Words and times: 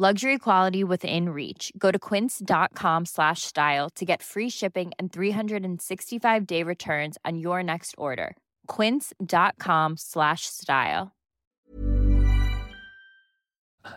Luxury 0.00 0.38
quality 0.38 0.84
within 0.84 1.30
reach. 1.30 1.72
Go 1.76 1.90
to 1.90 1.98
quince.com 1.98 3.04
slash 3.06 3.42
style 3.42 3.90
to 3.96 4.04
get 4.04 4.22
free 4.22 4.48
shipping 4.48 4.92
and 4.96 5.12
365 5.12 6.46
day 6.46 6.62
returns 6.62 7.18
on 7.24 7.38
your 7.38 7.64
next 7.64 7.96
order. 7.98 8.36
Quince.com 8.76 9.96
slash 9.96 10.42
style. 10.46 11.10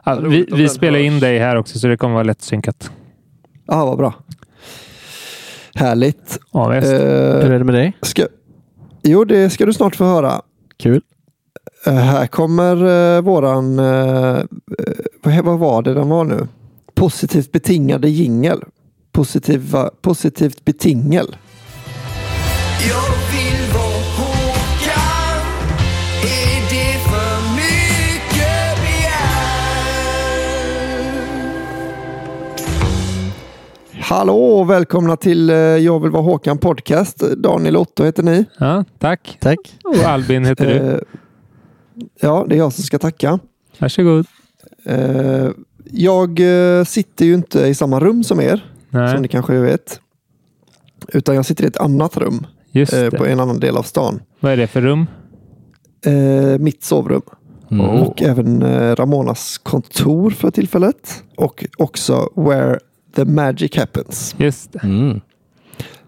Ja, 0.05 0.15
vi 0.15 0.45
vi 0.51 0.69
spelar 0.69 0.99
in 0.99 1.19
dig 1.19 1.39
här 1.39 1.55
också 1.55 1.79
så 1.79 1.87
det 1.87 1.97
kommer 1.97 2.13
vara 2.13 2.23
lättsynkat. 2.23 2.91
Ja, 3.67 3.85
vad 3.85 3.97
bra. 3.97 4.13
Härligt. 5.75 6.39
Ja. 6.51 6.75
Eh, 6.75 6.81
Hur 6.81 7.51
är 7.51 7.59
det 7.59 7.65
med 7.65 7.75
dig? 7.75 7.97
ska, 8.01 8.27
jo, 9.03 9.23
det 9.23 9.49
ska 9.49 9.65
du 9.65 9.73
snart 9.73 9.95
få 9.95 10.05
höra. 10.05 10.41
Kul. 10.77 11.01
Eh, 11.85 11.93
här 11.93 12.27
kommer 12.27 12.83
uh, 12.83 13.21
våran, 13.21 13.79
eh, 13.79 14.37
eh, 15.25 15.43
vad, 15.43 15.59
var 15.59 15.81
det 15.81 15.93
den 15.93 16.09
var 16.09 16.23
nu? 16.23 16.47
Positivt 16.93 17.51
betingade 17.51 18.09
jingel. 18.09 18.63
Positiva, 19.11 19.89
positivt 20.01 20.65
betingel. 20.65 21.35
Jag 22.89 23.11
vill 23.31 23.73
vara 23.73 23.83
Håkan 24.17 25.41
Är 26.23 26.61
det 26.69 26.99
för 27.09 27.55
mycket 27.55 28.81
begärt? 28.81 29.61
Hallå 34.03 34.59
och 34.59 34.69
välkomna 34.69 35.17
till 35.17 35.49
eh, 35.49 35.55
Jag 35.55 35.99
vill 35.99 36.11
vara 36.11 36.23
Håkan 36.23 36.57
podcast. 36.57 37.17
Daniel 37.17 37.77
Otto 37.77 38.03
heter 38.03 38.23
ni. 38.23 38.45
Ja, 38.57 38.85
tack. 38.99 39.37
Tack. 39.41 39.59
Och 39.83 40.03
Albin 40.05 40.45
heter 40.45 40.67
du. 40.67 41.01
Ja, 42.19 42.45
det 42.49 42.55
är 42.55 42.57
jag 42.57 42.73
som 42.73 42.83
ska 42.83 42.99
tacka. 42.99 43.39
Varsågod. 43.79 44.25
Eh, 44.85 45.49
jag 45.91 46.39
eh, 46.39 46.83
sitter 46.83 47.25
ju 47.25 47.33
inte 47.33 47.59
i 47.59 47.75
samma 47.75 47.99
rum 47.99 48.23
som 48.23 48.41
er, 48.41 48.57
som 48.91 48.99
Nej, 48.99 49.21
ni 49.21 49.27
kanske 49.27 49.59
vet. 49.59 49.99
Utan 51.07 51.35
jag 51.35 51.45
sitter 51.45 51.63
i 51.63 51.67
ett 51.67 51.77
annat 51.77 52.17
rum 52.17 52.47
just 52.71 52.93
eh, 52.93 53.09
på 53.09 53.25
en 53.25 53.39
annan 53.39 53.59
del 53.59 53.77
av 53.77 53.83
stan. 53.83 54.21
Vad 54.39 54.51
är 54.51 54.57
det 54.57 54.67
för 54.67 54.81
rum? 54.81 55.05
Eh, 56.05 56.59
mitt 56.59 56.83
sovrum. 56.83 57.21
Mm. 57.71 57.85
Och 57.85 58.21
även 58.21 58.63
Ramonas 58.95 59.57
kontor 59.57 60.31
för 60.31 60.51
tillfället. 60.51 61.23
Och 61.37 61.65
också 61.77 62.29
where 62.35 62.79
the 63.15 63.25
magic 63.25 63.77
happens. 63.77 64.35
Just 64.37 64.73
det. 64.73 64.79
Mm. 64.83 65.21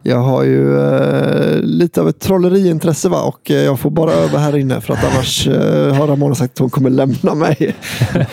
Jag 0.06 0.18
har 0.18 0.44
ju 0.44 0.80
eh, 0.80 1.62
lite 1.62 2.02
av 2.02 2.10
ett 2.10 2.20
trolleriintresse 2.20 3.10
va? 3.10 3.22
och 3.22 3.52
eh, 3.52 3.64
jag 3.64 3.80
får 3.80 3.90
bara 3.90 4.12
öva 4.12 4.38
här 4.38 4.58
inne 4.58 4.82
för 4.82 4.94
att 4.94 5.04
annars 5.04 5.48
eh, 5.48 5.94
har 5.94 6.08
Ramona 6.08 6.36
sagt 6.36 6.54
att 6.54 6.60
hon 6.60 6.70
kommer 6.70 6.90
lämna 6.90 7.36
mig. 7.36 7.76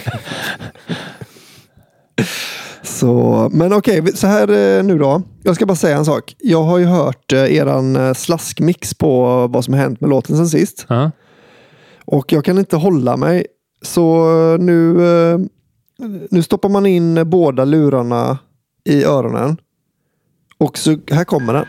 så, 2.83 3.49
men 3.53 3.73
okej, 3.73 4.17
så 4.17 4.27
här 4.27 4.79
eh, 4.79 4.85
nu 4.85 4.99
då. 4.99 5.23
Jag 5.43 5.55
ska 5.55 5.67
bara 5.67 5.77
säga 5.77 5.97
en 5.97 6.05
sak. 6.05 6.37
Jag 6.39 6.63
har 6.63 6.79
ju 6.79 6.85
hört 6.85 7.33
eh, 7.33 7.57
eran 7.57 7.97
eh, 7.97 8.15
slaskmix 8.15 8.95
på 8.95 9.47
vad 9.47 9.65
som 9.65 9.75
hänt 9.75 10.01
med 10.01 10.11
låten 10.11 10.37
sen 10.37 10.49
sist. 10.49 10.87
Ja. 10.89 11.11
Och 12.05 12.33
jag 12.33 12.45
kan 12.45 12.59
inte 12.59 12.77
hålla 12.77 13.17
mig. 13.17 13.47
Så 13.83 14.27
nu, 14.61 14.99
nu 16.31 16.43
stoppar 16.43 16.69
man 16.69 16.87
in 16.87 17.31
båda 17.31 17.65
lurarna 17.65 18.39
i 18.85 19.05
öronen. 19.05 19.57
Och 20.61 20.79
så 20.79 20.97
här 21.11 21.25
kommer 21.25 21.53
den. 21.55 21.67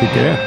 Tycker 0.00 0.24
det. 0.24 0.38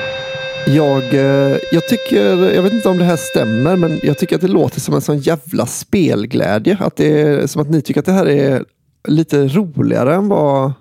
Jag, 0.75 1.13
eh, 1.13 1.57
jag 1.71 1.87
tycker, 1.87 2.53
jag 2.55 2.61
vet 2.63 2.73
inte 2.73 2.89
om 2.89 2.97
det 2.97 3.03
här 3.03 3.15
stämmer, 3.15 3.75
men 3.75 3.99
jag 4.03 4.17
tycker 4.17 4.35
att 4.35 4.41
det 4.41 4.47
låter 4.47 4.79
som 4.79 4.93
en 4.95 5.01
sån 5.01 5.17
jävla 5.19 5.65
spelglädje. 5.65 6.77
Att 6.79 6.95
det 6.95 7.21
är 7.21 7.47
som 7.47 7.61
att 7.61 7.69
ni 7.69 7.81
tycker 7.81 7.99
att 7.99 8.05
det 8.05 8.11
här 8.11 8.29
är 8.29 8.65
lite 9.07 9.47
roligare 9.47 10.15
än 10.15 10.27
vad... 10.27 10.73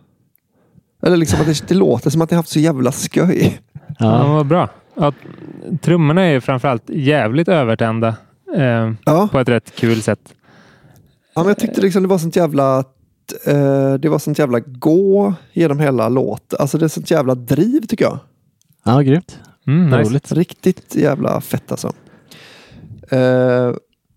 Eller 1.03 1.17
liksom 1.17 1.41
att 1.41 1.47
det, 1.47 1.69
det 1.69 1.75
låter 1.75 2.11
som 2.11 2.23
att 2.23 2.31
ni 2.31 2.37
haft 2.37 2.49
så 2.49 2.59
jävla 2.61 2.93
skoj. 2.93 3.61
Ja, 3.73 3.83
Ja. 3.99 4.33
vad 4.35 4.47
bra. 4.47 4.69
Ja, 4.95 5.13
trummorna 5.83 6.23
är 6.23 6.41
framförallt 6.41 6.83
jävligt 6.91 7.49
övertända. 7.49 8.09
Eh, 8.57 8.93
Ja, 9.05 9.29
på 9.33 9.39
ett 9.39 9.49
rätt 9.49 9.75
kul 9.77 10.03
sätt. 10.03 10.21
ja 11.35 11.41
men 11.43 11.49
jag 11.49 11.59
tyckte 11.59 11.81
liksom 11.81 12.03
det 12.03 12.09
var 12.09 12.19
sånt 12.19 12.37
jävla... 12.37 12.79
eh, 13.47 13.95
Det 13.95 14.09
var 14.09 14.19
sånt 14.19 14.39
jävla 14.39 14.61
gå 14.61 15.35
genom 15.53 15.79
hela 15.81 16.09
låten. 16.09 16.57
Alltså 16.61 16.79
det 16.79 16.87
är 16.87 16.89
sånt 16.89 17.11
jävla 17.11 17.35
driv 17.35 17.81
tycker 17.87 18.05
jag. 18.05 18.19
Ja, 18.85 19.01
grymt. 19.01 19.39
Mm, 19.67 20.01
nice. 20.01 20.35
Riktigt 20.35 20.95
jävla 20.95 21.41
fett 21.41 21.71
alltså. 21.71 21.93
Eh, 23.11 23.75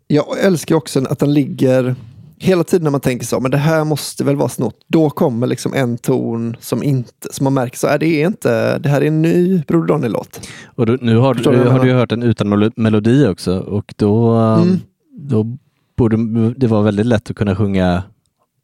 jag 0.07 0.39
älskar 0.43 0.75
också 0.75 1.03
att 1.09 1.19
den 1.19 1.33
ligger 1.33 1.95
hela 2.37 2.63
tiden 2.63 2.83
när 2.83 2.91
man 2.91 3.01
tänker 3.01 3.25
så, 3.25 3.39
men 3.39 3.51
det 3.51 3.57
här 3.57 3.83
måste 3.83 4.23
väl 4.23 4.35
vara 4.35 4.49
snott. 4.49 4.75
Då 4.87 5.09
kommer 5.09 5.47
liksom 5.47 5.73
en 5.73 5.97
ton 5.97 6.55
som 6.59 6.83
inte, 6.83 7.27
som 7.31 7.43
man 7.43 7.53
märker 7.53 7.77
så, 7.77 7.87
är 7.87 7.97
det 7.99 8.05
är 8.07 8.27
inte, 8.27 8.77
det 8.79 8.89
här 8.89 9.01
är 9.01 9.05
en 9.05 9.21
ny 9.21 9.63
Broder 9.67 9.87
Daniel-låt. 9.87 10.49
Och 10.65 10.85
då, 10.85 10.97
nu 11.01 11.17
har, 11.17 11.33
du 11.33 11.43
du, 11.43 11.63
har 11.69 11.79
du 11.85 11.93
hört 11.93 12.09
den 12.09 12.23
utan 12.23 12.47
melo- 12.53 12.71
melodi 12.75 13.27
också 13.27 13.59
och 13.59 13.93
då, 13.97 14.31
Mm. 14.35 14.79
då 15.19 15.57
borde 15.97 16.17
det 16.57 16.67
vara 16.67 16.81
väldigt 16.81 17.05
lätt 17.05 17.29
att 17.29 17.35
kunna 17.35 17.55
sjunga 17.55 18.03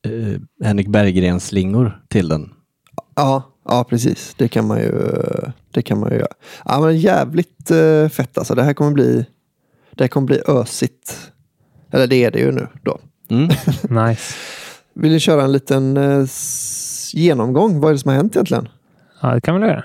eh, 0.06 0.42
Henrik 0.68 0.88
Berggrens 0.88 1.48
slingor 1.48 2.02
till 2.08 2.28
den. 2.28 2.50
Ja, 3.16 3.44
ja 3.68 3.84
precis. 3.84 4.36
Det 4.38 4.48
kan 4.48 4.68
man 4.68 4.80
ju, 4.80 4.92
det 5.72 5.82
kan 5.82 6.00
man 6.00 6.12
ju 6.12 6.18
göra. 6.18 6.34
Ja, 6.66 6.80
men 6.80 6.98
jävligt 6.98 7.72
eh, 7.72 8.10
fett 8.10 8.38
alltså. 8.38 8.56
Det 8.56 8.64
här 8.64 8.74
kommer 8.74 8.92
bli, 8.92 9.26
det 9.92 10.04
här 10.04 10.08
kommer 10.08 10.28
bli 10.28 10.42
ösigt. 10.48 11.32
Eller 11.92 12.08
det 12.08 12.24
är 12.24 12.32
det 12.32 12.40
ju 12.40 12.52
nu 12.52 12.68
då. 12.84 13.00
Mm. 13.30 13.48
nice. 14.08 14.34
Vill 14.94 15.12
ni 15.12 15.20
köra 15.20 15.44
en 15.44 15.52
liten 15.52 15.98
eh, 15.98 16.26
genomgång? 17.14 17.80
Vad 17.80 17.90
är 17.90 17.94
det 17.94 18.00
som 18.00 18.10
har 18.10 18.16
hänt 18.16 18.36
egentligen? 18.36 18.70
Ja, 19.22 19.34
det 19.34 19.42
kan 19.42 19.62
vi 19.62 19.68
göra. 19.68 19.84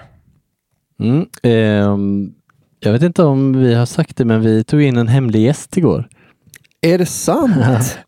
Mm. 1.00 1.26
ehm, 1.42 2.32
jag 2.80 2.92
vet 2.92 3.02
inte 3.02 3.22
om 3.22 3.52
vi 3.52 3.74
har 3.74 3.86
sagt 3.86 4.16
det, 4.16 4.24
men 4.24 4.40
vi 4.40 4.64
tog 4.64 4.82
in 4.82 4.96
en 4.96 5.08
hemlig 5.08 5.42
gäst 5.42 5.76
igår. 5.76 6.08
Är 6.80 6.98
det 6.98 7.06
sant? 7.06 7.98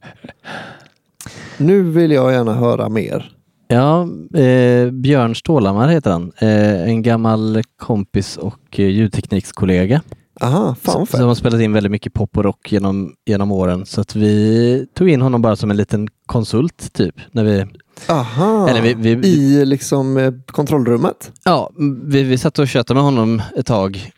nu 1.59 1.83
vill 1.83 2.11
jag 2.11 2.33
gärna 2.33 2.55
höra 2.55 2.89
mer. 2.89 3.34
Ja, 3.75 4.03
eh, 4.41 4.91
Björn 4.91 5.35
Stålhammar 5.35 5.89
heter 5.89 6.11
han. 6.11 6.33
Eh, 6.39 6.83
en 6.89 7.03
gammal 7.03 7.63
kompis 7.77 8.37
och 8.37 8.61
eh, 8.81 8.87
ljudteknikskollega. 8.89 10.03
Aha, 10.41 10.75
fan 10.83 11.07
som, 11.07 11.21
har 11.29 11.35
spelat 11.35 11.61
in 11.61 11.73
väldigt 11.73 11.93
mycket 11.93 12.13
pop 12.15 12.37
och 12.37 12.45
rock 12.45 12.73
genom, 12.73 13.15
genom 13.27 13.53
åren. 13.53 13.87
Så 13.87 14.01
att 14.01 14.17
vi 14.17 14.87
tog 14.95 15.09
in 15.11 15.23
honom 15.23 15.43
bara 15.43 15.57
som 15.57 15.71
en 15.71 15.77
liten 15.77 16.09
konsult 16.27 16.93
typ. 16.93 17.15
När 17.33 17.45
vi, 17.45 17.65
Aha, 18.09 18.69
eller 18.69 18.83
vi, 18.83 18.95
vi, 18.95 19.29
i 19.29 19.65
liksom 19.67 20.17
eh, 20.17 20.33
kontrollrummet? 20.47 21.33
ja, 21.45 21.71
vi, 22.05 22.23
vi 22.23 22.39
satt 22.39 22.59
och 22.59 22.69
tjötade 22.69 22.95
med 22.95 23.05
honom 23.05 23.43
ett 23.57 23.67
tag. 23.67 24.11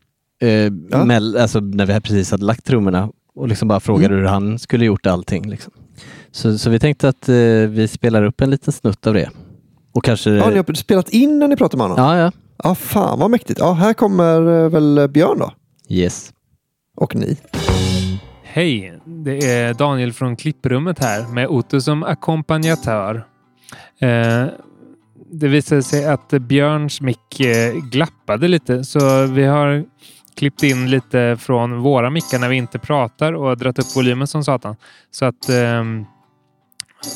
Eh, 0.42 0.72
mell, 1.04 1.36
alltså 1.36 1.60
när 1.60 1.86
vi 1.86 2.00
precis 2.00 2.30
hade 2.30 2.44
lagt 2.44 2.64
trummorna 2.64 3.08
och 3.34 3.48
liksom 3.48 3.68
bara 3.68 3.80
frågade 3.80 4.14
Mm. 4.14 4.18
hur 4.18 4.28
han 4.28 4.58
skulle 4.58 4.84
gjort 4.84 5.06
allting. 5.06 5.50
Liksom. 5.50 5.72
Så, 6.30 6.58
så 6.58 6.70
vi 6.70 6.78
tänkte 6.78 7.08
att 7.08 7.28
eh, 7.28 7.34
vi 7.68 7.88
spelar 7.88 8.22
upp 8.22 8.40
en 8.40 8.50
liten 8.50 8.72
snutt 8.72 9.06
av 9.06 9.14
det. 9.14 9.30
Och 9.96 10.04
kanske... 10.04 10.30
Ja, 10.30 10.50
ni 10.50 10.56
har 10.56 10.74
spelat 10.74 11.08
in 11.08 11.38
när 11.38 11.48
ni 11.48 11.56
pratar 11.56 11.78
med 11.78 11.88
honom? 11.88 12.04
ja, 12.04 12.18
ja. 12.18 12.32
Ja, 12.64 12.74
fan 12.74 13.18
vad 13.18 13.30
mäktigt. 13.30 13.60
Ja, 13.60 13.72
här 13.72 13.92
kommer 13.92 14.64
eh, 14.64 14.70
väl 14.70 15.08
Björn 15.08 15.38
då? 15.38 15.52
Yes. 15.88 16.32
Och 16.96 17.16
ni. 17.16 17.36
Hej, 18.42 19.00
det 19.04 19.50
är 19.52 19.74
Daniel 19.74 20.12
från 20.12 20.36
klipprummet 20.36 20.98
här 20.98 21.28
med 21.28 21.48
Otto 21.48 21.80
som 21.80 22.02
ackompanjatör. 22.02 23.26
Eh, 24.00 24.44
det 25.32 25.48
visade 25.48 25.82
sig 25.82 26.06
att 26.06 26.28
Björns 26.28 27.00
mick 27.00 27.40
eh, 27.40 27.74
glappade 27.74 28.48
lite 28.48 28.84
så 28.84 29.26
vi 29.26 29.44
har 29.44 29.84
klippt 30.36 30.62
in 30.62 30.90
lite 30.90 31.36
från 31.40 31.80
våra 31.80 32.10
mickar 32.10 32.38
när 32.38 32.48
vi 32.48 32.56
inte 32.56 32.78
pratar 32.78 33.32
och 33.32 33.58
dratt 33.58 33.78
upp 33.78 33.96
volymen 33.96 34.26
som 34.26 34.44
satan. 34.44 34.76
Så 35.10 35.24
att 35.24 35.48
ehm, 35.48 36.04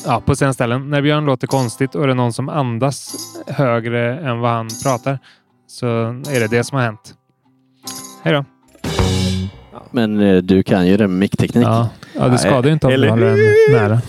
ja, 0.05 0.21
på 0.25 0.35
sen 0.35 0.53
ställen 0.53 0.89
när 0.89 1.01
Björn 1.01 1.25
låter 1.25 1.47
konstigt 1.47 1.95
och 1.95 2.05
det 2.07 2.13
är 2.13 2.15
någon 2.15 2.33
som 2.33 2.49
andas 2.49 3.15
högre 3.47 4.19
än 4.19 4.39
vad 4.39 4.51
han 4.51 4.67
pratar 4.83 5.19
så 5.67 5.87
är 6.07 6.39
det 6.39 6.47
det 6.47 6.63
som 6.63 6.77
har 6.77 6.85
hänt. 6.85 7.13
Hej 8.23 8.33
då! 8.33 8.45
Men 9.91 10.19
eh, 10.19 10.37
du 10.37 10.63
kan 10.63 10.87
ju 10.87 10.97
det 10.97 11.07
med 11.07 11.17
mickteknik. 11.17 11.65
Ja, 11.65 11.89
ja 12.15 12.27
det 12.27 12.37
skadar 12.37 12.63
ju 12.63 12.73
inte 12.73 12.87
om 12.87 12.91
du 12.91 12.95
Eller 12.95 13.09
håller 13.09 13.25
den 13.27 13.37
nära. 13.71 14.01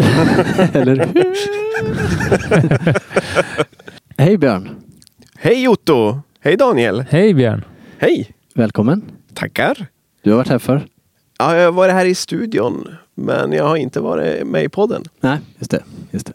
Eller 0.81 0.97
hur? 0.97 1.35
Hej 4.23 4.39
Björn! 4.39 4.69
Hej 5.37 5.69
Otto! 5.69 6.21
Hej 6.41 6.57
Daniel! 6.57 7.05
Hej 7.11 7.35
Björn! 7.35 7.65
Hej! 7.99 8.31
Välkommen! 8.55 9.03
Tackar! 9.35 9.87
Du 10.23 10.31
har 10.31 10.37
varit 10.37 10.49
här 10.49 10.59
för? 10.59 10.87
Ja, 11.39 11.57
jag 11.57 11.65
har 11.65 11.73
varit 11.73 11.95
här 11.95 12.07
i 12.07 12.15
studion, 12.15 12.97
men 13.23 13.53
jag 13.53 13.65
har 13.65 13.77
inte 13.77 14.01
varit 14.01 14.47
med 14.47 14.65
i 14.65 14.69
podden. 14.69 15.05
Nej, 15.21 15.39
just 15.59 15.71
det. 15.71 15.83
Just 16.11 16.27
det. 16.27 16.33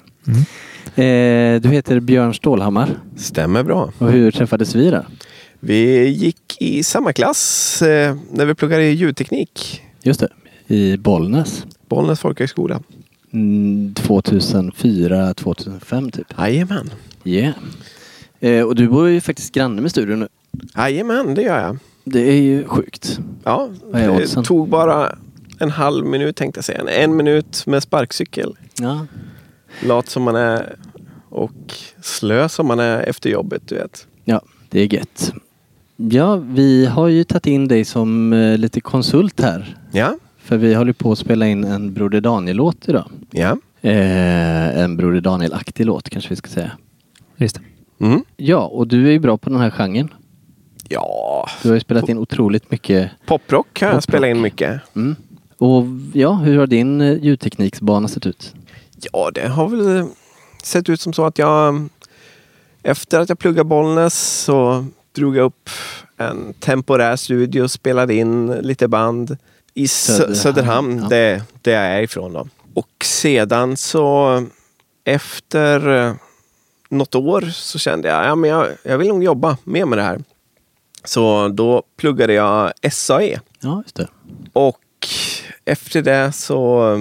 Eh, 1.03 1.61
du 1.61 1.69
heter 1.69 1.99
Björn 1.99 2.33
Stålhammar. 2.33 2.89
Stämmer 3.15 3.63
bra. 3.63 3.91
Och 3.97 4.11
hur 4.11 4.31
träffades 4.31 4.75
vi 4.75 4.89
då? 4.89 5.05
Vi 5.59 6.07
gick 6.07 6.61
i 6.61 6.83
samma 6.83 7.13
klass 7.13 7.81
eh, 7.81 8.15
när 8.31 8.45
vi 8.45 8.55
pluggade 8.55 8.83
i 8.83 8.91
ljudteknik. 8.91 9.81
Just 10.03 10.19
det, 10.19 10.29
i 10.67 10.97
Bollnäs. 10.97 11.65
Bollnäs 11.89 12.19
folkhögskola. 12.19 12.81
Mm, 13.33 13.93
2004, 13.93 15.33
2005 15.33 16.11
typ. 16.11 16.27
Jajamän. 16.37 16.89
Yeah. 17.23 17.53
Eh, 18.39 18.63
och 18.63 18.75
du 18.75 18.87
bor 18.87 19.09
ju 19.09 19.21
faktiskt 19.21 19.53
granne 19.53 19.81
med 19.81 19.91
studion 19.91 20.19
nu. 20.19 20.27
Jajamän, 20.75 21.35
det 21.35 21.41
gör 21.41 21.59
jag. 21.61 21.77
Det 22.03 22.29
är 22.29 22.41
ju 22.41 22.67
sjukt. 22.67 23.19
Ja, 23.43 23.69
det 23.93 24.27
tog 24.43 24.69
bara 24.69 25.15
en 25.59 25.71
halv 25.71 26.05
minut 26.05 26.35
tänkte 26.35 26.57
jag 26.57 26.65
säga. 26.65 27.03
En 27.03 27.15
minut 27.15 27.63
med 27.65 27.83
sparkcykel. 27.83 28.55
Ja. 28.79 29.05
Lat 29.83 30.09
som 30.09 30.23
man 30.23 30.35
är 30.35 30.75
och 31.29 31.73
slö 32.01 32.49
som 32.49 32.67
man 32.67 32.79
är 32.79 32.99
efter 33.01 33.29
jobbet, 33.29 33.61
du 33.65 33.75
vet. 33.75 34.07
ja, 34.25 34.41
det 34.69 34.79
är 34.81 34.93
gött. 34.93 35.33
Ja, 35.95 36.35
vi 36.35 36.85
har 36.85 37.07
ju 37.07 37.23
tagit 37.23 37.47
in 37.47 37.67
dig 37.67 37.85
som 37.85 38.33
eh, 38.33 38.57
lite 38.57 38.81
konsult 38.81 39.41
här. 39.41 39.77
Ja, 39.91 40.17
För 40.37 40.57
vi 40.57 40.73
håller 40.73 40.93
på 40.93 41.11
att 41.11 41.17
spela 41.19 41.47
in 41.47 41.63
en 41.63 41.93
Broder 41.93 42.21
Daniel-låt 42.21 42.89
idag. 42.89 43.09
ja. 43.31 43.57
Eh, 43.81 44.79
en 44.79 44.97
Broder 44.97 45.21
Daniel-aktig 45.21 45.85
låt 45.85 46.09
kanske 46.09 46.29
vi 46.29 46.35
ska 46.35 46.49
säga. 46.49 46.71
Just 47.37 47.55
det. 47.99 48.05
Mm. 48.05 48.23
Ja, 48.37 48.65
och 48.65 48.87
du 48.87 49.07
är 49.07 49.11
ju 49.11 49.19
bra 49.19 49.37
på 49.37 49.49
den 49.49 49.59
här 49.59 49.69
genren. 49.69 50.13
Ja, 50.89 51.47
Du 51.63 51.67
har 51.69 51.75
ju 51.75 51.79
spelat 51.79 52.09
in 52.09 52.17
otroligt 52.17 52.71
mycket. 52.71 53.11
poprock 53.25 53.81
har 53.81 53.87
jag 53.89 54.03
spelat 54.03 54.27
in 54.29 54.41
mycket. 54.41 54.81
Mm. 54.95 55.15
Och 55.57 55.83
ja, 56.13 56.33
hur 56.33 56.57
har 56.57 56.67
din 56.67 57.01
eh, 57.01 57.23
ljudtekniksbana 57.23 58.07
sett 58.07 58.25
ut? 58.25 58.53
Ja, 59.11 59.31
det 59.33 59.47
har 59.47 59.69
väl 59.69 60.07
sett 60.63 60.89
ut 60.89 61.01
som 61.01 61.13
så 61.13 61.25
att 61.25 61.37
jag 61.37 61.89
efter 62.83 63.19
att 63.19 63.29
jag 63.29 63.39
pluggade 63.39 63.63
Bollnäs 63.63 64.43
så 64.43 64.85
drog 65.11 65.37
jag 65.37 65.45
upp 65.45 65.69
en 66.17 66.53
temporär 66.53 67.15
studio 67.15 67.61
och 67.61 67.71
spelade 67.71 68.13
in 68.13 68.47
lite 68.47 68.87
band 68.87 69.37
i 69.73 69.87
Söderhamn, 69.87 70.35
Söderhamn, 70.35 70.35
Söderhamn 70.35 70.99
ja. 71.03 71.09
det, 71.09 71.43
det 71.61 71.71
jag 71.71 71.83
är 71.83 72.01
ifrån. 72.01 72.33
Då. 72.33 72.47
Och 72.73 73.05
sedan 73.05 73.77
så 73.77 74.43
efter 75.03 75.89
eh, 75.89 76.13
något 76.89 77.15
år 77.15 77.41
så 77.41 77.79
kände 77.79 78.07
jag 78.07 78.19
att 78.19 78.47
ja, 78.47 78.47
jag, 78.47 78.67
jag 78.83 78.97
vill 78.97 79.07
nog 79.07 79.23
jobba 79.23 79.57
mer 79.63 79.85
med 79.85 79.97
det 79.97 80.03
här. 80.03 80.23
Så 81.03 81.47
då 81.47 81.83
pluggade 81.97 82.33
jag 82.33 82.73
SAE. 82.91 83.39
Ja, 83.59 83.81
just 83.83 83.95
det. 83.95 84.07
Och 84.53 84.77
efter 85.67 86.01
det 86.01 86.31
så 86.31 86.93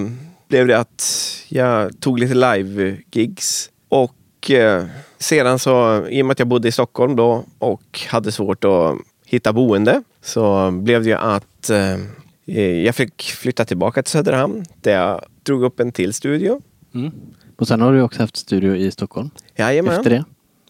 blev 0.47 0.67
det 0.67 0.79
att 0.79 1.05
jag 1.47 1.99
tog 1.99 2.19
lite 2.19 2.33
live-gigs. 2.33 3.69
Och 3.89 4.51
eh, 4.51 4.85
sedan 5.17 5.59
så, 5.59 6.07
i 6.07 6.21
och 6.21 6.25
med 6.25 6.31
att 6.31 6.39
jag 6.39 6.47
bodde 6.47 6.67
i 6.67 6.71
Stockholm 6.71 7.15
då 7.15 7.43
och 7.59 7.99
hade 8.07 8.31
svårt 8.31 8.63
att 8.63 8.95
hitta 9.25 9.53
boende, 9.53 10.03
så 10.21 10.71
blev 10.71 11.03
det 11.03 11.09
ju 11.09 11.15
att 11.15 11.69
eh, 11.69 12.65
jag 12.85 12.95
fick 12.95 13.21
flytta 13.21 13.65
tillbaka 13.65 14.03
till 14.03 14.11
Söderhamn 14.11 14.65
där 14.81 14.91
jag 14.91 15.25
drog 15.43 15.63
upp 15.63 15.79
en 15.79 15.91
till 15.91 16.13
studio. 16.13 16.61
Mm. 16.93 17.11
Och 17.57 17.67
sen 17.67 17.81
har 17.81 17.93
du 17.93 18.01
också 18.01 18.21
haft 18.21 18.37
studio 18.37 18.75
i 18.75 18.91
Stockholm 18.91 19.29
Jajamän. 19.55 19.93
efter 19.93 20.09
det. 20.09 20.25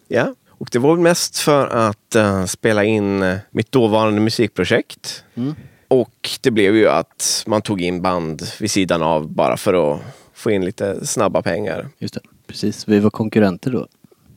Ja. 0.07 0.35
Och 0.49 0.69
det 0.71 0.79
var 0.79 0.97
mest 0.97 1.37
för 1.37 1.67
att 1.67 2.15
eh, 2.15 2.45
spela 2.45 2.83
in 2.83 3.23
eh, 3.23 3.37
mitt 3.51 3.71
dåvarande 3.71 4.21
musikprojekt. 4.21 5.23
Mm. 5.35 5.55
Och 5.87 6.29
det 6.41 6.51
blev 6.51 6.75
ju 6.75 6.89
att 6.89 7.43
man 7.47 7.61
tog 7.61 7.81
in 7.81 8.01
band 8.01 8.43
vid 8.59 8.71
sidan 8.71 9.01
av 9.01 9.31
bara 9.31 9.57
för 9.57 9.93
att 9.93 10.01
få 10.33 10.51
in 10.51 10.65
lite 10.65 11.05
snabba 11.07 11.41
pengar. 11.41 11.89
Just 11.99 12.13
det. 12.13 12.21
Precis, 12.47 12.87
vi 12.87 12.99
var 12.99 13.09
konkurrenter 13.09 13.71
då. 13.71 13.87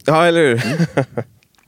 Ja, 0.04 0.26
eller 0.26 0.48
hur? 0.48 0.62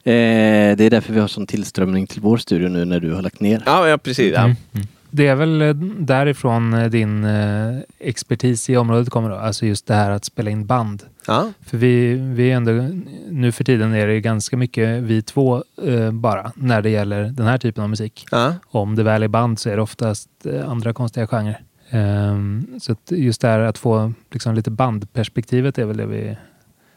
Eh, 0.04 0.76
det 0.76 0.84
är 0.84 0.90
därför 0.90 1.12
vi 1.12 1.20
har 1.20 1.28
sån 1.28 1.46
tillströmning 1.46 2.06
till 2.06 2.20
vår 2.20 2.36
studio 2.36 2.68
nu 2.68 2.84
när 2.84 3.00
du 3.00 3.12
har 3.12 3.22
lagt 3.22 3.40
ner. 3.40 3.62
Ja, 3.66 3.88
ja 3.88 3.98
precis. 3.98 4.32
Ja. 4.34 4.42
Mm. 4.42 4.56
Det 5.14 5.26
är 5.26 5.34
väl 5.34 5.62
eh, 5.62 5.74
därifrån 5.98 6.74
eh, 6.74 6.90
din 6.90 7.24
eh, 7.24 7.78
expertis 7.98 8.70
i 8.70 8.76
området 8.76 9.10
kommer 9.10 9.30
då? 9.30 9.36
Alltså 9.36 9.66
just 9.66 9.86
det 9.86 9.94
här 9.94 10.10
att 10.10 10.24
spela 10.24 10.50
in 10.50 10.66
band. 10.66 11.02
Ja. 11.26 11.52
För 11.66 11.78
vi, 11.78 12.14
vi 12.14 12.50
är 12.50 12.56
ändå, 12.56 12.72
nu 13.30 13.52
för 13.52 13.64
tiden 13.64 13.94
är 13.94 14.06
det 14.06 14.20
ganska 14.20 14.56
mycket 14.56 15.02
vi 15.02 15.22
två 15.22 15.64
eh, 15.82 16.10
bara 16.10 16.52
när 16.54 16.82
det 16.82 16.90
gäller 16.90 17.22
den 17.24 17.46
här 17.46 17.58
typen 17.58 17.84
av 17.84 17.90
musik. 17.90 18.26
Ja. 18.30 18.54
Om 18.66 18.96
det 18.96 19.02
väl 19.02 19.22
är 19.22 19.28
band 19.28 19.58
så 19.58 19.70
är 19.70 19.76
det 19.76 19.82
oftast 19.82 20.28
andra 20.66 20.92
konstiga 20.92 21.26
genrer. 21.26 21.62
Ehm, 21.90 22.66
så 22.80 22.92
att 22.92 23.10
just 23.10 23.40
det 23.40 23.48
här 23.48 23.58
att 23.60 23.78
få 23.78 24.12
liksom, 24.30 24.54
lite 24.54 24.70
bandperspektivet 24.70 25.78
är 25.78 25.84
väl 25.84 25.96
det 25.96 26.06
vi 26.06 26.36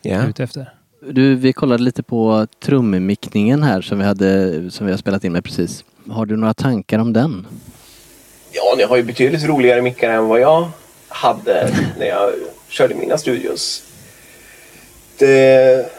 Ja. 0.01 0.15
är 0.15 0.27
ute 0.29 0.43
efter. 0.43 0.73
Du, 1.11 1.35
vi 1.35 1.53
kollade 1.53 1.83
lite 1.83 2.03
på 2.03 2.47
trummickningen 2.63 3.63
här 3.63 3.81
som 3.81 3.99
vi, 3.99 4.05
hade, 4.05 4.71
som 4.71 4.85
vi 4.85 4.91
har 4.91 4.97
spelat 4.97 5.23
in 5.23 5.31
med 5.33 5.43
precis. 5.43 5.83
Har 6.09 6.25
du 6.25 6.35
några 6.35 6.53
tankar 6.53 6.99
om 6.99 7.13
den? 7.13 7.47
Ja, 8.55 8.73
ni 8.77 8.83
har 8.83 8.95
ju 8.97 9.03
betydligt 9.03 9.43
roligare 9.43 9.81
mickar 9.81 10.09
än 10.09 10.27
vad 10.27 10.39
jag 10.39 10.69
hade 11.07 11.69
när 11.99 12.05
jag 12.05 12.33
körde 12.69 12.95
mina 12.95 13.17
studios. 13.17 13.83
Det, 15.17 15.91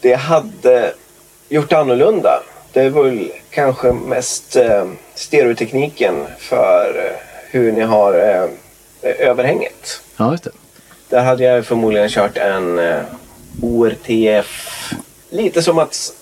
det 0.00 0.08
jag 0.08 0.18
hade 0.18 0.92
gjort 1.48 1.72
annorlunda, 1.72 2.42
det 2.72 2.90
var 2.90 3.04
väl 3.04 3.32
kanske 3.50 3.92
mest 3.92 4.56
eh, 4.56 4.84
stereotekniken 5.14 6.14
för 6.38 7.04
eh, 7.06 7.16
hur 7.50 7.72
ni 7.72 7.80
har 7.80 8.14
eh, 8.14 8.48
överhänget. 9.28 10.00
Ja, 10.16 10.30
just 10.30 10.44
det. 10.44 10.50
Där 11.08 11.20
hade 11.22 11.44
jag 11.44 11.66
förmodligen 11.66 12.08
kört 12.08 12.36
en 12.36 12.78
eh, 12.78 13.00
ORTF. 13.62 14.92
Lite 15.30 15.62
som 15.62 15.78
att 15.78 16.12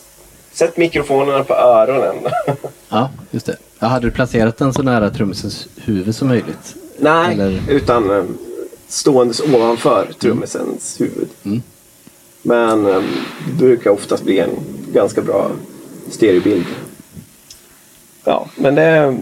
sätta 0.52 0.80
mikrofonerna 0.80 1.44
på 1.44 1.54
öronen. 1.54 2.16
Ja, 2.88 3.10
just 3.30 3.46
det. 3.46 3.56
Ja, 3.78 3.86
hade 3.86 4.06
du 4.06 4.10
placerat 4.10 4.56
den 4.56 4.72
så 4.72 4.82
nära 4.82 5.10
trummisens 5.10 5.68
huvud 5.76 6.14
som 6.14 6.28
möjligt? 6.28 6.76
Nej, 6.98 7.34
Eller- 7.34 7.60
utan 7.70 8.10
eh, 8.10 8.24
ståendes 8.88 9.40
ovanför 9.40 10.08
trummisens 10.20 11.00
huvud. 11.00 11.28
Mm. 11.44 11.62
Men 12.42 12.86
eh, 12.86 13.02
det 13.46 13.52
brukar 13.58 13.90
oftast 13.90 14.24
bli 14.24 14.38
en 14.38 14.50
ganska 14.92 15.22
bra 15.22 15.50
stereobild. 16.10 16.66
Ja, 18.24 18.46
men 18.56 18.74
det, 18.74 19.18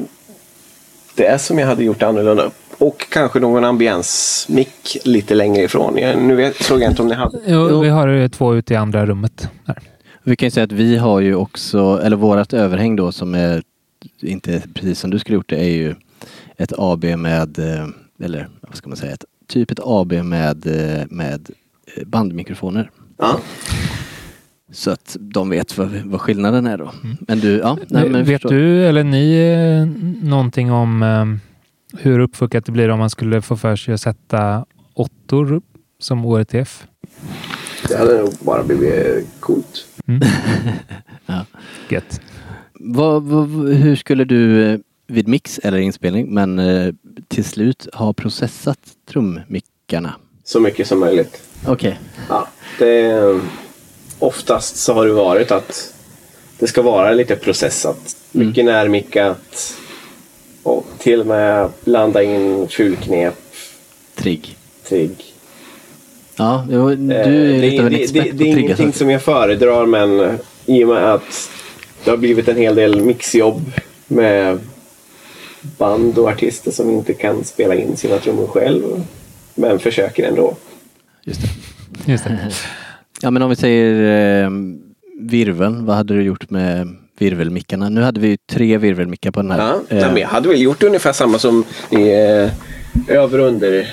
det 1.14 1.26
är 1.26 1.38
som 1.38 1.58
jag 1.58 1.66
hade 1.66 1.84
gjort 1.84 2.02
annorlunda. 2.02 2.50
Och 2.78 3.06
kanske 3.10 3.40
någon 3.40 3.64
ambiensmick 3.64 4.96
lite 5.04 5.34
längre 5.34 5.62
ifrån. 5.62 5.98
Jag, 5.98 6.18
nu 6.22 6.34
vet, 6.34 6.62
såg 6.62 6.82
jag 6.82 6.90
inte 6.90 7.02
om 7.02 7.08
ni 7.08 7.14
hade. 7.14 7.38
Jo. 7.46 7.80
Vi 7.80 7.88
har 7.88 8.28
två 8.28 8.54
ute 8.54 8.74
i 8.74 8.76
andra 8.76 9.06
rummet. 9.06 9.48
Här. 9.66 9.78
Vi 10.22 10.36
kan 10.36 10.46
ju 10.46 10.50
säga 10.50 10.64
att 10.64 10.72
vi 10.72 10.96
har 10.96 11.20
ju 11.20 11.34
också, 11.34 12.00
eller 12.04 12.16
vårat 12.16 12.52
överhäng 12.52 12.96
då 12.96 13.12
som 13.12 13.34
är 13.34 13.62
inte 14.20 14.62
precis 14.74 14.98
som 14.98 15.10
du 15.10 15.18
skulle 15.18 15.34
gjort 15.34 15.48
det, 15.48 15.64
är 15.64 15.74
ju 15.76 15.94
ett 16.56 16.72
AB 16.78 17.04
med, 17.04 17.58
eh, 17.58 17.86
eller 18.20 18.48
vad 18.60 18.76
ska 18.76 18.88
man 18.88 18.96
säga, 18.96 19.12
ett, 19.12 19.24
typ 19.46 19.70
ett 19.70 19.80
AB 19.82 20.12
med, 20.12 20.66
eh, 20.66 21.06
med 21.10 21.50
eh, 21.96 22.04
bandmikrofoner. 22.06 22.90
Ja. 23.16 23.40
Så 24.72 24.90
att 24.90 25.16
de 25.20 25.50
vet 25.50 25.78
vad, 25.78 25.90
vad 25.90 26.20
skillnaden 26.20 26.66
är 26.66 26.78
då. 26.78 26.92
Men 27.20 27.40
du, 27.40 27.58
ja. 27.58 27.78
Nej, 27.88 28.10
men 28.10 28.24
Vet 28.24 28.42
förstår. 28.42 28.56
du 28.56 28.86
eller 28.86 29.04
ni 29.04 29.86
någonting 30.22 30.72
om 30.72 31.40
hur 31.98 32.18
uppfuckat 32.18 32.66
det 32.66 32.72
blir 32.72 32.88
om 32.88 32.98
man 32.98 33.10
skulle 33.10 33.42
få 33.42 33.56
för 33.56 33.76
sig 33.76 33.94
att 33.94 34.00
sätta 34.00 34.66
åttor 34.94 35.62
som 35.98 36.26
ORTF? 36.26 36.86
Det 37.88 37.96
hade 37.96 38.18
nog 38.18 38.32
bara 38.40 38.62
blivit 38.62 39.26
coolt. 39.40 39.86
Gött. 41.88 42.20
Vad, 42.80 43.22
vad, 43.22 43.48
hur 43.74 43.96
skulle 43.96 44.24
du 44.24 44.72
eh, 44.72 44.78
vid 45.06 45.28
mix 45.28 45.58
eller 45.58 45.78
inspelning, 45.78 46.34
men 46.34 46.58
eh, 46.58 46.94
till 47.28 47.44
slut 47.44 47.88
ha 47.92 48.12
processat 48.12 48.78
trummickarna? 49.08 50.14
Så 50.44 50.60
mycket 50.60 50.86
som 50.86 51.00
möjligt. 51.00 51.42
Okej. 51.66 51.98
Ja, 52.28 52.48
det, 52.78 53.40
oftast 54.18 54.76
så 54.76 54.94
har 54.94 55.06
det 55.06 55.12
varit 55.12 55.50
att 55.50 55.94
det 56.58 56.66
ska 56.66 56.82
vara 56.82 57.12
lite 57.12 57.36
processat. 57.36 58.16
Mycket 58.32 58.64
närmickat. 58.64 59.74
Och 60.62 60.86
till 60.98 61.20
och 61.20 61.26
med 61.26 61.70
blanda 61.84 62.22
in 62.22 62.68
fulknep, 62.68 63.34
Trigg. 64.14 64.56
trigg. 64.88 65.24
Ja, 66.36 66.66
du 66.68 66.76
Eh, 66.76 67.18
är 67.20 67.28
det, 67.28 67.58
lite 67.58 67.80
av 67.80 67.86
en 67.86 67.92
det, 67.92 68.02
expert 68.02 68.24
det, 68.24 68.30
på 68.30 68.36
det 68.36 68.50
är 68.50 68.54
trigga 68.54 68.58
ingenting 68.58 68.92
som 68.92 69.10
jag 69.10 69.22
föredrar 69.22 69.86
men 69.86 70.38
i 70.66 70.84
och 70.84 70.88
med 70.88 71.14
att 71.14 71.50
det 72.04 72.10
har 72.10 72.16
blivit 72.16 72.48
en 72.48 72.56
hel 72.56 72.74
del 72.74 73.00
mixjobb 73.00 73.72
med 74.06 74.58
band 75.78 76.18
och 76.18 76.28
artister 76.28 76.70
som 76.70 76.90
inte 76.90 77.14
kan 77.14 77.44
spela 77.44 77.74
in 77.74 77.96
sina 77.96 78.18
trummor 78.18 78.46
själv. 78.46 78.82
Men 79.54 79.78
försöker 79.78 80.24
ändå. 80.28 80.56
Just 81.24 81.40
det. 81.42 81.48
Just 82.12 82.24
det. 82.24 82.50
Ja, 83.22 83.30
men 83.30 83.42
om 83.42 83.50
vi 83.50 83.56
säger 83.56 84.44
eh, 84.44 84.50
virveln, 85.20 85.86
vad 85.86 85.96
hade 85.96 86.14
du 86.14 86.22
gjort 86.22 86.50
med 86.50 86.96
virvelmickarna? 87.18 87.88
Nu 87.88 88.02
hade 88.02 88.20
vi 88.20 88.28
ju 88.28 88.36
tre 88.52 88.78
virvelmickar 88.78 89.30
på 89.30 89.42
den 89.42 89.50
här. 89.50 89.58
Ja, 89.88 89.96
Eh, 89.96 90.06
men 90.12 90.16
jag 90.16 90.28
hade 90.28 90.48
väl 90.48 90.60
gjort 90.60 90.82
ungefär 90.82 91.12
samma 91.12 91.38
som 91.38 91.64
i 91.90 91.96
eh, 92.12 92.50
över 93.08 93.40
och 93.40 93.46
under. 93.46 93.88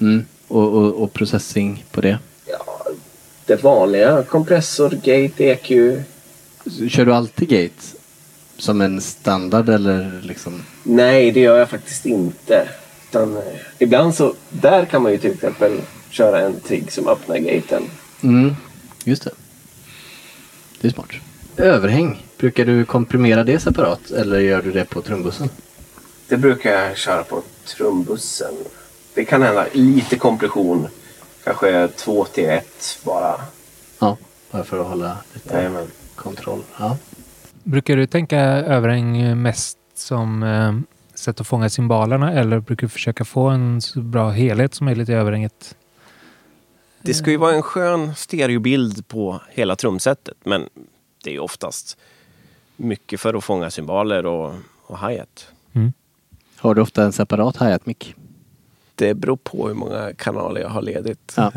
mm, 0.00 0.24
och, 0.48 0.74
och, 0.74 1.02
och 1.02 1.12
processing 1.12 1.84
på 1.90 2.00
det. 2.00 2.18
Ja, 2.46 2.86
det 3.46 3.62
vanliga. 3.62 4.22
Kompressor, 4.22 4.90
gate, 4.90 5.44
EQ. 5.44 5.70
Kör 6.88 7.04
du 7.04 7.14
alltid 7.14 7.48
gate? 7.48 7.96
Som 8.56 8.80
en 8.80 9.00
standard 9.00 9.68
eller 9.68 10.20
liksom? 10.22 10.62
Nej, 10.82 11.30
det 11.32 11.40
gör 11.40 11.58
jag 11.58 11.70
faktiskt 11.70 12.06
inte. 12.06 12.68
Utan, 13.10 13.36
eh, 13.36 13.42
ibland 13.78 14.14
så, 14.14 14.34
där 14.50 14.84
kan 14.84 15.02
man 15.02 15.12
ju 15.12 15.18
till 15.18 15.32
exempel 15.32 15.80
köra 16.10 16.40
en 16.40 16.60
trigg 16.60 16.92
som 16.92 17.08
öppnar 17.08 17.38
gaten. 17.38 17.82
Mm, 18.22 18.56
just 19.04 19.24
det. 19.24 19.30
Det 20.80 20.88
är 20.88 20.92
smart. 20.92 21.10
Överhäng, 21.56 22.26
brukar 22.38 22.64
du 22.64 22.84
komprimera 22.84 23.44
det 23.44 23.60
separat 23.60 24.10
eller 24.10 24.38
gör 24.38 24.62
du 24.62 24.72
det 24.72 24.84
på 24.84 25.02
trumbussen? 25.02 25.48
Det 26.28 26.36
brukar 26.36 26.70
jag 26.70 26.96
köra 26.96 27.22
på 27.22 27.42
trumbussen. 27.76 28.54
Det 29.14 29.24
kan 29.24 29.42
hända 29.42 29.66
lite 29.72 30.16
kompression. 30.16 30.88
Kanske 31.44 31.88
2 31.88 32.24
till 32.24 32.44
1 32.44 32.98
bara. 33.04 33.40
Ja, 33.98 34.16
bara 34.50 34.64
för 34.64 34.80
att 34.80 34.86
hålla 34.86 35.16
lite 35.34 35.54
Jajamän. 35.54 35.86
Kontroll. 36.14 36.62
Ja. 36.78 36.96
Brukar 37.62 37.96
du 37.96 38.06
tänka 38.06 38.40
överhäng 38.40 39.42
mest 39.42 39.78
som 39.94 40.42
eh, 40.42 40.72
sätt 41.14 41.40
att 41.40 41.46
fånga 41.46 41.68
cymbalerna 41.68 42.32
eller 42.32 42.60
brukar 42.60 42.86
du 42.86 42.88
försöka 42.88 43.24
få 43.24 43.48
en 43.48 43.80
så 43.80 44.00
bra 44.00 44.30
helhet 44.30 44.74
som 44.74 44.84
möjligt 44.84 45.08
i 45.08 45.12
överhänget? 45.12 45.76
Det 47.02 47.14
ska 47.14 47.30
ju 47.30 47.36
vara 47.36 47.54
en 47.54 47.62
skön 47.62 48.14
stereobild 48.14 49.08
på 49.08 49.40
hela 49.48 49.76
trumsetet. 49.76 50.36
Men 50.44 50.68
det 51.24 51.30
är 51.30 51.34
ju 51.34 51.40
oftast 51.40 51.96
mycket 52.76 53.20
för 53.20 53.34
att 53.34 53.44
fånga 53.44 53.70
cymbaler 53.70 54.26
och, 54.26 54.54
och 54.82 54.98
hi-hat. 54.98 55.46
Har 56.62 56.74
du 56.74 56.80
ofta 56.80 57.04
en 57.04 57.12
separat 57.12 57.56
hi-hat 57.56 57.86
mick? 57.86 58.14
Det 58.94 59.14
beror 59.14 59.36
på 59.36 59.68
hur 59.68 59.74
många 59.74 60.12
kanaler 60.14 60.60
jag 60.60 60.68
har 60.68 60.82
ledigt. 60.82 61.34
Ja. 61.36 61.52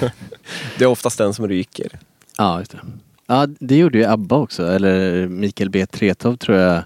Det 0.78 0.84
är 0.84 0.88
oftast 0.88 1.18
den 1.18 1.34
som 1.34 1.48
ryker. 1.48 1.98
Ja, 2.38 2.58
just 2.58 2.70
det. 2.70 2.78
Ja, 3.26 3.46
det 3.60 3.76
gjorde 3.76 3.98
ju 3.98 4.04
ABBA 4.04 4.36
också, 4.36 4.66
eller 4.66 5.26
Mikael 5.28 5.70
B. 5.70 5.86
Tretow 5.86 6.36
tror 6.36 6.58
jag. 6.58 6.82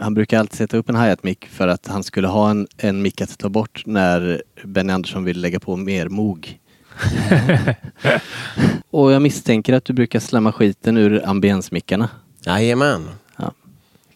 Han 0.00 0.14
brukar 0.14 0.38
alltid 0.38 0.58
sätta 0.58 0.76
upp 0.76 0.88
en 0.88 0.96
hi-hat 0.96 1.22
mick 1.22 1.46
för 1.46 1.68
att 1.68 1.86
han 1.86 2.02
skulle 2.02 2.28
ha 2.28 2.50
en, 2.50 2.66
en 2.76 3.02
mick 3.02 3.20
att 3.20 3.38
ta 3.38 3.48
bort 3.48 3.82
när 3.86 4.42
Benny 4.64 4.92
Andersson 4.92 5.24
vill 5.24 5.40
lägga 5.40 5.60
på 5.60 5.76
mer 5.76 6.08
mog. 6.08 6.58
Och 8.90 9.12
jag 9.12 9.22
misstänker 9.22 9.72
att 9.74 9.84
du 9.84 9.92
brukar 9.92 10.20
slamma 10.20 10.52
skiten 10.52 10.96
ur 10.96 11.28
ambiensmickarna. 11.28 12.08
Jajamän. 12.46 13.08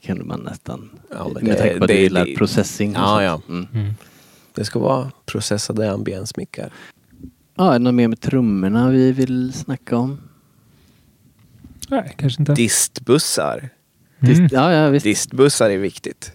Det 0.00 0.06
kunde 0.06 0.24
man 0.24 0.40
nästan. 0.40 0.90
Ja, 1.10 1.30
men 1.34 1.44
med 1.44 1.54
det- 1.54 1.58
tanke 1.58 1.78
på 1.78 1.84
att 1.84 1.88
det- 1.88 1.94
du 1.94 2.00
gillar 2.00 2.24
det- 2.26 2.36
processing. 2.36 2.90
och 2.96 3.02
Ja, 3.02 3.40
sånt. 3.46 3.68
ja. 3.72 3.78
Mm. 3.80 3.94
Det 4.54 4.64
ska 4.64 4.78
vara 4.78 5.10
processade 5.26 5.92
ambiensmickar. 5.92 6.70
Ja, 7.54 7.68
är 7.68 7.72
det 7.72 7.78
något 7.78 7.94
mer 7.94 8.08
med 8.08 8.20
trummorna 8.20 8.90
vi 8.90 9.12
vill 9.12 9.52
snacka 9.52 9.96
om? 9.96 10.20
Nej, 11.88 12.14
kanske 12.16 12.42
inte. 12.42 12.54
Distbussar. 12.54 13.58
Mm. 14.20 14.34
Dist- 14.34 14.52
Ja, 14.54 14.72
ja, 14.72 14.88
visst. 14.88 15.04
Distbussar 15.04 15.70
är 15.70 15.78
viktigt. 15.78 16.32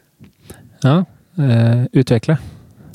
Ja, 0.81 1.05
eh, 1.37 1.83
utveckla. 1.91 2.37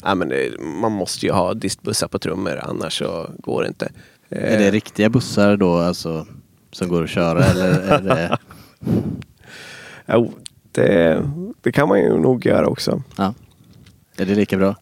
Ja, 0.03 0.15
men 0.15 0.29
det, 0.29 0.61
man 0.61 0.93
måste 0.93 1.27
ju 1.27 1.33
ha 1.33 1.55
distbussar 1.55 2.09
på 2.09 2.19
trummor 2.19 2.59
annars 2.63 2.99
så 2.99 3.31
går 3.39 3.63
det 3.63 3.69
inte. 3.69 3.89
Är 4.31 4.59
det 4.59 4.67
Eh, 4.67 4.73
riktiga 4.73 5.09
bussar 5.11 5.57
då, 5.57 5.77
alltså, 5.79 6.27
som 6.73 6.89
går 6.89 7.05
att 7.05 7.11
köra 7.11 7.45
eller 7.45 7.69
är 7.81 8.03
det... 8.03 8.39
jo, 10.13 10.33
det, 10.73 11.23
det 11.63 11.73
kan 11.73 11.89
man 11.89 11.99
ju 12.01 12.19
nog 12.19 12.47
göra 12.47 12.67
också. 12.67 13.03
Ja. 13.17 13.35
Är 14.17 14.27
det 14.27 14.35
lika 14.35 14.57
bra? 14.57 14.77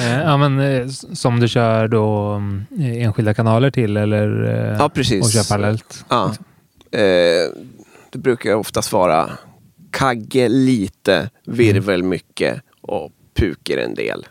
Eh, 0.00 0.20
ja, 0.20 0.36
men 0.36 0.58
eh, 0.60 0.88
som 0.88 1.40
du 1.40 1.48
kör 1.48 1.88
då 1.88 2.30
mm, 2.32 2.64
enskilda 2.80 3.34
kanaler 3.34 3.70
till 3.70 3.96
eller 3.96 4.44
eh, 4.44 4.76
Ja, 4.78 4.88
precis. 4.88 5.24
och 5.24 5.30
kör 5.30 5.48
parallellt? 5.56 6.04
Ja. 6.08 6.34
Eh, 6.90 7.50
det 8.10 8.18
brukar 8.18 8.54
oftast 8.54 8.92
vara 8.92 9.30
kagge 9.90 10.48
lite, 10.48 11.30
virvel 11.44 12.02
mycket 12.02 12.62
och 12.80 13.12
puker 13.34 13.78
en 13.78 13.94
del. 13.94 14.26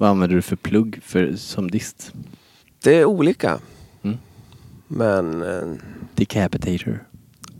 Vad 0.00 0.10
använder 0.10 0.36
du 0.36 0.42
för 0.42 0.56
plugg 0.56 1.00
för, 1.02 1.36
som 1.36 1.70
dist? 1.70 2.12
Det 2.82 2.94
är 2.94 3.04
olika. 3.04 3.58
Mm. 4.02 4.18
Men 4.88 5.42
eh, 5.42 5.68
Decapitator. 6.14 7.04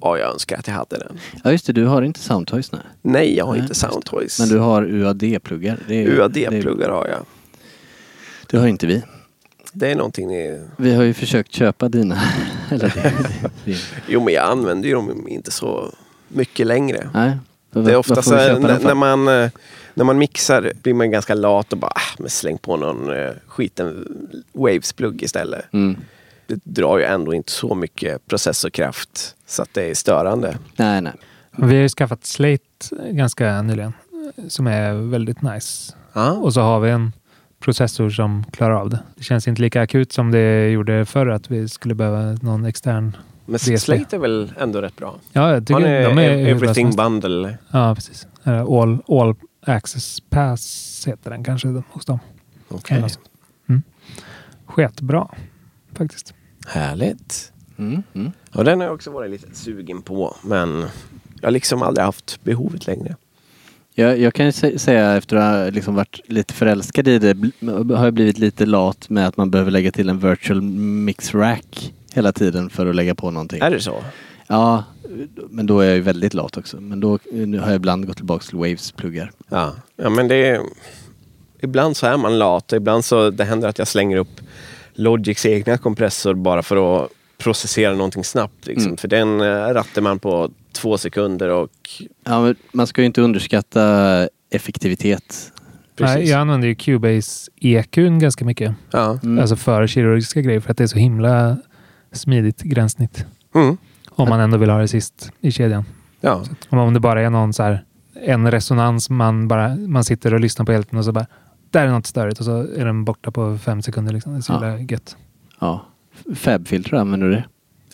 Ja, 0.00 0.18
jag 0.18 0.32
önskar 0.32 0.56
att 0.56 0.66
jag 0.66 0.74
hade 0.74 0.98
den. 0.98 1.18
Ja 1.44 1.52
just 1.52 1.66
det, 1.66 1.72
du 1.72 1.84
har 1.84 2.02
inte 2.02 2.20
Soundtoys 2.20 2.72
nu. 2.72 2.78
Nej, 3.02 3.36
jag 3.36 3.44
har 3.44 3.52
Nej, 3.52 3.62
inte. 3.62 3.74
Soundtoys. 3.74 4.40
Men 4.40 4.48
du 4.48 4.58
har 4.58 4.82
UAD-pluggar. 4.82 5.78
UAD-pluggar 5.88 6.88
har 6.88 7.08
jag. 7.08 7.20
Det 8.46 8.58
har 8.58 8.66
inte 8.66 8.86
vi. 8.86 9.02
Det 9.72 9.90
är 9.90 9.96
någonting 9.96 10.28
ni... 10.28 10.66
Vi 10.76 10.94
har 10.94 11.02
ju 11.02 11.14
försökt 11.14 11.52
köpa 11.52 11.88
dina. 11.88 12.22
Jo, 14.08 14.24
men 14.24 14.34
jag 14.34 14.44
använder 14.44 14.88
ju 14.88 14.94
dem 14.94 15.28
inte 15.28 15.50
så 15.50 15.92
mycket 16.28 16.66
längre. 16.66 17.10
nej. 17.14 17.38
Det 17.70 17.92
är 17.92 17.96
ofta 17.96 18.22
så 18.22 18.34
när, 18.34 18.78
när, 18.78 18.94
man, 18.94 19.28
eh, 19.28 19.50
när 19.94 20.04
man 20.04 20.18
mixar 20.18 20.72
blir 20.82 20.94
man 20.94 21.10
ganska 21.10 21.34
lat 21.34 21.72
och 21.72 21.78
bara 21.78 21.92
ah, 21.94 22.16
men 22.18 22.30
släng 22.30 22.58
på 22.58 22.76
någon 22.76 23.10
eh, 23.10 23.30
skiten 23.46 24.06
Waves-plugg 24.52 25.22
istället. 25.22 25.64
Mm. 25.72 25.96
Det 26.48 26.60
drar 26.64 26.98
ju 26.98 27.04
ändå 27.04 27.34
inte 27.34 27.52
så 27.52 27.74
mycket 27.74 28.26
processorkraft 28.26 29.36
så 29.46 29.62
att 29.62 29.74
det 29.74 29.90
är 29.90 29.94
störande. 29.94 30.58
Nej, 30.76 31.00
nej. 31.00 31.12
Vi 31.56 31.66
har 31.66 31.82
ju 31.82 31.88
skaffat 31.88 32.24
Slate 32.24 32.64
ganska 33.10 33.62
nyligen 33.62 33.92
som 34.48 34.66
är 34.66 34.92
väldigt 34.92 35.42
nice. 35.42 35.94
Ja. 36.12 36.32
Och 36.32 36.54
så 36.54 36.60
har 36.60 36.80
vi 36.80 36.90
en 36.90 37.12
processor 37.60 38.10
som 38.10 38.44
klarar 38.52 38.74
av 38.74 38.90
det. 38.90 38.98
Det 39.16 39.22
känns 39.22 39.48
inte 39.48 39.62
lika 39.62 39.82
akut 39.82 40.12
som 40.12 40.30
det 40.30 40.70
gjorde 40.70 41.04
förr 41.04 41.26
att 41.26 41.50
vi 41.50 41.68
skulle 41.68 41.94
behöva 41.94 42.38
någon 42.42 42.64
extern. 42.64 43.16
Men 43.46 43.56
DSP. 43.56 43.78
Slate 43.78 44.16
är 44.16 44.20
väl 44.20 44.52
ändå 44.58 44.80
rätt 44.80 44.96
bra? 44.96 45.16
Ja, 45.32 45.52
jag 45.52 45.66
tycker 45.66 45.80
ni 45.80 46.04
de 46.04 46.18
är 46.18 46.48
Everything. 46.48 46.96
Bundle? 46.96 47.58
Ja, 47.70 47.94
precis. 47.94 48.26
All, 48.44 48.98
all 49.08 49.34
Access 49.66 50.20
Pass 50.20 51.04
heter 51.06 51.30
den 51.30 51.44
kanske 51.44 51.82
hos 51.90 52.04
dem. 52.04 52.18
Okej. 52.68 53.10
Så. 53.10 53.20
Mm. 53.68 53.82
Sketbra 54.66 55.28
faktiskt. 55.92 56.34
Härligt. 56.68 57.52
Mm. 57.76 58.02
Mm. 58.14 58.32
Ja, 58.52 58.62
den 58.62 58.78
har 58.80 58.86
jag 58.86 58.94
också 58.94 59.10
varit 59.10 59.30
lite 59.30 59.54
sugen 59.54 60.02
på. 60.02 60.36
Men 60.42 60.84
jag 61.40 61.46
har 61.46 61.50
liksom 61.50 61.82
aldrig 61.82 62.04
haft 62.04 62.44
behovet 62.44 62.86
längre. 62.86 63.16
Jag, 63.94 64.18
jag 64.18 64.34
kan 64.34 64.46
ju 64.46 64.52
sä- 64.52 64.78
säga 64.78 65.16
efter 65.16 65.36
att 65.36 65.56
ha 65.64 65.70
liksom 65.70 65.94
varit 65.94 66.20
lite 66.26 66.54
förälskad 66.54 67.08
i 67.08 67.18
det 67.18 67.36
har 67.94 68.04
jag 68.04 68.14
blivit 68.14 68.38
lite 68.38 68.66
lat 68.66 69.08
med 69.08 69.28
att 69.28 69.36
man 69.36 69.50
behöver 69.50 69.70
lägga 69.70 69.92
till 69.92 70.08
en 70.08 70.18
virtual 70.18 70.62
mix 70.62 71.34
rack 71.34 71.94
hela 72.12 72.32
tiden 72.32 72.70
för 72.70 72.86
att 72.86 72.96
lägga 72.96 73.14
på 73.14 73.30
någonting. 73.30 73.60
Är 73.62 73.70
det 73.70 73.80
så? 73.80 74.04
Ja, 74.46 74.84
men 75.50 75.66
då 75.66 75.80
är 75.80 75.86
jag 75.86 75.94
ju 75.96 76.00
väldigt 76.02 76.34
lat 76.34 76.56
också. 76.56 76.80
Men 76.80 77.00
då 77.00 77.18
nu 77.32 77.58
har 77.58 77.66
jag 77.66 77.76
ibland 77.76 78.06
gått 78.06 78.16
tillbaka 78.16 78.44
till 78.44 78.58
Waves-pluggar. 78.58 79.30
Ja, 79.48 79.74
ja 79.96 80.10
men 80.10 80.28
det 80.28 80.34
är... 80.48 80.60
Ibland 81.60 81.96
så 81.96 82.06
är 82.06 82.16
man 82.16 82.38
lat. 82.38 82.72
Ibland 82.72 83.04
så 83.04 83.30
det 83.30 83.44
händer 83.44 83.68
att 83.68 83.78
jag 83.78 83.88
slänger 83.88 84.16
upp 84.16 84.40
Logics 84.98 85.46
egna 85.46 85.78
kompressor 85.78 86.34
bara 86.34 86.62
för 86.62 87.04
att 87.04 87.10
processera 87.38 87.94
någonting 87.94 88.24
snabbt. 88.24 88.66
Liksom. 88.66 88.86
Mm. 88.86 88.96
För 88.96 89.08
den 89.08 89.40
eh, 89.40 89.44
rattar 89.54 90.02
man 90.02 90.18
på 90.18 90.50
två 90.72 90.98
sekunder 90.98 91.48
och... 91.48 91.70
Ja, 92.24 92.40
men 92.42 92.56
man 92.72 92.86
ska 92.86 93.00
ju 93.00 93.06
inte 93.06 93.20
underskatta 93.20 94.28
effektivitet. 94.50 95.52
Nej, 96.00 96.28
jag 96.28 96.40
använder 96.40 96.68
ju 96.68 96.74
Cubase 96.74 97.50
EQn 97.60 98.18
ganska 98.18 98.44
mycket. 98.44 98.74
Ja. 98.90 99.18
Mm. 99.22 99.38
Alltså 99.38 99.56
för 99.56 99.86
kirurgiska 99.86 100.40
grejer 100.40 100.60
för 100.60 100.70
att 100.70 100.76
det 100.76 100.84
är 100.84 100.88
så 100.88 100.98
himla 100.98 101.56
smidigt 102.12 102.62
gränssnitt. 102.62 103.24
Mm. 103.54 103.76
Om 104.10 104.28
man 104.28 104.40
ändå 104.40 104.56
vill 104.56 104.70
ha 104.70 104.78
det 104.78 104.88
sist 104.88 105.30
i 105.40 105.52
kedjan. 105.52 105.84
Ja. 106.20 106.44
Om- 106.68 106.78
Om 106.78 106.94
det 106.94 107.00
bara 107.00 107.22
är 107.22 107.30
någon 107.30 107.52
så 107.52 107.62
här, 107.62 107.84
en 108.22 108.50
resonans 108.50 109.10
man 109.10 109.48
bara 109.48 109.76
man 109.76 110.04
sitter 110.04 110.34
och 110.34 110.40
lyssnar 110.40 110.66
på 110.66 110.72
helt 110.72 110.94
och 110.94 111.04
så 111.04 111.12
bara 111.12 111.26
där 111.70 111.86
är 111.86 111.90
något 111.90 112.06
störigt 112.06 112.38
och 112.38 112.44
så 112.44 112.56
är 112.58 112.84
den 112.84 113.04
borta 113.04 113.30
på 113.30 113.58
fem 113.58 113.82
sekunder. 113.82 114.12
Liksom. 114.12 114.32
Det 114.32 114.38
är 114.38 114.42
så 114.42 114.52
Ja. 114.52 114.66
jävla 114.66 114.82
gött. 114.84 115.16
Ja. 115.58 115.84
Fabfilter, 116.34 116.94
använder 116.94 117.26
du 117.28 117.32
det? 117.34 117.44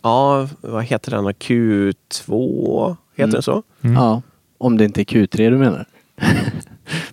ja, 0.02 0.48
vad 0.60 0.84
heter 0.84 1.10
den? 1.10 1.24
Q2? 1.24 2.96
Heter 3.12 3.22
Mm. 3.22 3.30
den 3.30 3.42
så? 3.42 3.62
Mm. 3.82 3.96
Ja. 3.96 4.22
Om 4.58 4.76
det 4.78 4.84
inte 4.84 5.00
är 5.00 5.04
Q3 5.04 5.50
du 5.50 5.58
menar. 5.58 5.86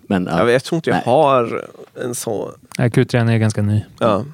men 0.01 0.25
ja. 0.31 0.37
Ja. 0.39 0.51
Jag 0.51 0.63
tror 0.63 0.77
inte 0.77 0.89
jag 0.89 0.95
Nej. 0.95 1.03
har 1.05 1.69
en 2.03 2.15
så... 2.15 2.51
Nej, 2.77 2.89
Q3 2.89 3.29
är 3.29 3.37
ganska 3.37 3.61
ny. 3.61 3.83
Ja, 3.99 4.25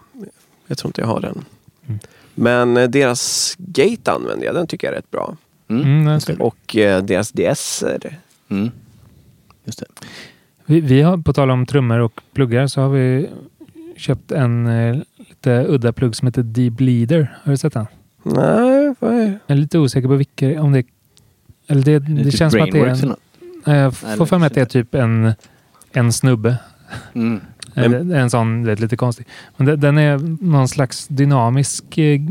jag 0.67 0.77
tror 0.77 0.89
inte 0.89 1.01
jag 1.01 1.07
har 1.07 1.19
den. 1.19 1.45
Mm. 1.87 1.99
Men 2.35 2.77
eh, 2.77 2.89
deras 2.89 3.55
Gate 3.57 4.11
använder 4.11 4.45
jag. 4.45 4.55
Den 4.55 4.67
tycker 4.67 4.87
jag 4.87 4.91
är 4.93 4.97
rätt 4.97 5.11
bra. 5.11 5.35
Mm. 5.69 6.07
Mm. 6.07 6.41
Och 6.41 6.75
eh, 6.75 7.03
deras 7.03 7.31
DS 7.31 7.83
är 7.83 7.99
det. 7.99 8.15
Mm. 8.49 8.71
Just 9.63 9.79
det. 9.79 9.85
Vi, 10.67 10.82
vi 10.82 11.01
har, 11.01 11.17
på 11.17 11.34
tal 11.34 11.51
om 11.51 11.65
trummor 11.65 11.99
och 11.99 12.21
pluggar 12.34 12.67
så 12.67 12.82
har 12.82 12.89
vi 12.89 13.30
köpt 13.95 14.32
en 14.32 14.67
eh, 14.67 14.97
lite 15.17 15.65
udda 15.67 15.93
plugg 15.93 16.15
som 16.15 16.25
heter 16.25 16.43
Deep 16.43 16.80
Leader. 16.80 17.38
Har 17.43 17.51
du 17.51 17.58
sett 17.58 17.73
den? 17.73 17.86
Nej, 18.23 18.95
vad 18.99 19.13
är... 19.13 19.39
Jag 19.47 19.56
är 19.58 19.62
lite 19.62 19.80
osäker 19.80 20.08
på 20.08 20.15
vilka, 20.15 20.62
om 20.62 20.71
det 20.71 20.86
eller 21.67 21.84
det, 21.84 21.99
det, 21.99 22.21
Är 22.21 22.23
typ 22.23 22.38
känns 22.38 22.53
som 22.53 22.62
att 22.62 22.71
det 22.71 22.80
är 22.80 23.15
en, 23.65 23.75
jag 23.75 23.95
får 23.95 24.25
för 24.25 24.38
mig 24.38 24.47
att 24.47 24.53
det 24.53 24.62
är 24.62 24.65
typ 24.65 24.95
en, 24.95 25.34
en 25.91 26.13
snubbe. 26.13 26.58
Mm. 27.13 27.41
Men- 27.73 27.93
En, 27.93 28.12
en 28.12 28.30
sån, 28.30 28.63
det 28.63 28.71
är 28.71 28.75
lite 28.75 28.97
konstig. 28.97 29.27
Men 29.58 29.67
det, 29.67 29.75
den 29.75 29.97
är 29.97 30.43
någon 30.43 30.67
slags 30.67 31.08
dynamisk... 31.08 31.97
Eh, 31.97 32.21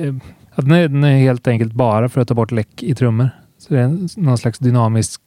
eh, 0.00 0.14
den, 0.56 0.70
är, 0.70 0.88
den 0.88 1.04
är 1.04 1.18
helt 1.18 1.48
enkelt 1.48 1.72
bara 1.72 2.08
för 2.08 2.20
att 2.20 2.28
ta 2.28 2.34
bort 2.34 2.50
läck 2.50 2.82
i 2.82 2.94
trummor. 2.94 3.30
Så 3.58 3.74
det 3.74 3.80
är 3.80 4.20
någon 4.20 4.38
slags 4.38 4.58
dynamisk 4.58 5.20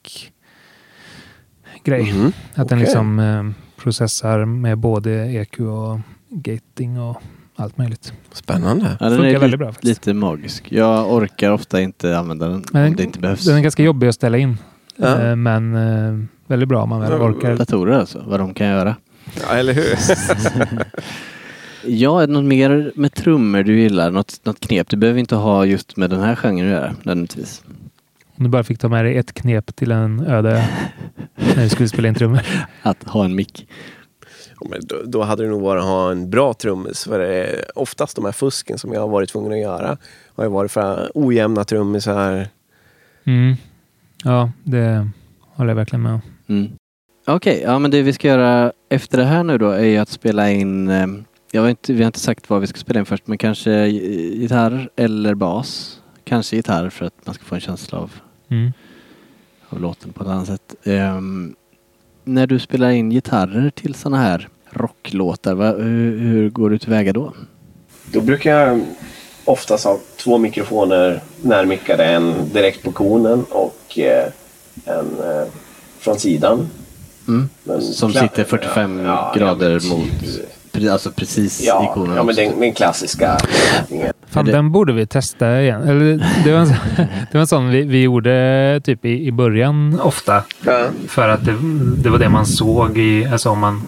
grej. 1.84 2.14
Mhm. 2.14 2.32
Att 2.56 2.56
den 2.56 2.66
okej. 2.66 2.80
liksom 2.80 3.20
eh, 3.20 3.44
processar 3.84 4.46
med 4.46 4.78
både 4.78 5.12
EQ 5.12 5.60
och 5.60 6.00
gating 6.30 7.00
och 7.00 7.22
allt 7.56 7.78
möjligt. 7.78 8.14
Spännande. 8.32 8.98
Ja, 9.00 9.06
den 9.10 9.18
Funkar 9.18 9.36
är 9.36 9.40
väldigt 9.40 9.60
bra 9.60 9.68
faktiskt. 9.72 9.88
lite 10.06 10.14
magisk. 10.14 10.72
Jag 10.72 11.14
orkar 11.14 11.52
ofta 11.52 11.82
inte 11.82 12.18
använda 12.18 12.48
den 12.48 12.64
Men 12.72 12.88
om 12.88 12.96
det 12.96 13.04
inte 13.04 13.20
behövs. 13.20 13.46
Den 13.46 13.58
är 13.58 13.62
ganska 13.62 13.84
jobbig 13.84 14.08
att 14.08 14.16
ställa 14.16 14.38
in. 14.38 14.58
Ja. 14.96 15.22
Eh, 15.22 15.36
men 15.36 15.76
eh, 15.76 16.26
väldigt 16.48 16.70
bra 16.70 16.84
om 16.84 16.90
man 16.90 17.02
väl 17.02 17.12
orkar. 17.12 17.56
Datorer 17.56 18.00
alltså, 18.00 18.24
vad 18.28 18.40
de 18.40 18.54
kan 18.54 18.68
göra. 18.68 18.96
Ja, 19.42 19.56
eller 19.56 19.74
hur? 19.74 19.86
Ja, 21.90 22.22
är 22.22 22.28
det 22.28 22.34
något 22.34 22.44
mer 22.46 22.92
med 22.96 23.14
trummor 23.14 23.64
du 23.64 23.80
gillar? 23.80 24.12
Något, 24.12 24.40
något 24.44 24.60
knep? 24.60 24.90
Du 24.90 24.98
behöver 24.98 25.20
inte 25.20 25.36
ha 25.36 25.66
just 25.66 25.98
med 25.98 26.10
den 26.10 26.20
här 26.20 26.36
genren 26.36 26.66
att 26.68 26.72
göra 26.72 26.96
nödvändigtvis. 27.04 27.64
Om 28.38 28.44
du 28.44 28.50
bara 28.50 28.64
fick 28.64 28.80
ta 28.80 28.90
med 28.90 29.06
dig 29.06 29.18
ett 29.18 29.34
knep 29.34 29.76
till 29.76 29.92
en 29.92 30.20
öde 30.28 30.70
när 31.36 31.64
du 31.64 31.70
skulle 31.70 31.90
spela 31.90 32.08
in 32.08 32.16
trummor. 32.16 32.42
Att 32.82 33.04
ha 33.04 33.26
en 33.26 33.36
mick. 33.36 33.68
Ja, 34.60 34.68
men 34.70 34.80
då, 34.84 34.96
då 35.06 35.24
hade 35.24 35.44
det 35.44 35.50
nog 35.50 35.62
varit 35.62 35.82
att 35.82 35.88
ha 35.88 36.12
en 36.12 36.30
bra 36.30 36.54
trummis. 36.54 37.04
För 37.04 37.20
det 37.20 37.28
är 37.28 37.78
oftast 37.80 38.16
de 38.16 38.26
här 38.26 38.32
fusken 38.32 38.78
som 38.78 38.94
jag 38.94 39.02
har 39.02 39.08
varit 39.08 39.30
tvungen 39.30 39.52
att 39.52 39.60
göra 39.60 39.98
har 40.36 40.44
ju 40.44 40.50
varit 40.50 40.72
för 40.72 41.12
ojämna 41.14 41.64
trummisar. 41.64 42.48
Mm. 43.24 43.56
Ja, 44.24 44.52
det 44.64 45.10
håller 45.56 45.70
jag 45.70 45.76
verkligen 45.76 46.04
med 46.04 46.14
om. 46.14 46.22
Mm. 46.48 46.72
Okej, 47.28 47.62
ja 47.66 47.80
men 47.80 47.92
det 47.92 48.02
vi 48.02 48.14
ska 48.14 48.28
göra 48.28 48.72
efter 48.90 49.18
det 49.18 49.24
här 49.24 49.44
nu 49.44 49.58
då 49.58 49.70
är 49.70 49.84
ju 49.86 49.98
att 49.98 50.10
spela 50.10 50.52
in 50.52 50.88
eh, 50.90 51.08
jag 51.52 51.62
vet 51.62 51.70
inte, 51.70 51.94
vi 51.94 52.00
har 52.04 52.08
inte 52.08 52.20
sagt 52.20 52.50
vad 52.50 52.62
vi 52.62 52.68
ska 52.68 52.78
spela 52.80 53.00
in 53.00 53.06
först 53.06 53.28
men 53.28 53.38
kanske 53.38 53.72
gi- 53.88 54.36
gitarr 54.42 54.90
eller 54.96 55.36
bas. 55.36 56.00
Kanske 56.24 56.56
gitarr 56.56 56.90
för 56.90 57.06
att 57.06 57.26
man 57.26 57.36
ska 57.36 57.44
få 57.44 57.56
en 57.56 57.62
känsla 57.62 57.98
av, 57.98 58.12
Mm. 58.50 58.74
av 59.70 59.80
låten 59.82 60.14
på 60.14 60.24
ett 60.24 60.30
annat 60.30 60.48
sätt. 60.48 60.76
Ehm, 60.84 61.56
när 62.24 62.48
du 62.48 62.60
spelar 62.60 62.90
in 62.90 63.10
gitarrer 63.10 63.70
till 63.70 63.94
sådana 63.96 64.18
här 64.18 64.48
rocklåtar, 64.70 65.54
va, 65.56 65.72
hur, 65.72 66.20
hur 66.20 66.50
går 66.50 66.70
du 66.70 66.78
tillväga 66.78 67.14
då? 67.14 67.34
Då 68.12 68.22
brukar 68.22 68.52
jag 68.52 68.82
oftast 69.46 69.86
ha 69.86 70.00
två 70.18 70.38
mikrofoner 70.38 71.22
närmickade. 71.42 72.06
En 72.06 72.34
direkt 72.54 72.84
på 72.84 72.92
konen 72.92 73.46
och 73.50 74.00
eh, 74.00 74.32
en 74.86 75.06
eh, 75.20 75.48
från 76.00 76.20
sidan. 76.20 76.70
Mm. 77.28 77.50
Men 77.64 77.82
Som 77.82 78.14
sitter 78.14 78.44
45 78.44 79.00
ja, 79.00 79.06
ja, 79.06 79.40
grader 79.40 79.70
men 79.70 79.80
typ- 79.80 79.90
mot, 79.92 80.40
alltså 80.90 81.12
precis 81.12 81.62
Ja, 81.66 81.84
ikonen 81.92 82.16
ja 82.16 82.24
men 82.24 82.36
den, 82.36 82.60
den 82.60 82.74
klassiska. 82.74 83.38
Fan, 84.28 84.46
det- 84.46 84.52
den 84.52 84.72
borde 84.72 84.94
vi 84.94 85.06
testa 85.08 85.62
igen. 85.62 85.82
Eller, 85.84 86.26
det, 86.44 86.52
var 86.52 86.60
en, 86.60 86.68
sån- 86.68 86.78
det 87.32 87.34
var 87.34 87.42
en 87.42 87.48
sån 87.48 87.70
vi, 87.70 87.82
vi 87.84 88.02
gjorde 88.02 88.82
typ 88.84 89.06
i, 89.06 89.28
i 89.28 89.32
början 89.32 90.00
ofta. 90.04 90.44
Ja. 90.66 90.88
För 91.08 91.30
att 91.30 91.46
det, 91.46 91.56
det 92.04 92.10
var 92.10 92.20
det 92.20 92.30
man 92.30 92.46
såg 92.46 92.98
i, 92.98 93.26
alltså 93.26 93.50
om 93.50 93.60
man 93.60 93.82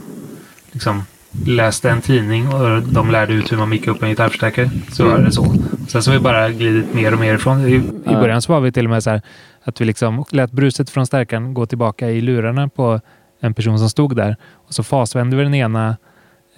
liksom 0.71 1.03
läste 1.45 1.89
en 1.89 2.01
tidning 2.01 2.47
och 2.53 2.81
de 2.83 3.11
lärde 3.11 3.33
ut 3.33 3.51
hur 3.51 3.57
man 3.57 3.69
mickade 3.69 3.91
upp 3.91 4.03
en 4.03 4.09
gitarrförstärkare. 4.09 4.69
Så 4.91 5.05
var 5.07 5.17
det 5.17 5.31
så. 5.31 5.55
Sen 5.87 6.03
så 6.03 6.11
har 6.11 6.17
vi 6.17 6.23
bara 6.23 6.49
glidit 6.49 6.93
mer 6.93 7.13
och 7.13 7.19
mer 7.19 7.33
ifrån. 7.35 7.67
I, 7.67 7.71
i 7.71 7.81
Ja. 8.05 8.11
början 8.19 8.41
så 8.41 8.53
var 8.53 8.59
vi 8.59 8.71
till 8.71 8.85
och 8.85 8.89
med 8.91 9.03
så 9.03 9.09
här, 9.09 9.21
Att 9.63 9.81
vi 9.81 9.85
liksom 9.85 10.25
lät 10.31 10.51
bruset 10.51 10.89
från 10.89 11.05
stärkan 11.05 11.53
gå 11.53 11.65
tillbaka 11.65 12.09
i 12.09 12.21
lurarna 12.21 12.67
på 12.69 12.99
en 13.41 13.53
person 13.53 13.79
som 13.79 13.89
stod 13.89 14.15
där. 14.15 14.35
Och 14.53 14.73
så 14.73 14.83
fasvände 14.83 15.37
vi 15.37 15.43
den 15.43 15.53
ena 15.53 15.97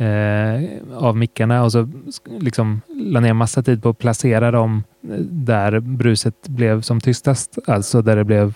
eh, 0.01 0.63
av 0.97 1.17
mickarna 1.17 1.63
och 1.63 1.71
så 1.71 1.89
liksom 2.39 2.81
la 2.89 3.19
ner 3.19 3.33
massa 3.33 3.63
tid 3.63 3.83
på 3.83 3.89
att 3.89 3.97
placera 3.97 4.51
dem 4.51 4.83
eh, 5.03 5.09
där 5.19 5.79
bruset 5.79 6.47
blev 6.47 6.81
som 6.81 6.99
tystast. 7.01 7.57
Alltså 7.67 8.01
där 8.01 8.15
det 8.15 8.23
blev 8.23 8.53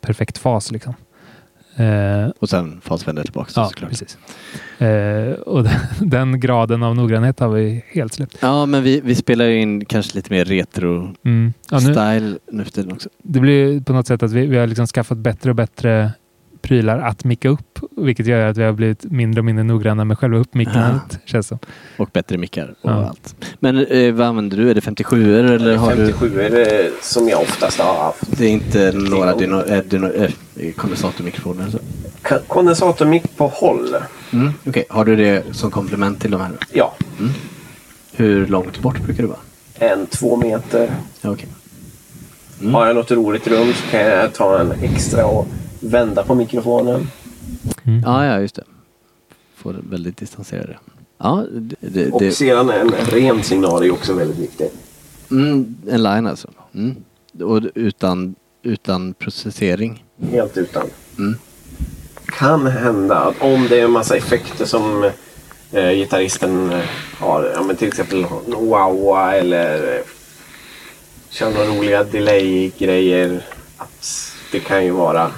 perfekt 0.00 0.38
fas. 0.38 0.70
Liksom. 0.72 0.94
Eh, 1.76 2.28
Och 2.40 2.48
sen 2.48 2.80
fasvänder 2.80 3.22
tillbaka 3.22 3.50
ja, 3.56 3.68
såklart. 3.68 3.90
precis. 3.90 4.18
Eh, 4.78 5.32
och 5.32 5.62
den, 5.64 5.72
den 6.10 6.40
graden 6.40 6.82
av 6.82 6.96
noggrannhet 6.96 7.40
har 7.40 7.48
vi 7.48 7.84
helt 7.88 8.12
släppt. 8.12 8.38
Ja, 8.40 8.66
men 8.66 8.82
vi, 8.82 9.00
vi 9.00 9.14
spelar 9.14 9.48
in 9.48 9.84
kanske 9.84 10.16
lite 10.16 10.32
mer 10.32 10.44
retro 10.44 11.14
Mm. 11.24 11.52
Ja, 11.70 11.78
nu, 11.80 12.38
nu 12.52 12.64
för 12.64 12.72
tiden 12.72 12.92
också. 12.92 13.08
det 13.22 13.40
blir 13.40 13.80
på 13.80 13.92
något 13.92 14.06
sätt 14.06 14.22
att 14.22 14.32
vi, 14.32 14.46
vi 14.46 14.58
har 14.58 14.66
liksom 14.66 14.86
skaffat 14.86 15.18
bättre 15.18 15.50
och 15.50 15.56
bättre 15.56 16.12
prylar 16.64 16.98
att 16.98 17.24
micka 17.24 17.48
upp. 17.48 17.78
Vilket 17.96 18.26
gör 18.26 18.46
att 18.46 18.56
vi 18.56 18.62
har 18.64 18.72
blivit 18.72 19.04
mindre 19.04 19.40
och 19.40 19.44
mindre 19.44 19.64
noggranna 19.64 20.04
med 20.04 20.18
själva 20.18 20.38
uppmickandet. 20.38 21.18
Känns 21.24 21.46
som. 21.46 21.58
Och 21.96 22.10
bättre 22.12 22.38
mickar 22.38 22.74
och 22.80 22.90
Ja. 22.90 23.08
allt. 23.08 23.34
Men 23.60 23.86
eh, 23.86 24.14
vad 24.14 24.26
använder 24.26 24.56
du? 24.56 24.70
Är 24.70 24.74
det 24.74 24.80
57 24.80 25.38
eller 25.38 25.76
har 25.76 25.90
du? 25.90 25.96
57 26.12 26.40
är 26.40 26.50
det 26.50 26.90
som 27.02 27.28
jag 27.28 27.40
oftast 27.42 27.80
har 27.80 28.02
haft. 28.04 28.38
Det 28.38 28.44
är 28.44 28.50
inte 28.50 28.92
några 28.92 29.36
dyno, 29.36 29.60
äh, 29.62 29.84
dyno, 29.84 30.06
äh, 30.56 30.72
kondensatormikrofoner? 30.76 31.66
så? 31.70 31.78
Kondensatormick 32.48 33.36
på 33.36 33.46
håll. 33.48 33.96
Mm. 34.32 34.52
Okej, 34.66 34.84
har 34.88 35.04
du 35.04 35.16
det 35.16 35.42
som 35.52 35.70
komplement 35.70 36.20
till 36.20 36.30
de 36.30 36.40
här? 36.40 36.50
Ja, 36.72 36.94
Hur 38.16 38.46
långt 38.46 38.78
bort 38.80 39.00
brukar 39.00 39.22
det 39.22 39.28
vara? 39.28 39.38
en 39.78 40.06
två 40.06 40.36
meter. 40.36 40.90
Ja, 41.20 41.30
okej. 41.30 41.48
Har 42.72 42.86
jag 42.86 42.96
något 42.96 43.10
roligt 43.10 43.46
rum 43.46 43.72
så 43.74 43.90
kan 43.90 44.00
jag 44.00 44.32
ta 44.34 44.58
en 44.58 44.72
extra 44.82 45.26
och 45.26 45.46
vända 45.84 46.22
på 46.24 46.34
mikrofonen. 46.34 47.06
Ja, 48.04 48.26
ja, 48.26 48.40
just 48.40 48.54
det. 48.54 48.64
Får 49.54 49.76
väldigt 49.90 50.16
distanserade. 50.16 50.78
Ja, 51.18 51.44
det, 51.52 51.76
det, 51.80 52.10
Och 52.10 52.22
sedan 52.32 52.70
en 52.70 52.90
ren 52.90 53.42
signal 53.42 53.82
är 53.82 53.92
också 53.92 54.12
väldigt 54.14 54.38
viktig. 54.38 54.70
mm, 55.30 55.76
en 55.88 56.02
line 56.02 56.26
alltså. 56.26 56.48
Mm. 56.74 56.96
Och 57.42 57.62
utan, 57.74 58.34
utan 58.62 59.14
processering. 59.14 60.04
Helt 60.30 60.56
utan. 60.56 60.86
Mm. 61.18 61.36
Kan 62.26 62.66
hända 62.66 63.16
att 63.16 63.42
om 63.42 63.66
det 63.68 63.80
är 63.80 63.84
en 63.84 63.90
massa 63.90 64.16
effekter 64.16 64.64
som 64.64 65.10
eh, 65.72 65.90
gitarristen 65.90 66.72
eh, 66.72 66.80
har, 67.18 67.52
ja, 67.54 67.62
men 67.62 67.76
till 67.76 67.88
exempel 67.88 68.26
wow 68.46 69.18
eller 69.34 69.96
eh, 69.96 70.02
kör 71.30 71.50
några 71.50 71.66
roliga 71.66 72.04
delay-grejer. 72.04 73.42
Att 73.76 74.32
det 74.52 74.60
kan 74.60 74.84
ju 74.84 74.90
vara 74.90 75.30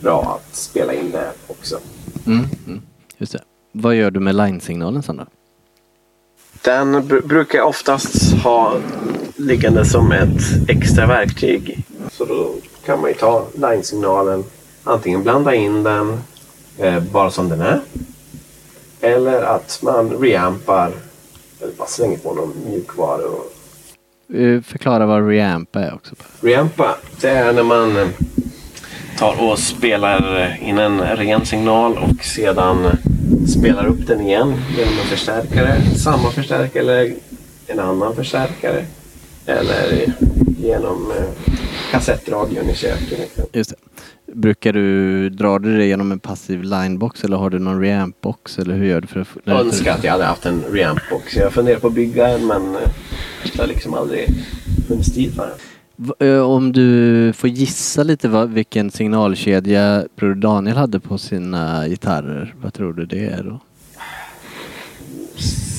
bra 0.00 0.40
att 0.50 0.56
spela 0.56 0.92
in 0.94 1.10
det 1.10 1.30
också. 1.46 1.78
Mm. 2.26 2.44
Mm. 2.66 2.82
Just 3.18 3.32
det. 3.32 3.42
Vad 3.72 3.94
gör 3.94 4.10
du 4.10 4.20
med 4.20 4.34
line-signalen 4.34 5.02
sen 5.02 5.16
då? 5.16 5.26
Den 6.62 6.96
br- 6.96 7.26
brukar 7.26 7.58
jag 7.58 7.68
oftast 7.68 8.32
ha 8.32 8.76
liggande 9.36 9.84
som 9.84 10.12
ett 10.12 10.68
extra 10.68 11.06
verktyg. 11.06 11.84
Så 12.12 12.24
då 12.24 12.54
kan 12.86 13.00
man 13.00 13.10
ju 13.10 13.14
ta 13.16 13.46
line-signalen, 13.54 14.44
antingen 14.84 15.22
blanda 15.22 15.54
in 15.54 15.82
den 15.82 16.20
eh, 16.78 17.00
bara 17.02 17.30
som 17.30 17.48
den 17.48 17.60
är. 17.60 17.80
Eller 19.00 19.42
att 19.42 19.78
man 19.82 20.10
reampar, 20.10 20.92
eller 21.60 21.72
bara 21.72 21.88
slänger 21.88 22.18
på 22.18 22.34
någon 22.34 22.54
mjukvara. 22.66 23.22
Och 23.28 23.52
Eh, 24.34 24.62
Förklara 24.62 25.06
vad 25.06 25.28
reampa 25.28 25.80
är 25.80 25.94
också. 25.94 26.14
reampa, 26.40 26.96
det 27.20 27.28
är 27.30 27.52
när 27.52 27.62
man 27.62 27.96
eh, 27.96 28.08
tar 29.18 29.42
och 29.42 29.58
spelar 29.58 30.40
eh, 30.40 30.68
in 30.68 30.78
en 30.78 31.00
ren 31.00 31.46
signal 31.46 31.98
och 31.98 32.24
sedan 32.24 32.84
eh, 32.84 32.92
spelar 33.46 33.86
upp 33.86 34.06
den 34.06 34.20
igen 34.20 34.54
genom 34.76 34.92
en 34.92 35.06
förstärkare. 35.10 35.80
Samma 35.96 36.30
förstärkare 36.30 36.82
eller 36.82 37.14
en 37.66 37.80
annan 37.80 38.14
förstärkare. 38.14 38.84
Eller 39.46 40.12
genom 40.58 41.10
eh, 41.10 41.50
kassettradion 41.90 42.70
i 42.70 42.74
köket. 42.74 43.18
Liksom. 43.18 43.44
Just 43.52 43.70
det. 43.70 43.76
Brukar 44.32 44.72
du 44.72 45.30
dra 45.30 45.58
det 45.58 45.86
genom 45.86 46.12
en 46.12 46.18
passiv 46.18 46.62
linebox 46.62 47.24
eller 47.24 47.36
har 47.36 47.50
du 47.50 47.58
någon 47.58 47.80
reampbox 47.80 48.58
eller 48.58 48.74
hur 48.74 48.84
gör 48.84 49.00
du 49.00 49.06
för 49.06 49.20
att... 49.20 49.28
Jag 49.44 49.60
önskar 49.60 49.94
att 49.94 50.04
jag 50.04 50.12
hade 50.12 50.24
haft 50.24 50.46
en 50.46 50.64
reampbox. 50.70 51.36
Jag 51.36 51.52
funderar 51.52 51.78
på 51.78 51.86
att 51.86 51.92
bygga 51.92 52.28
en 52.28 52.46
men 52.46 52.74
eh, 52.74 52.80
det 53.52 53.58
har 53.58 53.66
liksom 53.66 53.94
aldrig 53.94 54.28
funnits 54.88 55.14
tid 55.14 55.34
för 55.34 55.46
den. 55.46 55.58
Om 56.44 56.72
du 56.72 57.32
får 57.32 57.50
gissa 57.50 58.02
lite 58.02 58.28
vad, 58.28 58.50
vilken 58.50 58.90
signalkedja 58.90 60.04
Bror 60.16 60.34
Daniel 60.34 60.76
hade 60.76 61.00
på 61.00 61.18
sina 61.18 61.88
gitarrer. 61.88 62.54
Vad 62.62 62.74
tror 62.74 62.92
du 62.92 63.06
det 63.06 63.26
är 63.26 63.42
då? 63.42 63.60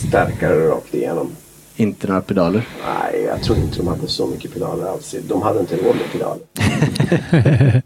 Stärkare 0.08 0.68
rakt 0.68 0.94
igenom. 0.94 1.32
Inte 1.76 2.08
några 2.08 2.22
pedaler? 2.22 2.68
Nej, 2.86 3.24
jag 3.24 3.44
tror 3.44 3.58
inte 3.58 3.78
de 3.78 3.88
hade 3.88 4.08
så 4.08 4.28
mycket 4.28 4.54
pedaler 4.54 4.86
alls. 4.86 5.16
De 5.28 5.42
hade 5.42 5.60
inte 5.60 5.76
råd 5.76 5.96
med 5.96 6.12
pedaler. 6.12 6.42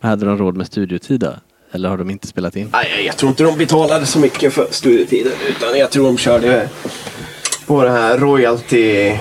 Men 0.00 0.10
hade 0.10 0.26
de 0.26 0.38
råd 0.38 0.56
med 0.56 0.66
studiotid 0.66 1.20
då? 1.20 1.32
Eller 1.72 1.88
har 1.88 1.96
de 1.96 2.10
inte 2.10 2.26
spelat 2.26 2.56
in? 2.56 2.68
Nej, 2.72 3.04
jag 3.06 3.16
tror 3.16 3.30
inte 3.30 3.42
de 3.42 3.58
betalade 3.58 4.06
så 4.06 4.18
mycket 4.18 4.52
för 4.52 4.66
studietiden. 4.70 5.32
Utan 5.48 5.78
jag 5.78 5.90
tror 5.90 6.06
de 6.06 6.16
körde 6.18 6.68
på 7.66 7.84
det 7.84 7.90
här 7.90 8.18
royalty. 8.18 9.12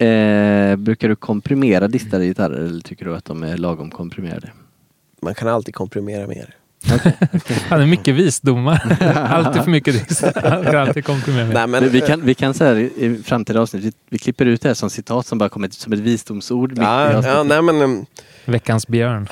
Eh, 0.00 0.76
brukar 0.76 1.08
du 1.08 1.16
komprimera 1.16 1.88
distade 1.88 2.24
gitarrer 2.24 2.56
eller 2.56 2.80
tycker 2.80 3.04
du 3.04 3.16
att 3.16 3.24
de 3.24 3.42
är 3.42 3.56
lagom 3.56 3.90
komprimerade? 3.90 4.52
Man 5.22 5.34
kan 5.34 5.48
alltid 5.48 5.74
komprimera 5.74 6.26
mer. 6.26 6.54
Han 7.68 7.80
är 7.80 7.86
mycket 7.86 8.14
visdomar. 8.14 8.98
alltid 9.16 9.62
för 9.62 9.70
mycket 9.70 10.08
diss. 10.08 10.24
alltid 10.24 11.04
komprimera. 11.04 11.44
Nej, 11.44 11.66
men, 11.66 11.70
Men 11.70 11.88
vi 11.88 12.00
kan, 12.00 12.24
vi 12.24 12.34
kan 12.34 12.54
så 12.54 12.64
här 12.64 12.76
i 12.76 13.22
framtida 13.24 13.60
avsnitt, 13.60 13.84
vi, 13.84 13.92
vi 14.08 14.18
klipper 14.18 14.46
ut 14.46 14.62
det 14.62 14.68
här 14.68 14.74
som 14.74 14.90
citat 14.90 15.26
som 15.26 15.38
bara 15.38 15.48
kommer 15.48 15.68
som 15.68 15.92
ett 15.92 15.98
visdomsord. 15.98 16.72
ja, 16.76 17.22
ja, 17.26 17.42
nej, 17.42 17.62
men 17.62 17.82
um, 17.82 18.06
Veckans 18.44 18.86
björn. 18.86 19.28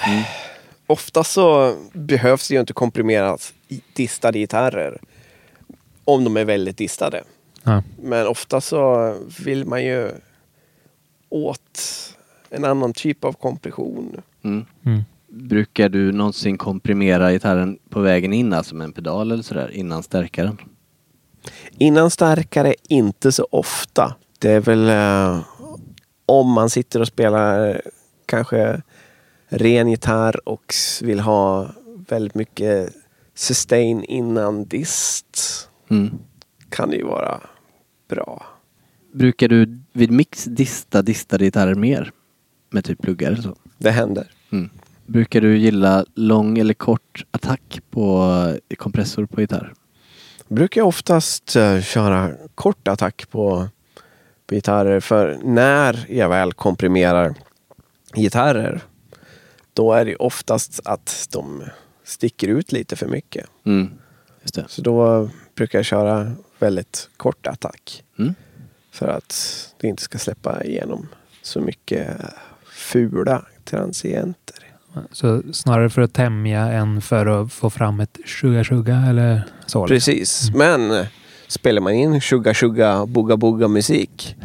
ofta 0.86 1.24
så 1.24 1.74
behövs 1.92 2.48
det 2.48 2.54
ju 2.54 2.60
inte 2.60 2.72
komprimeras 2.72 3.52
distade 3.92 4.38
gitarrer. 4.38 4.98
Om 6.04 6.24
de 6.24 6.36
är 6.36 6.44
väldigt 6.44 6.76
distade. 6.76 7.22
Ja. 7.62 7.82
Men 8.02 8.26
ofta 8.26 8.60
så 8.60 9.14
vill 9.44 9.64
man 9.64 9.84
ju 9.84 10.10
åt 11.28 11.80
en 12.50 12.64
annan 12.64 12.92
typ 12.92 13.24
av 13.24 13.32
kompression. 13.32 14.20
Mm. 14.42 14.64
Mm. 14.84 15.02
Brukar 15.28 15.88
du 15.88 16.12
någonsin 16.12 16.58
komprimera 16.58 17.32
gitarren 17.32 17.78
på 17.88 18.00
vägen 18.00 18.32
in, 18.32 18.52
alltså 18.52 18.74
med 18.74 18.84
en 18.84 18.92
pedal 18.92 19.32
eller 19.32 19.42
sådär, 19.42 19.70
innan 19.70 20.02
stärkaren? 20.02 20.58
Innan 21.78 22.10
starkare, 22.10 22.74
inte 22.88 23.32
så 23.32 23.48
ofta. 23.50 24.14
Det 24.38 24.50
är 24.50 24.60
väl 24.60 24.88
eh, 24.88 25.44
om 26.26 26.52
man 26.52 26.70
sitter 26.70 27.00
och 27.00 27.08
spelar 27.08 27.68
eh, 27.68 27.76
kanske 28.26 28.82
ren 29.48 29.88
gitarr 29.88 30.48
och 30.48 30.74
vill 31.02 31.20
ha 31.20 31.70
väldigt 32.08 32.34
mycket 32.34 32.94
sustain 33.34 34.04
innan 34.04 34.64
dist. 34.64 35.68
Mm. 35.90 36.18
Kan 36.68 36.90
det 36.90 36.96
ju 36.96 37.04
vara 37.04 37.40
bra. 38.08 38.46
Brukar 39.12 39.48
du 39.48 39.78
vid 39.98 40.10
mix 40.10 40.44
dista 40.44 41.02
distade 41.02 41.44
gitarrer 41.44 41.74
mer? 41.74 42.12
Med 42.70 42.84
typ 42.84 43.02
pluggar 43.02 43.32
eller 43.32 43.42
så? 43.42 43.56
Det 43.78 43.90
händer. 43.90 44.30
Mm. 44.52 44.70
Brukar 45.06 45.40
du 45.40 45.58
gilla 45.58 46.04
lång 46.14 46.58
eller 46.58 46.74
kort 46.74 47.24
attack 47.30 47.80
på 47.90 48.32
eh, 48.68 48.76
kompressor 48.76 49.26
på 49.26 49.40
gitarr? 49.40 49.72
Brukar 50.48 50.80
jag 50.80 50.88
oftast 50.88 51.56
eh, 51.56 51.80
köra 51.80 52.32
kort 52.54 52.88
attack 52.88 53.30
på, 53.30 53.68
på 54.46 54.54
gitarrer. 54.54 55.00
För 55.00 55.38
när 55.42 56.06
jag 56.08 56.28
väl 56.28 56.52
komprimerar 56.52 57.34
gitarrer 58.14 58.82
då 59.72 59.92
är 59.92 60.04
det 60.04 60.16
oftast 60.16 60.80
att 60.84 61.28
de 61.30 61.64
sticker 62.04 62.48
ut 62.48 62.72
lite 62.72 62.96
för 62.96 63.06
mycket. 63.06 63.46
Mm. 63.64 63.90
Så 64.66 64.82
då 64.82 65.30
brukar 65.54 65.78
jag 65.78 65.86
köra 65.86 66.32
väldigt 66.58 67.10
kort 67.16 67.46
attack. 67.46 68.04
Mm. 68.18 68.34
För 68.90 69.08
att 69.08 69.34
det 69.80 69.88
inte 69.88 70.02
ska 70.02 70.18
släppa 70.18 70.64
igenom 70.64 71.08
så 71.42 71.60
mycket 71.60 72.08
fula 72.72 73.44
transienter. 73.64 74.56
Så 75.12 75.42
snarare 75.52 75.90
för 75.90 76.02
att 76.02 76.14
tämja 76.14 76.60
än 76.60 77.00
för 77.00 77.26
att 77.26 77.52
få 77.52 77.70
fram 77.70 78.00
ett 78.00 78.18
suga 78.26 78.64
suga 78.64 78.96
eller 78.96 79.42
så. 79.66 79.86
Precis, 79.86 80.50
men 80.54 80.90
eh, 80.90 81.06
spelar 81.48 81.80
man 81.80 81.92
in 81.92 82.20
Suga 82.20 82.54
Suga 82.54 83.06
Booga 83.06 83.36
Booga 83.36 83.68
musik 83.68 84.36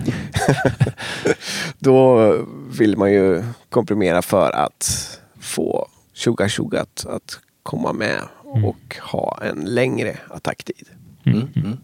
då 1.80 2.32
vill 2.70 2.98
man 2.98 3.12
ju 3.12 3.44
komprimera 3.70 4.22
för 4.22 4.52
att 4.52 5.20
få 5.40 5.88
Suga 6.14 6.50
Suga 6.50 6.82
att, 6.82 7.06
att 7.06 7.40
komma 7.64 7.94
med 7.94 8.20
Mm. 8.56 8.66
och 8.66 8.98
ha 9.12 9.40
en 9.44 9.66
längre 9.66 10.18
attacktid. 10.30 10.88
Mm. 11.24 11.78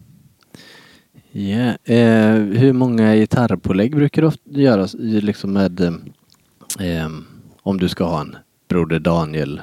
Mm. 1.32 1.48
Ja, 1.48 1.94
eh, 1.94 2.34
hur 2.34 2.72
många 2.72 3.14
gitarrpålägg 3.14 3.96
brukar 3.96 4.22
du 4.22 4.28
ofta 4.28 4.40
göra 4.50 4.88
liksom 4.98 5.52
med 5.52 5.80
eh, 5.80 5.92
ehm, 6.78 7.24
om 7.62 7.78
du 7.78 7.88
ska 7.88 8.04
ha 8.04 8.20
en 8.20 8.36
Broder 8.68 8.98
Daniel 8.98 9.62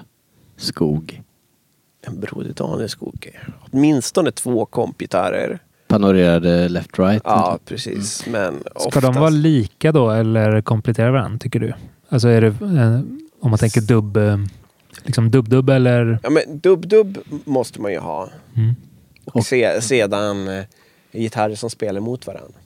skog? 0.58 1.22
En 2.08 2.20
Broder 2.20 2.54
Daniel 2.54 2.90
Skog. 2.90 3.30
Åtminstone 3.72 4.32
två 4.32 4.66
kompgitarrer. 4.66 5.60
Panorerade 5.88 6.68
left-right? 6.68 7.22
Ja, 7.24 7.60
precis. 7.66 8.26
Men 8.28 8.60
Ska 8.60 8.88
oftast... 8.88 9.02
de 9.02 9.16
vara 9.16 9.30
lika 9.30 9.92
då 9.92 10.12
eller 10.12 10.62
komplettera 10.62 11.12
varandra 11.12 11.40
tycker 11.40 11.60
du? 11.60 11.74
Alltså 12.10 12.28
är 12.28 12.42
det 12.42 12.48
eh, 12.48 13.00
om 13.42 13.50
man 13.50 13.60
tänker 13.60 13.82
dubb, 13.82 14.18
eh, 14.18 14.38
liksom 15.04 15.32
dubb-dubb 15.32 15.70
eller? 15.70 16.20
Ja, 16.24 16.30
men 16.30 16.60
dubb-dubb 16.60 17.18
måste 17.46 17.82
man 17.82 17.92
ju 17.92 18.00
ha. 18.00 18.30
Mm. 18.56 18.76
Och 19.26 19.46
se, 19.46 19.82
sedan 19.82 20.48
eh, 20.48 20.64
gitarrer 21.20 21.56
som 21.56 21.70
spelar 21.70 22.00
mot 22.02 22.28
varandra. 22.28 22.60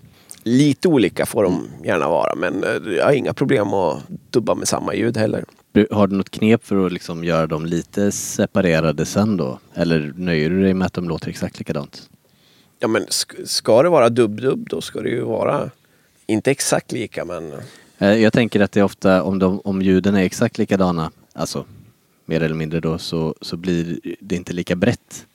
Lite 0.43 0.87
olika 0.87 1.25
får 1.25 1.43
de 1.43 1.67
gärna 1.83 2.09
vara, 2.09 2.35
men 2.35 2.63
eh, 2.63 2.93
jag 2.97 3.05
har 3.05 3.11
inga 3.13 3.33
problem 3.33 3.73
att 3.73 4.03
dubba 4.29 4.55
med 4.55 4.67
samma 4.67 4.93
ljud 4.95 5.17
heller. 5.17 5.45
Har 5.91 6.07
du 6.07 6.15
något 6.15 6.29
knep 6.29 6.65
för 6.65 6.85
att 6.85 6.91
liksom 6.91 7.23
göra 7.23 7.47
dem 7.47 7.65
lite 7.65 8.11
separerade 8.11 9.05
sen 9.05 9.37
då? 9.37 9.59
Eller 9.73 10.13
nöjer 10.15 10.49
du 10.49 10.61
dig 10.61 10.73
med 10.73 10.85
att 10.85 10.93
de 10.93 11.09
låter 11.09 11.29
exakt 11.29 11.59
likadant? 11.59 12.09
Ja, 12.79 12.87
men 12.87 13.05
sk- 13.05 13.45
ska 13.45 13.83
det 13.83 13.89
vara 13.89 14.09
dubb-dubb, 14.09 14.69
då 14.69 14.81
ska 14.81 15.01
det 15.01 15.09
ju 15.09 15.21
vara 15.21 15.69
inte 16.27 16.51
exakt 16.51 16.91
lika, 16.91 17.25
men 17.25 17.53
Eh, 17.97 18.13
Jag 18.13 18.33
tänker 18.33 18.59
att 18.59 18.71
det 18.71 18.79
är 18.79 18.83
ofta, 18.83 19.23
om, 19.23 19.39
de, 19.39 19.59
om 19.63 19.81
ljuden 19.81 20.15
är 20.15 20.23
exakt 20.23 20.57
likadana, 20.57 21.11
alltså 21.33 21.65
mer 22.25 22.43
eller 22.43 22.55
mindre 22.55 22.79
då, 22.79 22.97
så, 22.97 23.35
så 23.41 23.57
blir 23.57 23.99
det 24.19 24.35
inte 24.35 24.53
lika 24.53 24.75
brett. 24.75 25.25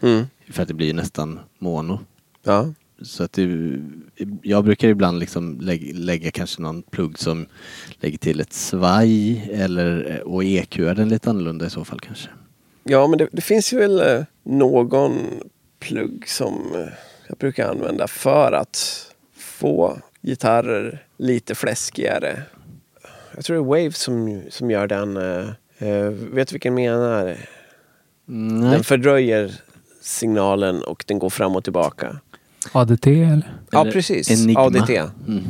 mm, 0.00 0.26
För 0.50 0.62
att 0.62 0.68
det 0.68 0.74
blir 0.74 0.94
nästan 0.94 1.38
mono. 1.58 2.00
Ja. 2.46 2.72
Så 3.02 3.22
att 3.24 3.32
det, 3.32 3.78
jag 4.42 4.64
brukar 4.64 4.88
ibland 4.88 5.18
liksom 5.18 5.60
lägga, 5.60 5.98
lägga 5.98 6.30
kanske 6.30 6.62
någon 6.62 6.82
plugg 6.82 7.18
som 7.18 7.46
lägger 8.00 8.18
till 8.18 8.40
ett 8.40 8.52
svaj 8.52 9.48
eller, 9.52 10.22
och 10.26 10.44
EQ 10.44 10.78
är 10.78 10.94
den 10.94 11.08
lite 11.08 11.30
annorlunda 11.30 11.66
i 11.66 11.70
så 11.70 11.84
fall 11.84 12.00
kanske. 12.00 12.28
Ja, 12.84 13.06
men 13.06 13.18
det, 13.18 13.28
det 13.32 13.42
finns 13.42 13.72
ju 13.72 13.78
väl 13.78 14.00
eh, 14.00 14.24
någon 14.42 15.18
plugg 15.80 16.28
som 16.28 16.54
eh, 16.74 16.92
jag 17.28 17.38
brukar 17.38 17.70
använda 17.70 18.08
för 18.08 18.52
att 18.52 19.06
få 19.36 19.98
gitarrer 20.22 21.04
lite 21.16 21.54
fläskigare. 21.54 22.42
Jag 23.34 23.44
tror 23.44 23.56
det 23.56 23.62
är 23.62 23.82
Wave 23.82 23.92
som, 23.92 24.42
som 24.50 24.70
gör 24.70 24.86
den. 24.86 25.16
eh, 25.16 26.10
vet 26.10 26.48
du 26.48 26.52
vilken 26.52 26.78
jag 26.78 26.92
menar? 26.92 27.36
Nej. 28.24 28.70
Den 28.70 28.84
fördröjer 28.84 29.60
signalen 30.00 30.82
och 30.82 31.04
den 31.06 31.18
går 31.18 31.30
fram 31.30 31.56
och 31.56 31.64
tillbaka. 31.64 32.20
ADT 32.72 33.06
eller? 33.06 33.52
Ja, 33.70 33.84
precis. 33.92 34.30
Enigma. 34.30 34.60
ADT. 34.60 34.90
Mm. 35.28 35.44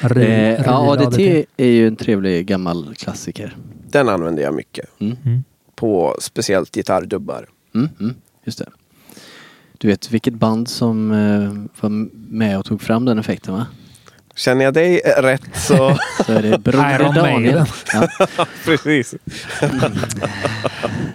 Ri- 0.00 0.24
Eh, 0.24 0.62
ja, 0.66 0.92
ADT 0.92 1.18
är 1.56 1.66
ju 1.66 1.86
en 1.88 1.96
trevlig 1.96 2.46
gammal 2.46 2.94
klassiker. 2.94 3.56
Den 3.88 4.08
använder 4.08 4.42
jag 4.42 4.54
mycket. 4.54 5.00
Mm. 5.00 5.16
Mm. 5.24 5.44
På 5.74 6.16
speciellt 6.20 6.74
gitarrdubbar. 6.76 7.46
Mm, 7.74 7.88
mm, 8.00 8.14
just 8.44 8.58
det. 8.58 8.66
Du 9.78 9.88
vet 9.88 10.10
vilket 10.10 10.34
band 10.34 10.68
som 10.68 11.10
eh, 11.10 11.80
var 11.80 11.90
med 12.32 12.58
och 12.58 12.64
tog 12.64 12.82
fram 12.82 13.04
den 13.04 13.18
effekten 13.18 13.54
va? 13.54 13.66
Känner 14.34 14.64
jag 14.64 14.74
dig 14.74 14.98
rätt 15.18 15.42
så... 15.54 15.98
Så 16.26 16.32
är 16.32 16.42
det 16.42 16.58
Broder 16.58 17.14
Daniel. 17.14 17.64
Ja. 17.92 18.08
Precis. 18.64 19.14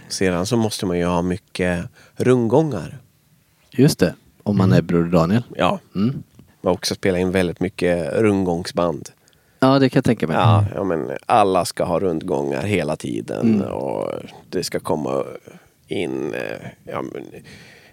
Sedan 0.08 0.46
så 0.46 0.58
måste 0.58 0.86
man 0.86 0.98
ju 0.98 1.06
ha 1.06 1.22
mycket 1.22 1.86
rundgångar. 2.16 2.98
Just 3.72 4.00
det, 4.00 4.16
om 4.46 4.58
man 4.58 4.72
är 4.74 4.82
Broder 4.82 5.10
Daniel. 5.12 5.44
Ja, 5.56 5.80
Mm. 5.96 6.08
man 6.62 6.70
har 6.70 6.74
också 6.74 6.96
spelat 6.96 7.20
in 7.20 7.32
väldigt 7.32 7.60
mycket 7.60 8.14
rundgångsband. 8.14 9.10
Ja, 9.60 9.80
det 9.80 9.90
kan 9.90 9.98
jag 9.98 10.06
tänka 10.06 10.28
mig. 10.28 10.38
Ja, 10.38 10.66
ja, 10.76 10.84
men 10.84 11.12
alla 11.26 11.66
ska 11.66 11.84
ha 11.84 12.00
rundgångar 12.00 12.64
hela 12.64 12.96
tiden 12.96 13.56
Mm. 13.56 13.68
och 13.68 14.12
det 14.50 14.64
ska 14.64 14.80
komma 14.80 15.24
in... 15.88 16.34
eh, 16.34 16.68
Ja, 16.84 17.02
men, 17.02 17.24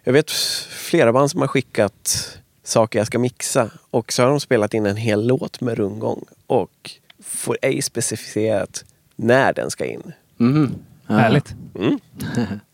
jag 0.04 0.12
vet 0.12 0.30
flera 0.70 1.12
band 1.12 1.30
som 1.30 1.40
har 1.40 1.48
skickat 1.48 2.28
saker 2.64 2.98
jag 2.98 3.06
ska 3.06 3.18
mixa 3.18 3.70
och 3.90 4.12
så 4.12 4.22
har 4.22 4.30
de 4.30 4.40
spelat 4.40 4.74
in 4.74 4.86
en 4.86 4.96
hel 4.96 5.26
låt 5.26 5.60
med 5.60 5.76
rundgång 5.78 6.24
och 6.46 6.90
får 7.24 7.56
ej 7.62 7.82
specificerat 7.82 8.84
när 9.16 9.52
den 9.52 9.70
ska 9.70 9.84
in. 9.84 10.12
Mhm. 10.36 10.74
Ja. 11.06 11.14
Härligt. 11.14 11.54
Mm. 11.74 11.98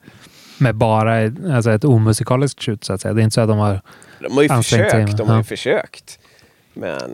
Med 0.58 0.74
bara 0.74 1.18
ett, 1.18 1.34
alltså 1.52 1.70
ett 1.70 1.84
omusikaliskt 1.84 2.62
shoot 2.62 2.84
så 2.84 2.92
att 2.92 3.00
säga. 3.00 3.14
Det 3.14 3.22
är 3.22 3.24
inte 3.24 3.34
så 3.34 3.40
att 3.40 3.48
de 3.48 3.58
har... 3.58 3.80
De 4.20 4.34
har 4.34 4.42
ju 4.42 4.48
Ansträngt 4.48 4.90
sig, 4.90 5.00
försökt, 5.00 5.18
de 5.18 5.28
har 5.28 5.34
ju 5.34 5.40
ja. 5.40 5.44
försökt. 5.44 6.18
Men 6.74 7.10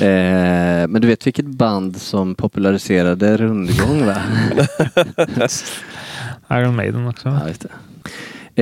Eh, 0.00 0.88
men 0.88 1.00
du 1.00 1.08
vet 1.08 1.26
vilket 1.26 1.46
band 1.46 1.96
som 1.96 2.34
populariserade 2.34 3.36
rundgång 3.36 4.06
va? 4.06 4.16
Iron 6.58 6.76
Maiden 6.76 7.06
också. 7.06 7.28
ja, 7.28 7.48
just 7.48 7.62
det. 7.62 7.68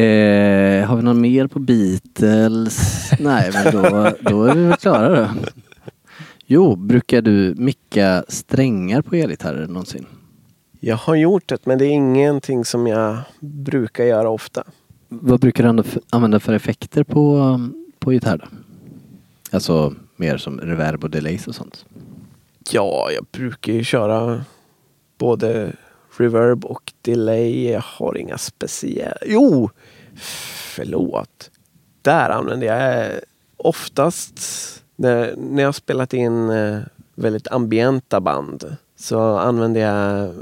Eh, 0.00 0.86
har 0.86 0.96
vi 0.96 1.02
någon 1.02 1.20
mer 1.20 1.46
på 1.46 1.58
Beatles? 1.58 3.10
Nej, 3.18 3.50
men 3.52 3.72
då, 3.72 4.12
då 4.20 4.44
är 4.44 4.54
vi 4.54 4.64
väl 4.64 4.76
klara 4.76 5.20
då. 5.20 5.28
Jo, 6.46 6.76
brukar 6.76 7.22
du 7.22 7.54
micka 7.56 8.24
strängar 8.28 9.02
på 9.02 9.16
elgitarrer 9.16 9.66
någonsin? 9.66 10.06
Jag 10.80 10.96
har 10.96 11.14
gjort 11.14 11.48
det, 11.48 11.66
men 11.66 11.78
det 11.78 11.84
är 11.84 11.90
ingenting 11.90 12.64
som 12.64 12.86
jag 12.86 13.18
brukar 13.40 14.04
göra 14.04 14.28
ofta. 14.28 14.64
Vad 15.08 15.40
brukar 15.40 15.72
du 15.72 15.84
använda 16.10 16.40
för, 16.40 16.52
effekter 16.52 17.04
på, 17.04 17.58
på 17.98 18.12
gitarr 18.12 18.38
då? 18.38 18.46
Alltså 19.50 19.94
mer 20.16 20.36
som 20.36 20.60
reverb 20.60 21.04
och 21.04 21.10
delays 21.10 21.46
och 21.46 21.54
sånt. 21.54 21.84
Ja, 22.70 23.10
jag 23.10 23.26
brukar 23.32 23.72
ju 23.72 23.84
köra 23.84 24.44
både 25.18 25.72
reverb 26.18 26.64
och 26.64 26.92
delay. 27.02 27.70
Jag 27.70 27.84
har 27.84 28.16
inga 28.18 28.38
speciella... 28.38 29.16
Jo! 29.26 29.70
Förlåt. 30.74 31.50
Där 32.02 32.30
använder 32.30 32.66
jag 32.66 33.10
oftast 33.56 34.40
när, 34.96 35.34
när 35.36 35.62
jag 35.62 35.74
spelat 35.74 36.14
in 36.14 36.50
eh, 36.50 36.78
väldigt 37.14 37.48
ambienta 37.48 38.20
band 38.20 38.76
så 38.96 39.38
använder 39.38 39.80
jag 39.80 40.32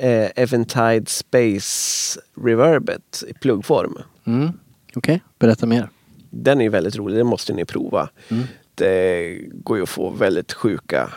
eh, 0.00 0.30
Eventide 0.36 1.06
Space 1.06 2.20
Reverbet 2.44 3.24
i 3.28 3.34
pluggform. 3.34 3.98
Mm. 4.26 4.52
Okej, 4.94 5.20
berätta 5.38 5.66
mer. 5.66 5.88
Den 6.30 6.60
är 6.60 6.68
väldigt 6.70 6.96
rolig, 6.96 7.16
den 7.18 7.26
måste 7.26 7.52
ni 7.52 7.64
prova. 7.64 8.08
Mm. 8.28 8.44
Det 8.74 9.38
går 9.52 9.76
ju 9.76 9.82
att 9.82 9.88
få 9.88 10.10
väldigt 10.10 10.52
sjuka 10.52 11.08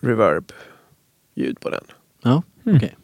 reverb-ljud 0.00 1.60
på 1.60 1.70
den. 1.70 1.84
Ja, 2.22 2.42
Mm. 2.66 2.76
okej. 2.76 2.96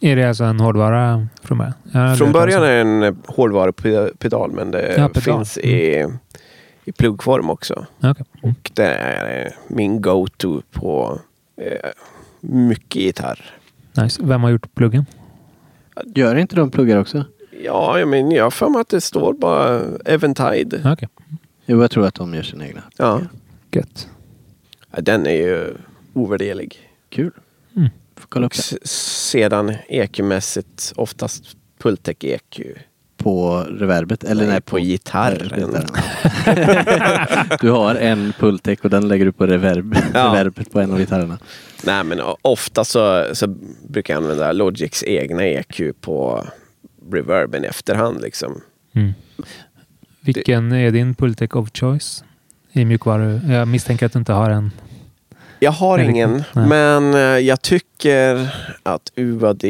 Är 0.00 0.16
det 0.16 0.28
alltså 0.28 0.44
en 0.44 0.60
hårdvara 0.60 1.26
från 1.42 1.58
början? 1.58 1.74
Ja, 1.92 2.14
Från 2.16 2.32
början 2.32 2.62
är 2.62 2.70
det 2.70 2.80
en 2.80 3.16
hårdvarupedal 3.26 4.52
men 4.52 4.70
det 4.70 4.94
Ja, 4.96 5.20
finns 5.20 5.58
i, 5.58 6.06
i 6.84 6.92
pluggform 6.92 7.50
också. 7.50 7.86
Mm. 8.02 8.14
Och 8.42 8.70
det 8.74 8.86
är 8.94 9.56
min 9.68 10.00
go-to 10.02 10.62
på 10.70 11.18
eh, 11.56 11.90
mycket 12.40 13.02
gitarr. 13.02 13.40
Nice. 13.96 14.22
Vem 14.24 14.42
har 14.42 14.50
gjort 14.50 14.74
pluggen? 14.74 15.06
Gör 16.14 16.36
inte 16.36 16.56
de 16.56 16.70
pluggar 16.70 16.96
också? 16.96 17.24
Ja, 17.64 17.98
jag, 17.98 18.08
men 18.08 18.30
jag 18.30 18.44
har 18.44 18.50
för 18.50 18.68
mig 18.68 18.80
att 18.80 18.88
det 18.88 19.00
står 19.00 19.32
bara 19.34 19.80
Eventide. 20.04 20.92
Okej, 20.92 21.08
Jo, 21.66 21.80
jag 21.80 21.90
tror 21.90 22.06
att 22.06 22.14
de 22.14 22.34
gör 22.34 22.42
sina 22.42 22.66
egna. 22.66 22.82
Ja. 22.96 23.20
gött. 23.70 24.08
Ja, 24.90 25.00
Den 25.00 25.26
är 25.26 25.30
ju 25.32 25.74
ovärderlig. 26.12 26.78
Kul. 27.08 27.32
Mm. 27.76 27.88
Får 28.16 28.26
kolla 28.28 28.46
upp 28.46 28.52
Och 28.52 28.56
det. 28.70 28.78
s- 28.84 29.28
sedan 29.30 29.72
EQ-mässigt 29.88 30.92
oftast 30.96 31.56
Pultec 31.78 32.16
EQ. 32.20 32.60
På 33.22 33.60
reverbet? 33.70 34.24
Eller 34.24 34.46
nej, 34.46 34.60
på 34.60 34.78
gitarren. 34.78 35.48
gitarren. 35.56 35.86
du 37.60 37.70
har 37.70 37.94
en 37.94 38.32
Pultec 38.38 38.80
och 38.80 38.90
den 38.90 39.08
lägger 39.08 39.24
du 39.24 39.32
på 39.32 39.46
reverb, 39.46 39.96
Ja. 40.14 40.26
reverbet 40.34 40.72
på 40.72 40.80
en 40.80 40.92
av 40.92 40.98
gitarrerna. 40.98 41.38
Nej 41.84 42.04
men 42.04 42.20
ofta 42.42 42.84
så, 42.84 43.24
så 43.32 43.46
brukar 43.88 44.14
jag 44.14 44.22
använda 44.22 44.52
Logics 44.52 45.04
egna 45.04 45.44
EQ 45.44 45.80
på 46.00 46.46
reverben 47.12 47.64
i 47.64 47.66
efterhand 47.66 48.20
liksom. 48.22 48.60
Mm. 48.94 49.12
Vilken 50.20 50.72
är 50.72 50.90
din 50.90 51.14
Pultec 51.14 51.50
of 51.52 51.68
choice? 51.74 52.24
I 52.72 52.84
mjukvaru? 52.84 53.40
Jag 53.52 53.68
misstänker 53.68 54.06
att 54.06 54.12
du 54.12 54.18
inte 54.18 54.32
har 54.32 54.50
en. 54.50 54.70
Jag 55.60 55.72
har 55.72 55.98
Nej, 55.98 56.10
ingen, 56.10 56.44
nej. 56.52 56.66
men 56.66 57.14
eh, 57.14 57.20
jag 57.20 57.62
tycker 57.62 58.48
att 58.82 59.12
UAD, 59.16 59.64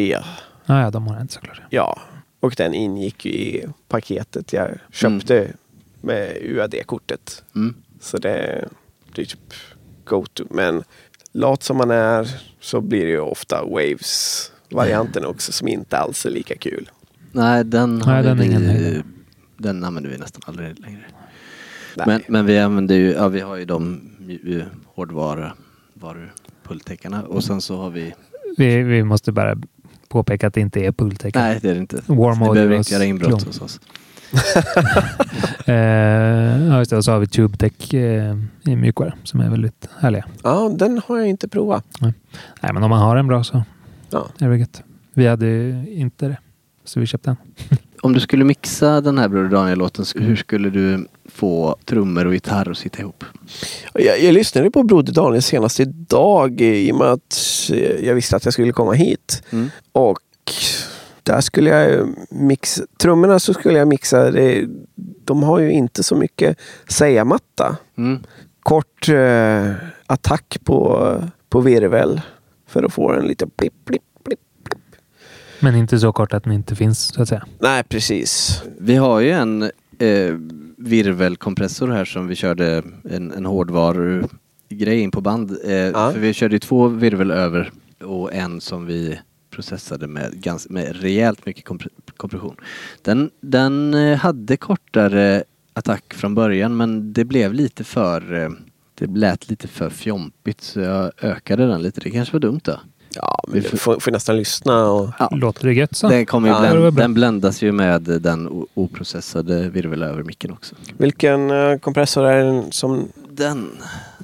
Ah, 0.66 0.80
ja, 0.80 0.90
de 0.90 1.06
har 1.06 1.16
en 1.16 1.28
såklart. 1.28 1.60
ja, 1.70 2.00
och 2.42 2.54
den 2.56 2.74
ingick 2.74 3.24
ju 3.24 3.32
i 3.32 3.66
paketet 3.88 4.52
jag 4.52 4.78
köpte 4.92 5.52
med 6.00 6.36
UAD-kortet. 6.42 7.44
Mm. 7.54 7.74
Så 8.00 8.18
det, 8.18 8.68
det 9.14 9.22
är 9.22 9.26
typ 9.26 9.54
go-to. 10.04 10.44
Men 10.50 10.84
lat 11.32 11.62
som 11.62 11.76
man 11.76 11.90
är 11.90 12.28
så 12.60 12.80
blir 12.80 13.04
det 13.04 13.10
ju 13.10 13.20
ofta 13.20 13.64
Waves-varianten 13.64 15.24
också 15.24 15.52
som 15.52 15.68
inte 15.68 15.98
alls 15.98 16.26
är 16.26 16.30
lika 16.30 16.56
kul. 16.56 16.90
Nej, 17.32 17.64
den, 17.64 18.02
har 18.02 18.12
Nej, 18.12 18.22
den 18.22 18.38
vi, 18.38 18.46
ingen 18.46 19.04
den 19.56 19.84
använder 19.84 20.10
vi 20.10 20.18
nästan 20.18 20.42
aldrig 20.46 20.80
längre. 20.80 21.04
Nej. 21.96 22.06
Men, 22.06 22.22
men 22.28 22.46
vi 22.46 22.58
använder 22.58 22.94
ju, 22.94 23.12
ja 23.12 23.28
vi 23.28 23.40
har 23.40 23.56
ju 23.56 23.64
de 23.64 24.10
hårdvarupultäckarna 24.86 27.22
och 27.22 27.44
sen 27.44 27.60
så 27.60 27.76
har 27.76 27.90
vi, 27.90 28.14
Vi, 28.56 28.82
vi 28.82 29.02
måste 29.02 29.32
bara 29.32 29.56
påpeka 30.12 30.46
att 30.46 30.54
det 30.54 30.60
inte 30.60 30.80
är 30.80 30.92
pultäckare. 30.92 31.42
nej 31.44 31.58
det 31.62 31.68
är 31.70 31.74
det 31.74 31.80
inte. 31.80 32.02
Warm 32.06 32.38
Ni 32.38 32.50
behöver 32.50 32.74
inte 32.76 32.92
göra 32.92 33.04
inbrott 33.04 33.28
klon. 33.28 33.40
hos 33.46 33.60
oss. 33.60 33.80
Eh, 35.66 35.74
ja, 36.68 36.78
just 36.78 36.90
det. 36.90 36.96
Och 36.96 37.04
så 37.04 37.12
har 37.12 37.18
vi 37.18 37.26
TubeTech 37.26 37.94
eh, 37.94 38.36
i 38.66 38.76
mjukvara 38.76 39.14
som 39.24 39.40
är 39.40 39.50
väldigt 39.50 39.88
härliga. 40.00 40.24
Ja, 40.42 40.72
den 40.78 41.00
har 41.06 41.18
jag 41.18 41.28
inte 41.28 41.48
provat. 41.48 41.84
Nej, 42.00 42.12
men 42.72 42.82
om 42.82 42.90
man 42.90 42.98
har 42.98 43.16
en 43.16 43.26
bra 43.26 43.44
så 43.44 43.62
Ja. 44.10 44.28
är 44.38 44.48
det 44.48 44.56
gött. 44.58 44.82
Vi 45.14 45.26
hade 45.26 45.84
inte 45.88 46.28
det. 46.28 46.38
Så 46.84 47.00
vi 47.00 47.06
köpte 47.06 47.30
en. 47.30 47.36
Om 48.02 48.12
du 48.12 48.20
skulle 48.20 48.44
mixa 48.44 49.00
den 49.00 49.18
här 49.18 49.28
Broder 49.28 49.48
Daniel-låten, 49.48 50.04
hur 50.14 50.36
skulle 50.36 50.70
du 50.70 51.06
få 51.32 51.76
trummor 51.84 52.26
och 52.26 52.34
gitarr 52.34 52.70
att 52.70 52.78
sitta 52.78 53.00
ihop? 53.00 53.24
Jag, 53.94 54.22
jag 54.22 54.34
lyssnade 54.34 54.70
på 54.70 54.82
Broder 54.82 55.12
Daniel 55.12 55.42
senast 55.42 55.80
idag 55.80 56.60
i 56.60 56.92
och 56.92 56.96
med 56.96 57.06
att 57.06 57.70
jag 58.02 58.14
visste 58.14 58.36
att 58.36 58.44
jag 58.44 58.54
skulle 58.54 58.72
komma 58.72 58.92
hit. 58.92 59.42
Mm. 59.50 59.70
Och 59.92 60.20
där 61.22 61.40
skulle 61.40 61.70
jag 61.70 62.08
mixa, 62.30 62.82
trummorna 62.98 63.38
så 63.38 63.54
skulle 63.54 63.78
jag 63.78 63.88
mixa, 63.88 64.30
det, 64.30 64.66
de 65.24 65.42
har 65.42 65.58
ju 65.58 65.72
inte 65.72 66.02
så 66.02 66.16
mycket 66.16 66.58
säga-matta. 66.88 67.76
Mm. 67.98 68.22
Kort 68.62 69.08
eh, 69.08 69.72
attack 70.06 70.58
på, 70.64 71.14
på 71.48 71.60
virvel 71.60 72.20
för 72.66 72.82
att 72.82 72.92
få 72.92 73.12
en 73.12 73.26
lite 73.26 73.46
blipp, 73.46 73.84
blipp, 73.84 74.02
blipp. 74.24 74.40
Men 75.60 75.74
inte 75.74 75.98
så 75.98 76.12
kort 76.12 76.34
att 76.34 76.44
den 76.44 76.52
inte 76.52 76.76
finns 76.76 77.14
så 77.14 77.22
att 77.22 77.28
säga. 77.28 77.46
Nej, 77.58 77.84
precis. 77.84 78.62
Vi 78.78 78.96
har 78.96 79.20
ju 79.20 79.30
en 79.30 79.62
eh, 79.98 80.34
virvelkompressor 80.82 81.88
här 81.88 82.04
som 82.04 82.26
vi 82.26 82.34
körde 82.34 82.82
en, 83.10 83.32
en 83.32 83.46
hårdvarugrej 83.46 85.00
in 85.00 85.10
på 85.10 85.20
band. 85.20 85.56
Eh, 85.64 85.72
Ja. 85.72 86.12
För 86.12 86.18
vi 86.20 86.32
körde 86.32 86.58
två 86.58 86.88
virvel 86.88 87.30
över 87.30 87.70
och 88.04 88.34
en 88.34 88.60
som 88.60 88.86
vi 88.86 89.18
processade 89.50 90.06
med, 90.06 90.42
gans, 90.42 90.68
med 90.70 90.96
rejält 91.00 91.46
mycket 91.46 91.64
kompre- 91.64 91.88
kompression. 92.16 92.56
Den, 93.02 93.30
den 93.40 93.94
eh, 93.94 94.18
hade 94.18 94.56
kortare 94.56 95.44
attack 95.72 96.14
från 96.14 96.34
början 96.34 96.76
men 96.76 97.12
det 97.12 97.24
blev 97.24 97.54
lite 97.54 97.84
för 97.84 98.34
eh, 98.34 98.50
det 98.94 99.06
lät 99.06 99.50
lite 99.50 99.68
för 99.68 99.90
fjompigt 99.90 100.60
så 100.60 100.80
jag 100.80 101.10
ökade 101.22 101.66
den 101.66 101.82
lite. 101.82 102.00
Det 102.00 102.10
kanske 102.10 102.32
var 102.32 102.40
dumt 102.40 102.60
då. 102.64 102.80
Ja, 103.14 103.44
men 103.48 103.54
Vi 103.54 103.60
du 103.68 103.76
får- 103.76 104.00
får, 104.00 104.10
nästan 104.12 104.36
lyssna. 104.36 104.90
Och, 104.90 105.10
Ja. 105.18 105.28
Låter 105.32 105.66
det 105.68 105.74
gött 105.74 105.96
så? 105.96 106.08
Den, 106.08 106.26
kommer 106.26 106.48
ju 106.48 106.54
Ja, 106.54 106.60
bländ, 106.72 106.96
den 106.96 107.14
bländas 107.14 107.62
ju 107.62 107.72
med 107.72 108.02
den 108.02 108.66
oprocessade 108.74 109.68
virvel 109.68 110.02
över 110.02 110.22
micken 110.22 110.50
också. 110.52 110.74
vilken 110.96 111.50
eh, 111.50 111.78
kompressor 111.78 112.26
är 112.26 112.44
den 112.44 112.72
som, 112.72 113.08
Den. 113.30 113.68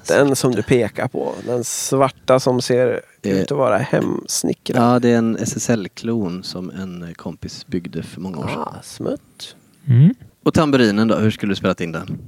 den 0.09 0.37
som 0.37 0.55
du 0.55 0.63
pekar 0.63 1.09
på? 1.09 1.35
Den 1.47 1.65
svarta 1.65 2.41
som 2.41 2.61
ser 2.61 3.01
Eh, 3.23 3.33
ut 3.39 3.53
att 3.53 3.59
vara 3.59 3.79
hemsnickrad. 3.79 4.83
Ja, 4.83 4.99
det 4.99 5.09
är 5.09 5.19
en 5.19 5.37
SSL-klon 5.37 6.43
som 6.43 6.71
en 6.71 7.15
kompis 7.17 7.67
byggde 7.67 8.03
för 8.03 8.21
många 8.21 8.39
år 8.39 8.47
sedan. 8.49 8.59
Ah, 8.59 8.75
smutt. 8.83 9.57
Mm. 9.87 10.15
Och 10.45 10.55
tamburinen 10.55 11.09
då, 11.09 11.17
hur 11.17 11.31
skulle 11.31 11.51
du 11.53 11.57
spelat 11.57 11.81
in 11.81 11.93
den? 11.93 12.19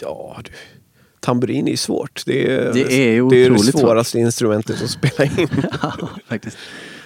Ja, 0.00 0.36
du. 0.44 0.50
Tamburin 1.20 1.66
är 1.66 1.70
ju 1.70 1.76
svårt. 1.76 2.22
Det 2.26 2.52
är, 2.52 2.72
Det 2.72 2.80
är 2.80 3.30
det, 3.30 3.44
är 3.44 3.50
det 3.50 3.58
svåraste 3.78 4.18
instrumentet 4.18 4.82
att 4.82 4.90
spela 4.90 5.24
in. 5.24 5.48
Ja, 5.82 6.08
faktiskt. 6.28 6.56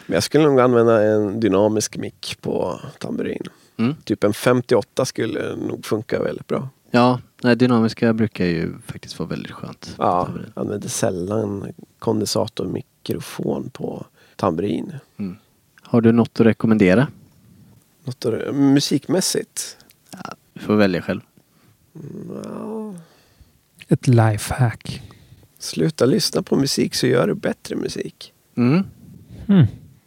Men 0.06 0.14
jag 0.14 0.22
skulle 0.22 0.44
nog 0.44 0.60
använda 0.60 1.02
en 1.02 1.40
dynamisk 1.40 1.96
mick 1.96 2.36
på 2.40 2.80
tamburin. 2.98 3.42
Mm. 3.76 3.94
Typ 4.04 4.24
en 4.24 4.34
58 4.34 5.04
skulle 5.04 5.56
nog 5.56 5.86
funka 5.86 6.22
väldigt 6.22 6.46
bra. 6.46 6.68
Ja, 6.90 7.20
nej, 7.42 7.56
dynamiska 7.56 8.12
brukar 8.12 8.44
ju 8.44 8.72
faktiskt 8.86 9.18
vara 9.18 9.28
väldigt 9.28 9.52
skönt. 9.52 9.94
Ja, 9.98 10.28
jag 10.54 10.62
använder 10.62 10.88
sällan 10.88 11.72
kondensatormikrofon 11.98 13.70
på 13.70 14.06
tamburin. 14.36 14.92
Har 15.82 16.00
du 16.00 16.12
något 16.12 16.40
att 16.40 16.46
rekommendera? 16.46 17.06
Något 18.04 18.24
att- 18.24 18.54
musikmässigt? 18.54 19.76
Du 20.52 20.60
får 20.60 20.74
välja 20.76 21.02
själv. 21.02 21.20
Ja, 22.44 22.94
Ett 23.88 24.08
lifehack. 24.08 25.02
sluta 25.58 26.06
lyssna 26.06 26.42
på 26.42 26.56
musik 26.56 26.94
så 26.94 27.06
gör 27.06 27.26
du 27.26 27.34
bättre 27.34 27.76
musik. 27.76 28.32
Mm. 28.56 28.84
Mm. 29.48 29.66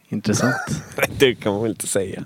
Intressant. 0.10 0.84
Det 1.20 1.36
kan 1.36 1.54
man 1.54 1.62
väl 1.62 1.72
inte 1.72 1.88
säga. 1.88 2.24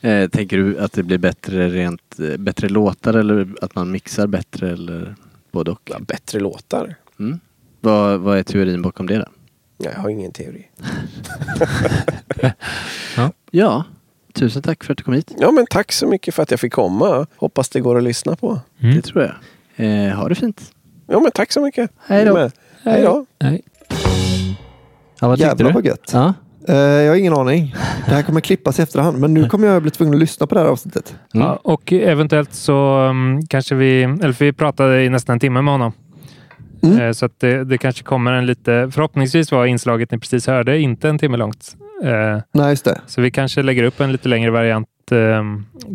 eh, 0.00 0.28
tänker 0.28 0.56
du 0.56 0.78
att 0.78 0.92
det 0.92 1.02
blir 1.02 1.18
bättre 1.18 1.68
rent, 1.68 2.20
eh, 2.20 2.36
bättre 2.36 2.68
låtar 2.68 3.14
eller 3.14 3.54
att 3.62 3.74
man 3.74 3.90
mixar 3.90 4.26
bättre 4.26 4.72
eller 4.72 5.14
både 5.50 5.70
och? 5.70 5.80
Ja, 5.84 5.98
bättre 6.00 6.40
låtar. 6.40 6.94
Mm. 7.18 7.40
Vad, 7.80 8.20
vad 8.20 8.38
är 8.38 8.42
teorin 8.42 8.82
bakom 8.82 9.06
det 9.06 9.18
då? 9.18 9.26
Jag 9.78 9.92
har 9.92 10.08
ingen 10.08 10.32
teori. 10.32 10.68
Ja, 13.54 13.84
tusen 14.32 14.62
tack 14.62 14.84
för 14.84 14.92
att 14.92 14.98
du 14.98 15.04
kom 15.04 15.14
hit. 15.14 15.34
Ja, 15.38 15.50
men 15.50 15.66
tack 15.66 15.92
så 15.92 16.06
mycket 16.06 16.34
för 16.34 16.42
att 16.42 16.50
jag 16.50 16.60
fick 16.60 16.72
komma. 16.72 17.26
Hoppas 17.36 17.68
det 17.68 17.80
går 17.80 17.96
att 17.96 18.02
lyssna 18.02 18.36
på. 18.36 18.60
Mm. 18.80 18.96
Det 18.96 19.02
tror 19.02 19.22
jag. 19.22 19.34
Eh, 20.08 20.14
ha 20.16 20.28
det 20.28 20.34
fint. 20.34 20.72
Ja, 21.06 21.20
men 21.20 21.30
tack 21.30 21.52
så 21.52 21.60
mycket. 21.60 21.90
Hej 22.06 22.24
då. 22.24 22.50
Hej 22.82 23.02
då. 23.02 23.26
Nej. 23.40 23.62
Ja, 25.20 25.28
vad 25.28 25.38
Jävlar 25.38 25.72
vad 25.72 25.86
gött. 25.86 26.10
Ja. 26.12 26.34
Eh, 26.68 26.76
jag 26.76 27.12
har 27.12 27.16
ingen 27.16 27.32
aning. 27.32 27.74
Det 28.04 28.14
här 28.14 28.22
kommer 28.22 28.40
klippas 28.40 28.78
i 28.78 28.82
efterhand. 28.82 29.18
Men 29.18 29.34
nu 29.34 29.48
kommer 29.48 29.68
jag 29.68 29.82
bli 29.82 29.90
tvungen 29.90 30.14
att 30.14 30.20
lyssna 30.20 30.46
på 30.46 30.54
det 30.54 30.60
här 30.60 30.68
avsnittet. 30.68 31.16
Mm. 31.34 31.46
Ja, 31.46 31.58
och 31.62 31.92
eventuellt 31.92 32.54
så 32.54 32.98
um, 32.98 33.46
kanske 33.46 33.74
vi, 33.74 34.02
eller 34.02 34.36
vi 34.40 34.52
pratade 34.52 35.04
i 35.04 35.08
nästan 35.08 35.32
en 35.32 35.40
timme 35.40 35.62
med 35.62 35.74
honom. 35.74 35.92
Mm. 36.82 37.00
Eh, 37.00 37.12
så 37.12 37.26
att 37.26 37.40
det, 37.40 37.64
det 37.64 37.78
kanske 37.78 38.02
kommer 38.02 38.32
en 38.32 38.46
lite, 38.46 38.90
förhoppningsvis 38.92 39.52
var 39.52 39.66
inslaget 39.66 40.10
ni 40.10 40.18
precis 40.18 40.46
hörde 40.46 40.78
inte 40.78 41.08
en 41.08 41.18
timme 41.18 41.36
långt. 41.36 41.76
Eh, 42.02 42.38
Nej, 42.52 42.70
just 42.70 42.84
det. 42.84 43.00
så 43.06 43.20
vi 43.20 43.30
kanske 43.30 43.62
lägger 43.62 43.84
upp 43.84 44.00
en 44.00 44.12
lite 44.12 44.28
längre 44.28 44.50
variant 44.50 44.88
eh, 45.12 45.42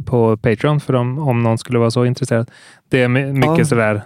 på 0.06 0.38
Patreon 0.38 0.80
för 0.80 0.94
dem, 0.94 1.20
om 1.20 1.44
någon 1.44 1.58
skulle 1.58 1.80
vara 1.80 1.92
så 1.92 2.06
intresserad. 2.06 2.52
Det 2.90 3.02
är 3.04 3.08
my- 3.08 3.26
mycket 3.34 3.58
Ja. 3.58 3.66
sådär 3.66 4.02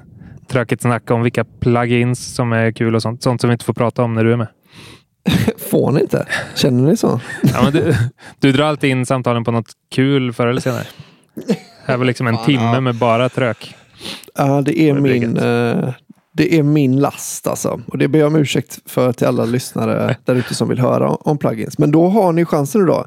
tråkigt 0.47 0.81
snack 0.81 1.11
om 1.11 1.21
vilka 1.23 1.43
plugins 1.43 2.35
som 2.35 2.53
är 2.53 2.71
kul 2.71 2.95
och 2.95 3.01
sånt. 3.01 3.23
Sånt 3.23 3.41
som 3.41 3.49
vi 3.49 3.51
inte 3.53 3.65
får 3.65 3.73
prata 3.73 4.03
om 4.03 4.13
när 4.13 4.23
du 4.23 4.31
är 4.33 4.37
med. 4.37 4.47
Får 5.71 5.91
ni 5.91 6.01
inte? 6.01 6.25
Känner 6.55 6.83
ni 6.89 6.97
så? 6.97 7.19
Ja, 7.43 7.63
men 7.63 7.73
du, 7.73 7.95
du 8.39 8.51
drar 8.51 8.65
alltid 8.65 8.89
in 8.89 9.05
samtalen 9.05 9.43
på 9.43 9.51
något 9.51 9.71
kul 9.95 10.33
förr 10.33 10.47
eller 10.47 10.61
senare. 10.61 10.83
Här 11.85 11.97
var 11.97 12.05
liksom 12.05 12.27
en 12.27 12.35
Fan, 12.35 12.45
timme 12.45 12.71
ja. 12.73 12.81
med 12.81 12.95
bara 12.95 13.29
trök. 13.29 13.75
Ja, 14.35 14.61
det 14.61 14.79
är 14.79 14.93
min... 14.93 15.37
det 16.33 16.57
är 16.59 16.63
min 16.63 16.99
last 16.99 17.47
alltså. 17.47 17.81
Och 17.87 17.97
det 17.97 18.07
ber 18.07 18.19
jag 18.19 18.27
om 18.27 18.35
ursäkt 18.35 18.79
för 18.85 19.13
till 19.13 19.27
alla 19.27 19.45
lyssnare 19.45 20.17
där 20.25 20.35
ute 20.35 20.55
som 20.55 20.69
vill 20.69 20.79
höra 20.79 21.09
om 21.09 21.37
plugins. 21.37 21.77
Men 21.77 21.91
då 21.91 22.07
har 22.07 22.33
ni 22.33 22.45
chansen 22.45 22.81
nu 22.81 22.87
då. 22.87 23.05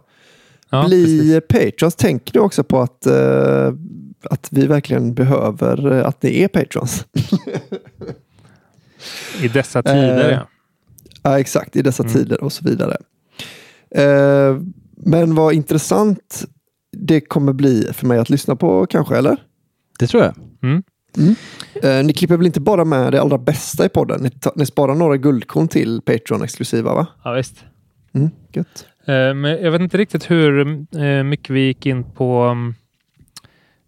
Ja, 0.71 0.85
Bli 0.87 1.41
patrons. 1.49 1.95
Tänker 1.95 2.35
ni 2.35 2.41
också 2.41 2.65
på 2.65 2.81
att, 2.81 3.07
eh, 3.07 3.73
att 4.31 4.49
vi 4.51 4.67
verkligen 4.67 5.15
behöver 5.15 5.93
eh, 5.93 6.07
att 6.07 6.23
ni 6.23 6.43
är 6.43 6.49
patrons? 6.49 7.07
I 9.43 9.49
dessa 9.49 9.83
tider, 9.83 10.29
Eh, 10.29 10.35
ja. 10.35 10.49
Ja, 11.23 11.39
exakt. 11.41 11.77
I 11.77 11.83
dessa 11.83 12.03
Mm. 12.03 12.13
tider 12.15 12.45
och 12.45 12.53
så 12.53 12.65
vidare. 12.65 12.97
Eh, 13.91 14.59
men 14.97 15.35
vad 15.35 15.55
intressant 15.55 16.45
det 16.97 17.21
kommer 17.21 17.53
bli 17.53 17.89
för 17.93 18.07
mig 18.07 18.19
att 18.19 18.31
lyssna 18.31 18.57
på 18.57 18.87
kanske, 18.87 19.17
eller? 19.17 19.37
Det 19.99 20.07
tror 20.07 20.23
jag. 20.23 20.35
Mm. 20.63 20.83
Eh, 21.83 22.05
ni 22.05 22.13
klipper 22.13 22.37
väl 22.37 22.47
inte 22.47 22.61
bara 22.61 22.85
med 22.85 23.13
det 23.13 23.21
allra 23.21 23.39
bästa 23.39 23.85
i 23.87 23.89
podden? 23.89 24.21
Ni, 24.23 24.31
ta, 24.31 24.53
ni 24.57 24.67
sparar 24.67 24.95
några 24.95 25.17
guldkorn 25.17 25.69
till 25.69 26.01
Patreon-exklusiva, 26.01 26.95
va? 26.95 27.07
ja, 27.25 27.33
visst. 27.33 27.65
Mm, 28.15 28.31
gött. 28.53 28.87
Eh, 29.07 29.35
Men 29.35 29.45
jag 29.45 29.71
vet 29.71 29.81
inte 29.81 29.99
riktigt 29.99 30.31
hur 30.31 30.61
eh, 30.97 31.23
mycket 31.23 31.51
vi 31.51 31.61
gick 31.61 31.87
in 31.87 32.05
på... 32.05 32.41
mm, 32.43 32.75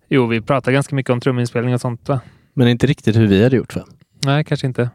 Jo, 0.09 0.27
vi 0.27 0.41
pratade 0.41 0.74
ganska 0.74 0.95
mycket 0.97 1.11
om 1.11 1.20
truminspelning 1.20 1.74
och 1.74 1.81
sånt, 1.81 2.09
va? 2.09 2.20
Men 2.55 2.68
inte 2.68 2.87
riktigt 2.87 3.16
hur 3.16 3.27
vi 3.27 3.43
hade 3.43 3.57
gjort 3.57 3.77
va? 3.77 3.83
Nej, 4.24 4.45
kanske 4.45 4.66
inte. 4.66 4.91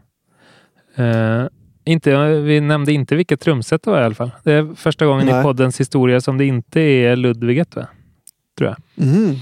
Eh, 0.96 1.44
inte. 1.86 2.26
Vi 2.42 2.62
nämnde 2.62 2.94
inte 2.94 3.16
vilket 3.16 3.40
trumset 3.40 3.84
det 3.84 3.90
var 3.92 4.02
i 4.02 4.04
alla 4.06 4.16
fall. 4.16 4.32
Det 4.44 4.54
är 4.54 4.76
första 4.76 5.06
gången 5.06 5.26
Nej. 5.26 5.40
i 5.40 5.44
poddens 5.44 5.80
historia 5.80 6.22
som 6.22 6.38
det 6.38 6.46
inte 6.46 6.80
är 6.82 7.16
Ludviget, 7.16 7.76
va? 7.76 7.88
Mm. 8.98 9.36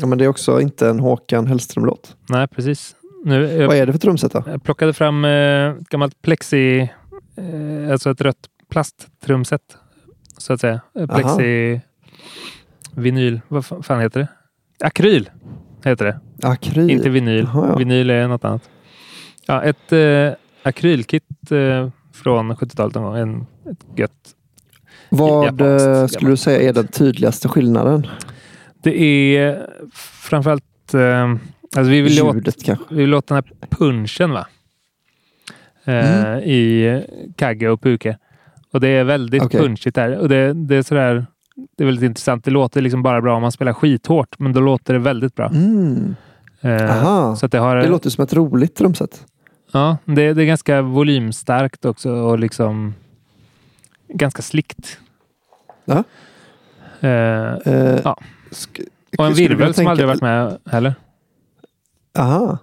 Ja, 0.00 0.06
men 0.06 0.18
det 0.18 0.24
är 0.24 0.28
också 0.28 0.60
inte 0.60 0.88
en 0.88 1.00
Håkan 1.00 1.46
Hellström-låt. 1.46 2.16
Nej, 2.28 2.48
precis. 2.48 2.96
Nu, 3.24 3.42
jag, 3.52 3.66
Vad 3.66 3.76
är 3.76 3.86
det 3.86 3.92
för 3.92 3.98
trumset 4.00 4.32
då? 4.32 4.42
jag 4.46 4.62
plockade 4.62 4.92
fram 4.92 5.24
eh, 5.24 5.30
ett 5.68 5.88
gammalt 5.88 6.22
plexi, 6.22 6.78
eh, 7.36 7.92
alltså 7.92 8.10
ett 8.10 8.20
rött 8.20 8.46
plasttrumset, 8.70 9.62
så 10.38 10.52
att 10.52 10.60
säga. 10.60 10.80
Eh, 10.98 11.06
Plexi 11.06 11.80
vinyl, 12.94 13.40
vad 13.48 13.62
fa- 13.62 13.82
fan 13.82 14.00
heter 14.00 14.20
det? 14.20 14.28
Akryl 14.86 15.30
heter 15.84 16.04
det. 16.04 16.20
Akryl. 16.48 16.90
Inte 16.90 17.08
vinyl. 17.10 17.48
Jaha, 17.54 17.68
ja. 17.70 17.76
Vinyl 17.76 18.10
är 18.10 18.28
något 18.28 18.44
annat. 18.44 18.70
Ja, 19.46 19.62
ett 19.62 19.92
eh, 19.92 20.32
akrylkit 20.62 21.24
eh, 21.50 21.88
från 22.12 22.52
70-talet 22.52 22.94
någon 22.94 23.04
gång. 23.04 23.16
En, 23.16 23.46
ett 23.72 23.98
gött. 23.98 24.12
Vad 25.10 25.44
japanskt 25.46 25.86
eh, 25.86 26.06
skulle 26.06 26.30
du 26.30 26.36
säga 26.36 26.68
är 26.68 26.72
den 26.72 26.86
tydligaste 26.88 27.48
skillnaden? 27.48 28.06
Det 28.86 29.02
är 29.36 29.66
framförallt 30.22 30.94
eh, 30.94 31.30
alltså 31.30 31.90
vi, 31.90 32.00
vill 32.00 32.12
Ljudet 32.12 32.64
kanske. 32.64 32.84
vi 32.90 32.96
vill 32.96 33.10
låta 33.10 33.34
den 33.34 33.44
här 33.44 33.68
punchen 33.68 34.30
va? 34.30 34.46
Eh, 35.84 36.38
i 36.38 37.02
Kagge 37.36 37.68
och 37.68 37.82
Puke. 37.82 38.18
Och 38.72 38.80
det 38.80 38.88
är 38.88 39.04
väldigt 39.04 39.42
Okej. 39.42 39.60
punchigt 39.60 39.94
där. 39.94 40.18
Och 40.18 40.28
det, 40.28 40.52
det 40.52 40.76
är 40.76 40.82
sådär 40.82 41.26
det 41.76 41.84
är 41.84 41.86
väldigt 41.86 42.04
intressant. 42.04 42.44
Det 42.44 42.50
låter 42.50 42.80
liksom 42.80 43.02
bara 43.02 43.22
bra 43.22 43.36
om 43.36 43.42
man 43.42 43.52
spelar 43.52 43.72
skithårt, 43.72 44.38
men 44.38 44.52
då 44.52 44.60
låter 44.60 44.92
det 44.92 44.98
väldigt 44.98 45.34
bra. 45.34 45.48
Mm. 45.48 46.16
Eh, 46.60 47.34
så 47.34 47.46
det 47.46 47.58
har 47.58 47.76
Det 47.76 47.88
låter 47.88 48.10
som 48.10 48.24
ett 48.24 48.32
roligt 48.34 48.74
trumset. 48.74 49.26
Ja, 49.72 49.96
det, 50.04 50.32
det 50.32 50.42
är 50.42 50.46
ganska 50.46 50.82
volymstarkt 50.82 51.84
också 51.84 52.10
och 52.10 52.38
liksom 52.38 52.94
ganska 54.08 54.42
slickt. 54.42 54.98
Ja. 55.84 56.04
Eh, 57.00 57.54
Eh, 57.64 58.00
Ja. 58.04 58.18
Och 59.18 59.26
en 59.26 59.34
virvel 59.34 59.66
som 59.66 59.74
tänka- 59.74 59.90
aldrig 59.90 60.08
varit 60.08 60.22
med 60.22 60.58
heller. 60.66 60.94
Aha. 62.18 62.58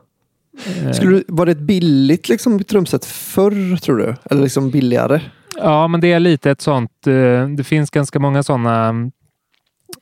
Eh, 0.86 0.92
Skulle 0.92 1.12
du, 1.12 1.24
var 1.28 1.46
det 1.46 1.52
ett 1.52 1.58
billigt 1.60 2.30
liksom, 2.30 2.64
trumset 2.64 3.06
förr, 3.06 3.78
tror 3.78 3.98
du? 3.98 4.16
Eller 4.26 4.42
liksom 4.42 4.70
billigare? 4.70 5.22
Ja, 5.58 5.88
men 5.88 6.02
det 6.02 6.14
är 6.14 6.20
lite 6.20 6.52
ett 6.52 6.62
sånt. 6.62 7.08
eh, 7.08 7.48
Det 7.48 7.64
finns 7.64 7.90
ganska 7.90 8.20
många 8.20 8.44
sådana 8.44 8.90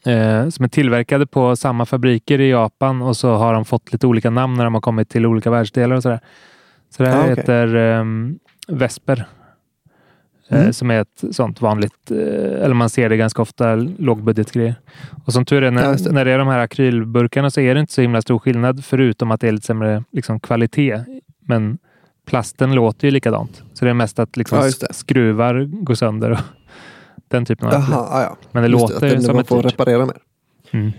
eh, 0.05 0.49
som 0.49 0.65
är 0.65 0.67
tillverkade 0.67 1.25
på 1.27 1.55
samma 1.55 1.85
fabriker 1.85 2.41
i 2.41 2.49
Japan 2.49 3.01
och 3.01 3.17
så 3.17 3.33
har 3.33 3.53
de 3.53 3.65
fått 3.65 3.91
lite 3.93 4.07
olika 4.07 4.29
namn 4.29 4.53
när 4.57 4.63
de 4.63 4.73
har 4.73 4.81
kommit 4.81 5.09
till 5.09 5.25
olika 5.25 5.51
världsdelar 5.51 5.95
och 5.95 6.03
sådär. 6.03 6.19
Så 6.89 7.03
det 7.03 7.09
här 7.09 7.17
Ah, 7.17 7.21
okej. 7.21 7.35
heter 7.35 7.75
um, 7.75 8.39
Vesper. 8.67 9.25
Eh, 10.51 10.59
Mm. 10.61 10.73
Som 10.73 10.91
är 10.91 11.01
ett 11.01 11.23
sånt 11.31 11.61
vanligt, 11.61 12.11
eh, 12.11 12.17
eller 12.63 12.73
man 12.73 12.89
ser 12.89 13.09
det 13.09 13.17
ganska 13.17 13.41
ofta, 13.41 13.75
lågbudgetgrejer. 13.75 14.75
Och 15.25 15.33
som 15.33 15.45
tur 15.45 15.57
är, 15.61 15.65
Ja, 15.65 15.71
när, 15.71 15.91
just 15.91 16.05
det. 16.05 16.11
när 16.11 16.25
det 16.25 16.31
är 16.31 16.37
de 16.37 16.47
här 16.47 16.59
akrylburkarna 16.59 17.49
så 17.51 17.61
är 17.61 17.73
det 17.73 17.79
inte 17.81 17.93
så 17.93 18.01
himla 18.01 18.21
stor 18.21 18.39
skillnad 18.39 18.85
förutom 18.85 19.31
att 19.31 19.41
det 19.41 19.47
är 19.47 19.51
lite 19.51 19.65
sämre 19.65 20.03
liksom, 20.11 20.39
kvalitet. 20.39 20.99
Men 21.45 21.77
plasten 22.27 22.75
låter 22.75 23.07
ju 23.07 23.11
likadant. 23.11 23.63
Så 23.73 23.85
det 23.85 23.91
är 23.91 23.93
mest 23.93 24.19
att 24.19 24.37
liksom 24.37 24.57
Ja, 24.57 24.87
skruvar 24.91 25.63
går 25.83 25.95
sönder 25.95 26.31
och 26.31 26.39
den 27.27 27.45
typen 27.45 27.67
av 27.67 27.73
Jaha, 27.73 28.07
ah, 28.09 28.21
ja. 28.23 28.37
Men 28.51 28.63
det 28.63 28.69
Just 28.69 28.81
låter 28.81 29.09
det, 29.15 29.21
som 29.21 29.35
man 29.35 29.41
ett 29.41 29.47
får 29.47 29.61
reparera 29.63 30.05
mer. 30.05 30.17
Mm. 30.71 30.91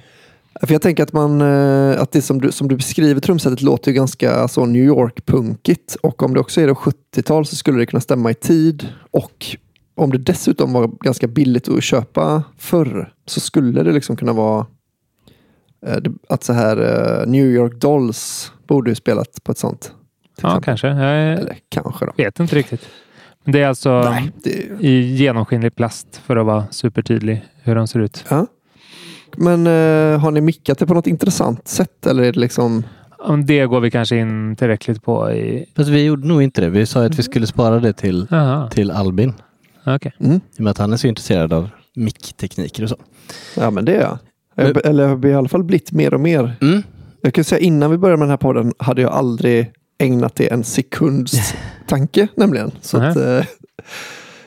För 0.66 0.72
jag 0.74 0.82
tänker 0.82 1.02
att, 1.02 1.12
man, 1.12 1.40
eh, 1.40 2.00
att 2.00 2.12
det 2.12 2.22
som 2.22 2.40
du, 2.40 2.52
som 2.52 2.68
du 2.68 2.76
beskriver 2.76 3.20
trumsetet 3.20 3.62
låter 3.62 3.90
ju 3.90 3.94
ganska 3.94 4.48
så 4.48 4.66
New 4.66 4.84
York-punkigt. 4.84 5.96
Och 6.02 6.22
om 6.22 6.34
det 6.34 6.40
också 6.40 6.60
är 6.60 6.66
då 6.66 6.74
70-tal 6.74 7.46
så 7.46 7.56
skulle 7.56 7.78
det 7.78 7.86
kunna 7.86 8.00
stämma 8.00 8.30
i 8.30 8.34
tid. 8.34 8.88
Och 9.10 9.46
om 9.94 10.10
det 10.10 10.18
dessutom 10.18 10.72
var 10.72 10.88
ganska 11.00 11.26
billigt 11.26 11.68
att 11.68 11.82
köpa 11.84 12.42
förr 12.58 13.12
så 13.26 13.40
skulle 13.40 13.82
det 13.82 13.92
liksom 13.92 14.16
kunna 14.16 14.32
vara 14.32 14.66
eh, 15.86 15.96
att 16.28 16.44
så 16.44 16.52
här 16.52 16.76
eh, 17.20 17.26
New 17.26 17.46
York 17.46 17.74
Dolls 17.80 18.52
borde 18.66 18.90
ju 18.90 18.94
spelat 18.94 19.44
på 19.44 19.52
ett 19.52 19.58
sånt. 19.58 19.92
Ja, 20.40 20.48
exempel. 20.48 20.64
kanske. 20.64 20.88
Jag 20.88 21.32
Eller 21.38 21.56
kanske 21.68 22.06
då. 22.06 22.12
vet 22.16 22.40
inte 22.40 22.56
riktigt. 22.56 22.88
Men 23.44 23.52
det 23.52 23.60
är 23.62 23.68
alltså 23.68 24.00
Nej, 24.02 24.32
det, 24.42 24.50
i 24.80 25.00
genomskinlig 25.14 25.74
plast 25.74 26.16
för 26.26 26.36
att 26.36 26.46
vara 26.46 26.64
supertydlig 26.70 27.44
hur 27.62 27.74
de 27.74 27.86
ser 27.86 28.00
ut. 28.00 28.24
ja. 28.28 28.46
Men 29.36 29.66
eh, 29.66 30.20
har 30.20 30.30
ni 30.30 30.40
mickat 30.40 30.78
det 30.78 30.86
på 30.86 30.94
något 30.94 31.06
intressant 31.06 31.68
sätt? 31.68 32.06
Eller 32.06 32.22
är 32.22 32.32
det 32.32 32.40
liksom... 32.40 32.84
Om 33.18 33.46
Det 33.46 33.66
går 33.66 33.80
vi 33.80 33.90
kanske 33.90 34.16
in 34.16 34.56
tillräckligt 34.56 35.02
på 35.02 35.30
i... 35.32 35.66
Fast 35.76 35.88
vi 35.88 36.04
gjorde 36.04 36.28
nog 36.28 36.42
inte 36.42 36.60
det. 36.60 36.70
Vi 36.70 36.86
sa 36.86 37.04
att 37.04 37.18
vi 37.18 37.22
skulle 37.22 37.46
spara 37.46 37.78
det 37.78 37.92
till, 37.92 38.26
till 38.70 38.90
Albin. 38.90 39.32
okej. 39.86 40.12
Mm. 40.20 40.36
I 40.36 40.58
och 40.58 40.60
med 40.60 40.70
att 40.70 40.78
han 40.78 40.92
är 40.92 40.96
så 40.96 41.06
intresserad 41.06 41.52
av 41.52 41.68
micktekniker 41.94 42.82
och 42.82 42.88
så. 42.88 42.96
Ja, 43.56 43.70
men 43.70 43.84
det 43.84 43.94
är 43.94 44.00
jag. 44.00 44.18
jag. 44.54 44.86
Eller 44.86 45.02
jag 45.02 45.16
har 45.16 45.26
i 45.26 45.34
alla 45.34 45.48
fall 45.48 45.64
blivit 45.64 45.92
mer 45.92 46.14
och 46.14 46.20
mer. 46.20 46.56
Mm. 46.60 46.82
Jag 47.22 47.34
kan 47.34 47.44
säga 47.44 47.58
innan 47.58 47.90
vi 47.90 47.98
började 47.98 48.18
med 48.18 48.26
den 48.26 48.30
här 48.30 48.36
podden 48.36 48.72
hade 48.78 49.02
jag 49.02 49.12
aldrig 49.12 49.70
ägnat 49.98 50.34
det 50.34 50.52
en 50.52 50.64
sekunds 50.64 51.54
tanke 51.88 52.28
nämligen. 52.34 52.70
Så 52.80 52.98
att, 52.98 53.16
eh, 53.16 53.44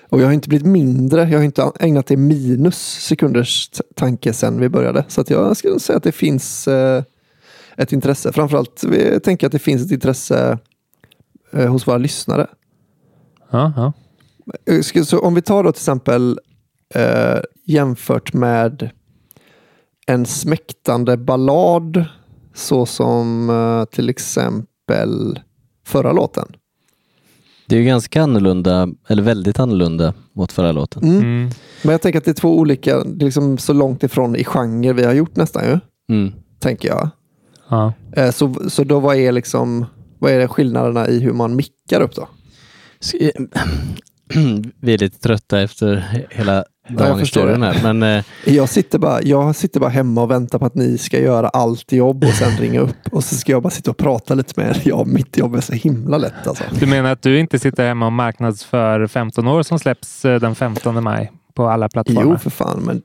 och 0.09 0.21
jag 0.21 0.25
har 0.25 0.33
inte 0.33 0.49
blivit 0.49 0.67
mindre. 0.67 1.29
Jag 1.29 1.39
har 1.39 1.43
inte 1.43 1.71
ägnat 1.79 2.07
det 2.07 2.17
minus 2.17 2.77
sekunders 3.01 3.69
tanke 3.95 4.33
sedan 4.33 4.59
vi 4.59 4.69
började. 4.69 5.05
Så 5.07 5.23
jag 5.27 5.57
skulle 5.57 5.79
säga 5.79 5.97
att 5.97 6.03
det 6.03 6.11
finns 6.11 6.67
eh, 6.67 7.03
ett 7.77 7.91
intresse. 7.91 8.31
Framförallt 8.31 8.83
vi 8.83 9.19
tänker 9.19 9.45
att 9.45 9.51
det 9.51 9.59
finns 9.59 9.85
ett 9.85 9.91
intresse 9.91 10.59
eh, 11.53 11.67
hos 11.71 11.87
våra 11.87 11.97
lyssnare. 11.97 12.47
Ja, 13.51 13.73
ja. 13.75 13.93
Eh, 14.73 14.81
Så 14.81 15.19
om 15.19 15.35
vi 15.35 15.41
tar 15.41 15.63
då 15.63 15.71
till 15.71 15.79
exempel 15.79 16.39
eh, 16.95 17.39
jämfört 17.65 18.33
med 18.33 18.89
en 20.07 20.25
smäktande 20.25 21.17
ballad 21.17 22.05
så 22.53 22.85
som 22.85 23.49
eh, 23.49 23.85
till 23.85 24.09
exempel 24.09 25.39
förra 25.85 26.11
låten. 26.11 26.47
Det 27.67 27.75
är 27.75 27.79
ju 27.79 27.85
ganska 27.85 28.21
annorlunda, 28.23 28.87
eller 29.07 29.23
väldigt 29.23 29.59
annorlunda 29.59 30.13
mot 30.35 30.51
förra 30.51 30.71
låten. 30.71 31.03
Mm. 31.03 31.17
Mm. 31.17 31.49
Men 31.83 31.91
jag 31.91 32.01
tänker 32.01 32.19
att 32.19 32.25
det 32.25 32.31
är 32.31 32.35
två 32.35 32.57
olika, 32.59 33.03
det 33.03 33.23
är 33.23 33.25
liksom 33.25 33.57
så 33.57 33.73
långt 33.73 34.03
ifrån 34.03 34.35
i 34.35 34.43
genre 34.43 34.93
vi 34.93 35.03
har 35.03 35.13
gjort 35.13 35.35
nästan 35.35 35.63
ju, 35.65 35.79
Mm. 36.15 36.33
tänker 36.59 36.87
jag. 36.87 37.09
ja. 37.69 37.93
Eh, 38.15 38.31
så, 38.31 38.55
så 38.69 38.83
då 38.83 38.99
vad 38.99 39.15
är 39.15 39.31
liksom, 39.31 39.85
vad 40.19 40.31
är 40.31 40.47
skillnaderna 40.47 41.07
i 41.07 41.19
hur 41.19 41.33
man 41.33 41.55
mickar 41.55 42.01
upp 42.01 42.15
då? 42.15 42.27
Vi 44.81 44.93
är 44.93 44.97
lite 44.97 45.19
trötta 45.19 45.61
efter 45.61 45.95
hela 46.29 46.63
jag 46.87 46.97
dagen 46.97 47.17
i 47.17 47.19
förstår 47.19 47.47
det. 47.47 47.65
här. 47.65 47.93
Men 47.93 48.03
eh, 48.17 48.23
Jag 48.55 48.69
sitter, 48.69 48.99
bara, 48.99 49.21
jag 49.21 49.55
sitter 49.55 49.79
bara 49.79 49.89
hemma 49.89 50.21
och 50.21 50.31
väntar 50.31 50.59
på 50.59 50.65
att 50.65 50.75
ni 50.75 50.97
ska 50.97 51.19
göra 51.19 51.49
allt 51.49 51.91
jobb 51.91 52.23
och 52.23 52.29
sen 52.29 52.57
ringa 52.57 52.79
upp. 52.79 52.95
Och 53.11 53.23
så 53.23 53.35
ska 53.35 53.51
jag 53.51 53.63
bara 53.63 53.69
sitta 53.69 53.91
och 53.91 53.97
prata 53.97 54.33
lite 54.33 54.53
med 54.61 54.69
er. 54.69 54.81
Ja, 54.85 55.03
mitt 55.05 55.37
jobb 55.37 55.55
är 55.55 55.61
så 55.61 55.73
himla 55.73 56.17
lätt 56.17 56.47
alltså. 56.47 56.63
Du 56.79 56.85
menar 56.85 57.11
att 57.11 57.21
du 57.21 57.39
inte 57.39 57.59
sitter 57.59 57.87
hemma 57.87 58.05
och 58.05 58.13
marknadsför 58.13 59.07
15 59.07 59.47
år 59.47 59.63
som 59.63 59.79
släpps 59.79 60.25
eh, 60.25 60.39
den 60.39 60.55
15 60.55 61.03
maj 61.03 61.31
på 61.53 61.67
alla 61.67 61.89
plattformar? 61.89 62.23
Jo, 62.23 62.37
för 62.37 62.49
fan. 62.49 62.81
Men, 62.85 63.01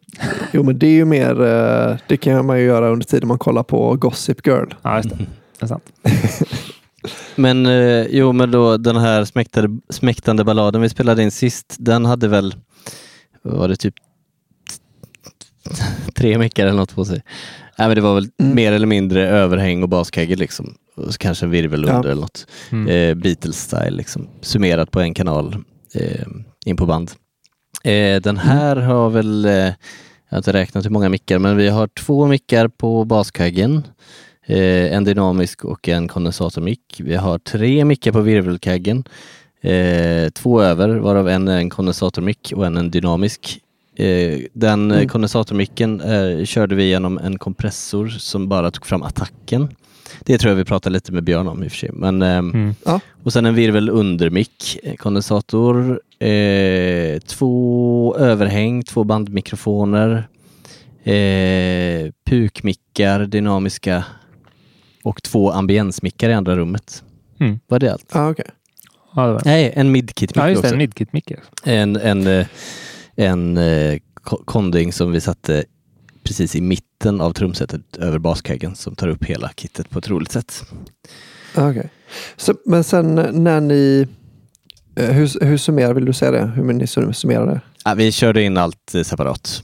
jo, 0.52 0.62
men 0.62 0.78
det 0.78 0.86
är 0.86 0.90
ju 0.94 1.04
mer, 1.04 1.42
eh, 1.42 1.96
det 2.06 2.16
kan 2.16 2.46
man 2.46 2.58
ju 2.58 2.64
göra 2.64 2.88
under 2.88 3.06
tiden 3.06 3.28
man 3.28 3.38
kollar 3.38 3.62
på 3.62 3.94
Gossip 3.96 4.46
Girl. 4.46 4.66
Ja, 4.82 4.96
just 4.96 5.10
det. 5.10 5.16
Det 5.58 5.64
är 5.64 5.66
sant. 5.66 5.84
Men 7.36 7.66
eh, 7.66 8.06
jo, 8.10 8.32
men 8.32 8.50
då 8.50 8.76
den 8.76 8.96
här 8.96 9.24
smäktande, 9.24 9.80
smäktande 9.90 10.44
balladen 10.44 10.80
vi 10.82 10.88
spelade 10.88 11.22
in 11.22 11.30
sist, 11.30 11.76
den 11.78 12.04
hade 12.04 12.28
väl, 12.28 12.54
vad 12.54 12.54
var 13.42 13.68
det 13.68 13.76
typ 13.76 13.94
tre 16.14 16.38
mickar 16.38 16.66
eller 16.66 16.76
något 16.76 16.94
på 16.94 17.04
sig. 17.04 17.22
Nej, 17.78 17.88
men 17.88 17.94
det 17.94 18.00
var 18.00 18.14
väl 18.14 18.28
Mm. 18.40 18.54
mer 18.54 18.72
eller 18.72 18.86
mindre 18.86 19.28
överhäng 19.28 19.82
och 19.82 19.88
baskagge 19.88 20.36
liksom. 20.36 20.74
Och 20.96 21.18
kanske 21.18 21.46
en 21.46 21.50
virvel 21.50 21.84
Ja. 21.88 21.96
under 21.96 22.10
eller 22.10 22.20
något. 22.20 22.46
Mm. 22.72 22.88
Eh, 22.88 23.14
Beatles-style 23.24 23.90
liksom. 23.90 24.28
Summerat 24.40 24.90
på 24.90 25.00
en 25.00 25.14
kanal 25.14 25.56
eh, 25.94 26.26
in 26.66 26.76
på 26.76 26.86
band. 26.86 27.10
Eh, 27.84 28.20
den 28.22 28.36
här 28.36 28.76
har 28.76 29.10
väl, 29.10 29.44
eh, 29.44 29.52
jag 29.52 29.74
har 30.28 30.38
inte 30.38 30.52
räknat 30.52 30.84
hur 30.84 30.90
många 30.90 31.08
mickar, 31.08 31.38
men 31.38 31.56
vi 31.56 31.68
har 31.68 31.86
två 31.86 32.26
mickar 32.26 32.68
på 32.68 33.04
baskaggen. 33.04 33.86
Eh, 34.46 34.92
en 34.94 35.04
dynamisk 35.04 35.64
och 35.64 35.88
en 35.88 36.08
kondensatormick. 36.08 37.00
Vi 37.04 37.14
har 37.16 37.38
tre 37.38 37.84
mickar 37.84 38.12
på 38.12 38.20
virvelkaggen. 38.20 39.04
Eh, 39.62 40.30
två 40.30 40.62
över, 40.62 40.88
varav 40.88 41.28
en 41.28 41.48
är 41.48 41.58
en 41.58 41.70
kondensatormick 41.70 42.52
och 42.56 42.66
en 42.66 42.76
en 42.76 42.90
dynamisk. 42.90 43.60
Eh, 43.96 44.38
den 44.52 44.80
Mm. 44.84 44.96
mm. 44.96 45.08
kondensatormicken 45.08 46.00
eh, 46.00 46.44
körde 46.44 46.74
vi 46.74 46.88
genom 46.88 47.18
en 47.18 47.38
kompressor 47.38 48.08
som 48.08 48.48
bara 48.48 48.70
tog 48.70 48.86
fram 48.86 49.02
attacken. 49.02 49.68
Det 50.20 50.38
tror 50.38 50.50
jag 50.50 50.56
vi 50.56 50.64
pratade 50.64 50.92
lite 50.92 51.12
med 51.12 51.24
Björn 51.24 51.48
om 51.48 51.62
i 51.64 51.66
och 51.66 51.70
för 51.70 51.78
sig. 51.78 51.90
Men, 51.92 52.22
ehm, 52.22 52.50
Mm. 52.50 52.74
Och 53.22 53.32
sen 53.32 53.46
en 53.46 53.54
virvel 53.54 53.90
undermick, 53.90 54.78
eh, 54.82 54.94
kondensator, 54.94 56.00
eh, 56.18 57.18
två 57.20 58.16
överhäng, 58.18 58.82
två 58.82 59.04
bandmikrofoner, 59.04 60.28
eh, 61.04 62.12
pukmickar, 62.24 63.26
dynamiska 63.26 64.04
och 65.04 65.22
två 65.22 65.50
ambiensmickar 65.50 66.30
i 66.30 66.34
andra 66.34 66.56
rummet. 66.56 67.04
Mm. 67.40 67.58
Var 67.66 67.78
det 67.78 67.92
allt? 67.92 68.06
Ah, 68.12 68.28
okay. 68.30 68.46
Ja, 69.16 69.26
det 69.26 69.32
var. 69.32 69.42
Nej, 69.44 69.72
en 69.76 69.92
midkit 69.92 70.32
ja, 70.34 70.48
just 70.48 70.62
det. 70.62 70.68
också. 70.68 70.74
En 70.74 70.78
midkit-mick. 70.78 71.32
En, 71.64 71.96
en, 71.96 72.26
eh, 72.26 72.46
en 73.16 73.56
eh, 73.56 73.98
ko- 74.14 74.42
konding 74.44 74.92
som 74.92 75.12
vi 75.12 75.20
satte 75.20 75.64
precis 76.22 76.56
i 76.56 76.60
mitten 76.60 77.20
av 77.20 77.32
trumsetet 77.32 77.96
över 77.96 78.18
baskaggen 78.18 78.74
som 78.74 78.94
tar 78.94 79.08
upp 79.08 79.24
hela 79.24 79.50
kittet 79.56 79.90
på 79.90 79.98
ett 79.98 80.08
roligt 80.08 80.32
sätt. 80.32 80.62
Ah, 81.54 81.70
okay. 81.70 81.84
Så, 82.36 82.54
men 82.66 82.84
sen 82.84 83.14
när 83.32 83.60
ni, 83.60 84.06
eh, 84.96 85.10
hur, 85.10 85.44
hur 85.44 85.56
summerar, 85.58 85.94
vill 85.94 86.04
du 86.04 86.12
säga 86.12 86.30
det? 86.30 86.46
Hur 86.46 86.72
ni 86.72 86.86
summerar 87.14 87.46
det? 87.46 87.60
Ja, 87.84 87.94
vi 87.94 88.12
körde 88.12 88.42
in 88.42 88.56
allt 88.56 88.94
eh, 88.94 89.02
separat. 89.02 89.62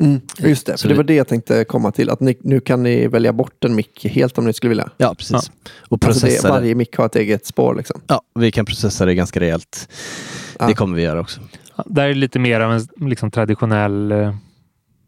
Mm, 0.00 0.20
just 0.38 0.66
det, 0.66 0.72
Så 0.78 0.82
för 0.82 0.88
det 0.88 0.94
vi- 0.94 0.96
var 0.96 1.04
det 1.04 1.14
jag 1.14 1.28
tänkte 1.28 1.64
komma 1.64 1.92
till. 1.92 2.10
Att 2.10 2.20
ni, 2.20 2.36
nu 2.40 2.60
kan 2.60 2.82
ni 2.82 3.06
välja 3.06 3.32
bort 3.32 3.64
en 3.64 3.74
mick 3.74 4.04
helt 4.04 4.38
om 4.38 4.44
ni 4.44 4.52
skulle 4.52 4.68
vilja. 4.68 4.90
Ja, 4.96 5.14
precis. 5.14 5.34
Och 5.34 5.42
Alltså 5.42 5.88
det, 5.90 5.98
processa 5.98 6.48
varje 6.48 6.74
mick 6.74 6.96
har 6.96 7.06
ett 7.06 7.16
eget 7.16 7.46
spår 7.46 7.74
liksom. 7.74 8.00
Ja, 8.06 8.20
vi 8.34 8.52
kan 8.52 8.66
processa 8.66 9.04
det 9.04 9.14
ganska 9.14 9.40
rejält. 9.40 9.88
Ja. 10.58 10.66
Det 10.66 10.74
kommer 10.74 10.96
vi 10.96 11.02
göra 11.02 11.20
också. 11.20 11.40
Ja, 11.76 11.84
där 11.86 12.08
är 12.08 12.14
lite 12.14 12.38
mer 12.38 12.60
av 12.60 12.72
en 12.72 13.08
liksom, 13.08 13.30
traditionell 13.30 14.12
eh, 14.12 14.34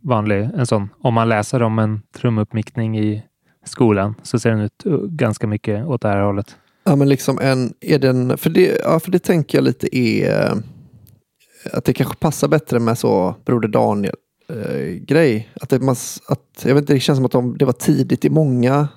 vanlig, 0.03 0.49
en 0.57 0.66
sån, 0.66 0.89
om 1.01 1.14
man 1.14 1.28
läser 1.28 1.62
om 1.62 1.78
en 1.78 2.03
trumuppmickning 2.16 2.99
i 2.99 3.22
skolan 3.64 4.14
så 4.22 4.39
ser 4.39 4.51
den 4.51 4.61
ut 4.61 4.86
uh, 4.86 4.99
ganska 5.07 5.47
mycket 5.47 5.86
åt 5.86 6.01
det 6.03 6.09
här 6.09 6.20
hållet. 6.20 6.57
Ja, 6.84 6.97
men 6.97 7.09
liksom 7.09 7.39
en, 7.39 7.74
är 7.80 7.99
den, 7.99 8.39
för, 8.39 8.51
det, 8.51 8.80
ja, 8.84 9.01
för 9.01 9.11
det 9.11 9.18
tänker 9.18 9.59
jag 9.59 9.62
lite 9.64 9.97
är 9.97 10.47
eh, 10.47 10.57
att 11.72 11.84
det 11.84 11.93
kanske 11.93 12.16
passar 12.16 12.49
bättre 12.49 12.78
med 12.78 12.99
så 12.99 13.36
Broder 13.45 13.68
Daniel 13.68 14.14
eh, 14.49 14.94
grej. 15.01 15.49
Att 15.61 15.68
det, 15.68 15.78
mas- 15.78 16.20
att, 16.28 16.62
jag 16.64 16.74
vet 16.74 16.82
inte, 16.82 16.92
det 16.92 17.01
känns 17.01 17.16
som 17.16 17.24
att 17.24 17.32
de, 17.32 17.59
det 17.59 17.64
var 17.64 17.72
tidigt 17.72 18.24
i 18.24 18.30
många 18.30 18.88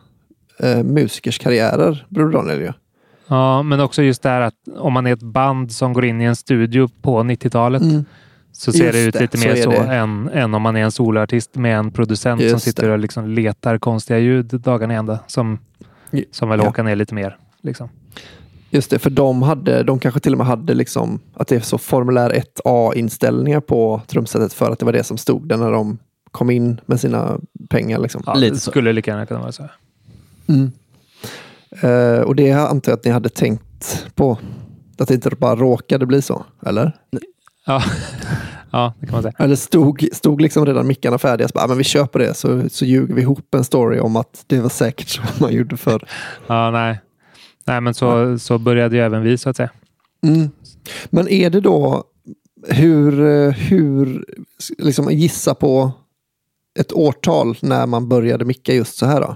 eh, 0.60 0.84
musikers 0.84 1.40
karriärer, 1.40 2.06
Broder 2.10 2.34
Daniel 2.34 2.60
ju. 2.62 2.72
Ja, 3.28 3.64
men 3.64 3.80
också 3.80 4.02
just 4.04 4.22
det 4.24 4.30
här 4.30 4.42
att 4.42 4.56
om 4.78 4.94
man 4.94 5.08
är 5.08 5.14
ett 5.14 5.22
band 5.24 5.72
som 5.72 5.94
går 5.94 6.06
in 6.06 6.22
i 6.22 6.26
en 6.26 6.36
studio 6.36 6.90
på 7.02 7.20
90-talet 7.20 7.82
Mm. 7.82 8.06
så 8.52 8.72
ser 8.72 8.84
Just 8.84 8.94
det 8.94 9.04
ut 9.08 9.14
det, 9.14 9.20
lite 9.22 9.38
så 9.38 9.48
mer 9.48 9.56
så, 9.56 9.70
det. 9.72 9.78
än, 9.78 10.30
än 10.30 10.54
om 10.54 10.62
man 10.62 10.76
är 10.76 10.82
en 10.84 10.92
soloartist 10.92 11.56
med 11.56 11.78
en 11.78 11.92
producent 11.92 12.42
som 12.42 12.50
Just 12.50 12.66
sitter 12.66 12.88
det. 12.88 12.94
och 12.94 13.00
liksom 13.00 13.30
letar 13.30 13.78
konstiga 13.78 14.20
ljud 14.20 14.46
dagarna 14.46 14.94
i 14.94 14.98
ända. 14.98 15.20
Som, 15.28 15.60
som 16.32 16.50
väl 16.50 16.60
Ja. 16.60 16.66
Håkan 16.66 16.88
är 16.88 16.96
lite 16.96 17.14
mer. 17.16 17.38
Liksom. 17.62 17.90
Just 18.74 18.90
det, 18.92 19.00
för 19.00 19.10
de, 19.10 19.42
hade, 19.42 19.84
de 19.84 20.00
kanske 20.00 20.20
till 20.20 20.32
och 20.32 20.38
med 20.38 20.48
hade 20.48 20.74
liksom 20.74 21.20
att 21.34 21.48
det 21.48 21.56
är 21.56 21.60
så 21.60 21.78
formulär 21.78 22.44
1A-inställningar 22.66 23.60
på 23.60 24.02
trumsetet 24.08 24.54
för 24.54 24.72
att 24.72 24.80
det 24.80 24.86
var 24.86 24.94
det 24.94 25.04
som 25.04 25.18
stod 25.18 25.48
där 25.48 25.58
när 25.58 25.72
de 25.72 25.98
kom 26.32 26.50
in 26.50 26.82
med 26.86 27.00
sina 27.00 27.40
pengar. 27.70 28.00
Liksom. 28.00 28.24
Ja, 28.26 28.34
Lite 28.34 28.54
det 28.56 28.60
så. 28.60 28.72
skulle 28.72 28.94
lika 28.94 29.12
gärna 29.12 29.26
kunna 29.26 29.40
vara 29.40 29.52
så. 29.52 29.64
Mm. 30.48 30.72
Eh, 31.82 32.22
och 32.22 32.36
det 32.36 32.52
antar 32.52 32.92
jag 32.92 32.98
att 32.98 33.06
ni 33.06 33.12
hade 33.12 33.30
tänkt 33.30 34.06
på. 34.16 34.38
Att 34.98 35.08
det 35.08 35.14
inte 35.14 35.30
bara 35.30 35.56
råkade 35.56 36.06
bli 36.06 36.22
så, 36.22 36.46
eller? 36.66 36.92
Ja. 37.66 37.84
ja, 38.72 38.94
det 39.00 39.06
kan 39.06 39.14
man 39.14 39.24
säga. 39.24 39.34
Eller 39.38 39.56
stod, 39.56 40.08
stod 40.14 40.42
liksom 40.42 40.66
redan 40.66 40.88
mickarna 40.88 41.18
färdiga, 41.18 41.48
så 41.48 41.52
bara, 41.54 41.64
"Ah, 41.64 41.68
men 41.68 41.78
vi 41.78 41.84
köper 41.84 42.20
det 42.20 42.34
så, 42.34 42.70
så 42.70 42.86
ljuger 42.86 43.14
vi 43.16 43.22
ihop 43.22 43.56
en 43.56 43.64
story 43.64 44.00
om 44.00 44.16
att 44.16 44.44
det 44.48 44.60
var 44.60 44.70
säkert 44.70 45.08
så 45.10 45.22
man 45.40 45.54
gjorde 45.54 45.78
förr. 45.78 46.08
Ja, 46.48 46.72
nej. 46.72 47.00
Nej, 47.66 47.82
men 47.82 47.94
så, 47.94 48.40
så 48.40 48.58
började 48.58 48.96
ju 48.96 49.02
även 49.02 49.24
vi 49.24 49.38
så 49.38 49.50
att 49.50 49.58
säga. 49.58 49.70
Mm. 50.24 50.50
Men 51.10 51.28
är 51.28 51.50
det 51.50 51.60
då 51.60 52.04
hur, 52.68 53.52
hur 53.52 54.26
liksom 54.78 55.12
gissa 55.12 55.56
på 55.56 55.92
ett 56.80 56.94
årtal 56.94 57.58
när 57.62 57.88
man 57.88 58.10
började 58.10 58.46
micka 58.46 58.74
just 58.74 58.98
så 58.98 59.06
här 59.06 59.22
då? 59.22 59.36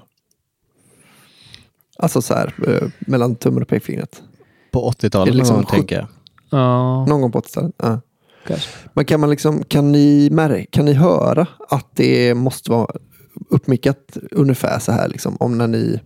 Alltså 1.98 2.22
så 2.22 2.34
här 2.34 2.54
eh, 2.68 2.88
mellan 3.00 3.36
tummen 3.36 3.62
och 3.62 3.68
pekfingret. 3.68 4.24
På 4.72 4.88
Är 4.88 4.92
80-talet 4.92 5.34
det 5.34 5.38
liksom 5.38 5.56
någon 5.56 5.64
gång, 5.64 5.72
tänker 5.72 5.96
jag. 5.96 6.08
Ja, 6.50 7.06
Någon 7.06 7.22
gång 7.22 7.32
på 7.32 7.40
80-talet? 7.40 7.72
Ja. 7.78 8.02
kanske. 8.48 8.70
Men 8.94 9.06
kan 9.06 9.20
man 9.20 9.30
liksom, 9.30 9.64
kan 9.64 9.92
ni, 9.92 10.30
mär- 10.30 10.66
kan 10.70 10.86
ni 10.86 10.94
höra 10.94 11.48
att 11.70 11.88
det 11.96 12.34
måste 12.34 12.72
vara 12.72 12.88
uppmickat 13.50 14.18
ungefär 14.32 14.80
så 14.80 14.92
här 14.92 15.08
liksom? 15.08 15.38
Om 15.40 15.58
när 15.58 15.68
ni, 15.68 16.00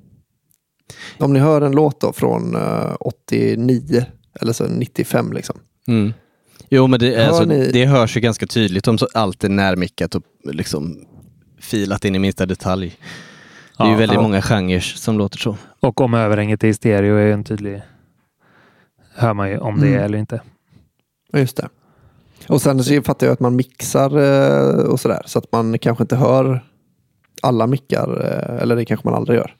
om 1.17 1.33
ni 1.33 1.39
hör 1.39 1.61
en 1.61 1.71
låt 1.71 2.01
då 2.01 2.13
från 2.13 2.55
eh, 2.55 2.95
89 2.99 4.05
eller 4.41 4.53
så 4.53 4.67
95 4.67 5.33
liksom. 5.33 5.59
Mm. 5.87 6.13
Jo, 6.69 6.87
men 6.87 6.99
det, 6.99 7.15
Hör 7.17 7.27
alltså, 7.27 7.45
ni- 7.45 7.71
det 7.71 7.85
hörs 7.85 8.17
ju 8.17 8.21
ganska 8.21 8.47
tydligt 8.47 8.87
om 8.87 8.97
så 8.97 9.07
allt 9.13 9.43
är 9.43 9.49
närmickat 9.49 10.15
och 10.15 10.23
liksom 10.43 11.05
filat 11.59 12.05
in 12.05 12.15
i 12.15 12.19
minsta 12.19 12.45
detalj. 12.45 12.97
Det 13.77 13.83
är 13.83 13.89
ju 13.89 13.95
väldigt 13.95 14.15
ja. 14.15 14.21
många 14.21 14.41
genrer 14.41 14.79
som 14.79 15.17
låter 15.17 15.37
så. 15.37 15.57
Och 15.79 16.01
om 16.01 16.13
överhänget 16.13 16.63
är 16.63 16.67
i 16.67 16.73
stereo 16.73 17.15
är 17.15 17.31
en 17.31 17.43
tydlig... 17.43 17.81
Hör 19.15 19.33
man 19.33 19.49
ju 19.49 19.57
om 19.57 19.79
det 19.79 19.87
är 19.87 19.91
Mm. 19.91 20.05
eller 20.05 20.17
inte. 20.17 20.41
Ja, 21.31 21.39
Just 21.39 21.57
det. 21.57 21.69
Och 22.47 22.61
sen 22.61 22.83
så 22.83 23.01
fattar 23.01 23.27
jag 23.27 23.33
att 23.33 23.39
man 23.39 23.55
mixar 23.55 24.17
eh, 24.17 24.85
och 24.85 24.99
sådär 24.99 25.21
så 25.25 25.39
att 25.39 25.51
man 25.51 25.79
kanske 25.79 26.03
inte 26.03 26.15
hör 26.15 26.63
alla 27.41 27.67
mickar 27.67 28.25
eh, 28.25 28.61
eller 28.61 28.75
det 28.75 28.85
kanske 28.85 29.07
man 29.07 29.15
aldrig 29.15 29.37
gör. 29.37 29.55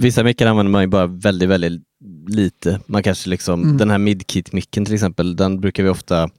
Vissa 0.00 0.24
mickar 0.24 0.46
använder 0.46 0.70
man 0.72 0.82
ju 0.82 0.86
bara 0.88 1.06
väldigt, 1.06 1.48
väldigt 1.48 1.82
lite. 2.28 2.80
Man 2.86 3.02
kanske 3.02 3.30
liksom, 3.30 3.62
Mm. 3.62 3.76
den 3.76 3.90
här 3.90 3.98
midkit-micken 3.98 4.84
till 4.84 4.94
exempel, 4.94 5.36
den 5.36 5.60
brukar 5.60 5.82
vi 5.82 5.88
ofta 5.88 6.30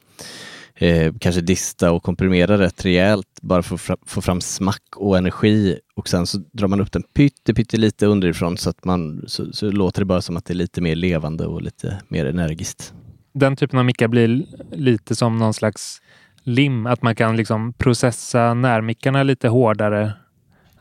eh, 0.76 1.14
kanske 1.20 1.42
dista 1.42 1.92
och 1.92 2.04
komprimera 2.04 2.58
rätt 2.58 2.86
rejält 2.86 3.28
bara 3.42 3.64
för 3.64 3.76
att 3.76 3.82
fra- 3.82 3.98
få 4.06 4.22
fram 4.22 4.42
smack 4.42 4.84
och 4.96 5.18
energi 5.18 5.80
och 5.96 6.10
sen 6.10 6.28
så 6.28 6.38
drar 6.52 6.68
man 6.68 6.82
upp 6.82 6.92
den 6.92 7.04
pytte, 7.04 7.54
pytte 7.54 7.78
lite 7.78 8.06
underifrån 8.06 8.58
så 8.58 8.70
att 8.70 8.86
man 8.86 9.24
så, 9.28 9.54
så 9.54 9.72
låter 9.72 10.02
det 10.02 10.06
bara 10.06 10.22
som 10.22 10.38
att 10.38 10.46
det 10.46 10.54
är 10.54 10.56
lite 10.56 10.82
mer 10.82 10.96
levande 10.96 11.46
och 11.46 11.62
lite 11.62 12.02
mer 12.08 12.26
energiskt. 12.26 12.94
Den 13.34 13.56
typen 13.56 13.80
av 13.80 13.86
mickar 13.86 14.08
blir 14.08 14.46
lite 14.72 15.16
som 15.16 15.38
någon 15.38 15.54
slags 15.54 16.02
lim. 16.44 16.86
Att 16.86 17.02
man 17.02 17.16
kan 17.16 17.36
liksom 17.38 17.74
processa 17.74 18.54
närmickarna 18.54 19.24
lite 19.24 19.48
hårdare. 19.48 20.14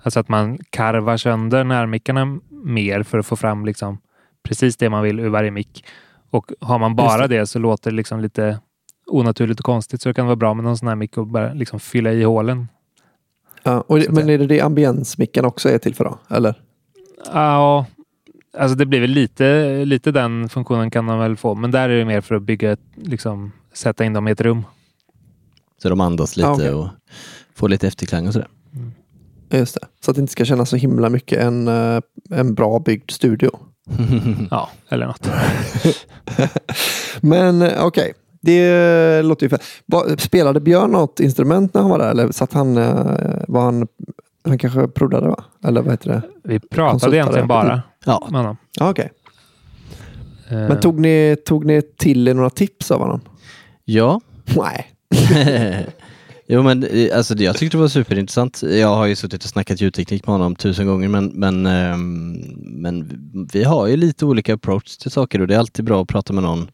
Alltså 0.09 0.21
att 0.21 0.29
man 0.29 0.59
karvar 0.71 1.17
sönder 1.17 1.65
närmickarna 1.65 2.39
mer 2.51 3.03
för 3.03 3.19
att 3.19 3.27
få 3.27 3.37
fram 3.37 3.65
liksom 3.67 3.99
precis 4.43 4.77
det 4.77 4.91
man 4.91 5.03
vill 5.03 5.21
ur 5.21 5.29
varje 5.29 5.51
mick. 5.51 5.85
Och 6.31 6.53
har 6.61 6.79
man 6.79 6.97
bara 6.97 7.19
Just 7.19 7.31
det. 7.31 7.47
så 7.47 7.59
låter 7.59 7.91
det 7.91 7.97
liksom 7.97 8.21
lite 8.21 8.59
onaturligt 9.07 9.61
och 9.61 9.65
konstigt. 9.67 10.03
Så 10.03 10.09
det 10.09 10.15
kan 10.15 10.27
vara 10.27 10.37
bra 10.37 10.55
med 10.55 10.65
någon 10.65 10.79
sån 10.79 10.89
här 10.89 10.95
mick 10.95 11.19
och 11.19 11.27
bara 11.27 11.53
liksom 11.53 11.81
fylla 11.81 12.13
i 12.13 12.23
hålen. 12.23 12.69
Ja, 13.63 13.85
och 13.87 13.99
det, 13.99 14.11
men 14.13 14.29
är 14.31 14.39
det 14.39 14.47
det 14.47 14.61
ambiensmicken 14.61 15.45
också 15.45 15.69
är 15.69 15.79
till 15.79 15.95
för 15.95 16.05
då? 16.05 16.19
Eller? 16.31 16.55
Ja, 17.33 17.87
alltså 18.59 18.77
det 18.77 18.87
blir 18.87 19.01
väl 19.01 19.11
lite, 19.11 19.85
lite 19.85 20.13
den 20.13 20.49
funktionen 20.49 20.91
kan 20.91 21.05
man 21.05 21.19
väl 21.19 21.37
få. 21.37 21.55
Men 21.55 21.71
där 21.71 21.89
är 21.89 21.99
det 21.99 22.05
mer 22.05 22.21
för 22.21 22.35
att 22.35 22.43
bygga, 22.43 22.73
ett, 22.73 22.81
liksom 22.95 23.53
sätta 23.73 24.05
in 24.05 24.13
dem 24.13 24.29
i 24.29 24.31
ett 24.31 24.41
rum. 24.41 24.63
Så 25.83 25.89
de 25.89 26.01
andas 26.01 26.37
lite 26.37 26.49
Ah, 26.49 26.53
okej. 26.55 26.71
och 26.75 26.89
får 27.55 27.69
lite 27.69 27.87
efterklang 27.87 28.27
och 28.27 28.33
sådär. 28.33 28.49
Just 29.51 29.75
det. 29.75 29.87
Så 30.05 30.11
att 30.11 30.15
det 30.15 30.21
inte 30.21 30.33
ska 30.33 30.45
kännas 30.45 30.71
så 30.71 30.77
himla 30.77 31.09
mycket 31.09 31.39
en, 31.41 31.69
eh, 31.69 32.01
en 32.31 32.55
bra 32.55 32.79
byggd 32.79 33.11
studio. 33.11 33.51
Ja, 34.51 34.69
eller 34.89 35.07
något. 35.07 35.29
Men 37.21 37.63
eh, 37.63 37.85
okej, 37.85 38.13
det 38.41 39.23
låter 39.23 39.47
ju. 39.51 39.57
Va- 39.87 40.17
Spelade 40.19 40.61
Björn 40.61 40.91
något 40.91 41.21
instrument 41.21 41.75
när 41.75 41.81
han 41.81 41.91
var 41.91 41.99
där? 41.99 42.11
Eller 42.11 42.33
satt 42.33 42.53
han, 42.53 42.77
eh, 42.77 43.07
var 43.49 43.61
han, 43.63 43.87
han 44.45 44.59
kanske 44.59 44.89
proddade 44.89 45.29
va? 45.29 45.45
Eller 45.65 45.83
vad 45.83 45.91
heter 45.93 46.09
det? 46.11 46.23
Vi 46.45 46.61
pratade 46.61 47.17
egentligen 47.17 47.49
bara 47.49 47.83
Ja, 48.05 48.29
med 48.31 48.41
honom. 48.41 48.57
Ja, 48.79 48.91
okej. 48.91 49.11
Eh, 50.49 50.57
Men 50.59 50.81
tog 50.81 50.99
ni, 51.01 51.37
tog 51.47 51.65
ni 51.65 51.83
till 51.83 52.29
er 52.29 52.35
några 52.35 52.51
tips 52.51 52.91
av 52.91 53.01
honom? 53.01 53.21
ja. 53.85 54.21
Nej. 54.57 54.87
jo 56.49 56.63
men 56.63 56.85
eh, 56.85 57.17
alltså, 57.17 57.35
jag 57.35 57.57
tyckte 57.57 57.77
det 57.77 57.81
var 57.81 57.89
superintressant. 57.89 58.63
Jag 58.63 58.97
har 58.97 59.07
ju 59.07 59.17
suttit 59.17 59.45
och 59.45 59.51
snackat 59.51 59.81
ljudteknik 59.81 60.27
med 60.27 60.35
honom 60.35 60.57
tusen 60.57 60.87
gånger 60.87 61.09
men, 61.09 61.27
men, 61.27 61.67
ehm, 61.67 62.33
men 62.59 63.09
vi 63.53 63.65
har 63.65 63.87
ju 63.87 63.97
lite 63.97 64.25
olika 64.25 64.55
approach 64.55 64.97
till 64.97 65.11
saker 65.11 65.41
och 65.41 65.47
det 65.47 65.55
är 65.55 65.59
alltid 65.59 65.85
bra 65.85 66.03
att 66.03 66.09
prata 66.09 66.33
med 66.33 66.43
någon 66.43 66.71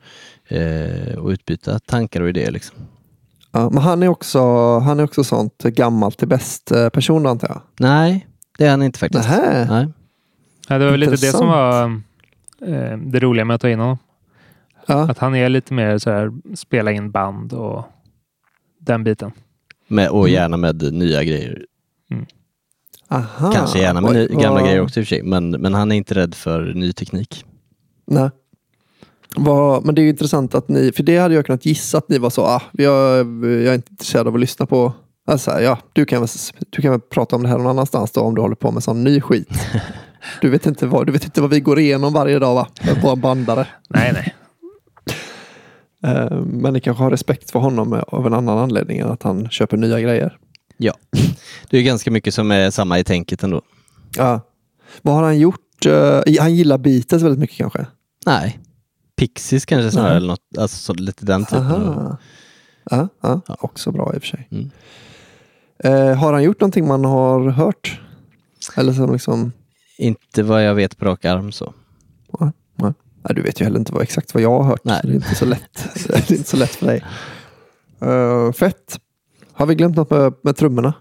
eh, 0.49 1.19
och 1.19 1.29
utbyta 1.29 1.79
tankar 1.79 2.21
och 2.21 2.29
idéer. 2.29 2.51
Liksom. 2.51 2.77
Ja, 3.53 3.71
men 3.71 3.83
han 3.83 4.03
är 4.03 4.09
också, 4.09 4.41
han 4.79 5.01
är 5.01 5.05
också 5.05 5.25
sånt 5.25 5.63
gammalt 5.63 6.19
till 6.19 6.29
bäst 6.29 6.71
eh, 6.71 6.89
person 6.89 7.27
antar 7.27 7.49
jag? 7.49 7.61
Nej, 7.79 8.27
det 8.59 8.67
är 8.67 8.71
han 8.71 8.83
inte 8.83 8.99
faktiskt. 8.99 9.29
Nähä. 9.29 9.67
Nej. 9.71 9.89
ja, 10.69 10.79
det 10.79 10.85
var 10.85 10.91
väl 10.91 11.01
lite 11.01 11.13
det 11.13 11.33
som 11.33 11.49
var 11.49 11.85
eh, 12.67 12.99
det 12.99 13.21
roliga 13.21 13.45
med 13.45 13.55
att 13.55 13.61
ta 13.61 13.69
in 13.69 13.81
honom. 13.81 13.99
Ja. 14.87 15.11
Att 15.11 15.19
han 15.19 15.35
är 15.35 15.49
lite 15.49 15.75
mer 15.75 15.99
så 15.99 16.11
här 16.11 16.33
spela 16.55 16.93
in 16.93 17.11
band 17.11 17.53
och 17.53 17.85
den 18.79 19.05
biten. 19.05 19.33
Med, 19.95 20.09
och 20.09 20.21
Mm. 20.29 20.33
gärna 20.33 20.57
med 20.57 20.93
nya 20.93 21.25
grejer. 21.25 21.65
Aha. 23.09 23.53
Kanske 23.53 23.79
gärna 23.79 24.01
med 24.01 24.13
ny, 24.13 24.27
gamla 24.27 24.51
vad- 24.51 24.65
grejer 24.65 24.81
också 24.81 25.01
i 25.01 25.03
och 25.03 25.07
för 25.07 25.17
sig. 25.17 25.23
Men, 25.23 25.51
men 25.51 25.75
han 25.75 25.93
är 25.93 25.97
inte 25.97 26.15
rädd 26.15 26.35
för 26.35 26.75
ny 26.75 26.93
teknik. 26.93 27.45
Nej. 28.07 28.31
Vad, 29.37 29.85
men 29.85 29.95
det 29.95 30.01
är 30.01 30.03
ju 30.03 30.09
intressant 30.09 30.55
att 30.55 30.69
ni, 30.69 30.93
för 30.93 31.03
det 31.03 31.19
hade 31.19 31.35
jag 31.35 31.47
kunnat 31.47 31.67
gissa 31.67 31.99
att 31.99 32.09
ni 32.09 32.19
var 32.19 32.31
så, 32.31 32.43
ah, 32.43 32.63
jag, 32.73 32.93
jag 33.45 33.65
är 33.67 33.75
inte 33.75 33.91
intresserad 33.91 34.29
av 34.29 34.35
att 34.35 34.41
lyssna 34.41 34.67
på, 34.67 34.93
alltså, 35.27 35.61
ja, 35.61 35.79
du, 35.93 36.05
kan 36.05 36.21
väl, 36.21 36.29
du 36.71 36.83
kan 36.83 36.91
väl 36.91 37.01
prata 37.01 37.37
om 37.37 37.43
det 37.43 37.49
här 37.49 37.59
någon 37.59 37.67
annanstans 37.67 38.11
då 38.13 38.21
om 38.21 38.35
du 38.35 38.41
håller 38.41 38.55
på 38.55 38.71
med 38.71 38.83
sån 38.83 39.05
ny 39.05 39.21
skit. 39.21 39.49
Du 40.41 40.51
vet 40.51 40.67
inte 40.67 40.87
vad, 40.87 41.07
du 41.07 41.13
vet 41.13 41.25
inte 41.25 41.41
vad 41.41 41.51
vi 41.51 41.61
går 41.61 41.79
igenom 41.79 42.13
varje 42.13 42.39
dag 42.39 42.55
va? 42.55 42.69
Våra 43.03 43.17
bandare. 43.17 43.67
Nej, 43.89 44.11
nej. 44.15 44.35
Eh, 46.05 46.31
Men 46.41 46.73
ni 46.73 46.81
kanske 46.81 47.03
har 47.03 47.11
respekt 47.11 47.51
för 47.51 47.59
honom 47.59 48.03
av 48.09 48.27
en 48.27 48.35
annan 48.35 48.59
anledning 48.59 48.99
än 48.99 49.11
att 49.11 49.23
han 49.23 49.49
köper 49.51 49.77
nya 49.77 50.01
grejer. 50.01 50.39
Ja, 50.77 50.95
det 51.71 51.79
är 51.79 51.83
ganska 51.83 52.11
mycket 52.11 52.35
som 52.35 52.51
är 52.51 52.71
samma 52.71 52.99
i 52.99 53.05
tänket 53.05 53.43
ändå. 53.43 53.63
Ja. 54.17 54.41
Vad 55.03 55.15
har 55.15 55.23
han 55.23 55.39
gjort? 55.39 55.87
Eh, 55.87 56.21
Han 56.41 56.55
gillar 56.55 56.79
Beatles 56.79 57.23
väldigt 57.23 57.39
mycket 57.41 57.57
kanske? 57.57 57.87
Nej, 58.27 58.59
Pixies 59.17 59.65
kanske 59.67 59.91
snarare, 59.91 60.09
Nej. 60.09 60.17
eller 60.17 60.27
något, 60.27 60.59
alltså 60.59 60.77
så, 60.77 60.95
lite 60.95 61.25
den 61.27 61.45
typen. 61.45 61.67
Aha. 61.67 62.17
Ja, 62.91 63.09
ja, 63.21 63.41
också 63.47 63.93
bra 63.93 64.15
i 64.15 64.19
och 64.19 64.23
för 64.23 64.29
sig. 64.29 64.49
Mm. 64.51 64.71
Eh, 65.79 66.17
har 66.19 66.33
han 66.33 66.43
gjort 66.43 66.61
någonting 66.61 66.89
man 66.89 67.05
har 67.05 67.49
hört? 67.51 68.01
Eller 68.77 68.93
som 68.93 69.13
liksom, 69.13 69.53
Inte 69.99 70.43
vad 70.43 70.65
jag 70.65 70.75
vet 70.75 70.99
på 70.99 71.05
rak 71.05 71.25
arm 71.25 71.53
så. 71.53 71.75
Nej, 73.25 73.35
du 73.35 73.43
vet 73.43 73.61
ju 73.61 73.65
heller 73.65 73.79
inte 73.79 73.93
vad, 73.93 74.03
exakt 74.03 74.35
vad 74.35 74.43
jag 74.43 74.51
har 74.51 74.65
hört. 74.65 74.85
Nej. 74.85 75.01
Så 75.01 75.07
det 75.07 75.13
är 75.13 75.17
inte 75.17 75.35
så 75.35 75.45
lätt, 75.45 75.89
det 76.07 76.31
är 76.31 76.33
inte 76.33 76.51
så 76.51 76.57
lätt 76.57 76.75
för 76.75 76.87
dig. 76.87 77.05
Eh, 78.01 78.53
fett. 78.53 79.01
Har 79.53 79.67
vi 79.67 79.75
glömt 79.75 79.97
något 79.97 80.11
med, 80.11 80.33
med 80.43 80.57
trummorna? 80.57 80.95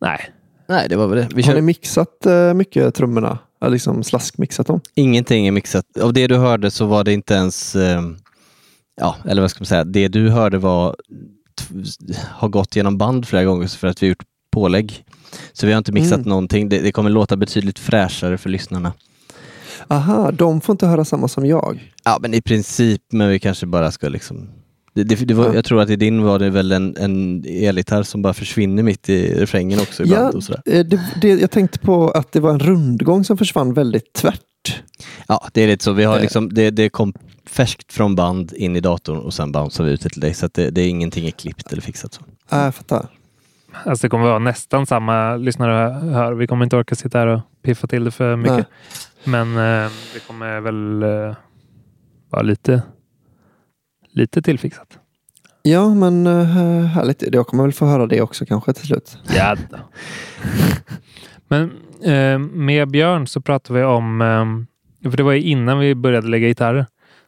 nej. 0.00 0.30
Nej, 0.70 0.88
det 0.88 0.96
var 0.96 1.06
väl 1.06 1.18
det. 1.18 1.28
Vi 1.34 1.42
Har 1.42 1.52
ni 1.52 1.56
kör... 1.56 1.60
mixat 1.60 2.26
eh, 2.26 2.54
mycket 2.54 2.94
trummorna? 2.94 3.38
Ja, 3.60 3.68
Liksom 3.68 4.02
slaskmixat 4.04 4.66
dem? 4.66 4.80
Ingenting 4.94 5.46
är 5.46 5.52
mixat. 5.52 5.84
Av 6.02 6.12
det 6.12 6.26
du 6.26 6.36
hörde 6.36 6.70
så 6.70 6.86
var 6.86 7.04
det 7.04 7.12
inte 7.12 7.34
ens, 7.34 7.76
eh, 7.76 8.02
ja, 9.00 9.16
eller 9.24 9.40
vad 9.42 9.50
ska 9.50 9.60
man 9.60 9.66
säga, 9.66 9.84
det 9.84 10.08
du 10.08 10.28
hörde 10.30 10.58
var, 10.58 10.96
har 12.30 12.48
gått 12.48 12.76
genom 12.76 12.98
band 12.98 13.28
flera 13.28 13.44
gånger 13.44 13.66
för 13.66 13.88
att 13.88 14.02
vi 14.02 14.06
har 14.06 14.08
gjort 14.08 14.24
pålägg. 14.52 15.04
Så 15.52 15.66
vi 15.66 15.72
har 15.72 15.78
inte 15.78 15.92
mixat 15.92 16.18
Mm. 16.18 16.28
någonting. 16.28 16.68
Det, 16.68 16.78
det 16.78 16.92
kommer 16.92 17.10
låta 17.10 17.36
betydligt 17.36 17.78
fräschare 17.78 18.38
för 18.38 18.50
lyssnarna. 18.50 18.92
Aha, 19.88 20.30
de 20.30 20.60
får 20.60 20.72
inte 20.72 20.86
höra 20.86 21.04
samma 21.04 21.28
som 21.28 21.46
jag. 21.46 21.92
Ja, 22.04 22.18
men 22.20 22.34
i 22.34 22.40
princip, 22.42 23.02
men 23.12 23.28
vi 23.28 23.38
kanske 23.38 23.66
bara 23.66 23.90
ska 23.90 24.08
liksom 24.08 24.48
det, 24.94 25.04
det, 25.04 25.14
det 25.24 25.34
var, 25.34 25.44
Ja. 25.46 25.54
Jag 25.54 25.64
tror 25.64 25.80
att 25.80 25.90
i 25.90 25.96
din 25.96 26.22
var 26.22 26.38
det 26.38 26.50
väl 26.50 26.72
en, 26.72 26.96
en 26.96 27.44
elgitarr 27.48 28.02
som 28.02 28.22
bara 28.22 28.34
försvinner 28.34 28.82
mitt 28.82 29.08
i 29.08 29.34
refrängen 29.40 29.80
också 29.80 30.02
ibland. 30.02 30.24
Ja, 30.34 30.36
och 30.36 30.42
sådär. 30.44 30.62
eh, 30.66 30.84
det, 30.84 31.00
det, 31.22 31.28
jag 31.28 31.50
tänkte 31.50 31.78
på 31.78 32.10
att 32.10 32.32
det 32.32 32.40
var 32.40 32.50
en 32.50 32.58
rundgång 32.58 33.24
som 33.24 33.38
försvann 33.38 33.74
väldigt 33.74 34.12
tvärt. 34.12 34.82
ja, 35.28 35.48
det 35.52 35.62
är 35.62 35.66
lite 35.68 35.84
så. 35.84 35.92
Vi 35.92 36.04
har 36.04 36.16
Eh. 36.16 36.22
liksom, 36.22 36.54
det, 36.54 36.70
det 36.70 36.88
kom 36.88 37.12
färskt 37.46 37.92
från 37.92 38.14
band 38.14 38.52
in 38.52 38.76
i 38.76 38.80
datorn 38.80 39.18
och 39.18 39.34
sen 39.34 39.52
bouncear 39.52 39.86
vi 39.86 39.92
ut 39.92 40.00
det 40.00 40.08
till 40.08 40.20
dig. 40.20 40.34
Så 40.34 40.46
att 40.46 40.54
det, 40.54 40.70
det 40.70 40.80
är 40.80 40.88
ingenting 40.88 41.26
är 41.26 41.30
klippt 41.30 41.72
eller 41.72 41.82
fixat. 41.82 42.14
Så. 42.14 42.20
Ja, 42.50 42.64
jag 42.64 42.74
fattar. 42.74 43.06
Alltså 43.84 44.06
det 44.06 44.08
kommer 44.10 44.24
vara 44.24 44.38
nästan 44.38 44.86
samma 44.86 45.36
lyssnare 45.36 45.92
hör. 46.12 46.32
Vi 46.34 46.46
kommer 46.46 46.64
inte 46.64 46.76
orka 46.76 46.94
sitta 46.94 47.18
här 47.18 47.26
och 47.26 47.40
piffa 47.62 47.86
till 47.86 48.04
det 48.04 48.10
för 48.10 48.36
mycket. 48.36 48.66
Men 49.28 49.56
eh, 49.56 49.90
det 50.14 50.26
kommer 50.26 50.60
väl 50.60 51.02
eh, 51.02 51.36
vara 52.30 52.42
lite, 52.42 52.82
lite 54.10 54.42
tillfixat. 54.42 54.98
Ja, 55.62 55.94
men 55.94 56.26
eh, 56.26 56.44
härligt. 56.84 57.22
Jag 57.32 57.46
kommer 57.46 57.62
väl 57.62 57.72
få 57.72 57.86
höra 57.86 58.06
det 58.06 58.20
också 58.20 58.46
kanske 58.46 58.72
till 58.72 58.86
slut. 58.86 59.18
Ja. 59.36 59.56
Men 61.48 61.70
eh, 62.04 62.38
med 62.38 62.90
Björn 62.90 63.26
så 63.26 63.40
pratade 63.40 63.78
vi 63.78 63.84
om, 63.84 64.20
eh, 64.20 65.10
för 65.10 65.16
det 65.16 65.22
var 65.22 65.32
ju 65.32 65.42
innan 65.42 65.78
vi 65.78 65.94
började 65.94 66.28
lägga 66.28 66.48
gitarrer. 66.48 66.86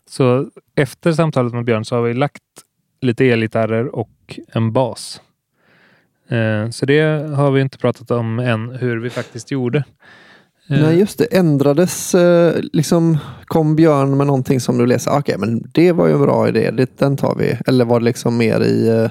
Så 0.09 0.51
efter 0.75 1.13
samtalet 1.13 1.53
med 1.53 1.65
Björn 1.65 1.85
så 1.85 1.95
har 1.95 2.03
vi 2.03 2.15
lagt 2.15 2.43
lite 3.01 3.25
elgitarrer 3.25 3.95
och 3.95 4.39
en 4.53 4.73
bas. 4.73 5.21
Eh, 6.29 6.71
så 6.71 6.87
det 6.87 7.01
har 7.35 7.51
vi 7.51 7.61
inte 7.61 7.79
pratat 7.79 8.11
om 8.11 8.39
än 8.39 8.71
hur 8.71 8.97
vi 8.97 9.11
faktiskt 9.11 9.51
gjorde. 9.51 9.85
Eh, 10.71 10.81
Nej, 10.81 10.99
just 10.99 11.19
det. 11.19 11.25
Ändrades, 11.25 12.15
eh, 12.15 12.61
liksom 12.73 13.19
kom 13.45 13.77
Björn 13.77 14.17
med 14.17 14.27
någonting 14.27 14.61
som 14.61 14.79
du 14.79 14.87
läser. 14.87 15.19
Okej, 15.19 15.39
men 15.39 15.71
det 15.73 15.93
var 15.93 16.07
ju 16.07 16.13
en 16.13 16.21
bra 16.21 16.49
idé. 16.49 16.71
Det, 16.71 16.99
den 16.99 17.17
tar 17.17 17.35
vi. 17.35 17.59
Eller 17.67 17.85
var 17.85 18.01
det 18.01 18.05
liksom 18.05 18.37
mer 18.37 18.61
i... 18.61 18.89
Eh, 18.89 19.11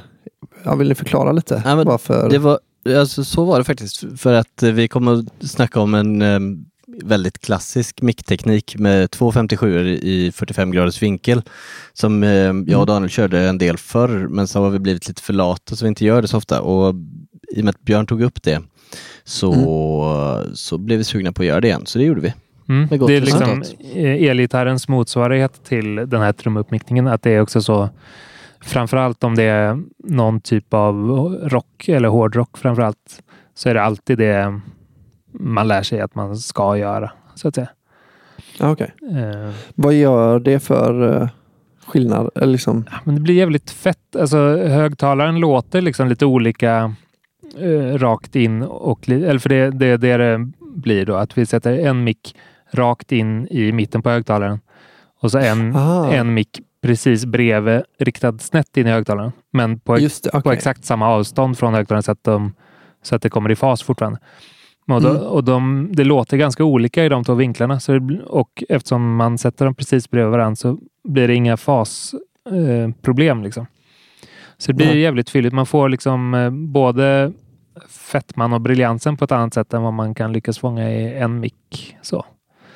ja, 0.63 0.75
vill 0.75 0.89
ni 0.89 0.95
förklara 0.95 1.31
lite? 1.31 1.61
Ja, 1.65 1.75
men 1.75 1.87
Varför? 1.87 2.29
Det 2.29 2.37
var, 2.37 2.59
alltså, 2.97 3.23
så 3.23 3.45
var 3.45 3.57
det 3.57 3.63
faktiskt. 3.63 4.03
För 4.17 4.33
att 4.33 4.63
vi 4.63 4.87
kommer 4.87 5.13
att 5.13 5.49
snacka 5.49 5.79
om 5.79 5.93
en 5.93 6.65
väldigt 7.03 7.39
klassisk 7.39 8.01
mickteknik 8.01 8.75
med 8.77 9.11
två 9.11 9.31
57 9.31 9.87
i 9.87 10.31
45 10.31 10.71
graders 10.71 11.01
vinkel. 11.01 11.41
Som 11.93 12.23
jag 12.67 12.79
och 12.79 12.85
Daniel 12.85 13.09
körde 13.09 13.39
en 13.39 13.57
del 13.57 13.77
förr, 13.77 14.27
men 14.29 14.47
så 14.47 14.61
har 14.61 14.69
vi 14.69 14.79
blivit 14.79 15.07
lite 15.07 15.21
för 15.21 15.33
lata 15.33 15.75
så 15.75 15.85
vi 15.85 15.89
inte 15.89 16.05
gör 16.05 16.21
det 16.21 16.27
så 16.27 16.37
ofta. 16.37 16.61
Och 16.61 16.95
i 17.51 17.61
och 17.61 17.65
med 17.65 17.69
att 17.69 17.81
Björn 17.81 18.07
tog 18.07 18.21
upp 18.21 18.43
det 18.43 18.61
så, 19.23 20.45
så 20.53 20.77
blev 20.77 20.97
vi 20.97 21.03
sugna 21.03 21.31
på 21.31 21.41
att 21.41 21.47
göra 21.47 21.61
det 21.61 21.67
igen. 21.67 21.85
Så 21.85 21.99
det 21.99 22.05
gjorde 22.05 22.21
vi. 22.21 22.33
Mm. 22.69 22.87
Det 23.07 23.15
är 23.15 23.21
liksom 23.21 23.63
eh, 23.95 24.29
elgitarrens 24.29 24.87
motsvarighet 24.87 25.63
till 25.63 25.95
den 25.95 26.21
här 26.21 26.33
trumuppmickningen. 26.33 27.07
Att 27.07 27.21
det 27.21 27.31
är 27.31 27.41
också 27.41 27.61
så, 27.61 27.89
framförallt 28.61 29.23
om 29.23 29.35
det 29.35 29.43
är 29.43 29.79
någon 29.97 30.41
typ 30.41 30.73
av 30.73 31.09
rock 31.43 31.87
eller 31.87 32.09
hårdrock 32.09 32.57
framförallt, 32.57 33.21
så 33.55 33.69
är 33.69 33.73
det 33.73 33.81
alltid 33.81 34.17
det 34.17 34.59
man 35.31 35.67
lär 35.67 35.83
sig 35.83 36.01
att 36.01 36.15
man 36.15 36.37
ska 36.37 36.77
göra. 36.77 37.11
Så 37.35 37.47
att 37.47 37.55
säga. 37.55 37.69
Ja, 38.59 38.71
okej. 38.71 38.93
Eh, 39.01 39.51
Vad 39.75 39.93
gör 39.93 40.39
det 40.39 40.59
för 40.59 41.21
eh, 41.21 41.27
skillnad? 41.87 42.29
Eller 42.35 42.47
liksom, 42.47 42.85
Ja, 42.91 42.97
Men 43.03 43.15
det 43.15 43.21
blir 43.21 43.35
jävligt 43.35 43.71
fett. 43.71 44.15
Alltså, 44.15 44.37
högtalaren 44.57 45.35
låter 45.39 45.81
liksom 45.81 46.07
lite 46.07 46.25
olika 46.25 46.95
eh, 47.57 47.97
rakt 47.97 48.35
in 48.35 48.61
och 48.63 49.09
eller 49.09 49.39
för 49.39 49.49
det, 49.49 49.69
det, 49.69 49.97
det 49.97 50.17
det 50.17 50.51
blir 50.59 51.05
då 51.05 51.15
att 51.15 51.37
vi 51.37 51.45
sätter 51.45 51.79
en 51.79 52.03
mick 52.03 52.35
rakt 52.71 53.11
in 53.11 53.47
i 53.47 53.71
mitten 53.71 54.01
på 54.01 54.09
högtalaren 54.09 54.59
och 55.21 55.31
så 55.31 55.37
en, 55.37 55.75
Aha. 55.75 56.11
en 56.11 56.33
mick 56.33 56.61
precis 56.81 57.25
bredvid 57.25 57.81
riktad 57.99 58.37
snett 58.37 58.77
in 58.77 58.87
i 58.87 58.89
högtalaren. 58.89 59.31
Men 59.51 59.79
på, 59.79 59.95
det, 59.95 60.31
på 60.31 60.37
okej. 60.37 60.53
exakt 60.53 60.85
samma 60.85 61.07
avstånd 61.07 61.57
från 61.57 61.73
högtalaren 61.73 62.03
så 62.03 62.11
att, 62.11 62.23
de, 62.23 62.53
så 63.03 63.15
att 63.15 63.21
det 63.21 63.29
kommer 63.29 63.51
i 63.51 63.55
fas 63.55 63.83
fortfarande. 63.83 64.19
Och, 64.87 65.01
då, 65.01 65.09
Mm. 65.09 65.21
och 65.23 65.43
de, 65.43 65.89
det 65.93 66.03
låter 66.03 66.37
ganska 66.37 66.63
olika 66.63 67.05
i 67.05 67.09
de 67.09 67.23
två 67.23 67.33
vinklarna. 67.33 67.79
Så 67.79 67.91
det, 67.99 68.21
och 68.21 68.63
eftersom 68.69 69.15
man 69.15 69.37
sätter 69.37 69.65
dem 69.65 69.75
precis 69.75 70.09
bredvid 70.09 70.31
varandra 70.31 70.55
så 70.55 70.77
blir 71.03 71.27
det 71.27 71.35
inga 71.35 71.57
fasproblem. 71.57 73.37
Eh, 73.39 73.43
liksom. 73.43 73.65
Så 74.61 74.71
det 74.71 74.75
blir 74.75 74.87
Nej. 74.87 74.99
jävligt 74.99 75.29
fylligt. 75.29 75.53
Man 75.55 75.65
får 75.65 75.89
liksom 75.89 76.33
eh, 76.33 76.49
både 76.49 77.31
fettman 77.89 78.53
och 78.53 78.61
briljansen 78.61 79.17
på 79.17 79.25
ett 79.25 79.31
annat 79.31 79.53
sätt 79.53 79.73
än 79.73 79.81
vad 79.81 79.93
man 79.93 80.15
kan 80.15 80.33
lyckas 80.33 80.59
fånga 80.59 80.91
i 80.91 81.13
en 81.13 81.39
mick. 81.39 81.97
Så. 82.01 82.25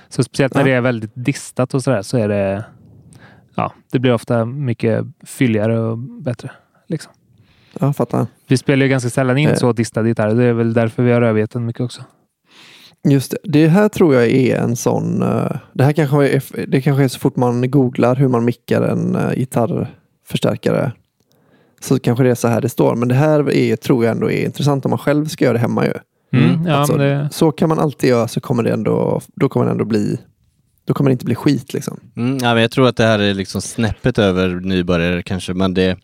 så 0.10 0.24
speciellt 0.24 0.54
när 0.54 0.62
Ja. 0.62 0.66
det 0.68 0.72
är 0.74 0.82
väldigt 0.82 1.12
distat 1.16 1.74
och 1.74 1.84
sådär 1.84 2.02
så 2.02 2.18
är 2.18 2.28
det 2.28 2.66
ja, 3.56 3.74
det 3.92 4.00
blir 4.00 4.14
ofta 4.14 4.46
mycket 4.46 5.06
fylligare 5.26 5.80
och 5.80 5.98
bättre. 5.98 6.52
Liksom. 6.88 7.12
Jag 7.80 7.96
fattar. 7.96 8.28
Vi 8.48 8.58
spelar 8.58 8.84
ju 8.86 8.90
ganska 8.90 9.10
sällan 9.10 9.38
in 9.38 9.50
Eh. 9.50 9.56
så 9.56 9.74
distade 9.74 10.08
gitarrer. 10.10 10.36
Det 10.36 10.44
är 10.44 10.54
väl 10.54 10.74
därför 10.74 11.04
vi 11.04 11.12
har 11.12 11.48
den 11.54 11.66
mycket 11.66 11.82
också. 11.82 12.02
Just 13.10 13.32
det. 13.32 13.38
Det 13.44 13.68
här 13.68 13.90
tror 13.90 14.16
jag 14.16 14.28
är 14.28 14.58
en 14.58 14.76
sån... 14.76 15.22
eh, 15.22 15.52
det 15.74 15.84
här 15.84 15.94
kanske 15.94 16.28
är, 16.30 16.66
det 16.68 16.82
kanske 16.82 17.04
är 17.04 17.08
så 17.08 17.20
fort 17.20 17.36
man 17.36 17.72
googlar 17.72 18.16
hur 18.16 18.28
man 18.28 18.46
mickar 18.46 18.82
en 18.82 19.18
gitarrförstärkare. 19.36 20.92
Så 21.84 22.00
kanske 22.00 22.24
det 22.24 22.30
är 22.30 22.36
så 22.36 22.48
här 22.48 22.62
det 22.62 22.70
står. 22.70 22.96
Men 22.96 23.08
det 23.08 23.16
här 23.16 23.52
är, 23.52 23.76
tror 23.76 24.06
jag 24.06 24.12
ändå 24.12 24.32
är 24.32 24.46
intressant 24.46 24.86
om 24.86 24.90
man 24.90 25.00
själv 25.00 25.26
ska 25.28 25.46
göra 25.46 25.54
det 25.54 25.60
hemma 25.60 25.86
ju. 25.86 25.94
Mm, 26.34 26.66
ja, 26.68 26.76
Alltså, 26.76 26.96
men 26.98 27.08
det, 27.08 27.30
Så 27.32 27.52
kan 27.52 27.70
man 27.70 27.80
alltid 27.80 28.10
göra 28.10 28.28
så 28.28 28.42
kommer 28.42 28.64
det 28.64 28.72
ändå, 28.72 29.22
då 29.36 29.50
kommer 29.50 29.66
det 29.66 29.72
ändå 29.72 29.86
bli 29.86 30.18
då 30.86 30.94
kommer 30.94 31.10
det 31.10 31.12
inte 31.12 31.26
bli 31.26 31.36
skit 31.36 31.74
liksom. 31.74 32.00
Mm, 32.16 32.38
ja, 32.42 32.54
men 32.54 32.62
jag 32.62 32.72
tror 32.72 32.88
att 32.88 32.98
det 32.98 33.04
här 33.06 33.20
är 33.20 33.34
liksom 33.34 33.62
snäppet 33.62 34.20
över 34.20 34.50
nybörjare 34.50 35.24
kanske, 35.24 35.54
men 35.54 35.74
det 35.74 35.98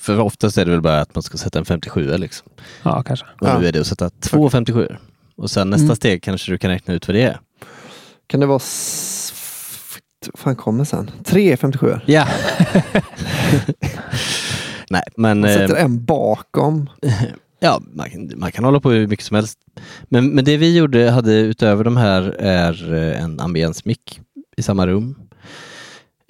för 0.00 0.20
oftast 0.20 0.58
är 0.58 0.64
det 0.64 0.70
väl 0.70 0.80
bara 0.80 1.00
att 1.00 1.14
man 1.14 1.22
ska 1.22 1.38
sätta 1.38 1.58
en 1.58 1.64
57 1.64 2.16
liksom. 2.16 2.48
ja, 2.82 3.02
kanske. 3.02 3.26
Och 3.40 3.48
Ja. 3.48 3.58
nu 3.58 3.66
är 3.66 3.72
det 3.72 3.80
att 3.80 3.86
sätta 3.86 4.10
två 4.10 4.50
57 4.50 4.88
Och 5.36 5.50
sen 5.50 5.70
nästa 5.70 5.84
Mm. 5.84 5.96
steg 5.96 6.22
kanske 6.22 6.52
du 6.52 6.58
kan 6.58 6.70
räkna 6.70 6.94
ut 6.94 7.08
vad 7.08 7.14
det 7.14 7.22
är. 7.22 7.40
Kan 8.26 8.40
det 8.40 8.46
vara... 8.46 8.60
Vad 10.32 10.40
fan 10.40 10.56
kommer 10.56 10.84
sen? 10.84 11.10
Tre 11.24 11.56
57 11.56 11.94
Ja. 12.06 12.26
Nej, 14.90 15.02
men 15.16 15.40
Man 15.40 15.50
eh, 15.50 15.56
sätter 15.56 15.76
en 15.76 16.04
bakom. 16.04 16.90
ja, 17.60 17.80
man, 17.92 18.10
kan- 18.10 18.32
man 18.36 18.52
kan 18.52 18.64
hålla 18.64 18.80
på 18.80 18.90
hur 18.90 19.06
mycket 19.06 19.24
som 19.26 19.34
helst. 19.34 19.58
Men, 20.08 20.28
men 20.28 20.44
det 20.44 20.56
vi 20.56 20.76
gjorde, 20.76 21.10
hade 21.10 21.32
utöver 21.34 21.84
de 21.84 21.96
här 21.96 22.22
är 22.38 22.94
eh, 22.94 23.22
en 23.22 23.40
ambiensmick 23.40 24.20
i 24.56 24.62
samma 24.62 24.86
rum. 24.86 25.14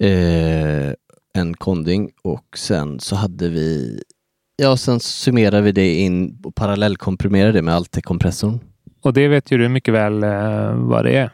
Eh, 0.03 0.93
en 1.33 1.53
konding 1.57 2.09
och 2.23 2.57
sen 2.57 2.99
så 2.99 3.15
hade 3.15 3.49
vi 3.49 4.01
Ja, 4.57 4.77
sen 4.77 4.99
summerade 4.99 5.61
vi 5.61 5.71
det 5.71 5.93
in 5.95 6.37
och 6.43 6.55
parallellkomprimerade 6.55 7.51
det 7.51 7.61
med 7.61 7.75
Alte-kompressorn. 7.75 8.59
Och 9.01 9.13
det 9.13 9.27
vet 9.27 9.51
ju 9.51 9.57
du 9.57 9.69
mycket 9.69 9.93
väl 9.93 10.23
eh, 10.23 10.73
vad 10.73 11.05
det 11.05 11.11
är. 11.17 11.29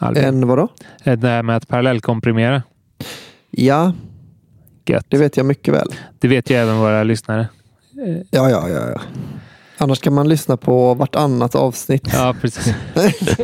Albin. 0.00 0.24
En 0.24 0.46
vadå? 0.48 0.68
Eh, 1.04 1.18
Det 1.18 1.28
här 1.28 1.42
med 1.42 1.56
att 1.56 1.68
parallellkomprimera. 1.68 2.62
Ja, 3.50 3.92
Gött. 4.88 5.06
det 5.08 5.16
vet 5.18 5.36
jag 5.36 5.46
mycket 5.46 5.74
väl. 5.74 5.88
Det 6.18 6.28
vet 6.28 6.50
ju 6.50 6.54
även 6.56 6.78
våra 6.78 7.02
lyssnare. 7.02 7.48
Ja, 8.30 8.50
ja, 8.50 8.68
ja. 8.68 8.90
ja. 8.94 9.00
Annars 9.78 10.00
kan 10.00 10.14
man 10.14 10.28
lyssna 10.28 10.56
på 10.56 10.94
vartannat 10.94 11.54
avsnitt. 11.54 12.08
Ja, 12.12 12.34
precis. 12.40 12.74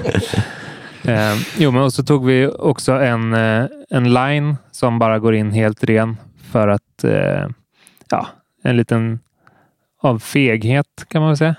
eh, 1.04 1.34
jo, 1.58 1.70
men 1.70 1.82
och 1.82 1.92
så 1.92 2.02
tog 2.02 2.26
vi 2.26 2.46
också 2.46 2.92
en, 2.92 3.34
eh, 3.34 3.64
en 3.90 4.14
line 4.14 4.56
som 4.70 4.98
bara 4.98 5.18
går 5.18 5.34
in 5.34 5.50
helt 5.52 5.84
ren 5.84 6.16
för 6.52 6.68
att 6.68 7.04
eh, 7.04 7.48
ja, 8.10 8.26
en 8.62 8.76
liten 8.76 9.18
av 10.02 10.18
feghet 10.18 10.86
kan 11.08 11.20
man 11.22 11.30
väl 11.30 11.36
säga. 11.36 11.54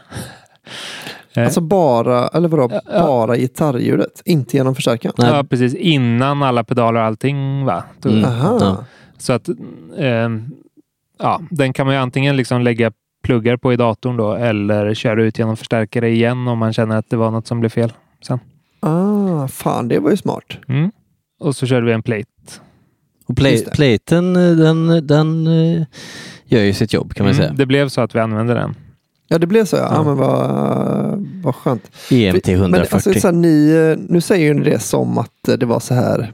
Eh, 1.35 1.43
Alltså 1.43 1.61
bara, 1.61 2.27
eller 2.27 2.47
vadå, 2.47 2.69
Ja, 2.71 2.81
ja. 2.93 3.01
bara 3.05 3.37
gitarrljudet, 3.37 4.21
inte 4.25 4.57
genom 4.57 4.75
förstärkaren. 4.75 5.15
Ja, 5.17 5.43
precis. 5.49 5.73
Innan 5.75 6.43
alla 6.43 6.63
pedaler 6.63 6.99
och 6.99 7.05
allting. 7.05 7.65
Va? 7.65 7.83
Då- 8.01 8.09
Mm. 8.09 8.25
Aha. 8.25 8.57
Ja. 8.61 8.85
Så 9.17 9.33
att 9.33 9.49
eh, 9.97 10.29
ja, 11.19 11.41
den 11.49 11.73
kan 11.73 11.85
man 11.85 11.95
ju 11.95 12.01
antingen 12.01 12.35
liksom 12.37 12.61
lägga 12.61 12.91
pluggar 13.23 13.57
på 13.57 13.73
i 13.73 13.75
datorn 13.75 14.17
då 14.17 14.33
eller 14.33 14.93
köra 14.93 15.23
ut 15.23 15.39
genom 15.39 15.57
förstärkare 15.57 16.09
igen 16.09 16.47
om 16.47 16.57
man 16.57 16.73
känner 16.73 16.97
att 16.97 17.09
det 17.09 17.17
var 17.17 17.31
något 17.31 17.47
som 17.47 17.59
blev 17.59 17.69
fel. 17.69 17.93
Ah, 18.85 19.47
fan, 19.47 19.87
det 19.87 19.99
var 19.99 20.11
ju 20.11 20.17
smart. 20.17 20.57
Mm. 20.67 20.91
Och 21.39 21.55
så 21.55 21.65
körde 21.65 21.85
vi 21.85 21.91
en 21.91 22.03
plate. 22.03 22.25
Och 23.25 23.35
play, 23.37 23.65
platen, 23.65 24.35
eh, 24.35 24.51
den, 24.51 25.07
den 25.07 25.47
eh, 25.47 25.83
gör 26.45 26.61
ju 26.61 26.73
sitt 26.73 26.93
jobb 26.93 27.13
kan 27.13 27.25
man 27.25 27.33
Mm, 27.33 27.43
säga. 27.43 27.53
Det 27.57 27.65
blev 27.65 27.89
så 27.89 28.01
att 28.01 28.15
vi 28.15 28.19
använde 28.19 28.53
den. 28.53 28.75
Ja, 29.27 29.37
det 29.37 29.47
blev 29.47 29.65
så. 29.65 29.75
Ja, 29.75 29.81
Ja. 29.81 29.93
ja. 29.95 30.03
men 30.03 30.17
vad, 30.17 31.27
vad 31.43 31.55
skönt. 31.55 31.91
EMT 32.11 32.47
Men 32.47 32.55
140. 32.55 32.95
alltså, 32.95 33.13
så 33.13 33.27
här, 33.27 33.31
ni, 33.33 33.69
eh, 33.91 34.05
nu 34.09 34.21
säger 34.21 34.45
ju 34.45 34.53
ni 34.53 34.63
det 34.63 34.79
som 34.79 35.17
att 35.17 35.31
det 35.59 35.65
var 35.65 35.79
så 35.79 35.93
här. 35.93 36.33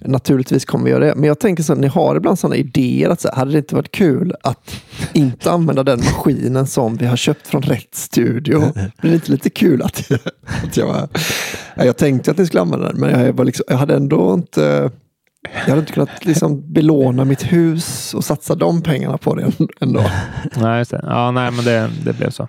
Naturligtvis 0.00 0.64
kommer 0.64 0.84
vi 0.84 0.90
göra 0.90 1.04
det. 1.04 1.14
Men 1.14 1.24
jag 1.24 1.38
tänker 1.38 1.62
så 1.62 1.72
att 1.72 1.78
ni 1.78 1.86
har 1.86 2.16
ibland 2.16 2.38
sådana 2.38 2.56
idéer. 2.56 3.10
att 3.10 3.20
så 3.20 3.28
här, 3.28 3.36
Hade 3.36 3.52
det 3.52 3.58
inte 3.58 3.74
varit 3.74 3.92
kul 3.92 4.34
att 4.42 4.82
inte 5.12 5.50
använda 5.50 5.82
den 5.82 5.98
maskinen 5.98 6.66
som 6.66 6.96
vi 6.96 7.06
har 7.06 7.16
köpt 7.16 7.46
från 7.46 7.62
rätt 7.62 7.94
studio? 7.94 8.72
Blir 9.00 9.10
det 9.10 9.14
inte 9.14 9.32
lite 9.32 9.50
kul 9.50 9.82
att, 9.82 10.10
att 10.64 10.76
jag, 10.76 11.08
ja, 11.74 11.84
jag 11.84 11.96
tänkte 11.96 12.30
att 12.30 12.38
ni 12.38 12.46
skulle 12.46 12.60
använda 12.60 12.86
den, 12.86 13.00
men 13.00 13.20
jag, 13.20 13.32
var 13.32 13.44
liksom, 13.44 13.64
jag 13.68 13.76
hade 13.76 13.94
ändå 13.94 14.34
inte 14.34 14.90
jag 15.52 15.70
hade 15.70 15.80
inte 15.80 15.92
kunnat 15.92 16.24
liksom 16.24 16.72
belåna 16.72 17.24
mitt 17.24 17.52
hus 17.52 18.14
och 18.14 18.24
satsa 18.24 18.54
de 18.54 18.82
pengarna 18.82 19.18
på 19.18 19.34
det 19.34 19.52
ändå. 19.80 20.04
Nej, 20.56 20.78
just 20.78 20.90
det. 20.90 21.04
Ja, 21.06 21.30
nej, 21.30 21.50
men 21.50 21.64
det, 21.64 21.90
det 22.04 22.12
blev 22.12 22.30
så. 22.30 22.48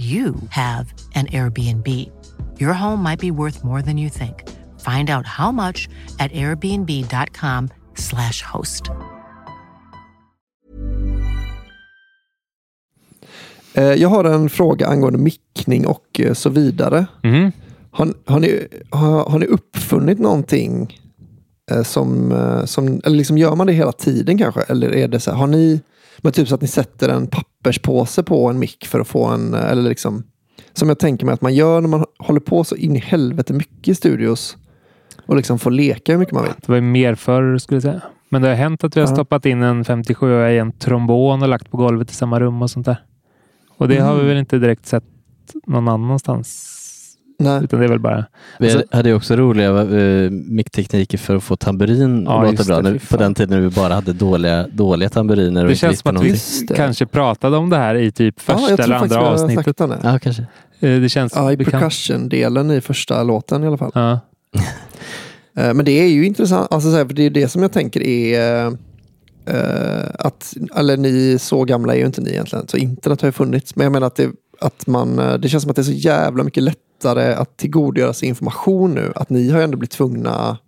you 0.00 0.34
have 0.50 0.92
an 1.14 1.26
Airbnb. 1.26 1.86
Your 2.58 2.72
home 2.72 3.02
might 3.02 3.20
be 3.20 3.30
worth 3.30 3.62
more 3.64 3.82
than 3.82 3.98
you 3.98 4.08
think. 4.10 4.44
Find 4.80 5.10
out 5.10 5.26
how 5.26 5.52
much 5.52 5.88
at 6.18 6.32
airbnb.com/slash 6.32 8.42
host. 8.42 8.82
Eh, 13.74 13.84
Jag 13.84 14.08
har 14.08 14.24
en 14.24 14.50
fråga 14.50 14.86
angående 14.86 15.18
mickning 15.18 15.86
och 15.86 16.20
eh, 16.20 16.32
så 16.34 16.50
vidare. 16.50 17.06
Mhm. 17.22 17.52
Har, 17.92 18.14
har, 18.26 18.40
ni, 18.40 18.66
har, 18.90 19.30
har 19.30 19.38
ni 19.38 19.46
uppfunnit 19.46 20.18
någonting 20.18 20.98
eh, 21.70 21.82
som, 21.82 22.32
som 22.66 23.00
eller 23.04 23.16
liksom 23.16 23.38
gör 23.38 23.56
man 23.56 23.66
det 23.66 23.72
hela 23.72 23.92
tiden 23.92 24.38
kanske? 24.38 24.60
Eller 24.60 24.94
är 24.94 25.08
det 25.08 25.20
så 25.20 25.30
här, 25.30 25.38
har 25.38 25.46
ni, 25.46 25.80
men 26.18 26.32
typ 26.32 26.48
så 26.48 26.54
att 26.54 26.60
ni 26.62 26.68
sätter 26.68 27.08
en 27.08 27.26
papperspåse 27.26 28.22
på 28.22 28.48
en 28.48 28.58
mick 28.58 28.86
för 28.86 29.00
att 29.00 29.08
få 29.08 29.24
en, 29.26 29.54
eller 29.54 29.88
liksom, 29.88 30.22
som 30.72 30.88
jag 30.88 30.98
tänker 30.98 31.26
mig 31.26 31.32
att 31.32 31.40
man 31.40 31.54
gör 31.54 31.80
när 31.80 31.88
man 31.88 32.04
håller 32.18 32.40
på 32.40 32.64
så 32.64 32.76
in 32.76 32.96
i 32.96 32.98
helvete 32.98 33.52
mycket 33.52 33.88
i 33.88 33.94
studios 33.94 34.56
och 35.26 35.36
liksom 35.36 35.58
får 35.58 35.70
leka 35.70 36.12
hur 36.12 36.18
mycket 36.18 36.34
man 36.34 36.42
vill. 36.44 36.52
Det 36.56 36.68
var 36.68 36.76
ju 36.76 36.80
mer 36.82 37.14
förr 37.14 37.58
skulle 37.58 37.76
jag 37.76 37.82
säga. 37.82 38.02
Men 38.28 38.42
det 38.42 38.48
har 38.48 38.54
hänt 38.54 38.84
att 38.84 38.96
vi 38.96 39.00
har 39.00 39.08
Ja. 39.08 39.14
stoppat 39.14 39.46
in 39.46 39.62
en 39.62 39.84
57 39.84 40.46
i 40.48 40.58
en 40.58 40.72
trombon 40.72 41.42
och 41.42 41.48
lagt 41.48 41.70
på 41.70 41.76
golvet 41.76 42.10
i 42.10 42.14
samma 42.14 42.40
rum 42.40 42.62
och 42.62 42.70
sånt 42.70 42.86
där. 42.86 43.02
Och 43.76 43.88
det 43.88 43.98
har 43.98 44.12
vi 44.14 44.20
Mm. 44.20 44.28
väl 44.28 44.38
inte 44.38 44.58
direkt 44.58 44.86
sett 44.86 45.04
någon 45.66 45.88
annanstans. 45.88 46.69
Nej. 47.40 47.64
Utan 47.64 47.78
det 47.80 47.86
är 47.86 47.88
väl 47.88 47.98
bara... 47.98 48.24
Vi 48.58 48.72
Alltså- 48.72 48.96
hade 48.96 49.14
också 49.14 49.36
roliga 49.36 49.70
uh, 49.72 50.30
micktekniker 50.30 51.18
för 51.18 51.36
att 51.36 51.42
få 51.44 51.56
tamburin 51.56 52.24
Ja, 52.24 52.44
att 52.44 52.50
låta 52.50 52.64
bra. 52.82 52.90
det, 52.92 53.08
på 53.10 53.16
den 53.16 53.34
tiden 53.34 53.50
när 53.50 53.68
vi 53.68 53.74
bara 53.74 53.94
hade 53.94 54.12
dåliga, 54.12 54.66
dåliga 54.72 55.08
tamburiner. 55.08 55.62
och 55.64 55.68
Det 55.70 55.76
känns 55.76 55.98
som 56.00 56.16
att 56.16 56.22
vi 56.24 56.36
kanske 56.76 57.06
pratade 57.06 57.56
om 57.56 57.70
det 57.70 57.76
här 57.76 57.94
i 57.94 58.12
typ 58.12 58.34
Ja, 58.46 58.54
första 58.54 58.70
jag 58.70 58.76
tror 58.76 58.84
eller 58.84 58.98
faktiskt 58.98 59.16
andra 59.16 59.30
vi 59.34 59.36
har 59.38 59.44
avsnittet. 59.44 59.76
det. 59.76 59.98
Ja, 60.02 60.18
kanske. 60.18 60.42
Eh, 60.80 61.00
Det 61.00 61.08
känns 61.08 61.32
Ja, 61.36 61.52
i 61.52 61.56
percussion-delen 61.56 62.70
i 62.70 62.80
första 62.80 63.22
låten 63.22 63.64
i 63.64 63.66
alla 63.66 63.78
fall. 63.78 63.90
Ja. 63.94 64.20
Eh, 65.56 65.74
Men 65.74 65.84
det 65.84 65.92
är 65.92 66.06
ju 66.08 66.26
intressant, 66.26 66.72
alltså 66.72 66.90
så 66.90 66.96
här, 66.96 67.04
för 67.06 67.14
det 67.14 67.22
är 67.22 67.30
det 67.30 67.48
som 67.48 67.62
jag 67.62 67.72
tänker 67.72 68.02
är 68.02 68.72
att, 70.18 70.54
eller 70.76 70.96
ni, 70.96 71.36
så 71.40 71.64
gamla 71.64 71.94
är 71.94 71.98
ju 71.98 72.06
inte 72.06 72.20
ni 72.20 72.30
egentligen, 72.30 72.68
så 72.68 72.76
internet 72.76 73.20
har 73.20 73.28
ju 73.28 73.32
funnits. 73.32 73.76
Men 73.76 73.84
jag 73.84 73.92
menar 73.92 74.06
att 74.06 74.16
det, 74.16 74.30
att 74.60 74.86
man, 74.86 75.16
det 75.16 75.48
känns 75.48 75.62
som 75.62 75.70
att 75.70 75.76
det 75.76 75.82
är 75.82 75.84
så 75.84 75.92
jävla 75.92 76.44
mycket 76.44 76.62
lättare 77.04 77.34
att 77.34 77.56
tillgodogöra 77.56 78.12
sig 78.12 78.28
information 78.28 78.94
nu. 78.94 79.12
Att 79.16 79.30
ni 79.30 79.50
har 79.50 79.58
ju 79.58 79.64
ändå 79.64 79.76
blivit 79.78 79.90
tvungna 79.90 80.58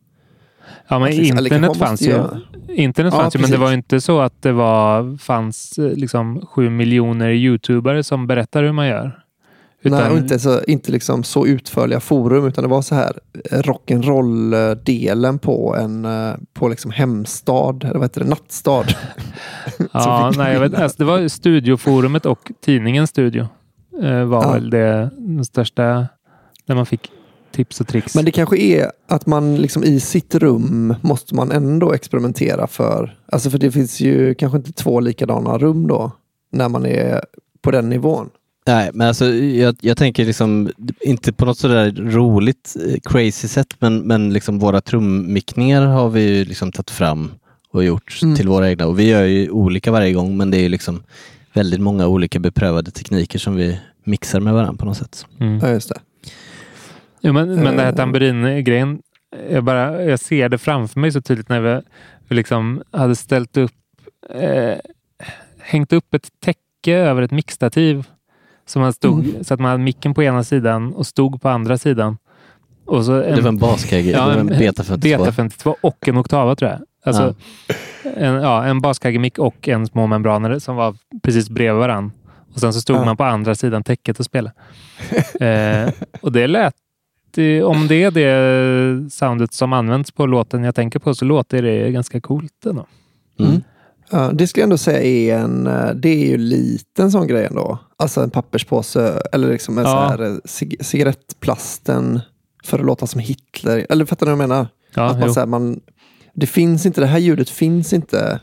Ja, 0.89 0.99
men 0.99 1.11
liksom- 1.11 1.39
internet 1.39 1.77
fanns 1.77 2.03
ju. 2.03 2.11
göra. 2.11 2.41
Internet 2.69 3.15
Ja, 3.15 3.21
fanns 3.21 3.37
ju, 3.37 3.39
men 3.41 3.51
det 3.51 3.57
var 3.57 3.73
inte 3.73 4.01
så 4.01 4.21
att 4.21 4.43
det 4.43 4.53
var, 4.53 5.17
fanns 5.19 5.79
eh, 5.79 5.85
liksom 5.93 6.47
sju 6.47 6.71
miljoner 6.71 7.31
youtubare 7.31 8.03
som 8.03 8.27
berättar 8.27 8.63
hur 8.63 8.73
man 8.73 8.87
gör. 8.87 9.19
Nej, 9.85 10.11
och 10.11 10.19
inte, 10.19 10.39
så, 10.39 10.61
inte 10.65 10.93
liksom 10.93 11.25
så 11.25 11.47
utförliga 11.47 12.01
forum, 12.01 12.47
utan 12.47 12.65
det 12.65 12.69
var 12.71 12.83
så 12.83 12.95
här 12.95 13.13
eh, 13.51 13.59
rock'n'roll-delen 13.59 15.39
på 15.39 15.77
en 15.77 16.05
eh, 16.05 16.35
på 16.55 16.69
liksom 16.69 16.91
hemstad, 16.91 17.85
eller 17.85 17.95
vad 17.95 18.03
heter 18.03 18.21
det, 18.25 18.29
nattstad. 18.31 18.85
Ja, 19.93 20.33
nej, 20.37 20.53
jag 20.53 20.61
vet, 20.61 20.75
alltså, 20.75 20.97
det 20.99 21.05
var 21.05 21.29
studioforumet 21.29 22.27
och 22.27 22.53
tidningen 22.65 23.07
Studio. 23.07 23.47
Eh, 24.03 24.25
var 24.25 24.43
Ja. 24.45 24.53
väl 24.53 24.71
det 24.71 25.11
den 25.19 25.45
största 25.45 26.07
där 26.67 26.75
man 26.75 26.87
fick 26.87 27.11
tips 27.53 27.81
och 27.81 27.89
tricks. 27.89 28.15
Men 28.15 28.25
det 28.25 28.31
kanske 28.31 28.59
är 28.59 28.91
att 29.09 29.27
man 29.27 29.57
liksom 29.57 29.85
i 29.85 30.01
sitt 30.01 30.35
rum 30.35 30.95
måste 31.01 31.35
man 31.35 31.53
ändå 31.53 31.93
experimentera 31.93 32.67
för. 32.67 33.19
Alltså 33.33 33.51
för 33.51 33.59
det 33.59 33.71
finns 33.73 34.01
ju 34.01 34.35
kanske 34.35 34.59
inte 34.59 34.73
två 34.73 35.01
likadana 35.01 35.59
rum 35.59 35.87
då. 35.87 36.13
När 36.53 36.69
man 36.69 36.87
är 36.87 37.25
på 37.63 37.71
den 37.71 37.89
nivån. 37.89 38.31
Nej, 38.67 38.91
men 38.95 39.09
alltså 39.09 39.27
jag, 39.35 39.77
jag 39.81 39.97
tänker 39.97 40.25
liksom 40.25 40.71
inte 41.01 41.33
på 41.33 41.45
något 41.45 41.59
sådär 41.59 41.93
roligt 41.99 42.77
eh, 42.89 43.01
crazy 43.05 43.49
sätt, 43.49 43.75
men, 43.79 43.99
men 43.99 44.33
liksom 44.33 44.59
våra 44.59 44.81
trummickningar 44.81 45.87
har 45.87 46.09
vi 46.09 46.23
ju 46.37 46.45
liksom 46.45 46.73
tagit 46.73 46.91
fram 46.91 47.31
och 47.73 47.85
gjort 47.85 48.19
Mm. 48.23 48.37
till 48.37 48.49
våra 48.49 48.71
egna. 48.71 48.87
Och 48.87 48.99
vi 48.99 49.09
gör 49.09 49.23
ju 49.25 49.51
olika 49.51 49.93
varje 49.93 50.13
gång, 50.13 50.37
men 50.37 50.51
det 50.51 50.57
är 50.57 50.63
ju 50.63 50.69
liksom 50.69 51.03
väldigt 51.53 51.81
många 51.81 52.07
olika 52.07 52.39
beprövade 52.39 52.91
tekniker 52.91 53.39
som 53.39 53.55
vi 53.57 53.79
mixar 54.05 54.41
med 54.41 54.55
varandra 54.55 54.75
på 54.79 54.85
något 54.85 54.97
sätt. 54.97 55.27
Mm. 55.41 55.59
Ja, 55.63 55.69
just 55.69 55.89
det. 55.89 56.01
Jo, 57.23 57.33
men, 57.33 57.55
men 57.55 57.77
det 57.77 57.83
här 57.83 57.89
Eh. 57.91 57.95
tamburin-grejen, 57.97 59.03
jag, 59.51 59.65
bara, 59.65 60.03
jag 60.05 60.21
ser 60.21 60.49
det 60.49 60.59
framför 60.59 61.01
mig 61.01 61.13
så 61.13 61.21
tydligt 61.23 61.49
när 61.49 61.61
vi, 61.61 61.81
vi 62.29 62.35
liksom 62.37 62.83
hade 62.91 63.17
ställt 63.17 63.57
upp, 63.57 63.73
eh, 64.35 64.75
hängt 65.61 65.93
upp 65.93 66.15
ett 66.15 66.29
täcke 66.41 66.95
över 66.97 67.23
ett 67.23 67.31
mixtativ 67.31 68.07
som 68.67 68.83
man 68.83 68.93
stod, 68.93 69.25
Mm. 69.29 69.45
så 69.45 69.55
att 69.55 69.61
man 69.61 69.71
hade 69.71 69.83
micken 69.83 70.15
på 70.15 70.23
ena 70.23 70.45
sidan 70.45 70.93
och 70.95 71.07
stod 71.07 71.43
på 71.43 71.49
andra 71.49 71.79
sidan. 71.79 72.19
Och 72.87 73.05
så 73.05 73.13
Det 73.13 73.41
var 73.41 73.49
en 73.49 73.59
baskagge, 73.59 74.11
Ja, 74.11 74.33
en 74.33 74.39
en 74.39 74.47
Beta 74.47 74.83
52. 74.85 75.19
Beta 75.19 75.33
52 75.33 75.77
och 75.81 76.09
en 76.09 76.17
oktava 76.17 76.57
tror 76.57 76.71
jag. 76.71 76.81
Alltså, 77.05 77.35
En, 78.17 78.35
ja, 78.35 78.65
en 78.65 78.81
baskaggemick 78.81 79.39
och 79.39 79.69
en 79.69 79.87
småmembranare 79.87 80.61
som 80.61 80.77
var 80.77 80.95
precis 81.23 81.51
bredvid 81.51 81.81
varann. 81.81 82.13
Och 82.55 82.61
sen 82.61 82.73
så 82.73 82.81
stod 82.81 82.97
Ja. 82.97 83.05
man 83.05 83.17
på 83.17 83.25
andra 83.25 83.55
sidan 83.55 83.83
täcket 83.85 84.19
och 84.19 84.25
spelade. 84.25 84.55
eh, 85.41 85.93
och 86.21 86.33
det 86.33 86.47
lät, 86.47 86.75
om 87.65 87.89
det 87.89 88.03
är 88.03 88.11
det 88.11 89.11
soundet 89.11 89.53
som 89.53 89.73
används 89.73 90.11
på 90.11 90.27
låten 90.27 90.65
jag 90.65 90.75
tänker 90.75 90.99
på 90.99 91.15
så 91.15 91.25
låter 91.25 91.63
det 91.63 91.91
ganska 91.91 92.21
coolt 92.21 92.67
ändå. 92.67 92.87
Mm. 93.39 93.63
Ja, 94.11 94.31
det 94.33 94.47
skulle 94.47 94.61
jag 94.63 94.67
ändå 94.67 94.79
säga 94.79 95.03
är 95.03 95.39
en, 95.45 95.67
eh, 95.67 95.91
det 95.95 96.09
är 96.09 96.29
ju 96.31 96.37
lite 96.39 97.03
en 97.03 97.11
sån 97.11 97.27
grej 97.27 97.45
ändå. 97.47 97.79
Alltså 97.97 98.21
en 98.21 98.31
papperspåse 98.31 99.23
eller 99.33 99.49
liksom 99.53 99.79
en 99.79 99.85
Ja. 99.85 99.91
sån 99.91 99.99
här 100.25 100.31
eh, 100.31 100.37
cig- 100.45 100.83
cigarettplasten 100.83 102.21
för 102.65 102.79
att 102.79 102.85
låta 102.87 103.07
som 103.07 103.21
Hitler. 103.21 103.87
Eller 103.89 104.05
fattar 104.05 104.27
du 104.27 104.33
vad 104.33 104.43
jag 104.43 104.49
menar? 104.49 104.67
Ja, 104.95 105.03
att 105.11 105.19
man, 105.21 105.35
så 105.35 105.41
här, 105.41 105.47
man, 105.47 105.81
det 106.35 106.47
finns 106.47 106.87
inte, 106.87 107.01
det 107.01 107.07
här 107.07 107.19
ljudet 107.19 107.51
finns 107.51 107.93
inte 107.93 108.41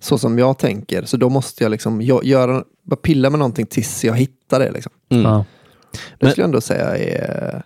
så 0.00 0.18
som 0.18 0.38
jag 0.38 0.58
tänker. 0.58 1.04
Så 1.04 1.16
då 1.16 1.28
måste 1.28 1.64
jag 1.64 1.70
liksom 1.70 2.02
jag, 2.02 2.24
göra, 2.24 2.64
bara 2.82 2.96
pilla 2.96 3.30
med 3.30 3.38
någonting 3.38 3.66
tills 3.66 4.04
jag 4.04 4.14
hittar 4.14 4.58
det. 4.60 4.70
Liksom. 4.70 4.92
Mm. 5.10 5.24
Ja. 5.24 5.44
Det 6.18 6.30
skulle 6.30 6.42
jag 6.42 6.48
ändå 6.48 6.60
säga 6.60 6.96
är... 6.96 7.62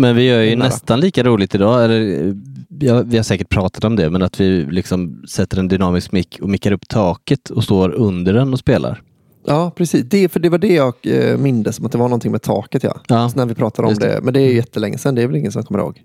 Men 0.00 0.16
vi 0.16 0.22
gör 0.22 0.42
ju 0.42 0.56
Nära. 0.56 0.68
nästan 0.68 1.00
lika 1.00 1.22
roligt 1.22 1.54
idag. 1.54 1.84
Eller, 1.84 2.34
ja, 2.80 3.02
vi 3.02 3.16
har 3.16 3.24
säkert 3.24 3.48
pratat 3.48 3.84
om 3.84 3.96
det, 3.96 4.10
men 4.10 4.22
att 4.22 4.40
vi 4.40 4.66
liksom 4.70 5.22
sätter 5.28 5.58
en 5.58 5.68
dynamisk 5.68 6.12
mick 6.12 6.38
och 6.42 6.48
mickar 6.48 6.72
upp 6.72 6.88
taket 6.88 7.50
och 7.50 7.64
står 7.64 7.90
under 7.90 8.32
den 8.32 8.52
och 8.52 8.58
spelar. 8.58 9.02
Ja, 9.46 9.72
precis. 9.76 10.04
Det, 10.04 10.28
för 10.28 10.40
det 10.40 10.48
var 10.48 10.58
det 10.58 10.74
jag 10.74 10.94
eh, 11.02 11.36
mindes 11.36 11.76
som 11.76 11.86
att 11.86 11.92
det 11.92 11.98
var 11.98 12.08
någonting 12.08 12.32
med 12.32 12.42
taket. 12.42 12.82
Ja. 12.82 13.00
Ja. 13.08 13.28
Så 13.28 13.38
när 13.38 13.46
vi 13.46 13.54
pratade 13.54 13.88
om 13.88 13.94
det. 13.94 14.06
det. 14.06 14.20
Men 14.22 14.34
det 14.34 14.40
är 14.40 14.46
ju 14.46 14.54
jättelänge 14.54 14.98
sedan. 14.98 15.14
Det 15.14 15.22
är 15.22 15.26
väl 15.26 15.36
ingen 15.36 15.52
som 15.52 15.62
kommer 15.62 15.80
ihåg. 15.80 16.02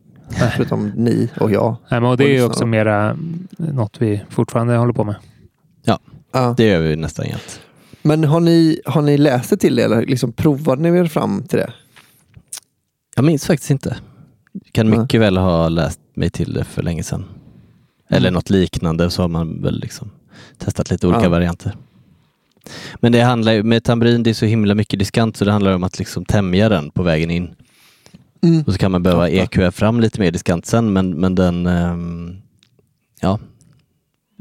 Förutom 0.56 0.92
ni 0.96 1.30
och 1.40 1.52
jag. 1.52 1.76
Nej, 1.92 2.02
men 2.02 2.10
och 2.10 2.18
det 2.18 2.38
är 2.38 2.46
också 2.46 2.66
mera 2.66 3.04
mm, 3.04 3.48
något 3.58 4.02
vi 4.02 4.22
fortfarande 4.30 4.76
håller 4.76 4.94
på 4.94 5.04
med. 5.04 5.16
Ja. 5.84 6.00
Det 6.58 6.64
gör 6.64 6.80
vi 6.80 6.96
nästan 6.96 7.26
jämt. 7.26 7.60
Men 8.02 8.24
har 8.24 8.40
ni, 8.40 8.82
har 8.86 9.02
ni 9.02 9.18
läst 9.18 9.50
det 9.50 9.58
till 9.58 9.76
det 9.76 9.84
eller 9.84 10.06
liksom 10.06 10.32
provade 10.32 10.82
ni 10.82 11.00
er 11.00 11.06
fram 11.06 11.44
till 11.44 11.60
det? 11.60 11.74
Jag 13.16 13.26
minns 13.26 13.46
faktiskt 13.46 13.72
inte. 13.72 13.98
Kan 14.72 14.90
Nej. 14.90 15.00
mycket 15.00 15.22
väl 15.22 15.38
ha 15.38 15.70
läst 15.70 16.00
mig 16.16 16.30
till 16.30 16.54
det 16.54 16.64
för 16.64 16.84
länge 16.84 17.04
sedan. 17.04 17.26
Eller 18.10 18.28
Mm. 18.30 18.34
något 18.34 18.50
liknande 18.50 19.10
så 19.10 19.22
har 19.22 19.30
man 19.30 19.62
väl 19.62 19.80
liksom 19.80 20.12
testat 20.58 20.92
lite 20.92 21.08
olika 21.08 21.24
Ja. 21.24 21.30
varianter. 21.30 21.76
Men 22.96 23.12
det 23.12 23.22
handlar 23.22 23.54
ju, 23.54 23.64
med 23.64 23.84
tamburin 23.84 24.24
det 24.24 24.30
är 24.30 24.34
så 24.34 24.46
himla 24.46 24.76
mycket 24.76 25.00
diskant 25.00 25.38
så 25.38 25.46
det 25.46 25.52
handlar 25.52 25.76
om 25.76 25.84
att 25.84 26.00
liksom 26.00 26.26
tämja 26.26 26.70
den 26.70 26.92
på 26.92 27.04
vägen 27.04 27.32
in. 27.32 27.56
Mm. 28.44 28.62
Och 28.68 28.74
så 28.74 28.80
kan 28.80 28.92
man 28.92 29.04
behöva. 29.04 29.30
EQa 29.30 29.72
fram 29.72 30.00
lite 30.00 30.20
mer 30.20 30.32
diskant 30.32 30.66
sen 30.66 30.94
men, 30.94 31.10
men 31.20 31.36
den, 31.36 31.66
ehm, 31.68 32.38
ja. 33.22 33.40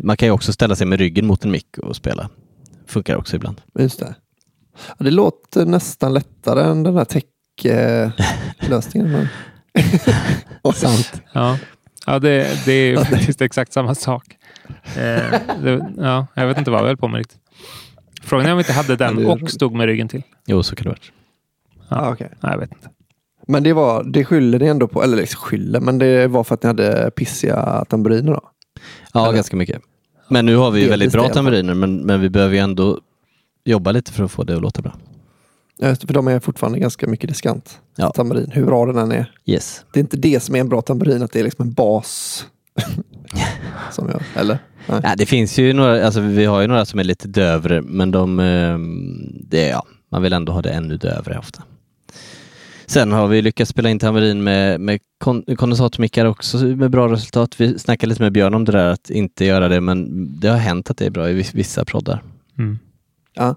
Man 0.02 0.16
kan 0.16 0.28
ju 0.28 0.32
också 0.32 0.52
ställa 0.52 0.76
sig 0.76 0.86
med 0.86 0.98
ryggen 0.98 1.26
mot 1.26 1.44
en 1.44 1.50
mick 1.50 1.78
och 1.78 1.96
spela. 1.96 2.28
Funkar 2.86 3.16
också 3.16 3.36
ibland. 3.36 3.60
Just 3.78 3.98
det. 4.00 4.14
Ja, 4.88 5.04
det 5.04 5.10
låter 5.10 5.66
nästan 5.66 6.14
lättare 6.14 6.62
än 6.62 6.82
den 6.82 6.96
här 6.96 7.04
tech-lösningen. 7.04 7.33
Men- 8.94 9.28
Sant. 10.74 11.22
Ja, 11.32 11.58
ja 12.06 12.18
det, 12.18 12.64
det 12.64 12.72
är 12.72 12.86
ju 12.90 12.96
faktiskt 12.96 13.42
exakt 13.42 13.72
samma 13.72 13.94
sak. 13.94 14.36
Eh, 14.96 15.40
det, 15.62 15.92
ja, 15.98 16.26
jag 16.34 16.46
vet 16.46 16.58
inte 16.58 16.70
vad 16.70 16.82
vi 16.82 16.86
höll 16.86 16.96
på 16.96 17.08
med 17.08 17.18
riktigt. 17.18 17.38
Frågan 18.22 18.46
är 18.46 18.50
om 18.52 18.58
vi 18.58 18.60
inte 18.62 18.72
hade 18.72 18.96
den 18.96 19.26
och 19.26 19.50
stod 19.50 19.74
med 19.74 19.86
ryggen 19.86 20.08
till. 20.08 20.22
Jo, 20.46 20.62
så 20.62 20.76
kan 20.76 20.84
det 20.84 20.88
vara. 20.90 20.98
Ja, 21.88 22.12
okej. 22.12 22.30
Nej, 22.40 22.52
jag 22.52 22.58
vet 22.58 22.72
inte. 22.72 22.88
Men 23.48 23.62
det, 23.62 23.72
var, 23.72 24.04
det 24.04 24.24
skyller 24.24 24.58
ni 24.58 24.66
ändå 24.66 24.88
på, 24.88 25.02
eller 25.02 25.16
liksom 25.16 25.40
skyller, 25.40 25.80
men 25.80 25.98
det 25.98 26.26
var 26.26 26.44
för 26.44 26.54
att 26.54 26.62
ni 26.62 26.66
hade 26.66 27.10
pissiga 27.10 27.84
tamburiner 27.88 28.32
då? 28.32 28.40
Ja, 29.12 29.24
Eller? 29.24 29.34
ganska 29.34 29.56
mycket. 29.56 29.82
Men 30.28 30.46
nu 30.46 30.56
har 30.56 30.70
vi 30.70 30.80
ju 30.80 30.88
väldigt 30.88 31.12
bra 31.12 31.28
tamburiner 31.28 31.74
men, 31.74 31.96
men 31.96 32.20
vi 32.20 32.30
behöver 32.30 32.54
ju 32.54 32.60
ändå 32.60 33.00
jobba 33.64 33.92
lite 33.92 34.12
för 34.12 34.24
att 34.24 34.32
få 34.32 34.44
det 34.44 34.56
att 34.56 34.62
låta 34.62 34.82
bra. 34.82 34.92
Det, 35.78 36.06
för 36.06 36.14
de 36.14 36.28
är 36.28 36.40
fortfarande 36.40 36.78
ganska 36.78 37.06
mycket 37.06 37.28
diskant. 37.28 37.80
Ja. 37.96 38.10
Tamburin, 38.10 38.50
hur 38.52 38.66
bra 38.66 38.86
den 38.86 38.96
än 38.98 39.12
är. 39.12 39.32
Yes. 39.44 39.84
Det 39.92 39.98
är 39.98 40.02
inte 40.02 40.16
det 40.16 40.40
som 40.40 40.54
är 40.56 40.60
en 40.60 40.68
bra 40.68 40.82
tamburin, 40.82 41.22
att 41.22 41.32
det 41.32 41.40
är 41.40 41.44
liksom 41.44 41.66
en 41.66 41.72
bas. 41.72 42.46
som 43.92 44.08
jag, 44.08 44.22
eller? 44.34 44.58
Nej. 44.88 45.00
Ja, 45.02 45.14
det 45.16 45.26
finns 45.26 45.58
ju 45.58 45.72
några, 45.72 46.04
alltså 46.06 46.20
vi 46.20 46.44
har 46.44 46.60
ju 46.60 46.66
några 46.66 46.84
som 46.84 47.00
är 47.00 47.04
lite 47.04 47.28
dövre 47.28 47.82
men 47.82 48.10
de, 48.10 48.38
ehm, 48.40 49.32
det, 49.48 49.66
ja, 49.68 49.86
man 50.10 50.22
vill 50.22 50.32
ändå 50.32 50.52
ha 50.52 50.62
det 50.62 50.70
ännu 50.70 50.96
dövre 50.96 51.38
ofta. 51.38 51.62
Sen 52.86 53.12
har 53.12 53.26
vi 53.28 53.42
lyckats 53.42 53.70
spela 53.70 53.90
in 53.90 53.98
tamburin 53.98 54.44
med, 54.44 54.80
med 54.80 55.00
kon 55.18 55.42
kondensatormickar 55.56 56.24
också 56.26 56.56
med 56.58 56.90
bra 56.90 57.08
resultat. 57.12 57.60
Vi 57.60 57.78
snackade 57.78 58.08
lite 58.08 58.22
med 58.22 58.32
Björn 58.32 58.54
om 58.54 58.64
det 58.64 58.72
där 58.72 58.86
att 58.88 59.10
inte 59.10 59.44
göra 59.44 59.68
det 59.68 59.80
men 59.80 60.26
det 60.40 60.48
har 60.48 60.56
hänt 60.58 60.90
att 60.90 60.96
det 60.96 61.06
är 61.06 61.10
bra 61.10 61.30
i 61.30 61.32
viss- 61.42 61.54
vissa 61.54 61.84
proddar. 61.84 62.22
Mm. 62.58 62.78
Ja. 63.34 63.54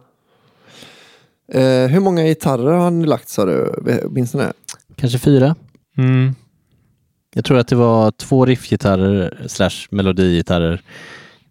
Eh, 1.54 1.88
hur 1.88 2.00
många 2.00 2.24
gitarrer 2.24 2.72
har 2.72 2.92
ni 2.92 3.06
lagt 3.06 3.30
sa 3.30 3.46
du? 3.46 3.74
Minns 4.10 4.34
ni 4.34 4.40
det? 4.40 4.54
Kanske 4.96 5.20
fyra. 5.20 5.56
Mm. 5.98 6.36
Jag 7.36 7.46
tror 7.46 7.58
att 7.58 7.68
det 7.68 7.76
var 7.76 8.12
två 8.12 8.46
riffgitarrer 8.46 9.44
slash 9.48 9.88
melodigitarrer, 9.92 10.82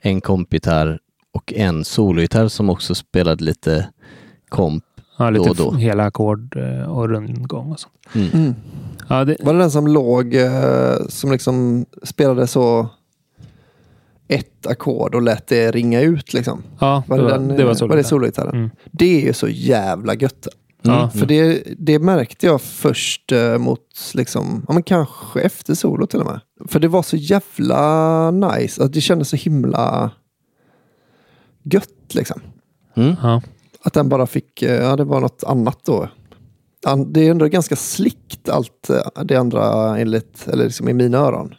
en 0.01 0.20
kompgitarr 0.20 0.99
och 1.32 1.53
en 1.53 1.84
sologitarr 1.84 2.49
som 2.49 2.70
också 2.70 2.94
spelade 2.94 3.44
lite 3.44 3.88
komp. 4.49 4.84
Ja, 5.18 5.30
lite 5.30 5.44
Då 5.44 5.51
och 5.51 5.57
då. 5.57 5.72
hela 5.72 6.05
ackord 6.05 6.57
eh, 6.57 6.82
och 6.82 7.09
rundgång 7.09 7.72
och 7.72 7.80
sånt. 7.80 7.94
Mm. 8.14 8.28
Mm. 8.32 8.55
Ja, 9.09 9.24
det, 9.24 9.36
Var 9.40 9.53
det 9.53 9.59
den 9.59 9.70
som 9.70 9.86
låg, 9.86 10.34
eh, 10.34 10.97
som 11.09 11.32
liksom 11.32 11.86
spelade 12.03 12.47
så 12.47 12.88
ett 14.29 14.66
ackord 14.66 15.14
och 15.14 15.22
lät 15.22 15.47
det 15.47 15.70
ringa 15.70 16.01
ut 16.01 16.33
liksom? 16.33 16.62
ja, 16.81 17.03
Var 17.07 17.16
det, 17.16 17.22
det, 17.22 17.31
var, 17.31 17.39
den, 17.39 17.49
det 17.49 17.64
var 17.64 17.74
så. 17.74 17.87
var 17.87 17.97
det 17.97 18.05
sologitarren? 18.05 18.55
Mm. 18.55 18.70
Det 18.91 19.22
är 19.22 19.27
ju 19.27 19.33
så 19.33 19.49
jävla 19.49 20.14
gött. 20.14 20.49
Ja. 20.83 21.11
För 21.11 21.27
det, 21.27 21.62
det 21.79 21.99
märkte 21.99 22.47
jag 22.47 22.61
först 22.61 23.33
eh, 23.33 23.59
mot, 23.59 23.81
liksom, 24.14 24.64
ja, 24.68 24.74
men 24.74 24.83
kanske 24.83 25.41
efter 25.41 25.74
solo 25.74 26.07
till 26.07 26.20
och 26.20 26.27
med. 26.27 26.41
För 26.68 26.81
det 26.81 26.89
var 26.89 27.03
så 27.03 27.16
jävla 27.16 28.31
nice. 28.31 28.85
Att 28.85 28.93
det 28.93 29.01
kändes 29.01 29.29
så 29.29 29.37
himla 29.37 30.11
gött 31.62 32.14
liksom. 32.14 32.41
Mm. 32.97 33.14
Ja. 33.22 33.43
Att 33.83 33.93
den 33.93 34.09
bara 34.09 34.27
fick, 34.27 34.62
eh, 34.62 34.83
ja 34.83 34.97
det 34.97 35.05
var 35.05 35.20
något 35.20 35.45
annat 35.47 35.79
då. 35.85 36.09
Det 37.07 37.27
är 37.27 37.31
ändå 37.31 37.47
ganska 37.47 37.77
slickt 37.77 38.49
allt 38.49 38.91
eh, 38.91 39.24
det 39.24 39.37
andra 39.37 39.99
enligt, 39.99 40.49
eller 40.49 40.64
liksom 40.64 40.89
i 40.89 40.93
mina 40.93 41.18
öron. 41.18 41.55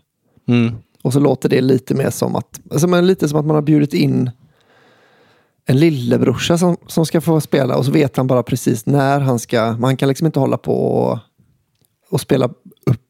Mm. 0.47 0.75
Och 1.07 1.13
så 1.13 1.19
låter 1.19 1.49
det 1.49 1.61
lite 1.61 1.95
mer 1.95 2.09
som 2.09 2.35
att, 2.35 2.59
alltså 2.71 2.87
men 2.87 3.07
lite 3.07 3.29
som 3.29 3.39
att 3.39 3.45
man 3.45 3.55
har 3.55 3.61
bjudit 3.61 3.93
in 3.93 4.31
en 5.65 5.77
lillebrorsa 5.77 6.57
som, 6.57 6.77
som 6.87 7.05
ska 7.05 7.21
få 7.21 7.41
spela 7.41 7.75
och 7.75 7.85
så 7.85 7.91
vet 7.91 8.17
han 8.17 8.27
bara 8.27 8.43
precis 8.43 8.85
när 8.85 9.19
han 9.19 9.39
ska, 9.39 9.71
man 9.79 9.97
kan 9.97 10.09
liksom 10.09 10.25
inte 10.25 10.39
hålla 10.39 10.57
på 10.57 10.73
och, 10.73 11.19
och 12.09 12.21
spela 12.21 12.45
upp, 12.85 13.01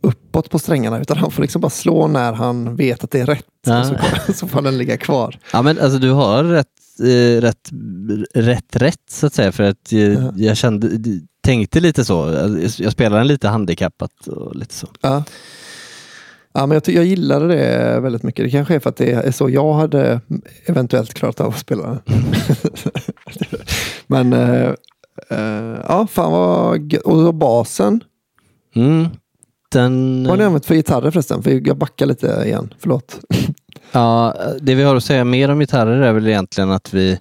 uppåt 0.00 0.50
på 0.50 0.58
strängarna 0.58 1.00
utan 1.00 1.16
han 1.16 1.30
får 1.30 1.42
liksom 1.42 1.60
bara 1.60 1.70
slå 1.70 2.06
när 2.06 2.32
han 2.32 2.76
vet 2.76 3.04
att 3.04 3.10
det 3.10 3.20
är 3.20 3.26
rätt. 3.26 3.46
Ja. 3.66 3.84
Så, 3.84 4.32
så 4.32 4.48
får 4.48 4.62
den 4.62 4.78
ligga 4.78 4.96
kvar. 4.96 5.38
Ja 5.52 5.62
men 5.62 5.78
alltså 5.78 5.98
du 5.98 6.10
har 6.10 6.44
rätt, 6.44 6.66
eh, 7.00 7.40
rätt, 7.40 7.70
rätt, 8.34 8.76
rätt 8.76 9.10
så 9.10 9.26
att 9.26 9.34
säga 9.34 9.52
för 9.52 9.62
att 9.62 9.92
eh, 9.92 9.98
Ja. 9.98 10.32
jag 10.36 10.56
kände, 10.56 10.88
tänkte 11.40 11.80
lite 11.80 12.04
så. 12.04 12.32
Jag, 12.32 12.70
jag 12.78 12.92
spelar 12.92 13.18
den 13.18 13.26
lite 13.26 13.48
handikappat 13.48 14.26
och 14.26 14.56
lite 14.56 14.74
så. 14.74 14.86
Ja. 15.00 15.24
Ja, 16.56 16.66
men 16.66 16.74
jag, 16.84 16.94
jag 16.94 17.04
gillade 17.04 17.46
det 17.48 18.00
väldigt 18.00 18.22
mycket. 18.22 18.44
Det 18.44 18.50
kanske 18.50 18.74
är 18.74 18.78
för 18.78 18.90
att 18.90 18.96
det 18.96 19.12
är 19.12 19.30
så 19.30 19.50
jag 19.50 19.72
hade 19.72 20.20
eventuellt 20.66 21.14
klarat 21.14 21.40
av 21.40 21.48
att 21.48 21.58
spela. 21.58 21.98
men 24.06 24.32
eh, 24.32 24.70
eh, 25.30 25.78
ja, 25.88 26.06
fan 26.10 26.32
vad 26.32 26.92
gö- 26.92 27.00
Och 27.00 27.34
basen. 27.34 28.00
Mm. 28.74 29.06
Den, 29.72 30.22
Vad 30.22 30.30
har 30.30 30.36
ni 30.36 30.44
använt 30.44 30.66
för 30.66 30.74
gitarrer 30.74 31.10
förresten? 31.10 31.42
För 31.42 31.68
jag 31.68 31.76
backar 31.76 32.06
lite 32.06 32.42
igen, 32.46 32.74
förlåt. 32.78 33.20
Ja, 33.92 34.34
det 34.60 34.74
vi 34.74 34.82
har 34.82 34.96
att 34.96 35.04
säga 35.04 35.24
mer 35.24 35.50
om 35.50 35.60
gitarrer 35.60 36.02
är 36.02 36.12
väl 36.12 36.26
egentligen 36.26 36.70
att 36.70 36.94
vi, 36.94 37.20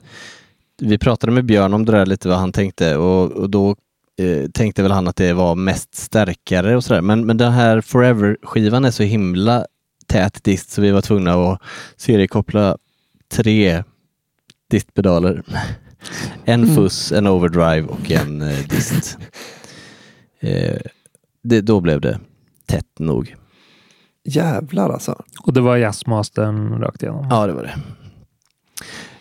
vi 0.81 0.97
pratade 0.97 1.33
med 1.33 1.45
Björn 1.45 1.73
om 1.73 1.85
det 1.85 1.91
där 1.91 2.05
lite 2.05 2.27
vad 2.27 2.37
han 2.37 2.51
tänkte 2.51 2.97
och, 2.97 3.31
och 3.31 3.49
då 3.49 3.75
eh, 4.19 4.49
tänkte 4.53 4.81
väl 4.83 4.91
han 4.91 5.07
att 5.07 5.15
det 5.15 5.33
var 5.33 5.55
mest 5.55 5.95
stärkare 5.95 6.75
och 6.75 6.83
sådär. 6.83 7.01
Men, 7.01 7.25
men 7.25 7.37
den 7.37 7.51
här 7.51 7.81
Forever-skivan 7.81 8.85
är 8.85 8.91
så 8.91 9.03
himla 9.03 9.65
tät 10.07 10.43
dist 10.43 10.71
så 10.71 10.81
vi 10.81 10.91
var 10.91 11.01
tvungna 11.01 11.33
att 11.33 11.61
seriekoppla 11.97 12.77
tre 13.31 13.83
distpedaler. 14.69 15.43
En 16.45 16.63
Mm. 16.63 16.75
fuss, 16.75 17.11
en 17.11 17.27
overdrive 17.27 17.81
och 17.87 18.11
en 18.11 18.41
eh, 18.41 18.67
dist. 18.69 19.17
Eh, 20.39 20.77
det, 21.43 21.61
då 21.61 21.81
blev 21.81 22.01
det 22.01 22.19
tätt 22.65 22.99
nog. 22.99 23.35
Jävlar 24.23 24.89
alltså. 24.89 25.23
Och 25.41 25.53
det 25.53 25.61
var 25.61 25.77
jazzmastern 25.77 26.81
rakt 26.81 27.03
igenom. 27.03 27.27
Ja, 27.29 27.47
det 27.47 27.53
var 27.53 27.63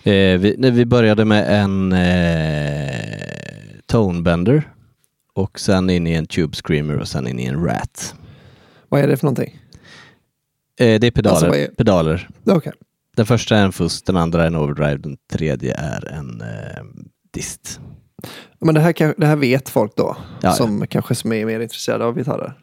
det. 0.02 0.12
Eh, 0.12 0.38
vi, 0.38 0.70
vi 0.70 0.84
började 0.86 1.24
med 1.24 1.62
en 1.62 1.92
eh, 1.92 2.94
tonebender 3.86 4.72
och 5.34 5.60
sen 5.60 5.90
in 5.90 6.06
i 6.06 6.12
en 6.12 6.26
tube 6.26 6.56
screamer 6.56 6.98
och 6.98 7.08
sen 7.08 7.26
in 7.26 7.40
i 7.40 7.44
en 7.44 7.64
rat. 7.64 8.14
Vad 8.88 9.00
är 9.00 9.08
det 9.08 9.16
för 9.16 9.24
någonting? 9.26 9.60
Eh, 10.80 11.00
det 11.00 11.06
är 11.06 11.10
pedaler. 11.10 11.46
Alltså, 11.46 11.60
är- 11.60 11.74
pedaler. 11.74 12.28
Okej. 12.46 12.72
Den 13.16 13.26
första 13.26 13.56
är 13.56 13.64
en 13.64 13.72
fuss, 13.72 14.02
den 14.02 14.16
andra 14.16 14.42
är 14.42 14.46
en 14.46 14.54
overdrive, 14.56 14.96
den 14.96 15.16
tredje 15.32 15.74
är 15.74 16.12
en 16.12 16.40
eh, 16.40 16.82
dist. 17.34 17.80
Men 18.60 18.74
det 18.74 18.80
här, 18.80 18.92
kan- 18.92 19.14
det 19.18 19.26
här 19.26 19.36
vet 19.36 19.68
folk 19.68 19.96
då, 19.96 20.16
Ja, 20.42 20.52
som 20.52 20.86
kanske 20.86 21.14
som 21.14 21.32
är 21.32 21.46
mer 21.46 21.60
intresserade 21.60 22.04
av 22.04 22.16
gitarrer. 22.18 22.58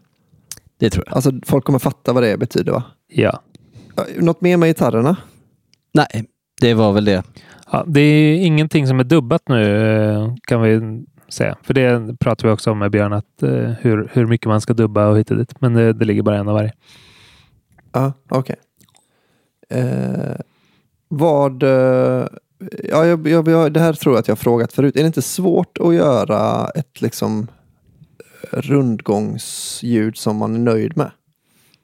Det 0.79 0.89
tror 0.89 1.03
jag. 1.07 1.15
Alltså 1.15 1.31
folk 1.45 1.65
kommer 1.65 1.79
fatta 1.79 2.13
vad 2.13 2.23
det 2.23 2.37
betyder 2.37 2.71
va? 2.71 2.83
Ja. 3.07 3.41
Ja, 3.95 4.05
Något 4.19 4.41
mer 4.41 4.57
med 4.57 4.69
gitarrerna? 4.69 5.17
Nej, 5.93 6.25
det 6.61 6.73
var 6.73 6.91
väl 6.93 7.05
det. 7.05 7.23
Ja, 7.71 7.83
det 7.87 8.01
är 8.01 8.35
ingenting 8.35 8.87
som 8.87 8.99
är 8.99 9.03
dubbat 9.03 9.41
nu 9.49 9.87
eh, 10.11 10.35
kan 10.47 10.61
vi 10.61 11.03
säga. 11.33 11.57
För 11.63 11.73
det 11.73 12.19
pratar 12.19 12.47
vi 12.47 12.53
också 12.53 12.71
om 12.71 12.79
med 12.79 12.91
Björn, 12.91 13.13
att, 13.13 13.43
eh, 13.43 13.69
hur, 13.81 14.09
hur 14.13 14.25
mycket 14.25 14.47
man 14.47 14.61
ska 14.61 14.73
dubba 14.73 15.07
och 15.07 15.17
hit 15.17 15.31
och 15.31 15.37
dit. 15.37 15.61
Men 15.61 15.73
det, 15.73 15.93
det 15.93 16.05
ligger 16.05 16.21
bara 16.21 16.37
en 16.37 16.47
av 16.47 16.53
varje. 16.53 16.73
Ja, 17.91 18.13
okej. 18.29 18.55
Eh, 19.69 20.35
vad... 21.07 21.63
Eh, 21.63 22.27
ja, 22.89 23.05
jag, 23.05 23.27
jag, 23.27 23.47
jag, 23.47 23.73
det 23.73 23.79
här 23.79 23.93
tror 23.93 24.15
jag 24.15 24.19
att 24.19 24.27
jag 24.27 24.35
har 24.35 24.37
frågat 24.37 24.73
förut. 24.73 24.95
Är 24.95 24.99
det 24.99 25.07
inte 25.07 25.21
svårt 25.21 25.77
att 25.77 25.93
göra 25.93 26.69
ett 26.75 27.01
liksom 27.01 27.47
rundgångsljud 28.51 30.17
som 30.17 30.37
man 30.37 30.55
är 30.55 30.59
nöjd 30.59 30.97
med? 30.97 31.11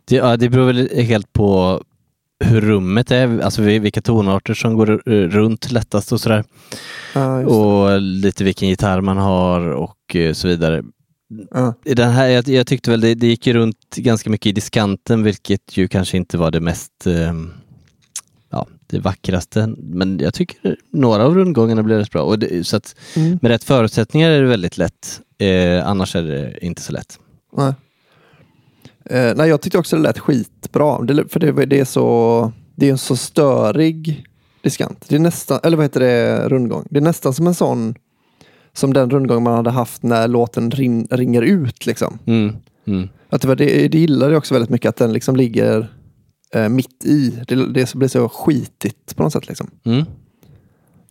Det, 0.05 0.15
ja, 0.15 0.37
det 0.37 0.49
beror 0.49 0.65
väl 0.65 0.89
helt 0.89 1.33
på 1.33 1.81
hur 2.45 2.61
rummet 2.61 3.11
är, 3.11 3.39
alltså 3.39 3.61
vi- 3.61 3.79
vilka 3.79 4.01
tonarter 4.01 4.53
som 4.53 4.73
går 4.73 4.85
runt 5.29 5.71
lättast 5.71 6.11
och 6.11 6.21
sådär. 6.21 6.43
Det. 7.13 7.45
och 7.45 8.01
lite 8.01 8.43
vilken 8.43 8.69
gitarr 8.69 9.01
man 9.01 9.17
har 9.17 9.61
och 9.69 10.15
eh, 10.15 10.33
så 10.33 10.47
vidare. 10.47 10.83
I 11.85 11.93
Den 11.93 12.11
här, 12.11 12.27
jag, 12.27 12.47
jag 12.47 12.67
tyckte 12.67 12.91
väl 12.91 13.01
det, 13.01 13.15
det 13.15 13.27
gick 13.27 13.47
runt 13.47 13.95
ganska 13.95 14.29
mycket 14.29 14.45
i 14.49 14.51
diskanten, 14.51 15.23
vilket 15.23 15.77
ju 15.77 15.87
kanske 15.87 16.17
inte 16.17 16.37
var 16.37 16.51
det 16.51 16.59
mest 16.59 17.07
eh, 17.07 17.33
ja, 18.49 18.67
det 18.87 18.99
vackraste. 18.99 19.73
Men 19.77 20.19
jag 20.19 20.33
tycker 20.33 20.75
några 20.93 21.25
av 21.25 21.35
rundgångarna 21.35 21.83
blev 21.83 21.97
rätt 21.97 22.11
bra. 22.11 22.21
Och 22.21 22.39
det, 22.39 22.67
så 22.67 22.77
att 22.77 22.95
Mm. 23.15 23.39
med 23.41 23.49
rätt 23.51 23.63
förutsättningar 23.63 24.29
är 24.31 24.41
det 24.41 24.47
väldigt 24.47 24.77
lätt. 24.77 25.21
Eh, 25.37 25.87
annars 25.87 26.15
är 26.15 26.23
det 26.23 26.65
inte 26.65 26.81
så 26.81 26.93
lätt. 26.93 27.19
Nej. 27.57 27.73
Eh, 29.09 29.35
nej, 29.35 29.49
jag 29.49 29.61
tyckte 29.61 29.77
också 29.77 29.95
det 29.95 30.01
lät 30.01 30.19
skitbra. 30.19 31.01
Det, 31.01 31.27
för 31.27 31.39
det, 31.39 31.65
det 31.65 31.79
är 31.79 31.85
så... 31.85 32.51
Det 32.75 32.87
är 32.87 32.91
en 32.91 32.97
så 32.97 33.15
störig 33.15 34.25
diskant. 34.61 35.05
Det 35.09 35.15
är 35.15 35.19
nästan, 35.19 35.59
eller 35.63 35.77
vad 35.77 35.83
heter 35.83 35.99
det, 35.99 36.49
rundgång. 36.49 36.87
Det 36.89 36.97
är 36.97 37.01
nästan 37.01 37.33
som 37.33 37.47
en 37.47 37.55
sån 37.55 37.95
som 38.73 38.93
den 38.93 39.09
rundgång 39.09 39.43
man 39.43 39.53
hade 39.53 39.69
haft 39.69 40.03
när 40.03 40.27
låten 40.27 40.71
rin, 40.71 41.07
ringer 41.11 41.41
ut. 41.41 41.85
Liksom. 41.85 42.19
Mm. 42.25 42.55
Mm. 42.87 43.09
Att 43.29 43.41
det, 43.41 43.47
var 43.47 43.55
det, 43.55 43.87
det 43.87 43.99
gillade 43.99 44.31
jag 44.31 44.37
också 44.37 44.53
väldigt 44.53 44.69
mycket, 44.69 44.89
att 44.89 44.95
den 44.95 45.13
liksom 45.13 45.35
ligger 45.35 45.91
eh, 46.53 46.69
mitt 46.69 47.05
i. 47.05 47.43
Det, 47.47 47.55
det 47.55 47.95
blir 47.95 48.07
så 48.07 48.29
skitigt 48.29 49.15
på 49.15 49.23
något 49.23 49.33
sätt. 49.33 49.47
Liksom. 49.47 49.69
Mm. 49.85 50.05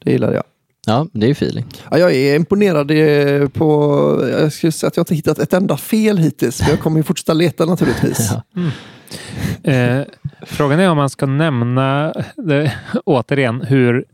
Det 0.05 0.13
gillade 0.13 0.35
jag. 0.35 0.45
Ja, 0.87 1.07
det 1.13 1.27
är 1.27 1.29
ju 1.29 1.33
feeling. 1.33 1.65
Ja, 1.91 1.99
jag 1.99 2.15
är 2.15 2.37
imponerad 2.37 2.91
eh, 2.91 3.49
på... 3.49 4.29
Jag 4.41 4.53
skulle 4.53 4.73
säga 4.73 4.89
att 4.89 4.97
jag 4.97 5.03
inte 5.03 5.15
hittat 5.15 5.39
ett 5.39 5.53
enda 5.53 5.77
fel 5.77 6.19
hittills. 6.19 6.61
Men 6.61 6.71
jag 6.71 6.81
kommer 6.81 6.97
ju 6.97 7.03
fortsätta 7.03 7.33
leta 7.33 7.65
naturligtvis. 7.65 8.31
Ja. 8.55 9.73
Eh, 9.73 10.05
frågan 10.43 10.81
är 10.81 10.91
om 10.91 10.97
man 10.97 11.11
ska 11.11 11.27
nämna 11.27 12.15
det, 12.37 12.73
återigen 13.05 13.61
hur 13.61 14.05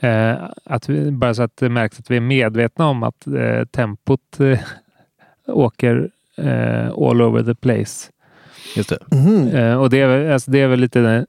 eh, 0.00 0.34
att 0.64 0.88
vi, 0.88 1.10
bara 1.10 1.34
så 1.34 1.42
att 1.42 1.56
det 1.56 1.68
märks 1.68 1.98
att 2.00 2.10
vi 2.10 2.16
är 2.16 2.20
medvetna 2.20 2.86
om 2.86 3.02
att 3.02 3.26
eh, 3.26 3.64
tempot 3.64 4.40
eh, 4.40 4.58
åker 5.46 6.10
eh, 6.36 6.86
all 6.88 7.22
over 7.22 7.42
the 7.42 7.54
place. 7.54 8.10
Just 8.76 8.88
det. 8.88 8.98
Eh, 9.60 9.74
och 9.80 9.90
det 9.90 10.00
är, 10.00 10.06
väl- 10.06 10.32
alltså, 10.32 10.50
det 10.50 10.58
är 10.60 10.66
väl 10.68 10.80
lite 10.80 11.26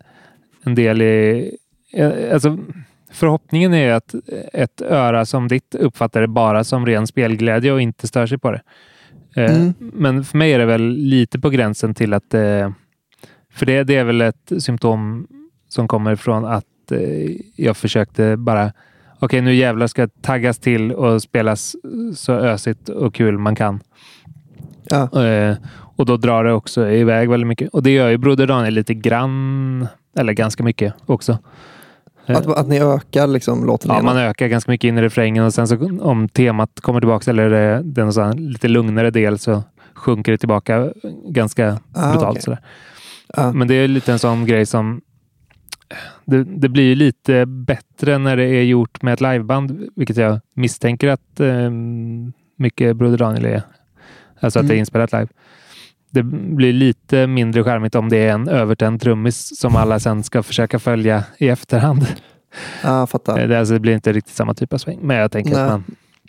en 0.63 0.75
del 0.75 1.01
i... 1.01 1.51
eh, 1.93 2.11
Alltså, 2.33 2.57
förhoppningen 3.12 3.74
är 3.74 3.93
att 3.93 4.16
ett 4.53 4.82
öra 4.82 5.26
som 5.26 5.47
ditt 5.47 5.76
uppfattar 5.76 6.22
det 6.22 6.28
bara 6.28 6.64
som 6.64 6.86
ren 6.86 7.08
spelglädje 7.08 7.72
och 7.72 7.82
inte 7.82 8.08
stör 8.08 8.28
sig 8.28 8.38
på 8.38 8.51
det. 8.51 8.62
Eh, 9.36 9.55
Mm. 9.55 9.74
Men 9.80 10.24
för 10.24 10.38
mig 10.38 10.53
är 10.53 10.60
det 10.60 10.66
väl 10.66 10.89
lite 10.91 11.39
på 11.39 11.49
gränsen 11.49 11.93
till 11.93 12.14
att... 12.14 12.34
Eh, 12.34 12.70
för 13.53 13.66
det, 13.66 13.84
det 13.84 13.95
är 13.95 14.03
väl 14.03 14.22
ett 14.22 14.51
symptom 14.60 15.28
som 15.70 15.88
kommer 15.88 16.16
från 16.16 16.45
att 16.45 16.91
eh, 16.91 17.32
jag 17.55 17.78
försökte 17.78 18.38
bara... 18.38 18.74
Okej, 19.20 19.41
nu 19.41 19.53
jävlar 19.55 19.88
ska 19.88 20.08
taggas 20.08 20.60
till 20.60 20.91
och 20.91 21.22
spelas 21.22 21.76
så 22.16 22.34
ösigt 22.34 22.89
och 22.89 23.16
kul 23.16 23.38
man 23.38 23.55
kan. 23.55 23.80
Ja. 24.84 25.10
Och 25.97 26.05
då 26.05 26.18
drar 26.18 26.43
det 26.43 26.53
också 26.53 26.89
iväg 26.89 27.30
väldigt 27.30 27.47
mycket. 27.47 27.70
Och 27.70 27.84
det 27.84 27.89
gör 27.89 28.10
ju 28.10 28.18
Broder 28.18 28.47
Daniel 28.47 28.74
lite 28.74 28.93
grann, 28.93 29.88
eller 30.18 30.34
ganska 30.34 30.64
mycket 30.64 30.93
också. 31.05 31.38
Att, 32.28 32.47
att 32.47 32.67
ni 32.67 32.80
ökar 32.80 33.28
liksom 33.28 33.65
låten 33.65 33.91
Ja, 33.95 34.01
man 34.01 34.17
ökar 34.17 34.47
ganska 34.47 34.71
mycket 34.71 34.88
in 34.88 34.97
i 34.97 35.01
refrängen 35.01 35.43
och 35.45 35.53
sen 35.53 35.67
så 35.67 35.97
om 36.01 36.30
temat 36.30 36.82
kommer 36.82 36.99
tillbaka 36.99 37.32
eller 37.32 37.49
det, 37.49 38.01
är 38.01 38.23
här 38.25 38.34
lite 38.34 38.67
lugnare 38.67 39.11
del 39.11 39.39
så 39.39 39.63
sjunker 39.93 40.32
det 40.32 40.38
tillbaka 40.38 40.89
ganska 41.30 41.80
Ah, 41.93 42.11
brutalt. 42.11 42.30
okej. 42.32 42.41
Sådär. 42.41 42.59
Ja. 43.36 43.51
Men 43.51 43.67
det 43.67 43.75
är 43.75 43.88
lite 43.88 44.11
en 44.11 44.19
sån 44.19 44.45
grej 44.45 44.65
som 44.65 45.01
det, 46.25 46.43
det 46.43 46.69
blir 46.69 46.95
lite 46.95 47.45
bättre 47.45 48.17
när 48.17 48.38
det 48.38 48.43
är 48.45 48.63
gjort 48.63 49.01
med 49.01 49.13
ett 49.13 49.21
liveband, 49.21 49.88
vilket 49.95 50.17
jag 50.17 50.39
misstänker 50.53 51.07
att 51.07 51.39
eh, 51.39 51.69
mycket 52.55 52.95
Broder 52.95 53.17
Daniel 53.17 53.45
är. 53.45 53.61
Alltså 54.39 54.59
att 54.59 54.67
det 54.67 54.71
är 54.71 54.75
Mm. 54.75 54.80
inspelat 54.80 55.11
live. 55.11 55.28
Det 56.10 56.24
blir 56.24 56.74
lite 56.74 57.28
mindre 57.28 57.64
charmigt 57.64 57.95
om 57.95 58.10
det 58.10 58.18
är 58.18 58.34
en 58.34 58.47
övertänd 58.47 59.01
trummis 59.01 59.60
som 59.60 59.76
alla 59.76 59.99
sen 59.99 60.24
ska 60.24 60.43
försöka 60.43 60.80
följa 60.80 61.24
i 61.38 61.49
efterhand. 61.49 62.05
Ja, 62.84 62.99
jag 62.99 63.10
fattar. 63.10 63.39
Eh, 63.39 63.47
Det, 63.47 63.60
alltså, 63.60 63.74
det 63.74 63.80
blir 63.80 63.93
inte 63.93 64.14
riktigt 64.14 64.36
samma 64.36 64.53
typ 64.53 64.74
av 64.74 64.78
sväng. 64.78 64.99
Men 65.01 65.18
jag 65.18 65.32
tänker 65.32 65.51
Nej. 65.53 65.62
att 65.64 65.70
man, 65.72 65.84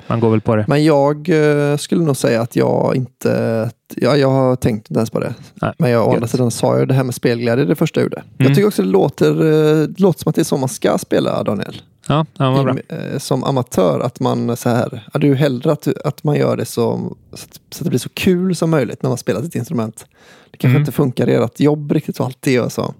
man 0.06 0.20
går 0.20 0.30
väl 0.30 0.40
på 0.40 0.56
det. 0.56 0.64
Men 0.68 0.84
jag 0.84 1.28
eh, 1.28 1.76
skulle 1.76 2.02
nog 2.04 2.16
säga 2.16 2.40
att 2.42 2.56
jag 2.56 2.96
inte... 2.96 3.70
Ja, 3.96 4.16
jag 4.16 4.30
har 4.30 4.56
tänkt 4.56 4.90
inte 4.90 4.98
ens 4.98 5.10
på 5.10 5.20
det. 5.20 5.34
Nej, 5.54 5.72
Men 5.78 5.90
jag, 5.90 6.08
å 6.08 6.14
andra 6.14 6.28
sidan 6.28 6.50
sa 6.50 6.78
jag 6.78 6.88
det 6.88 6.94
här 6.94 7.04
med 7.04 7.14
spelglädje 7.14 7.64
det 7.64 7.74
första 7.76 8.00
jag 8.00 8.04
gjorde. 8.04 8.22
Jag 8.36 8.44
Mm. 8.44 8.54
tycker 8.54 8.68
också 8.68 8.82
det 8.82 8.88
låter, 8.88 9.30
eh, 9.30 9.88
det 9.88 10.00
låter 10.00 10.20
som 10.20 10.30
att 10.30 10.34
det 10.34 10.42
är 10.42 10.44
så 10.44 10.56
man 10.56 10.68
ska 10.68 10.98
spela 10.98 11.42
Daniel. 11.42 11.82
Ja, 12.08 12.26
ja 12.38 12.50
vad 12.50 12.64
bra. 12.64 12.74
I, 12.78 13.12
eh, 13.12 13.18
som 13.18 13.44
amatör. 13.44 14.00
Att 14.00 14.20
man 14.20 14.56
så 14.56 14.68
här, 14.68 15.08
ja, 15.12 15.18
du 15.20 15.34
hellre 15.34 15.72
att, 15.72 15.88
att 16.04 16.24
man 16.24 16.36
gör 16.36 16.56
det 16.56 16.64
som, 16.64 17.16
så, 17.34 17.44
att, 17.44 17.60
så 17.70 17.80
att 17.80 17.84
det 17.84 17.90
blir 17.90 17.98
så 17.98 18.08
kul 18.08 18.56
som 18.56 18.70
möjligt 18.70 19.02
när 19.02 19.10
man 19.10 19.18
spelar 19.18 19.42
sitt 19.42 19.54
instrument. 19.54 20.06
Det 20.50 20.56
kanske 20.58 20.68
Mm. 20.76 20.82
inte 20.82 20.92
funkar 20.92 21.28
i 21.28 21.34
ert 21.34 21.60
jobb 21.60 21.92
riktigt 21.92 22.16
så 22.16 22.24
alltid 22.24 22.52
gör 22.52 22.68
så. 22.68 22.94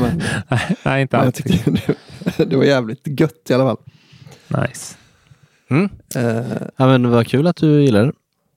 Men, 0.00 0.22
Nej, 0.82 1.02
inte 1.02 1.16
men 1.16 1.24
jag 1.24 1.34
tyckte 1.34 1.70
det, 2.36 2.44
det 2.44 2.56
var 2.56 2.64
jävligt 2.64 3.20
gött 3.20 3.46
i 3.50 3.54
alla 3.54 3.64
fall. 3.64 3.76
Nice. 4.48 4.94
Mm. 5.70 5.88
Eh, 6.14 6.42
Ja, 6.76 6.86
men 6.86 7.10
vad 7.10 7.26
kul 7.26 7.46
att 7.46 7.56
du 7.56 7.82
gillar 7.84 8.06
det. 8.06 8.12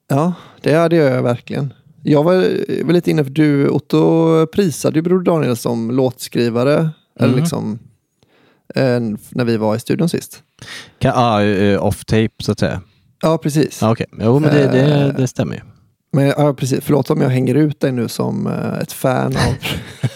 Ja, 0.08 0.34
det, 0.62 0.88
det 0.88 0.96
gör 0.96 1.12
jag 1.16 1.24
verkligen. 1.24 1.74
Jag 2.04 2.24
var, 2.24 2.34
var 2.86 2.94
lite 2.94 3.12
inne 3.12 3.24
för 3.24 3.32
du, 3.32 3.68
Otto 3.70 4.46
prisade 4.48 4.96
ju 4.98 5.02
Broder 5.02 5.24
Daniel 5.24 5.58
som 5.58 5.92
låtskrivare. 5.92 6.90
Eller 7.20 7.28
Mm. 7.34 7.40
liksom, 7.40 7.80
eh, 8.76 9.00
när 9.30 9.44
vi 9.46 9.58
var 9.58 9.76
i 9.76 9.80
studion 9.80 10.10
sist. 10.10 10.44
Kan, 11.00 11.12
ah, 11.16 11.42
eh, 11.42 11.84
off 11.86 12.06
tape 12.06 12.30
så 12.40 12.52
att 12.52 12.60
säga. 12.60 12.82
Ja, 13.22 13.38
precis. 13.38 13.84
Ah, 13.84 13.92
Okej, 13.92 14.06
jo 14.20 14.40
men 14.40 14.54
det, 14.56 14.68
det, 14.72 14.82
Eh. 14.82 15.08
det 15.16 15.28
stämmer 15.28 15.56
ju. 15.56 15.62
Men 16.14 16.26
ja, 16.28 16.54
precis. 16.54 16.80
Förlåt 16.84 17.10
om 17.10 17.22
jag 17.22 17.30
hänger 17.30 17.56
ut 17.56 17.80
dig 17.80 17.92
nu 17.92 18.08
som 18.08 18.48
ett 18.82 18.92
fan 18.92 19.36
av 19.38 19.54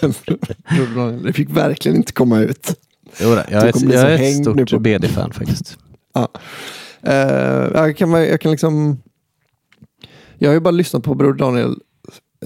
Broder 0.00 0.94
Daniel. 0.96 1.22
Det 1.22 1.32
fick 1.32 1.50
verkligen 1.50 1.96
inte 1.96 2.12
komma 2.12 2.38
ut. 2.40 2.74
Jo, 3.20 3.28
jag 3.28 3.38
är 3.38 3.46
jag 3.52 3.62
är 4.02 4.18
ett 4.28 4.34
stort 4.42 4.70
på- 4.70 4.78
BD-fan 4.78 5.32
faktiskt. 5.32 5.78
Eh, 7.06 7.70
jag, 7.74 7.96
kan, 7.96 8.10
jag 8.10 8.40
kan 8.40 8.50
liksom... 8.50 9.02
Jag 10.38 10.48
har 10.48 10.54
ju 10.54 10.60
bara 10.60 10.70
lyssnat 10.70 11.02
på 11.02 11.14
Broder 11.14 11.38
Daniel 11.38 11.76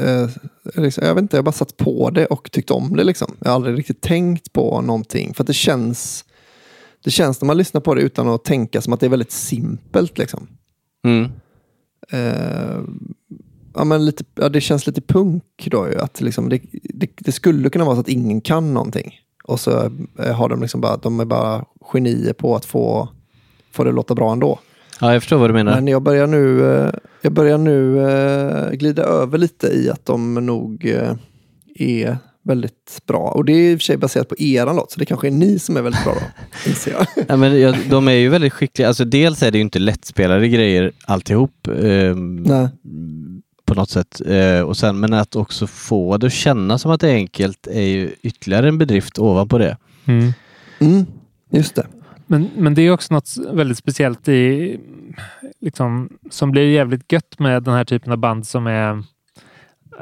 eh, 0.00 0.28
liksom, 0.74 1.06
jag 1.06 1.14
vet 1.14 1.22
inte, 1.22 1.36
jag 1.36 1.42
har 1.42 1.44
bara 1.44 1.52
satt 1.52 1.76
på 1.76 2.11
det 2.11 2.26
och 2.26 2.50
tyckt 2.52 2.70
om 2.70 2.96
det. 2.96 3.04
Liksom. 3.04 3.36
Jag 3.40 3.48
har 3.48 3.54
aldrig 3.54 3.78
riktigt 3.78 4.00
tänkt 4.00 4.52
på 4.52 4.80
någonting. 4.80 5.34
För 5.34 5.42
att 5.42 5.46
det 5.46 5.52
känns, 5.52 6.24
det 7.04 7.11
känns 7.11 7.40
när 7.40 7.46
man 7.46 7.56
lyssnar 7.56 7.80
på 7.80 7.94
det 7.94 8.02
utan 8.02 8.28
att 8.28 8.44
tänka 8.44 8.80
som 8.80 8.92
att 8.92 9.00
det 9.00 9.06
är 9.06 9.11
väldigt 9.11 9.32
simpelt. 9.32 10.18
Liksom. 10.18 10.48
Mm. 11.04 11.30
Eh, 12.11 12.80
ja, 13.74 13.84
men 13.84 14.04
lite, 14.04 14.24
ja, 14.34 14.48
det 14.48 14.61
känns 14.61 14.86
lite 14.86 15.00
punk 15.00 15.68
då. 15.70 15.88
Ju, 15.88 15.98
att 15.98 16.20
liksom 16.20 16.48
det, 16.48 16.61
det, 16.72 17.11
det 17.16 17.32
skulle 17.32 17.70
kunna 17.70 17.84
vara 17.84 17.94
så 17.94 18.00
att 18.00 18.08
ingen 18.08 18.40
kan 18.40 18.74
någonting. 18.74 19.14
Och 19.44 19.61
så 19.61 19.70
har 20.16 20.48
de 20.48 20.61
liksom 20.61 20.80
bara, 20.80 20.96
de 20.96 21.20
är 21.20 21.24
bara 21.24 21.64
genier 21.92 22.32
på 22.32 22.56
att 22.56 22.64
få, 22.64 23.08
få 23.73 23.85
det 23.85 23.93
låta 23.93 24.14
bra 24.14 24.33
ändå. 24.33 24.59
Ja, 25.01 25.12
jag 25.12 25.23
förstår 25.23 25.37
vad 25.39 25.51
du 25.51 25.55
menar. 25.55 25.75
Men 25.75 25.89
jag 25.89 26.03
börjar 26.03 26.27
nu, 26.27 26.73
eh, 26.73 26.91
jag 27.23 27.33
börjar 27.33 27.59
nu 27.59 28.09
eh, 28.09 28.71
glida 28.71 29.03
över 29.03 29.39
lite 29.39 29.66
i 29.66 29.91
att 29.91 30.07
de 30.07 30.35
nog 30.35 30.87
eh, 30.87 31.12
är 31.75 32.18
väldigt 32.43 32.99
bra. 33.07 33.18
Och 33.18 33.45
det 33.45 33.53
är 33.53 33.73
i 33.73 33.75
och 33.77 33.79
för 33.79 33.85
sig 33.85 33.97
baserat 33.97 34.29
på 34.29 34.39
eran 34.39 34.77
låt, 34.77 34.91
så 34.91 34.99
det 34.99 35.07
kanske 35.07 35.27
är 35.27 35.31
ni 35.31 35.59
som 35.59 35.77
är 35.77 35.83
väldigt 35.83 36.05
bra 36.05 36.14
då, 36.14 36.21
inser 36.71 36.91
jag. 36.93 37.07
Ja, 37.29 37.37
men 37.37 37.61
jag, 37.61 37.77
de 37.91 38.09
är 38.09 38.12
ju 38.12 38.29
väldigt 38.29 38.53
skickliga. 38.53 38.89
Alltså, 38.89 39.05
dels 39.05 39.43
är 39.43 39.51
det 39.51 39.59
ju 39.59 39.62
inte 39.62 39.79
lättspelade 39.79 40.49
grejer 40.49 40.93
alltihop. 41.05 41.68
ehm, 41.83 42.37
Nej. 42.37 42.68
på 43.64 43.75
något 43.75 43.91
sätt. 43.91 44.21
Eh, 44.27 44.61
och 44.61 44.77
sen, 44.77 45.01
men 45.01 45.12
att 45.12 45.37
också 45.37 45.66
få 45.66 46.16
det 46.16 46.27
att 46.27 46.33
kännas 46.33 46.83
som 46.83 46.91
att 46.91 47.01
det 47.01 47.09
är 47.09 47.14
enkelt 47.14 47.66
är 47.66 47.81
ju 47.81 48.11
ytterligare 48.23 48.68
en 48.68 48.79
bedrift 48.79 49.18
ovanpå 49.18 49.59
det. 49.59 49.77
Mm. 50.05 50.33
Mm, 50.81 51.07
just 51.51 51.75
det. 51.75 51.87
Men, 52.31 52.51
men 52.57 52.74
det 52.74 52.83
är 52.83 52.93
också 52.93 53.14
något 53.14 53.31
väldigt 53.53 53.78
speciellt 53.78 54.28
i, 54.28 54.81
liksom, 55.61 56.09
som 56.31 56.51
blir 56.51 56.70
jävligt 56.70 57.12
gött 57.12 57.39
med 57.39 57.62
den 57.62 57.74
här 57.74 57.85
typen 57.85 58.12
av 58.12 58.18
band 58.18 58.47
som 58.47 58.66
är 58.66 59.03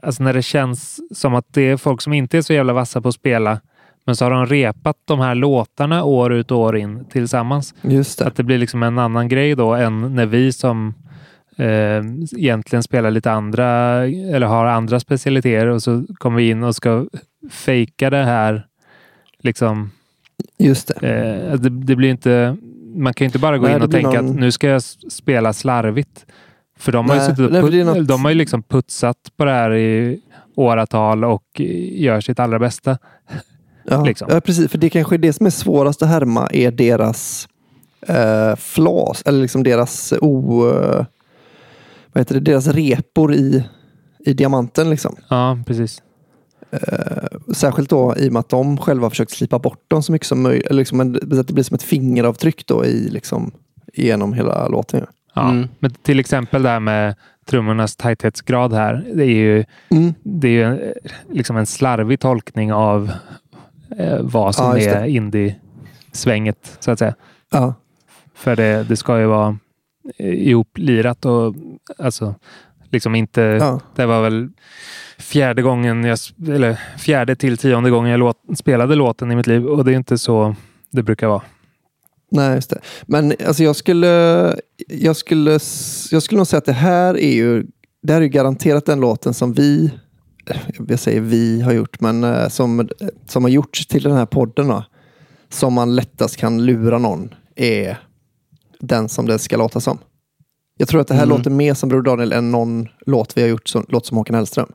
Alltså 0.03 0.23
när 0.23 0.33
det 0.33 0.43
känns 0.43 1.01
som 1.19 1.35
att 1.35 1.47
det 1.53 1.63
är 1.63 1.77
folk 1.77 2.01
som 2.01 2.13
inte 2.13 2.39
är 2.39 2.43
så 2.43 2.53
jävla 2.53 2.73
vassa 2.73 3.01
på 3.01 3.09
att 3.09 3.15
spela 3.15 3.61
men 4.07 4.17
så 4.17 4.25
har 4.25 4.31
de 4.31 4.47
repat 4.47 4.97
de 5.05 5.21
här 5.21 5.35
låtarna 5.35 6.05
år 6.05 6.33
ut 6.33 6.51
och 6.51 6.59
år 6.59 6.77
in 6.77 7.05
tillsammans. 7.05 7.75
Just 7.83 8.19
det. 8.19 8.27
Att 8.27 8.37
det 8.37 8.43
blir 8.43 8.59
liksom 8.59 8.83
en 8.83 8.99
annan 8.99 9.29
grej 9.29 9.55
då 9.55 9.75
än 9.75 10.15
när 10.15 10.27
vi 10.27 10.53
som 10.53 10.95
eh, 11.57 12.05
egentligen 12.37 12.83
spelar 12.83 13.11
lite 13.11 13.33
andra 13.33 13.67
eller 14.07 14.47
har 14.47 14.67
andra 14.67 15.01
specialiteter 15.01 15.67
och 15.67 15.83
så 15.83 16.05
kommer 16.15 16.37
vi 16.37 16.51
in 16.51 16.63
och 16.63 16.77
ska 16.77 17.07
fejka 17.51 18.11
det 18.11 18.25
här. 18.25 18.67
Liksom, 19.43 19.91
Just 20.59 20.89
det. 21.01 21.09
eh, 21.51 21.55
det, 21.61 21.69
det 21.71 21.97
blir 21.97 22.09
inte, 22.11 22.57
man 22.95 23.15
kan 23.15 23.25
ju 23.25 23.27
inte 23.27 23.39
bara 23.39 23.59
gå 23.59 23.67
Nej, 23.67 23.77
in 23.77 23.83
och 23.83 23.91
tänka 23.91 24.23
någon- 24.23 24.31
att 24.31 24.37
nu 24.41 24.53
ska 24.53 24.69
jag 24.69 24.83
spela 25.11 25.53
slarvigt. 25.53 26.27
För 26.79 26.93
de 26.93 27.09
har, 27.09 27.15
ju 27.17 27.21
Nej, 27.21 27.29
suttit 27.31 27.57
och 27.63 27.71
put, 27.71 27.87
något- 27.87 28.09
de 28.09 28.25
har 28.25 28.31
ju 28.31 28.37
liksom 28.37 28.63
putsat 28.63 29.17
på 29.37 29.45
det 29.45 29.51
här 29.51 29.75
i 29.75 30.21
åratal 30.55 31.25
och 31.25 31.61
gör 31.93 32.21
sitt 32.21 32.39
allra 32.41 32.59
bästa. 32.59 32.99
Ja, 33.85 34.05
liksom. 34.07 34.29
ja, 34.31 34.41
precis. 34.41 34.71
För 34.71 34.79
det 34.79 34.91
kanske 34.91 35.17
är 35.17 35.19
det 35.19 35.33
som 35.33 35.47
är 35.47 35.51
svårast 35.51 36.03
att 36.03 36.09
härma 36.09 36.49
är 36.53 36.71
deras 36.71 37.49
eh, 38.07 38.57
flas, 38.57 39.23
eller 39.27 39.41
liksom 39.43 39.63
deras 39.63 40.13
o... 40.21 40.69
Eh, 40.71 41.05
vad 42.13 42.21
heter 42.21 42.35
det? 42.35 42.41
Deras 42.41 42.67
repor 42.67 43.35
i, 43.35 43.65
i 44.19 44.33
diamanten. 44.33 44.91
Liksom. 44.91 45.17
Ja, 45.29 45.59
precis. 45.67 46.03
Eh, 46.71 47.53
särskilt 47.55 47.91
då 47.91 48.15
i 48.17 48.29
och 48.29 48.33
med 48.33 48.41
att 48.41 48.49
de 48.49 48.79
själva 48.79 49.05
har 49.05 49.11
försökt 49.11 49.31
slipa 49.31 49.59
bort 49.59 49.85
dem 49.89 50.03
så 50.03 50.13
mycket 50.13 50.29
som 50.29 50.43
möjligt. 50.43 50.73
Liksom 50.73 51.01
att 51.01 51.47
det 51.47 51.53
blir 51.53 51.65
som 51.65 51.75
ett 51.75 51.83
fingeravtryck 51.83 52.67
då 52.67 52.85
i, 52.85 53.09
liksom, 53.09 53.51
genom 53.95 54.33
hela 54.33 54.69
låten. 54.69 55.07
Ja. 55.35 55.51
Mm. 55.51 55.69
Men 55.79 55.91
till 55.91 56.21
exempel 56.21 56.63
det 56.63 56.69
här 56.69 56.81
med 56.81 57.15
trummornas 57.47 57.97
tajthetsgrad 57.97 58.73
här. 58.73 59.07
Det 59.15 59.25
är 59.25 59.27
ju, 59.29 59.65
Mm. 59.91 60.15
det 60.23 60.49
är 60.49 60.53
ju 60.71 60.93
liksom 61.33 61.57
en 61.57 61.67
slarvig 61.67 62.21
tolkning 62.21 62.73
av 62.73 63.11
eh, 63.99 64.19
vad 64.21 64.55
som 64.55 64.67
Ja, 64.67 64.79
är 64.79 65.05
indie-svänget 65.07 66.77
så 66.81 66.91
att 66.91 66.99
säga. 66.99 67.15
Ja. 67.51 67.75
För 68.35 68.57
det, 68.57 68.87
det 68.89 68.97
ska 68.97 69.19
ju 69.21 69.27
vara 69.27 69.59
eh, 70.19 70.27
ihoplirat 70.33 71.25
och 71.25 71.55
alltså 71.99 72.35
liksom 72.91 73.15
inte. 73.15 73.41
Ja. 73.41 73.81
Det 73.95 74.07
var 74.07 74.23
väl 74.23 74.49
fjärde 75.19 75.63
gången 75.63 76.05
jag, 76.05 76.19
eller 76.49 76.81
fjärde 76.99 77.37
till 77.37 77.59
tionde 77.59 77.91
gången 77.91 78.11
jag 78.11 78.21
låt, 78.21 78.37
spelade 78.57 78.95
låten 78.95 79.33
i 79.33 79.37
mitt 79.37 79.47
liv 79.47 79.67
och 79.67 79.85
det 79.85 79.93
är 79.93 79.97
inte 79.97 80.19
så 80.19 80.55
det 80.91 81.03
brukar 81.03 81.29
vara. 81.29 81.43
Nej, 82.31 82.55
just 82.55 82.71
det. 82.71 82.81
Men 83.07 83.33
alltså, 83.47 83.63
jag, 83.63 83.77
skulle, 83.77 84.07
jag, 84.89 85.17
skulle, 85.17 85.51
jag 86.11 86.23
skulle 86.23 86.37
nog 86.37 86.47
säga 86.47 86.59
att 86.59 86.65
det 86.65 86.73
här 86.73 87.19
är 87.19 87.33
ju, 87.35 87.67
det 88.03 88.13
här 88.13 88.21
är 88.21 88.25
ju 88.25 88.29
garanterat 88.29 88.87
den 88.87 89.01
låten 89.01 89.35
som 89.35 89.53
vi, 89.53 89.91
jag 90.89 90.99
säger 90.99 91.21
vi 91.21 91.61
har 91.61 91.73
gjort, 91.73 92.01
men 92.01 92.25
eh, 92.25 92.49
som, 92.49 92.89
som 93.27 93.45
har 93.45 93.51
gjorts 93.51 93.87
till 93.87 94.03
den 94.03 94.13
här 94.13 94.27
podden. 94.27 94.69
Då, 94.69 94.85
som 95.51 95.75
man 95.75 95.97
lättast 95.97 96.37
kan 96.37 96.67
lura 96.67 96.99
någon 96.99 97.35
är 97.57 97.99
den 98.81 99.09
som 99.09 99.27
det 99.27 99.39
ska 99.39 99.57
låta 99.57 99.81
som. 99.81 99.99
Jag 100.79 100.89
tror 100.89 101.01
att 101.01 101.09
det 101.09 101.15
här 101.15 101.23
Mm. 101.23 101.39
låter 101.39 101.51
mer 101.51 101.75
som 101.75 101.89
Bror 101.89 102.03
Daniel 102.03 102.33
än 102.33 102.51
någon 102.51 102.89
låt 103.07 103.37
vi 103.37 103.43
har 103.43 103.49
gjort 103.49 103.69
som 103.69 103.87
låter 103.89 104.07
som 104.07 104.17
Håkan 104.17 104.35
Hellström. 104.37 104.73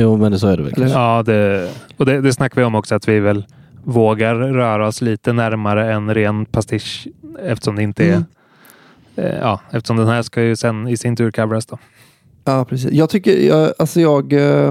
Jo, 0.00 0.16
men 0.16 0.32
det 0.32 0.38
så 0.38 0.46
är 0.46 0.56
det 0.56 0.62
väl. 0.62 0.72
Eller? 0.76 0.88
Ja, 0.88 1.22
det, 1.26 1.70
och 1.96 2.06
det, 2.06 2.20
det 2.20 2.32
snackar 2.32 2.60
vi 2.60 2.64
om 2.64 2.74
också 2.74 2.94
att 2.94 3.08
vi 3.08 3.20
väl 3.20 3.44
vågar 3.84 4.34
röra 4.34 4.86
oss 4.86 5.00
lite 5.00 5.32
närmare 5.32 5.92
en 5.92 6.14
ren 6.14 6.44
pastisch 6.46 7.08
eftersom 7.42 7.76
det 7.76 7.82
inte 7.82 8.04
är 8.04 8.08
Mm. 8.12 8.24
eh, 9.32 9.38
Ja, 9.40 9.60
eftersom 9.70 9.96
den 9.96 10.06
här 10.08 10.22
ska 10.22 10.42
ju 10.42 10.56
sen 10.56 10.88
i 10.88 10.96
sin 10.96 11.16
tur 11.16 11.30
coveras 11.30 11.66
då. 11.66 11.78
Ja, 12.44 12.64
precis. 12.64 12.92
Jag 12.92 13.10
tycker, 13.10 13.36
jag, 13.38 13.72
alltså 13.78 14.00
jag, 14.00 14.32
eh, 14.32 14.68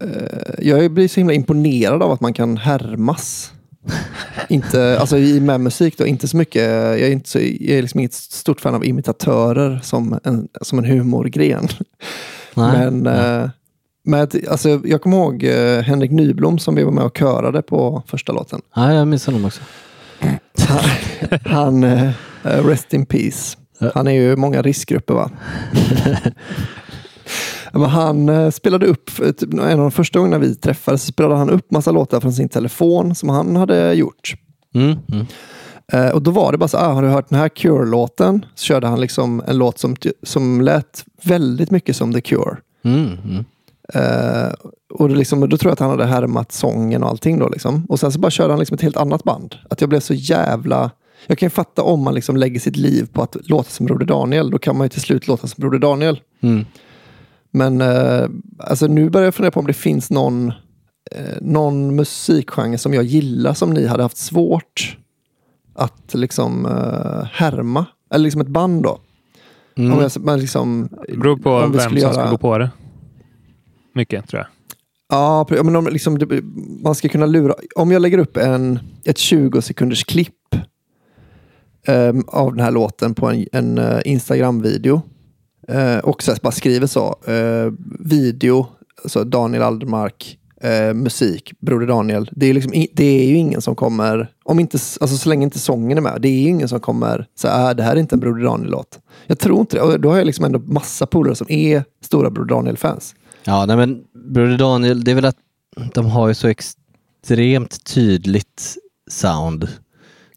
eh, 0.00 0.54
jag 0.58 0.90
blir 0.90 1.08
så 1.08 1.20
himla 1.20 1.32
imponerad 1.34 2.02
av 2.02 2.12
att 2.12 2.20
man 2.20 2.32
kan 2.32 2.56
härmas. 2.56 3.52
inte, 4.48 4.98
alltså 5.00 5.18
i 5.18 5.40
med 5.40 5.60
musik 5.60 5.98
då, 5.98 6.06
inte 6.06 6.28
så 6.28 6.36
mycket, 6.36 6.62
jag 6.62 7.00
är, 7.00 7.10
inte 7.10 7.28
så, 7.28 7.38
jag 7.38 7.78
är 7.78 7.82
liksom 7.82 8.00
inget 8.00 8.12
stort 8.12 8.60
fan 8.60 8.74
av 8.74 8.84
imitatörer 8.84 9.80
som 9.82 10.18
en, 10.24 10.48
som 10.62 10.78
en 10.78 10.84
humorgren. 10.84 11.68
Nej. 12.54 12.90
Men, 12.90 13.06
eh, 13.06 13.50
men 14.02 14.28
alltså, 14.50 14.80
jag 14.84 15.02
kommer 15.02 15.16
ihåg 15.16 15.44
eh, 15.44 15.80
Henrik 15.80 16.10
Nyblom 16.10 16.58
som 16.58 16.74
vi 16.74 16.82
var 16.82 16.92
med 16.92 17.04
och 17.04 17.16
körade 17.16 17.62
på 17.62 18.02
första 18.06 18.32
låten. 18.32 18.60
Ja, 18.74 18.94
jag 18.94 19.08
minns 19.08 19.26
honom 19.26 19.44
också. 19.44 19.60
Han, 20.68 20.84
han 21.44 21.84
eh, 21.84 22.12
rest 22.42 22.94
in 22.94 23.06
peace. 23.06 23.58
Han 23.94 24.06
är 24.06 24.12
ju 24.12 24.36
många 24.36 24.62
riskgrupper 24.62 25.14
va? 25.14 25.30
Men 27.72 27.82
han 27.90 28.28
eh, 28.28 28.50
spelade 28.50 28.86
upp, 28.86 29.10
eh, 29.20 29.32
typ, 29.32 29.52
en 29.52 29.60
av 29.60 29.78
de 29.78 29.90
första 29.90 30.18
gångerna 30.18 30.38
vi 30.38 30.54
träffades, 30.54 31.06
spelade 31.06 31.36
han 31.36 31.50
upp 31.50 31.70
massa 31.70 31.90
låtar 31.90 32.20
från 32.20 32.32
sin 32.32 32.48
telefon 32.48 33.14
som 33.14 33.28
han 33.28 33.56
hade 33.56 33.92
gjort. 33.92 34.34
Mm, 34.74 34.98
mm. 35.12 35.26
Eh, 35.92 36.10
och 36.10 36.22
då 36.22 36.30
var 36.30 36.52
det 36.52 36.58
bara 36.58 36.68
så, 36.68 36.76
ah, 36.76 36.92
har 36.92 37.02
du 37.02 37.08
hört 37.08 37.28
den 37.28 37.38
här 37.38 37.48
Cure-låten? 37.48 38.44
Så 38.54 38.64
körde 38.64 38.86
han 38.86 39.00
liksom 39.00 39.42
en 39.46 39.58
låt 39.58 39.78
som, 39.78 39.96
som 40.22 40.60
lät 40.60 41.04
väldigt 41.22 41.70
mycket 41.70 41.96
som 41.96 42.12
The 42.12 42.20
Cure. 42.20 42.56
Mm, 42.84 43.44
Eh, 43.94 44.52
och 44.94 45.08
det 45.08 45.14
liksom, 45.14 45.40
då 45.48 45.56
tror 45.58 45.70
jag 45.70 45.72
att 45.72 45.78
han 45.80 45.90
hade 45.90 46.04
härmat 46.06 46.52
sången 46.52 47.02
och 47.02 47.08
allting. 47.08 47.38
Då 47.38 47.48
liksom. 47.48 47.86
Och 47.88 48.00
sen 48.00 48.12
så 48.12 48.18
bara 48.18 48.30
körde 48.30 48.52
han 48.52 48.58
liksom 48.58 48.74
ett 48.74 48.80
helt 48.82 48.96
annat 48.96 49.24
band. 49.24 49.54
Att 49.70 49.80
jag 49.80 49.90
blev 49.90 50.00
så 50.00 50.14
jävla... 50.14 50.90
Jag 51.26 51.38
kan 51.38 51.46
ju 51.46 51.50
fatta 51.50 51.82
om 51.82 52.00
man 52.04 52.14
liksom 52.14 52.36
lägger 52.36 52.60
sitt 52.60 52.76
liv 52.76 53.08
på 53.12 53.22
att 53.22 53.36
låta 53.48 53.70
som 53.70 53.86
Broder 53.86 54.06
Daniel. 54.06 54.50
Då 54.50 54.58
kan 54.58 54.76
man 54.76 54.84
ju 54.84 54.88
till 54.88 55.00
slut 55.00 55.28
låta 55.28 55.46
som 55.46 55.60
Broder 55.60 55.78
Daniel. 55.78 56.20
Mm. 56.40 56.64
Men 57.50 57.80
eh, 57.80 58.28
alltså 58.58 58.86
nu 58.86 59.10
börjar 59.10 59.24
jag 59.24 59.34
fundera 59.34 59.50
på 59.50 59.60
om 59.60 59.66
det 59.66 59.72
finns 59.72 60.10
någon, 60.10 60.48
eh, 61.10 61.36
någon 61.40 61.96
musikgenre 61.96 62.78
som 62.78 62.94
jag 62.94 63.04
gillar 63.04 63.54
som 63.54 63.70
ni 63.70 63.86
hade 63.86 64.02
haft 64.02 64.16
svårt 64.16 64.96
att 65.74 66.14
liksom 66.14 66.66
eh, 66.66 67.24
härma. 67.32 67.86
Eller 68.10 68.22
liksom 68.22 68.40
ett 68.40 68.48
band 68.48 68.82
då. 68.82 68.98
Mm. 69.76 69.92
Om 69.92 70.02
jag, 70.02 70.12
man 70.24 70.40
liksom, 70.40 70.88
Det 71.08 71.16
beror 71.16 71.36
på 71.36 71.58
vem 71.60 71.72
som 71.72 71.80
skulle 71.80 72.00
ska 72.00 72.12
göra- 72.12 72.30
gå 72.30 72.38
på 72.38 72.58
det. 72.58 72.70
Mycket 73.94 74.28
tror 74.28 74.40
jag. 74.40 74.48
Ja, 75.08 75.46
men 75.48 75.76
om, 75.76 75.86
liksom, 75.86 76.18
man 76.82 76.94
ska 76.94 77.08
kunna 77.08 77.26
lura. 77.26 77.54
Om 77.76 77.90
jag 77.92 78.02
lägger 78.02 78.18
upp 78.18 78.36
en, 78.36 78.78
ett 79.04 79.18
20 79.18 79.62
sekunders 79.62 80.04
klipp 80.04 80.54
um, 81.88 82.24
av 82.26 82.54
den 82.54 82.64
här 82.64 82.70
låten 82.70 83.14
på 83.14 83.30
en, 83.30 83.46
en 83.52 83.78
uh, 83.78 84.00
Instagram-video 84.04 85.02
uh, 85.72 85.98
och 85.98 86.22
så 86.22 86.32
här 86.32 86.38
bara 86.42 86.52
skriver 86.52 86.86
så. 86.86 87.16
uh, 87.28 87.72
video, 88.00 88.66
alltså 89.02 89.24
Daniel 89.24 89.62
Aldermark, 89.62 90.38
musik, 90.94 91.52
Broder 91.60 91.86
Daniel. 91.86 92.30
Det 92.32 92.46
är, 92.46 92.54
liksom, 92.54 92.72
det 92.92 93.04
är 93.04 93.26
ju 93.26 93.34
ingen 93.34 93.60
som 93.60 93.74
kommer, 93.74 94.30
om 94.44 94.60
inte, 94.60 94.78
alltså 95.00 95.16
så 95.16 95.28
länge 95.28 95.44
inte 95.44 95.58
sången 95.58 95.98
är 95.98 96.02
med, 96.02 96.18
det 96.20 96.28
är 96.28 96.40
ju 96.40 96.48
ingen 96.48 96.68
som 96.68 96.80
kommer 96.80 97.26
säga 97.38 97.70
äh, 97.70 97.76
det 97.76 97.82
här 97.82 97.96
är 97.96 98.00
inte 98.00 98.14
en 98.14 98.20
Broder 98.20 98.44
Daniel-låt. 98.44 99.00
Jag 99.26 99.38
tror 99.38 99.60
inte 99.60 99.76
det. 99.76 99.82
Och 99.82 100.00
då 100.00 100.10
har 100.10 100.16
jag 100.16 100.26
liksom 100.26 100.44
ändå 100.44 100.58
massa 100.58 101.06
polare 101.06 101.34
som 101.34 101.50
är 101.50 101.84
stora 102.04 102.30
Broder 102.30 102.54
Daniel-fans. 102.54 103.14
Ja, 103.44 103.66
nej, 103.66 103.76
men 103.76 104.04
Broder 104.34 104.58
Daniel, 104.58 105.04
det 105.04 105.10
är 105.10 105.14
väl 105.14 105.24
att 105.24 105.36
de 105.94 106.06
har 106.06 106.28
ju 106.28 106.34
så 106.34 106.48
extremt 106.48 107.84
tydligt 107.84 108.76
sound. 109.10 109.68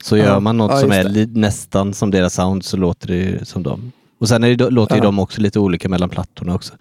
Så 0.04 0.18
gör 0.18 0.40
man 0.40 0.58
något 0.58 0.72
ja, 0.72 0.80
som 0.80 0.92
är 0.92 1.04
li- 1.04 1.26
nästan 1.34 1.94
som 1.94 2.12
deras 2.12 2.34
sound 2.34 2.66
så 2.66 2.78
låter 2.78 3.08
det 3.08 3.16
ju 3.16 3.46
som 3.46 3.64
dem. 3.64 3.92
Och 4.20 4.28
sen 4.30 4.44
är 4.44 4.56
det, 4.56 4.70
låter 4.70 4.96
ju 4.96 5.02
de 5.02 5.20
också 5.20 5.42
lite 5.42 5.60
olika 5.60 5.90
mellan 5.90 6.10
plattorna 6.10 6.56
också. 6.56 6.74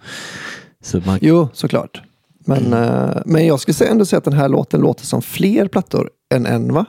Så 0.83 1.01
man, 1.05 1.19
Jo, 1.21 1.49
såklart. 1.53 2.01
Men, 2.39 2.73
eh, 2.73 3.17
men 3.25 3.45
jag 3.47 3.59
skulle 3.59 3.75
säga- 3.75 3.91
ändå 3.91 4.05
säga 4.05 4.17
att 4.17 4.23
den 4.23 4.33
här 4.33 4.49
låten 4.49 4.81
låter 4.81 5.05
som 5.05 5.21
fler 5.21 5.67
plattor 5.67 6.09
än 6.33 6.45
en, 6.45 6.73
va? 6.73 6.85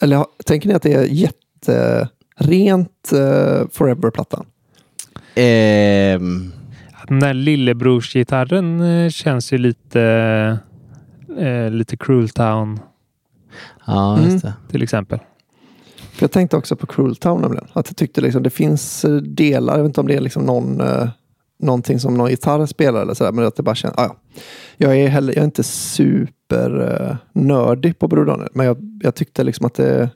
Eller 0.00 0.24
tänker 0.44 0.68
ni 0.68 0.74
att 0.74 0.82
det 0.82 0.92
är 0.92 1.04
jätterent 1.04 3.12
uh, 3.12 3.68
Forever-plattan? 3.72 4.46
ehm, 5.34 6.52
Den 7.08 7.20
där 7.20 7.34
lillebrorsgitarren 7.34 8.80
eh, 8.80 9.08
känns 9.10 9.52
ju 9.52 9.58
lite, 9.58 10.02
eh, 11.38 11.70
lite 11.70 11.96
Cruel 11.96 12.28
Town 12.28 12.80
ja, 13.86 14.16
Mm. 14.18 14.30
just 14.30 14.44
det. 14.44 14.52
till 14.70 14.82
exempel. 14.82 15.18
För 16.12 16.22
jag 16.24 16.32
tänkte 16.32 16.56
också 16.56 16.76
på 16.76 16.86
Cruel 16.86 17.16
Town 17.16 17.40
nämligen. 17.40 17.66
Att 17.72 17.88
jag 17.88 17.96
tyckte 17.96 18.20
liksom 18.20 18.42
det 18.42 18.50
finns 18.50 19.04
eh, 19.04 19.16
delar, 19.16 19.76
jag 19.76 19.82
vet 19.82 19.88
inte 19.90 20.00
om 20.00 20.06
det 20.06 20.14
är 20.14 20.20
liksom 20.20 20.42
någon, 20.42 20.80
eh, 20.80 21.08
någonting 21.62 22.00
som 22.00 22.14
någon 22.14 22.30
gitarr 22.30 22.66
spelar 22.66 23.02
eller 23.02 23.14
sådär. 23.14 23.32
Men 23.32 23.46
att 23.46 23.56
det 23.56 23.62
bara 23.62 23.74
känns, 23.74 23.94
ah, 23.96 24.04
ja. 24.04 24.16
Jag 24.76 24.96
är, 24.96 25.08
heller, 25.08 25.32
jag 25.32 25.40
är 25.40 25.44
inte 25.44 25.62
super 25.62 26.80
uh, 26.82 27.16
nördig 27.32 27.98
på 27.98 28.08
Broder 28.08 28.26
Daniel. 28.32 28.48
Men 28.54 28.66
jag, 28.66 28.76
jag 29.02 29.14
tyckte 29.14 29.44
liksom 29.44 29.66
att 29.66 29.74
det, 29.74 30.10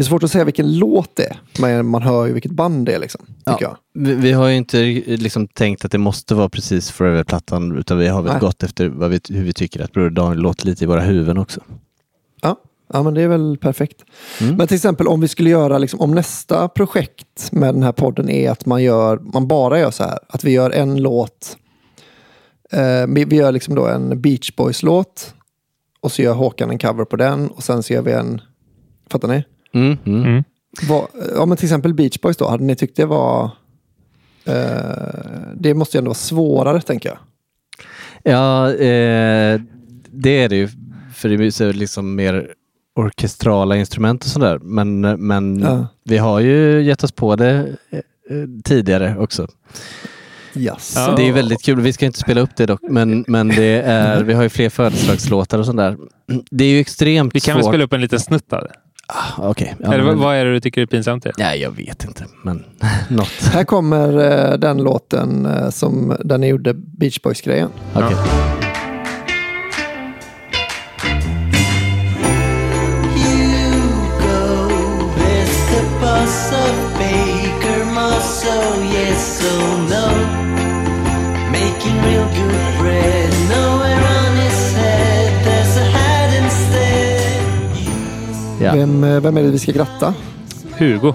det 0.00 0.04
är 0.04 0.08
svårt 0.08 0.22
att 0.22 0.30
säga 0.30 0.44
vilken 0.44 0.78
låt 0.78 1.16
det 1.16 1.24
är. 1.24 1.40
Men 1.58 1.86
man 1.86 2.02
hör 2.02 2.26
ju 2.26 2.32
vilket 2.32 2.52
band 2.52 2.86
det 2.86 2.94
är 2.94 2.98
liksom. 2.98 3.26
Tycker 3.46 3.64
jag. 3.64 3.76
Vi, 3.94 4.14
vi 4.14 4.32
har 4.32 4.48
ju 4.48 4.56
inte 4.56 4.76
liksom 5.06 5.48
tänkt 5.48 5.84
att 5.84 5.92
det 5.92 5.98
måste 5.98 6.34
vara 6.34 6.48
precis 6.48 6.90
Forever-plattan 6.90 7.78
utan 7.78 7.98
vi 7.98 8.08
har 8.08 8.22
väl 8.22 8.32
Nej. 8.32 8.40
gått 8.40 8.62
efter 8.62 8.88
vi, 8.88 9.20
hur 9.28 9.44
vi 9.44 9.52
tycker 9.52 9.80
att 9.84 9.92
Broder 9.92 10.10
Daniel 10.10 10.38
låter 10.38 10.66
lite 10.66 10.84
i 10.84 10.86
våra 10.86 11.00
huvuden 11.00 11.38
också. 11.38 11.60
Ja, 12.40 12.56
ja 12.92 13.02
men 13.02 13.14
det 13.14 13.22
är 13.22 13.28
väl 13.28 13.58
perfekt. 13.58 14.04
Mm. 14.40 14.56
Men 14.56 14.66
till 14.66 14.74
exempel 14.74 15.08
om 15.08 15.20
vi 15.20 15.28
skulle 15.28 15.50
göra, 15.50 15.78
liksom, 15.78 16.00
om 16.00 16.14
nästa 16.14 16.68
projekt 16.68 17.52
med 17.52 17.74
den 17.74 17.82
här 17.82 17.92
podden 17.92 18.30
är 18.30 18.50
att 18.50 18.66
man, 18.66 18.82
gör, 18.82 19.18
man 19.18 19.48
bara 19.48 19.78
gör 19.78 19.90
så 19.90 20.04
här, 20.04 20.18
att 20.28 20.44
vi 20.44 20.50
gör 20.50 20.70
en 20.70 21.02
låt, 21.02 21.56
eh, 22.72 23.06
vi, 23.08 23.24
vi 23.24 23.36
gör 23.36 23.52
liksom 23.52 23.74
då 23.74 23.86
en 23.86 24.20
Beach 24.20 24.56
Boys-låt 24.56 25.34
och 26.00 26.12
så 26.12 26.22
gör 26.22 26.34
Håkan 26.34 26.70
en 26.70 26.78
cover 26.78 27.04
på 27.04 27.16
den 27.16 27.48
och 27.48 27.62
sen 27.62 27.82
så 27.82 27.92
gör 27.92 28.02
vi 28.02 28.12
en, 28.12 28.40
fattar 29.10 29.28
ni? 29.28 29.44
Mm, 29.74 29.98
mm. 30.04 30.22
Mm. 30.24 30.44
Vad, 30.88 31.06
ja 31.36 31.46
men 31.46 31.56
till 31.56 31.66
exempel 31.66 31.94
Beach 31.94 32.18
Boys 32.20 32.36
då, 32.36 32.48
hade 32.48 32.64
ni 32.64 32.76
tyckt 32.76 32.96
det 32.96 33.06
var, 33.06 33.50
eh, 34.44 34.52
det 35.54 35.74
måste 35.74 35.96
ju 35.96 35.98
ändå 35.98 36.08
vara 36.08 36.14
svårare 36.14 36.80
tänker 36.80 37.08
jag. 37.08 37.18
Ja, 38.32 38.68
eh, 38.72 39.60
det 40.10 40.42
är 40.42 40.48
det 40.48 40.56
ju. 40.56 40.68
För 41.14 41.28
det 41.28 41.60
är 41.60 41.72
liksom 41.72 42.14
mer 42.14 42.54
orkestrala 42.96 43.76
instrument 43.76 44.24
och 44.24 44.30
sådär. 44.30 44.58
Men, 44.62 45.00
men 45.00 45.58
Ja. 45.60 45.86
vi 46.04 46.18
har 46.18 46.40
ju 46.40 46.82
gett 46.82 47.04
oss 47.04 47.12
på 47.12 47.36
det 47.36 47.54
eh, 47.90 47.98
eh, 47.98 48.46
tidigare 48.64 49.16
också. 49.18 49.48
Yes. 50.54 50.92
Ja. 50.96 51.14
Det 51.16 51.28
är 51.28 51.32
väldigt 51.32 51.62
kul. 51.62 51.80
Vi 51.80 51.92
ska 51.92 52.06
inte 52.06 52.18
spela 52.18 52.40
upp 52.40 52.50
det 52.56 52.66
dock, 52.66 52.80
men, 52.82 53.24
men 53.28 53.48
det 53.48 53.82
är, 53.82 54.22
vi 54.22 54.32
har 54.34 54.42
ju 54.42 54.48
fler 54.48 54.68
födelsedagslåtar 54.70 55.58
och 55.58 55.66
sånt 55.66 55.76
där. 55.78 55.96
Det 56.50 56.64
är 56.64 56.68
ju 56.68 56.80
extremt 56.80 57.34
Vi 57.34 57.40
kan 57.40 57.54
väl 57.54 57.62
svårt. 57.64 57.72
spela 57.72 57.84
upp 57.84 57.92
en 57.92 58.00
liten 58.00 58.20
snutt 58.20 58.52
av 58.52 58.62
det? 58.62 58.72
Ah, 59.12 59.48
Okej. 59.50 59.74
Ja, 59.78 59.92
Eller 59.94 60.04
men- 60.04 60.18
vad- 60.18 60.36
är 60.36 60.44
det 60.44 60.52
du 60.52 60.60
tycker 60.60 60.82
är 60.82 60.86
pinsamt? 60.86 61.26
i? 61.26 61.30
Nej, 61.38 61.60
jag 61.62 61.70
vet 61.70 62.04
inte. 62.04 62.24
Men 62.44 62.64
något. 63.08 63.42
Här 63.52 63.64
kommer 63.64 64.18
eh, 64.52 64.58
den 64.58 64.78
låten 64.78 65.46
eh, 65.46 65.70
som 65.70 66.16
ni 66.38 66.46
gjorde 66.48 66.74
Beach 66.74 67.20
Boys-grejen. 67.22 67.68
Okej. 67.94 68.08
Ja. 68.10 68.59
Vem, 88.74 89.04
eh, 89.04 89.20
vem 89.20 89.36
är 89.36 89.42
det 89.42 89.50
vi 89.50 89.58
ska 89.58 89.72
gratta? 89.72 90.14
Hugo. 90.78 91.14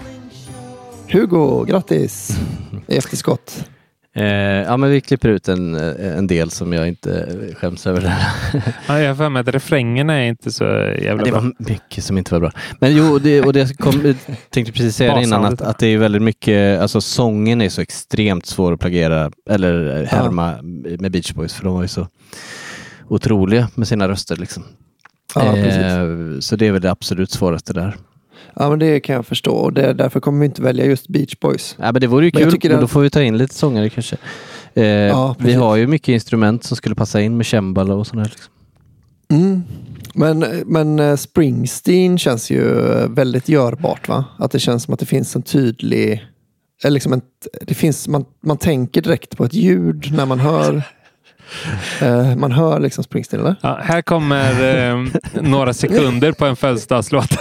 Hugo, 1.11 1.65
grattis! 1.65 2.38
I 2.88 2.98
efterskott. 2.98 3.65
Eh, 4.15 4.26
ja, 4.26 4.77
men 4.77 4.90
vi 4.90 5.02
klipper 5.02 5.30
ut 5.30 5.48
en, 5.48 5.76
eh, 5.76 6.18
en 6.18 6.27
del 6.27 6.52
som 6.52 6.73
jag 6.73 6.88
inte 6.88 7.27
skäms 7.56 7.88
över. 7.88 8.02
Där. 8.02 8.15
Ja, 8.88 8.99
jag 8.99 9.07
har 9.07 9.15
för 9.15 9.30
mig 9.30 9.40
att 9.40 9.48
refrängerna 9.48 10.14
är 10.14 10.27
inte 10.27 10.52
så 10.52 10.64
jävla 10.64 11.23
det 11.23 11.32
bra. 11.32 11.40
var 11.40 11.53
mycket 11.60 12.03
som 12.03 12.18
inte 12.18 12.34
var 12.34 12.40
bra. 12.40 12.52
Men 12.80 12.95
jo, 12.95 13.19
det, 13.19 13.41
och 13.41 13.53
det 13.53 13.77
kom, 13.77 14.02
jag 14.06 14.15
tänkte 14.49 14.73
precis 14.73 14.95
säga 14.95 15.15
det 15.15 15.23
innan 15.23 15.45
att, 15.45 15.61
att 15.61 15.80
det 15.80 15.88
är 15.88 15.98
väldigt 15.98 16.22
mycket, 16.22 16.82
alltså 16.82 17.02
sången 17.02 17.61
är 17.61 17.69
så 17.69 17.82
extremt 17.82 18.45
svår 18.45 18.73
att 18.73 18.80
plagiera 18.80 19.32
eller 19.49 20.02
eh, 20.02 20.07
härma 20.07 20.53
med 20.99 21.11
Beach 21.11 21.34
Boys 21.34 21.53
för 21.53 21.64
de 21.64 21.73
var 21.73 21.82
ju 21.82 21.88
så 21.88 22.07
otroliga 23.07 23.68
med 23.76 23.88
sina 23.88 24.07
röster. 24.07 24.36
Liksom. 24.36 24.64
Ja, 25.36 25.52
precis. 25.53 25.82
eh, 25.82 26.40
så 26.40 26.56
det 26.56 26.68
är 26.68 26.72
väl 26.72 26.82
det 26.82 26.91
absolut 26.91 27.32
svåraste 27.32 27.74
där. 27.74 27.95
Ja, 28.56 28.70
men 28.70 28.80
det 28.80 28.99
kan 28.99 29.16
jag 29.16 29.26
förstå. 29.26 29.52
Och 29.56 29.74
det, 29.74 29.94
därför 29.94 30.20
kommer 30.20 30.40
vi 30.40 30.45
inte 30.45 30.62
välja 30.62 30.86
just 30.86 31.07
Beach 31.07 31.36
Boys. 31.41 31.76
Ja, 31.80 31.91
men 31.91 32.02
det 32.02 32.07
vore 32.07 32.26
ju 32.26 32.32
Men 32.34 32.52
kul, 32.52 32.72
men 32.72 32.82
då 32.82 32.88
får 32.88 33.02
vi 33.02 33.10
ta 33.10 33.22
in 33.22 33.38
lite 33.38 33.53
sångare 33.56 33.90
kanske. 33.90 34.18
Eh, 34.74 34.86
Ja, 34.86 35.36
vi 35.40 35.53
har 35.53 35.76
ju 35.76 35.88
mycket 35.88 36.07
instrument 36.07 36.64
som 36.64 36.78
skulle 36.78 36.95
passa 36.95 37.22
in 37.22 37.38
med 37.38 37.45
cembalo 37.45 37.99
och 37.99 38.07
sådär. 38.07 38.24
Liksom. 38.24 38.52
Mm. 39.32 39.62
Men, 40.14 40.40
men 40.66 40.99
eh, 40.99 41.16
Springsteen 41.16 42.18
känns 42.18 42.52
ju 42.52 42.91
eh, 42.91 43.10
väldigt 43.10 43.49
görbart. 43.49 44.07
va? 44.07 44.26
Att 44.40 44.52
det 44.52 44.60
känns 44.60 44.84
som 44.84 44.94
att 44.94 44.99
det 44.99 45.06
finns 45.06 45.36
en 45.36 45.41
tydlig... 45.41 46.26
Eller 46.84 46.94
liksom 46.94 47.14
en, 47.14 47.22
det 47.62 47.74
finns, 47.74 48.07
man, 48.07 48.26
man 48.44 48.57
tänker 48.57 49.02
direkt 49.02 49.38
på 49.38 49.45
ett 49.45 49.53
ljud 49.53 50.14
när 50.18 50.26
man 50.26 50.40
hör 50.40 50.82
eh, 52.01 52.35
man 52.35 52.51
hör 52.51 52.80
liksom 52.80 53.03
Springsteen, 53.03 53.41
eller? 53.41 53.55
Ja, 53.61 53.80
här 53.84 54.01
kommer 54.01 54.51
eh, 54.91 55.05
några 55.41 55.73
sekunder 55.73 56.31
på 56.31 56.45
en 56.45 56.55
födelsedagslåt. 56.55 57.38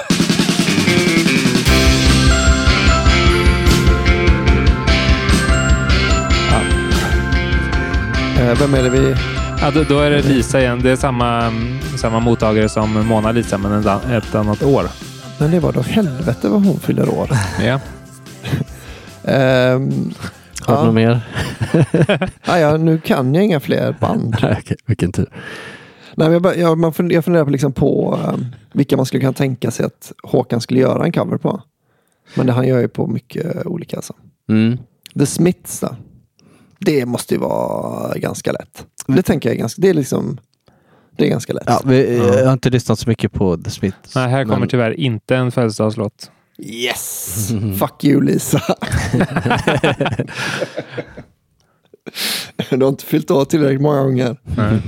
Eh, 8.40 8.58
vem 8.60 8.74
är 8.74 8.82
det 8.82 8.90
vi... 8.90 9.14
Ja, 9.60 9.70
då, 9.70 9.82
då 9.82 10.00
är 10.00 10.10
det 10.10 10.22
Lisa 10.22 10.60
igen. 10.60 10.80
Det 10.82 10.90
är 10.90 10.96
samma, 10.96 11.42
mm, 11.46 11.78
samma 11.98 12.20
mottagare 12.20 12.68
som 12.68 13.06
Mona 13.06 13.32
Lisa, 13.32 13.58
men 13.58 13.80
ett, 13.80 13.86
an- 13.86 14.10
ett 14.12 14.34
annat 14.34 14.62
år. 14.62 14.86
Men 15.38 15.50
det 15.50 15.60
var 15.60 15.72
då 15.72 15.80
helvete 15.80 16.48
vad 16.48 16.64
hon 16.66 16.80
fyller 16.80 17.08
år. 17.08 17.28
Ja. 17.64 17.80
Ehm, 19.32 20.14
Har 20.66 20.74
du 20.74 20.80
Ja. 20.80 20.84
något 20.84 20.94
mer? 20.94 21.20
ah, 22.44 22.58
ja, 22.58 22.76
nu 22.76 22.98
kan 22.98 23.34
jag 23.34 23.44
inga 23.44 23.60
fler 23.60 23.96
band. 24.00 24.36
Okej, 24.58 24.76
Vilken 24.86 25.12
tur. 25.12 25.28
Nej, 26.16 26.28
men 26.30 26.42
jag, 26.42 26.56
jag, 26.58 26.78
man 26.78 26.92
funderar, 26.92 27.16
jag 27.16 27.24
funderar 27.24 27.44
på, 27.44 27.50
liksom 27.50 27.72
på 27.72 28.18
um, 28.34 28.46
vilka 28.72 28.96
man 28.96 29.06
skulle 29.06 29.20
kunna 29.20 29.32
tänka 29.32 29.70
sig 29.70 29.86
att 29.86 30.12
Håkan 30.22 30.60
skulle 30.60 30.80
göra 30.80 31.04
en 31.04 31.12
cover 31.12 31.36
på. 31.38 31.62
Men 32.34 32.46
det 32.46 32.52
han 32.52 32.68
gör 32.68 32.80
ju 32.80 32.88
på 32.88 33.06
mycket 33.06 33.66
olika. 33.66 33.96
Alltså. 33.96 34.12
Mm. 34.48 34.78
The 35.18 35.26
Smiths 35.26 35.80
då? 35.80 35.96
Det 36.78 37.06
måste 37.06 37.34
ju 37.34 37.40
vara 37.40 38.18
ganska 38.18 38.52
lätt. 38.52 38.86
Det 39.06 39.22
tänker 39.22 39.48
jag 39.48 39.54
är 39.56 39.60
ganska, 39.60 39.82
det 39.82 39.88
är 39.88 39.94
liksom, 39.94 40.38
det 41.16 41.24
är 41.24 41.28
ganska 41.30 41.52
lätt. 41.52 41.64
Ja, 41.66 41.80
vi, 41.84 42.18
Jag 42.18 42.46
har 42.46 42.52
inte 42.52 42.70
lyssnat 42.70 42.98
så 42.98 43.08
mycket 43.08 43.32
på 43.32 43.56
The 43.56 43.70
Smiths. 43.70 44.14
Nej, 44.14 44.28
här 44.28 44.44
kommer 44.44 44.58
men- 44.58 44.68
tyvärr 44.68 45.00
inte 45.00 45.36
en 45.36 45.52
födelsedagslåt. 45.52 46.30
Yes! 46.58 47.48
Fuck 47.78 48.04
you 48.04 48.20
Lisa. 48.22 48.60
du 52.70 52.80
har 52.84 52.88
inte 52.88 53.04
fyllt 53.04 53.30
av 53.30 53.44
tillräckligt 53.44 53.80
många 53.80 54.02
gånger. 54.02 54.36
Nej. 54.42 54.80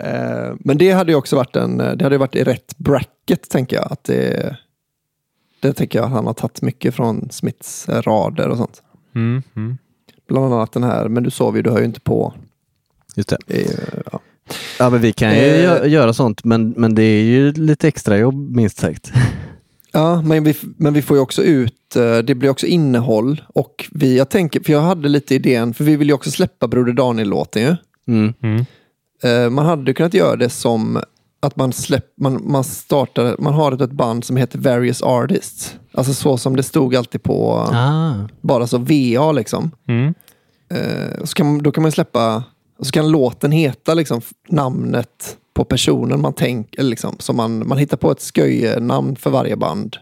Eh, 0.00 0.54
Men 0.60 0.78
det 0.78 0.90
hade 0.92 1.12
ju 1.12 1.16
också 1.18 1.36
varit 1.36 1.56
en, 1.56 1.76
det 1.78 2.02
hade 2.02 2.18
varit 2.18 2.36
i 2.36 2.44
rätt 2.44 2.78
bracket 2.78 3.50
tänker 3.50 3.76
jag. 3.76 3.92
Att 3.92 4.04
det, 4.04 4.56
det 5.60 5.72
tänker 5.72 5.98
jag 5.98 6.06
att 6.06 6.12
han 6.12 6.26
har 6.26 6.34
tagit 6.34 6.62
mycket 6.62 6.94
från 6.94 7.28
Smiths 7.30 7.88
eh, 7.88 8.02
rader 8.02 8.48
och 8.48 8.56
sånt. 8.56 8.82
Mm, 9.14 9.42
mm. 9.56 9.78
Bland 10.28 10.54
annat 10.54 10.72
den 10.72 10.82
här, 10.82 11.08
men 11.08 11.22
du 11.22 11.30
sov 11.30 11.56
ju, 11.56 11.62
du 11.62 11.70
hör 11.70 11.78
ju 11.78 11.84
inte 11.84 12.00
på. 12.00 12.34
Just 13.16 13.28
det. 13.28 13.38
Ju- 13.46 13.66
ja. 14.12 14.20
Ja, 14.78 14.90
men 14.90 15.00
vi 15.00 15.12
kan 15.12 15.30
ju 15.34 15.40
Eh. 15.40 15.70
gö- 15.70 15.86
göra 15.86 16.12
sånt, 16.12 16.44
men, 16.44 16.70
men 16.76 16.94
det 16.94 17.02
är 17.02 17.22
ju 17.22 17.52
lite 17.52 17.88
extra 17.88 18.18
jobb 18.18 18.56
minst 18.56 18.78
sagt. 18.78 19.12
Ja, 19.92 20.22
men 20.22 20.44
vi, 20.44 20.54
men 20.76 20.92
vi 20.94 21.02
får 21.02 21.16
ju 21.16 21.22
också 21.22 21.42
ut, 21.42 21.96
eh, 21.96 22.18
det 22.18 22.34
blir 22.34 22.50
också 22.50 22.66
innehåll. 22.66 23.42
Och 23.54 23.88
vi, 23.92 24.18
jag 24.18 24.28
tänker, 24.28 24.60
för 24.60 24.72
jag 24.72 24.80
hade 24.80 25.08
lite 25.08 25.34
idén, 25.34 25.74
för 25.74 25.84
vi 25.84 25.96
vill 25.96 26.08
ju 26.08 26.14
också 26.14 26.30
släppa 26.30 26.68
Broder 26.68 26.92
Daniel-låten 26.92 27.62
ju. 27.62 27.76
Mm. 28.08 28.34
Mm. 28.42 28.64
Eh, 29.22 29.50
Man 29.50 29.66
hade 29.66 29.94
kunnat 29.94 30.14
göra 30.14 30.36
det 30.36 30.48
som 30.50 31.00
att 31.40 31.56
man, 31.56 31.72
släpp, 31.72 32.04
man, 32.20 32.50
man 32.50 32.64
startar, 32.64 33.36
man 33.38 33.54
har 33.54 33.82
ett, 33.82 33.90
band 33.92 34.24
som 34.24 34.36
heter 34.36 34.58
Various 34.58 35.02
Artists. 35.02 35.76
Alltså 35.92 36.14
så 36.14 36.36
som 36.36 36.56
det 36.56 36.62
stod 36.62 36.96
alltid 36.96 37.22
på, 37.22 37.52
Ah. 37.72 38.14
bara 38.40 38.66
så 38.66 38.78
VA 38.78 39.32
liksom. 39.32 39.70
Mm. 39.88 40.14
Eh, 40.70 41.24
så 41.24 41.34
kan, 41.34 41.62
då 41.62 41.72
kan 41.72 41.82
man 41.82 41.92
släppa, 41.92 42.42
och 42.78 42.86
så 42.86 42.92
kan 42.92 43.10
låten 43.10 43.52
heta 43.52 43.94
liksom 43.94 44.20
namnet 44.48 45.36
på 45.58 45.64
personen 45.64 46.20
man 46.20 46.32
tänker, 46.32 46.82
liksom, 46.82 47.16
så 47.18 47.32
man, 47.32 47.68
man 47.68 47.78
hittar 47.78 47.96
på 47.96 48.10
ett 48.10 48.22
sköje-namn 48.34 49.16
för 49.16 49.30
varje 49.30 49.56
band. 49.56 49.96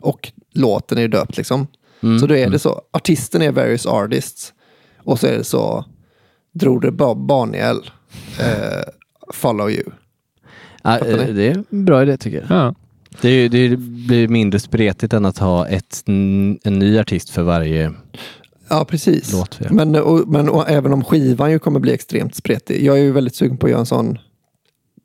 Och 0.00 0.32
låten 0.52 0.98
är 0.98 1.02
ju 1.02 1.08
döpt 1.08 1.36
liksom. 1.36 1.66
Mm. 2.02 2.18
Så 2.18 2.26
då 2.26 2.36
är 2.36 2.50
det 2.50 2.58
så, 2.58 2.80
artisten 2.90 3.42
är 3.42 3.52
Various 3.52 3.86
Artists. 3.86 4.52
Och 4.98 5.20
så 5.20 5.26
är 5.26 5.32
det 5.38 5.44
så, 5.44 5.84
Droder 6.52 6.90
Bob 6.90 7.26
Baniel, 7.26 7.76
eh, 8.40 8.82
Follow 9.32 9.70
You. 9.70 9.90
Ja, 10.82 10.98
eh, 10.98 11.34
det 11.34 11.48
är 11.48 11.64
en 11.70 11.84
bra 11.84 12.02
idé 12.02 12.16
tycker 12.16 12.38
jag. 12.48 12.58
Ja. 12.58 12.74
Det, 13.20 13.28
är 13.28 13.32
ju- 13.32 13.48
det 13.48 13.76
blir 13.76 14.28
mindre 14.28 14.60
spretigt 14.60 15.12
än 15.12 15.24
att 15.24 15.38
ha 15.38 15.66
ett, 15.68 16.02
en 16.06 16.58
ny 16.78 16.98
artist 16.98 17.30
för 17.30 17.42
varje 17.42 17.92
Ja, 18.68 18.84
precis. 18.84 19.32
låt. 19.32 19.60
gör. 19.60 19.70
Men, 19.70 19.94
och, 19.96 20.28
men 20.28 20.48
och, 20.48 20.70
även 20.70 20.92
om 20.92 21.04
skivan 21.04 21.50
ju 21.50 21.58
kommer 21.58 21.80
bli 21.80 21.92
extremt 21.92 22.34
spretig. 22.34 22.84
Jag 22.84 22.98
är 22.98 23.02
ju 23.02 23.12
väldigt 23.12 23.34
sugen 23.34 23.56
på 23.56 23.66
att 23.66 23.70
göra 23.70 23.80
en 23.80 23.86
sån 23.86 24.18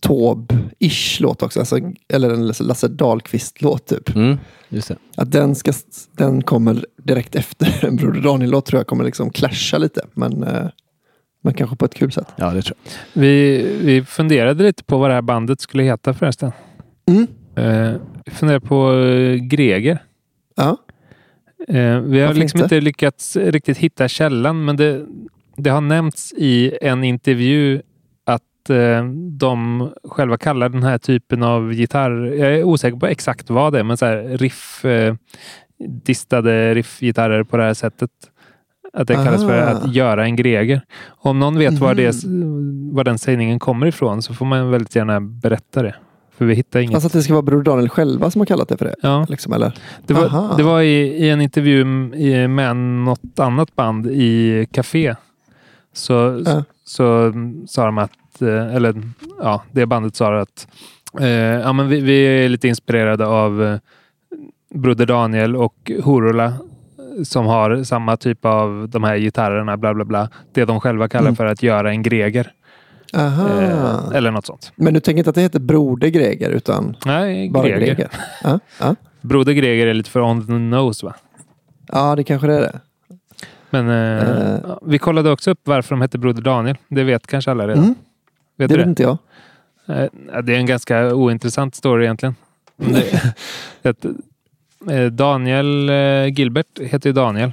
Taube-ish 0.07 1.21
låt 1.21 1.43
också. 1.43 1.59
Alltså, 1.59 1.79
eller 2.13 2.29
en 2.29 2.47
Lasse 2.47 2.87
Dahlqvist-låt 2.87 3.85
typ. 3.85 4.15
Mm, 4.15 4.37
just 4.69 4.87
det. 4.87 4.95
Att 5.15 5.31
den, 5.31 5.55
ska, 5.55 5.73
den 6.17 6.43
kommer 6.43 6.85
direkt 7.03 7.35
efter 7.35 7.85
en 7.85 7.95
Broder 7.95 8.21
Daniel-låt 8.21 8.65
tror 8.65 8.79
jag 8.79 8.87
kommer 8.87 9.03
liksom 9.03 9.29
clasha 9.29 9.77
lite. 9.77 10.05
Men, 10.13 10.43
eh, 10.43 10.67
men 11.43 11.53
kanske 11.53 11.75
på 11.75 11.85
ett 11.85 11.95
kul 11.95 12.11
sätt. 12.11 12.27
Ja, 12.35 12.51
det 12.51 12.61
tror 12.61 12.77
jag. 12.83 13.21
Vi, 13.21 13.61
vi 13.81 14.05
funderade 14.05 14.63
lite 14.63 14.83
på 14.83 14.97
vad 14.97 15.09
det 15.09 15.13
här 15.13 15.21
bandet 15.21 15.61
skulle 15.61 15.83
heta 15.83 16.13
förresten. 16.13 16.51
Mm. 17.07 17.27
Eh, 17.55 17.99
vi 18.25 18.31
funderade 18.31 18.65
på 18.65 18.93
eh, 18.93 19.35
Greger. 19.35 20.03
Ja. 20.55 20.77
Eh, 21.67 21.99
vi 21.99 22.19
har 22.19 22.27
Varför 22.27 22.39
liksom 22.39 22.57
inte? 22.57 22.75
inte 22.75 22.85
lyckats 22.85 23.35
riktigt 23.35 23.77
hitta 23.77 24.07
källan, 24.07 24.65
men 24.65 24.75
det, 24.75 25.05
det 25.57 25.69
har 25.69 25.81
nämnts 25.81 26.33
i 26.37 26.77
en 26.81 27.03
intervju 27.03 27.81
att 28.69 29.03
eh, 29.03 29.05
de 29.37 29.89
själva 30.03 30.37
kallar 30.37 30.69
den 30.69 30.83
här 30.83 30.97
typen 30.97 31.43
av 31.43 31.73
gitarr, 31.73 32.11
jag 32.25 32.53
är 32.55 32.63
osäker 32.63 32.97
på 32.97 33.07
exakt 33.07 33.49
vad 33.49 33.73
det 33.73 33.79
är, 33.79 33.83
men 33.83 33.97
så 33.97 34.05
här 34.05 34.37
riff, 34.37 34.85
eh, 34.85 35.15
distade 36.05 36.73
riffgitarrer 36.73 37.43
på 37.43 37.57
det 37.57 37.63
här 37.63 37.73
sättet. 37.73 38.09
Att 38.93 39.07
det 39.07 39.13
kallas 39.13 39.43
för 39.43 39.57
att 39.57 39.93
göra 39.95 40.25
en 40.25 40.35
Greger. 40.35 40.81
Om 41.07 41.39
någon 41.39 41.57
vet 41.57 41.73
var, 41.79 41.95
det, 41.95 42.23
Mhm. 42.25 42.95
var 42.95 43.03
den 43.03 43.17
sägningen 43.17 43.59
kommer 43.59 43.85
ifrån 43.87 44.21
så 44.21 44.33
får 44.33 44.45
man 44.45 44.71
väldigt 44.71 44.95
gärna 44.95 45.21
berätta 45.21 45.83
det. 45.83 45.95
För 46.37 46.45
vi 46.45 46.53
hittar 46.53 46.79
inget. 46.79 46.93
Alltså 46.95 47.07
att 47.07 47.13
det 47.13 47.21
ska 47.23 47.33
vara 47.33 47.41
Broder 47.41 47.63
Daniel 47.63 47.89
själva 47.89 48.31
som 48.31 48.41
har 48.41 48.45
kallat 48.45 48.69
det 48.69 48.77
för 48.77 48.85
det. 48.85 48.95
Ja. 49.01 49.25
Liksom, 49.29 49.53
eller? 49.53 49.73
Det 50.07 50.13
var, 50.13 50.25
Aha. 50.25 50.53
det 50.57 50.63
var 50.63 50.81
i, 50.81 51.01
i 51.25 51.29
en 51.29 51.41
intervju 51.41 51.81
m- 51.81 52.13
i- 52.13 52.47
med 52.47 52.75
något 52.75 53.39
annat 53.39 53.75
band 53.75 54.07
i 54.07 54.65
Café. 54.71 55.15
Så, 55.93 56.43
Ja. 56.45 56.63
så 56.85 57.21
mm, 57.27 57.67
sa 57.67 57.85
de 57.85 57.97
att, 57.97 58.11
eh, 58.41 58.75
eller 58.75 59.01
ja, 59.41 59.63
det 59.71 59.85
bandet 59.85 60.15
sa 60.15 60.39
att 60.39 60.67
eh, 61.19 61.27
ja, 61.29 61.73
men 61.73 61.89
vi, 61.89 62.01
vi 62.01 62.21
är 62.45 62.49
lite 62.49 62.67
inspirerade 62.67 63.25
av 63.27 63.63
eh, 63.63 63.77
Broder 64.75 65.05
Daniel 65.05 65.55
och 65.55 65.91
Horola 66.03 66.45
eh, 66.45 66.53
som 67.23 67.45
har 67.45 67.83
samma 67.83 68.17
typ 68.17 68.45
av 68.45 68.89
de 68.89 69.03
här 69.03 69.17
gitarrerna, 69.17 69.77
bla 69.77 69.93
bla 69.93 70.05
bla. 70.05 70.29
Det 70.53 70.65
de 70.65 70.79
själva 70.79 71.07
kallar 71.09 71.25
Mm. 71.25 71.35
för 71.35 71.45
att 71.45 71.63
göra 71.63 71.89
en 71.91 72.03
Greger. 72.03 72.51
Eh, 73.13 74.09
eller 74.13 74.31
något 74.31 74.45
sånt. 74.45 74.71
Men 74.75 74.93
du 74.93 74.99
tänker 74.99 75.17
inte 75.17 75.29
att 75.29 75.35
det 75.35 75.41
heter 75.41 75.59
Broder 75.59 76.07
Greger 76.07 76.49
utan 76.49 76.95
Nej, 77.05 77.49
bara 77.49 77.67
Greger. 77.67 77.79
Greger? 77.85 78.09
Ja. 78.43 78.59
Broder 79.21 79.53
Greger 79.53 79.87
är 79.87 79.93
lite 79.93 80.09
för 80.09 80.21
on 80.21 80.45
the 80.47 80.53
nose 80.53 81.05
va? 81.05 81.15
ja, 81.91 82.15
det 82.15 82.23
kanske 82.23 82.47
det 82.47 82.53
är 82.57 82.61
det. 82.61 82.79
Men 83.69 83.89
eh, 83.89 84.59
ja, 84.67 84.79
vi 84.85 84.99
kollade 84.99 85.31
också 85.31 85.51
upp 85.51 85.59
varför 85.63 85.95
de 85.95 86.01
hette 86.01 86.17
Broder 86.17 86.41
Daniel. 86.41 86.77
Det 86.87 87.03
vet 87.03 87.27
kanske 87.27 87.51
alla 87.51 87.67
redan. 87.67 87.83
Mm. 87.83 87.95
Vet 88.59 88.69
Det 88.69 88.77
vet 88.77 88.87
inte 88.87 89.03
jag. 89.03 89.17
Ja, 90.31 90.41
det 90.41 90.53
är 90.55 90.57
en 90.57 90.65
ganska 90.65 91.15
ointressant 91.15 91.75
story 91.75 92.03
egentligen. 92.03 92.35
Att, 93.81 94.05
eh, 94.91 95.05
Daniel 95.05 95.89
eh, 95.89 96.27
Gilbert 96.27 96.79
heter 96.79 97.09
ju 97.09 97.13
Daniel. 97.13 97.51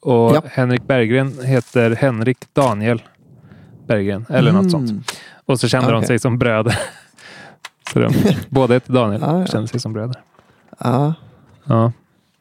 Och 0.00 0.34
Ja. 0.34 0.42
Henrik 0.50 0.82
Berggren 0.86 1.44
heter 1.44 1.90
Henrik 1.90 2.38
Daniel 2.52 3.02
Berggren. 3.86 4.26
Eller 4.28 4.52
något 4.52 4.70
sånt. 4.70 4.90
Mm. 4.90 5.02
Och 5.46 5.60
så 5.60 5.68
kände 5.68 5.90
de 5.90 5.96
Okej. 5.96 6.06
sig 6.06 6.18
som 6.18 6.38
bröder. 6.38 6.78
så 7.92 7.98
de, 7.98 8.12
båda 8.48 8.74
heter 8.74 8.92
Daniel. 8.92 9.22
Ah, 9.24 9.40
ja. 9.40 9.46
Kände 9.46 9.68
sig 9.68 9.80
som 9.80 9.92
bröder. 9.92 10.20
Ja, 10.78 11.14
Ja. 11.64 11.92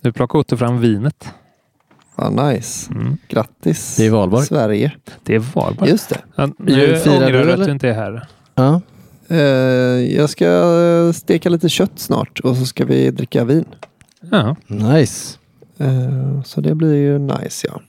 Nu 0.02 0.12
plockar 0.12 0.40
Otto 0.40 0.58
fram 0.58 0.80
vinet. 0.80 1.34
Ja, 2.18 2.30
nice. 2.30 2.94
Mm. 2.94 3.18
Grattis 3.28 3.96
Det 3.98 4.06
är 4.06 4.10
valborg. 4.12 4.46
Sverige. 4.46 4.92
Det 5.24 5.36
är 5.36 5.40
valborg. 5.40 5.90
Just 5.90 6.10
det. 6.10 6.20
Ja, 6.36 6.50
nu 6.60 6.98
firar 6.98 7.16
ångrar 7.16 7.32
du, 7.32 7.32
du 7.32 7.40
att 7.40 7.54
eller? 7.54 7.66
du 7.66 7.72
inte 7.72 7.90
är 7.90 7.94
här. 7.94 8.28
Ja. 8.56 8.82
Eh, 9.28 9.38
jag 10.16 10.30
ska 10.30 10.46
eh, 10.48 11.12
steka 11.12 11.50
lite 11.50 11.70
kött 11.70 11.92
snart 12.00 12.40
och 12.40 12.58
så 12.58 12.66
ska 12.66 12.86
vi 12.86 13.12
dricka 13.12 13.44
vin. 13.44 13.66
Ja. 14.32 14.56
Nice. 14.68 15.38
Eh, 15.78 16.42
så 16.44 16.62
det 16.62 16.76
blir 16.76 16.94
ju 16.96 17.20
nice 17.20 17.68
ja. 17.68 17.82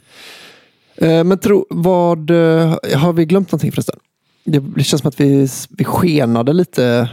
Eh, 1.07 1.25
men 1.25 1.39
tro, 1.39 1.67
vad, 1.71 2.31
eh, 2.31 2.75
har 2.95 3.13
vi 3.13 3.25
glömt 3.25 3.53
någonting 3.53 3.73
förresten? 3.73 3.99
Det, 4.45 4.59
det 4.59 4.85
känns 4.85 5.01
som 5.03 5.09
att 5.09 5.21
vi, 5.21 5.49
vi 5.71 5.85
skenade 5.85 6.53
lite 6.53 7.11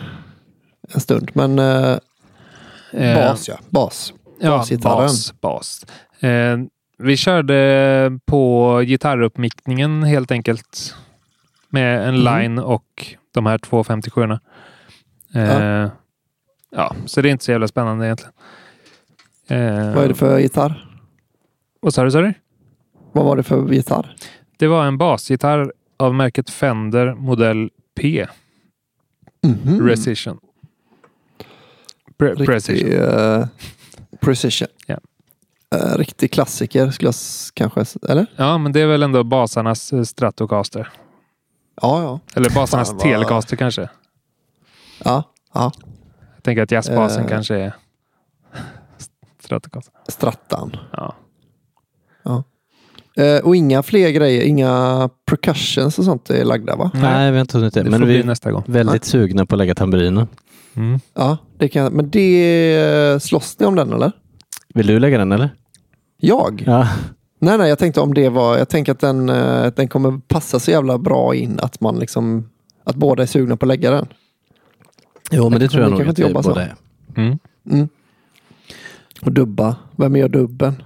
en 0.94 1.00
stund. 1.02 1.32
Men 1.34 1.60
eh, 1.60 1.98
Eh, 2.94 3.16
bas 3.16 3.48
ja, 3.50 3.56
bas. 3.70 4.14
Ja, 4.40 4.50
Basgitarren. 4.58 4.98
bas. 4.98 5.34
bas. 5.42 5.86
Eh, 6.20 6.58
vi 6.98 7.18
körde 7.18 8.20
på 8.26 8.80
gitarruppmickningen 8.86 10.04
helt 10.04 10.32
enkelt. 10.32 10.96
Med 11.70 12.08
en 12.08 12.16
Mm. 12.16 12.40
line 12.42 12.60
och 12.60 13.16
de 13.32 13.46
här 13.46 13.58
två 13.58 13.84
57 13.84 14.22
eh, 14.24 14.40
ja. 15.32 15.90
ja, 16.70 16.96
så 17.06 17.22
det 17.22 17.30
är 17.30 17.32
inte 17.32 17.46
så 17.46 17.52
jävla 17.52 17.68
spännande 17.68 18.06
egentligen. 18.06 18.34
Eh, 19.48 19.96
Vad 19.96 20.04
är 20.04 20.08
det 20.08 20.14
för 20.16 20.40
gitarr? 20.40 20.90
Vad 21.80 21.94
sa 21.94 22.04
du, 22.04 22.12
sa 22.12 22.22
du? 22.22 22.34
Vad 23.12 23.26
var 23.26 23.36
det 23.38 23.44
för 23.44 23.74
gitarr? 23.74 24.16
Det 24.58 24.68
var 24.68 24.86
en 24.86 24.98
basgitarr 24.98 25.74
av 25.98 26.16
märket 26.16 26.50
Fender 26.50 27.14
modell 27.14 27.70
P. 27.96 28.28
Mhm. 29.44 29.80
Precision. 29.88 30.40
Pre- 32.18 32.46
Precision. 32.46 32.76
Riktig, 32.76 33.02
eh, 33.02 33.46
precision. 34.20 34.68
Ja. 34.88 34.98
Eh, 35.74 35.98
riktig 35.98 36.32
klassiker 36.32 36.92
skulle 36.92 37.08
jag 37.08 37.16
kanske, 37.72 38.00
eller? 38.10 38.26
Ja, 38.36 38.58
men 38.58 38.72
det 38.72 38.82
är 38.82 38.88
väl 38.88 39.04
ändå 39.04 39.24
basarnas 39.24 39.94
eh, 39.94 40.04
Stratocaster. 40.04 40.90
Ja, 41.82 42.02
ja. 42.04 42.20
Eller 42.36 42.50
basarnas 42.50 42.88
Fan, 42.90 42.98
vad- 42.98 43.04
Telecaster 43.04 43.56
kanske. 43.56 43.90
Ja, 45.06 45.24
ja. 45.54 45.72
Jag 46.36 46.44
tänker 46.44 46.64
att 46.64 46.72
jazzbasen 46.72 47.24
Eh. 47.24 47.30
kanske 47.30 47.56
är 47.56 47.74
Stratocaster. 49.44 49.94
Strattan. 50.08 50.78
Ja. 50.92 51.16
Eh, 53.16 53.44
och 53.44 53.56
inga 53.56 53.84
fler 53.84 54.10
grejer, 54.10 54.42
inga 54.44 55.10
percussions 55.26 56.00
och 56.00 56.06
sånt 56.06 56.30
är 56.30 56.44
lagda 56.46 56.76
va? 56.76 56.92
Nej, 56.94 57.32
vi 57.32 57.38
har 57.38 57.42
inte 57.42 57.58
hunnit 57.58 57.74
det. 57.74 57.84
Det 57.84 57.90
Men 57.90 58.08
vi 58.08 58.20
är 58.20 58.24
nästa 58.24 58.52
gång. 58.52 58.64
väldigt 58.68 59.06
sugna 59.06 59.46
på 59.46 59.56
att 59.56 59.60
lägga 59.60 59.76
tamburinen. 59.76 60.28
Mm. 60.76 61.00
Ja, 61.14 61.38
det 61.58 61.68
kan, 61.70 61.94
men 61.94 62.10
det 62.10 63.24
slåss 63.24 63.60
ni 63.60 63.66
om 63.66 63.76
den 63.76 63.94
eller? 63.94 64.12
Vill 64.74 64.88
du 64.88 65.00
lägga 65.00 65.18
den 65.18 65.32
eller? 65.32 65.50
Jag? 66.26 66.64
Ja. 66.68 66.88
Nej, 67.40 67.58
nej, 67.58 67.70
jag 67.70 67.80
tänkte 67.80 68.02
om 68.02 68.14
det 68.14 68.30
var, 68.30 68.58
jag 68.58 68.70
tänker 68.70 68.92
att 68.92 69.00
den, 69.00 69.30
eh, 69.30 69.64
att 69.64 69.76
den 69.76 69.88
kommer 69.88 70.20
passa 70.28 70.60
så 70.60 70.72
jävla 70.72 70.98
bra 70.98 71.36
in 71.36 71.60
att 71.60 71.82
man 71.82 72.00
liksom, 72.00 72.50
att 72.84 72.96
båda 72.96 73.24
är 73.24 73.28
sugna 73.28 73.58
på 73.58 73.66
att 73.66 73.68
lägga 73.68 73.92
den. 73.92 74.08
Jo, 75.32 75.50
men 75.50 75.60
det 75.60 75.70
tror 75.70 75.84
jag 75.84 75.90
Vi 75.90 75.98
nog 75.98 76.02
att 76.02 76.08
inte 76.08 76.28
vi 76.28 76.34
båda 76.34 76.62
är. 76.62 76.76
Mm. 77.18 77.40
Mm. 77.72 77.88
Och 79.22 79.32
dubba, 79.32 79.76
vem 79.96 80.16
gör 80.16 80.30
dubben? 80.30 80.84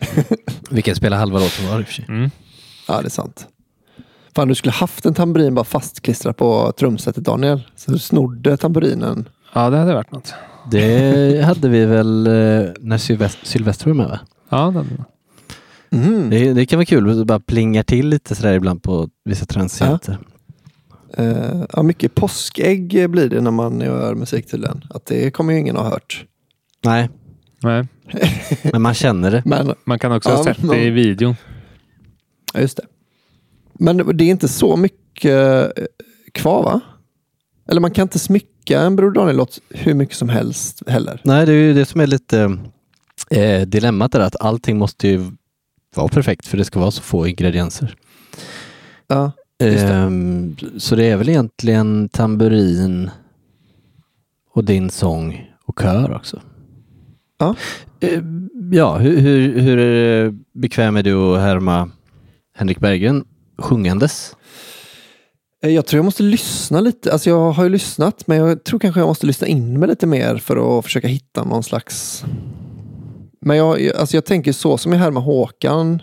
Vi 0.70 0.82
kan 0.82 0.94
spela 0.94 1.16
halva 1.16 1.38
låten 1.38 1.68
var 1.68 1.80
i 1.80 1.82
och 1.82 1.86
för 1.86 1.94
sig. 1.94 2.04
Mm. 2.08 2.30
Ja, 2.88 3.00
det 3.00 3.08
är 3.08 3.10
sant. 3.10 3.48
Fan, 4.36 4.48
du 4.48 4.54
skulle 4.54 4.72
haft 4.72 5.06
en 5.06 5.14
tamburin 5.14 5.54
bara 5.54 5.64
fastklistrad 5.64 6.36
på 6.36 6.72
trumsetet 6.72 7.24
Daniel. 7.24 7.66
Så 7.76 7.90
du 7.90 7.98
snodde 7.98 8.56
tamburinen. 8.56 9.28
Ja, 9.52 9.70
det 9.70 9.76
hade 9.76 9.94
varit 9.94 10.12
något. 10.12 10.34
Det 10.70 11.44
hade 11.44 11.68
vi 11.68 11.84
väl 11.84 12.26
eh, 12.26 12.32
när 12.80 12.98
Sylvester, 12.98 13.46
Sylvester 13.46 13.86
var 13.86 13.94
med 13.94 14.08
va? 14.08 14.20
Ja, 14.48 14.56
det 14.70 14.78
hade... 14.78 14.88
Mm. 15.90 16.30
Det, 16.30 16.52
det 16.52 16.66
kan 16.66 16.76
vara 16.78 16.84
kul 16.86 17.20
att 17.20 17.26
bara 17.26 17.40
plingar 17.40 17.82
till 17.82 18.08
lite 18.08 18.34
sådär 18.34 18.54
ibland 18.54 18.82
på 18.82 19.08
vissa 19.24 19.46
transienter. 19.46 20.18
Eh, 21.16 21.62
ja, 21.72 21.82
mycket 21.82 22.14
påskägg 22.14 23.10
blir 23.10 23.28
det 23.28 23.40
när 23.40 23.50
man 23.50 23.80
gör 23.80 24.14
musik 24.14 24.50
tydligen. 24.50 24.84
Att 24.90 25.06
det 25.06 25.30
kommer 25.30 25.52
ju 25.52 25.58
ingen 25.58 25.76
ha 25.76 25.84
hört. 25.84 26.24
Nej, 26.84 27.10
Nej. 27.62 27.84
men 28.72 28.82
man 28.82 28.94
känner 28.94 29.30
det. 29.30 29.42
Men, 29.44 29.74
Man 29.84 29.98
kan 29.98 30.12
också 30.12 30.28
ha 30.28 30.36
Ja, 30.36 30.44
sett 30.44 30.58
men- 30.62 30.70
det 30.70 30.82
i 30.84 30.90
videon. 30.90 31.34
ja, 32.54 32.60
just 32.60 32.76
det. 32.76 32.84
Men 33.78 34.16
det 34.16 34.24
är 34.24 34.28
inte 34.30 34.48
så 34.48 34.76
mycket 34.76 35.78
eh, 35.78 35.84
kvar 36.32 36.62
va? 36.62 36.80
Eller 37.68 37.80
man 37.80 37.90
kan 37.90 38.02
inte 38.02 38.18
smycka 38.18 38.80
en 38.80 38.96
Bror 38.96 39.10
Daniel-låt 39.10 39.58
hur 39.70 39.94
mycket 39.94 40.16
som 40.16 40.28
helst 40.28 40.82
heller. 40.86 41.20
Nej, 41.24 41.46
det 41.46 41.52
är 41.52 41.56
ju 41.56 41.74
det 41.74 41.86
som 41.86 42.00
är 42.00 42.06
lite 42.06 42.58
eh, 43.30 43.66
dilemmat 43.66 44.14
är 44.14 44.20
att 44.20 44.40
allting 44.40 44.78
måste 44.78 45.08
ju 45.08 45.30
vara 45.94 46.08
perfekt 46.08 46.46
för 46.46 46.58
det 46.58 46.64
ska 46.64 46.80
vara 46.80 46.90
så 46.90 47.02
få 47.02 47.26
ingredienser. 47.26 47.96
Ja, 49.06 49.32
det. 49.58 49.82
Ehm, 49.82 50.56
så 50.76 50.96
det 50.96 51.04
är 51.04 51.16
väl 51.16 51.28
egentligen 51.28 52.08
tamburin 52.08 53.10
och 54.52 54.64
din 54.64 54.90
sång 54.90 55.50
och 55.64 55.80
kör 55.82 56.14
också. 56.14 56.40
Ja. 57.38 57.54
Ehm, 58.00 58.50
ja, 58.72 58.98
hur, 58.98 59.20
hur, 59.20 59.60
hur 59.60 59.78
eh, 59.78 60.32
bekväm 60.52 60.96
är 60.96 61.02
du 61.02 61.14
att 61.14 61.40
härma 61.40 61.90
Henrik 62.54 62.80
Berggren 62.80 63.24
sjungandes? 63.58 64.36
Eh, 65.62 65.70
Jag 65.70 65.86
tror 65.86 65.98
jag 65.98 66.04
måste 66.04 66.22
lyssna 66.22 66.80
lite. 66.80 67.12
Alltså 67.12 67.30
jag 67.30 67.50
har 67.52 67.64
ju 67.64 67.70
lyssnat, 67.70 68.26
men 68.26 68.38
jag 68.38 68.64
tror 68.64 68.78
kanske 68.80 69.00
jag 69.00 69.06
måste 69.06 69.26
lyssna 69.26 69.46
in 69.46 69.78
mig 69.78 69.88
lite 69.88 70.06
mer 70.06 70.36
för 70.36 70.78
att 70.78 70.84
försöka 70.84 71.08
hitta 71.08 71.44
någon 71.44 71.62
slags... 71.62 72.24
Men 73.40 73.56
jag, 73.56 73.90
alltså 73.96 74.16
jag 74.16 74.24
tänker 74.24 74.52
så 74.52 74.78
som 74.78 74.92
jag 74.92 74.98
här 74.98 75.10
med 75.10 75.22
Håkan 75.22 76.02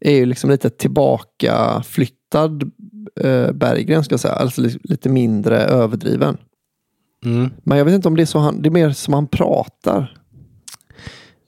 är 0.00 0.12
ju 0.12 0.26
liksom 0.26 0.50
lite 0.50 0.70
tillbaka 0.70 1.82
flyttad 1.86 2.62
eh, 3.20 3.52
Berggren 3.52 4.04
ska 4.04 4.12
jag 4.12 4.20
säga. 4.20 4.34
Alltså 4.34 4.60
li- 4.60 4.78
lite 4.84 5.08
mindre 5.08 5.58
överdriven. 5.58 6.36
Mm. 7.24 7.50
Men 7.64 7.78
jag 7.78 7.84
vet 7.84 7.94
inte 7.94 8.08
om 8.08 8.16
det 8.16 8.22
är 8.22 8.26
så 8.26 8.38
han, 8.38 8.62
det 8.62 8.68
är 8.68 8.70
mer 8.70 8.90
som 8.90 9.14
han 9.14 9.26
pratar. 9.26 10.14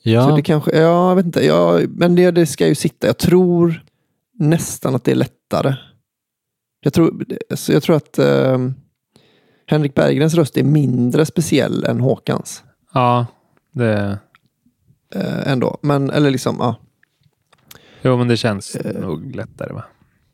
Så 0.02 0.08
Ja, 0.08 0.36
det 0.36 0.42
kanske, 0.42 0.70
ja, 0.78 1.08
jag 1.08 1.16
vet 1.16 1.26
inte. 1.26 1.46
Ja, 1.46 1.80
men 1.88 2.14
det, 2.14 2.30
det 2.30 2.46
ska 2.46 2.66
ju 2.68 2.74
sitta. 2.74 3.06
Jag 3.06 3.18
tror 3.18 3.84
nästan 4.38 4.94
att 4.94 5.04
det 5.04 5.10
är 5.10 5.14
lättare. 5.16 5.74
Jag 6.80 6.92
tror, 6.92 7.24
så 7.54 7.72
jag 7.72 7.82
tror 7.82 7.96
att 7.96 8.18
eh, 8.18 8.58
Henrik 9.66 9.94
Berggrens 9.94 10.34
röst 10.34 10.56
är 10.56 10.64
mindre 10.64 11.26
speciell 11.26 11.84
än 11.84 12.00
Håkans. 12.00 12.64
Ja, 12.92 13.26
det, 13.72 14.18
Eh, 15.14 15.52
ändå. 15.52 15.78
Men, 15.82 16.10
eller 16.10 16.30
liksom, 16.30 16.56
ja. 16.58 16.76
jo, 18.02 18.16
men 18.16 18.28
det 18.28 18.36
känns 18.36 18.76
Eh. 18.76 19.00
nog 19.00 19.34
lättare 19.36 19.72
va? 19.72 19.84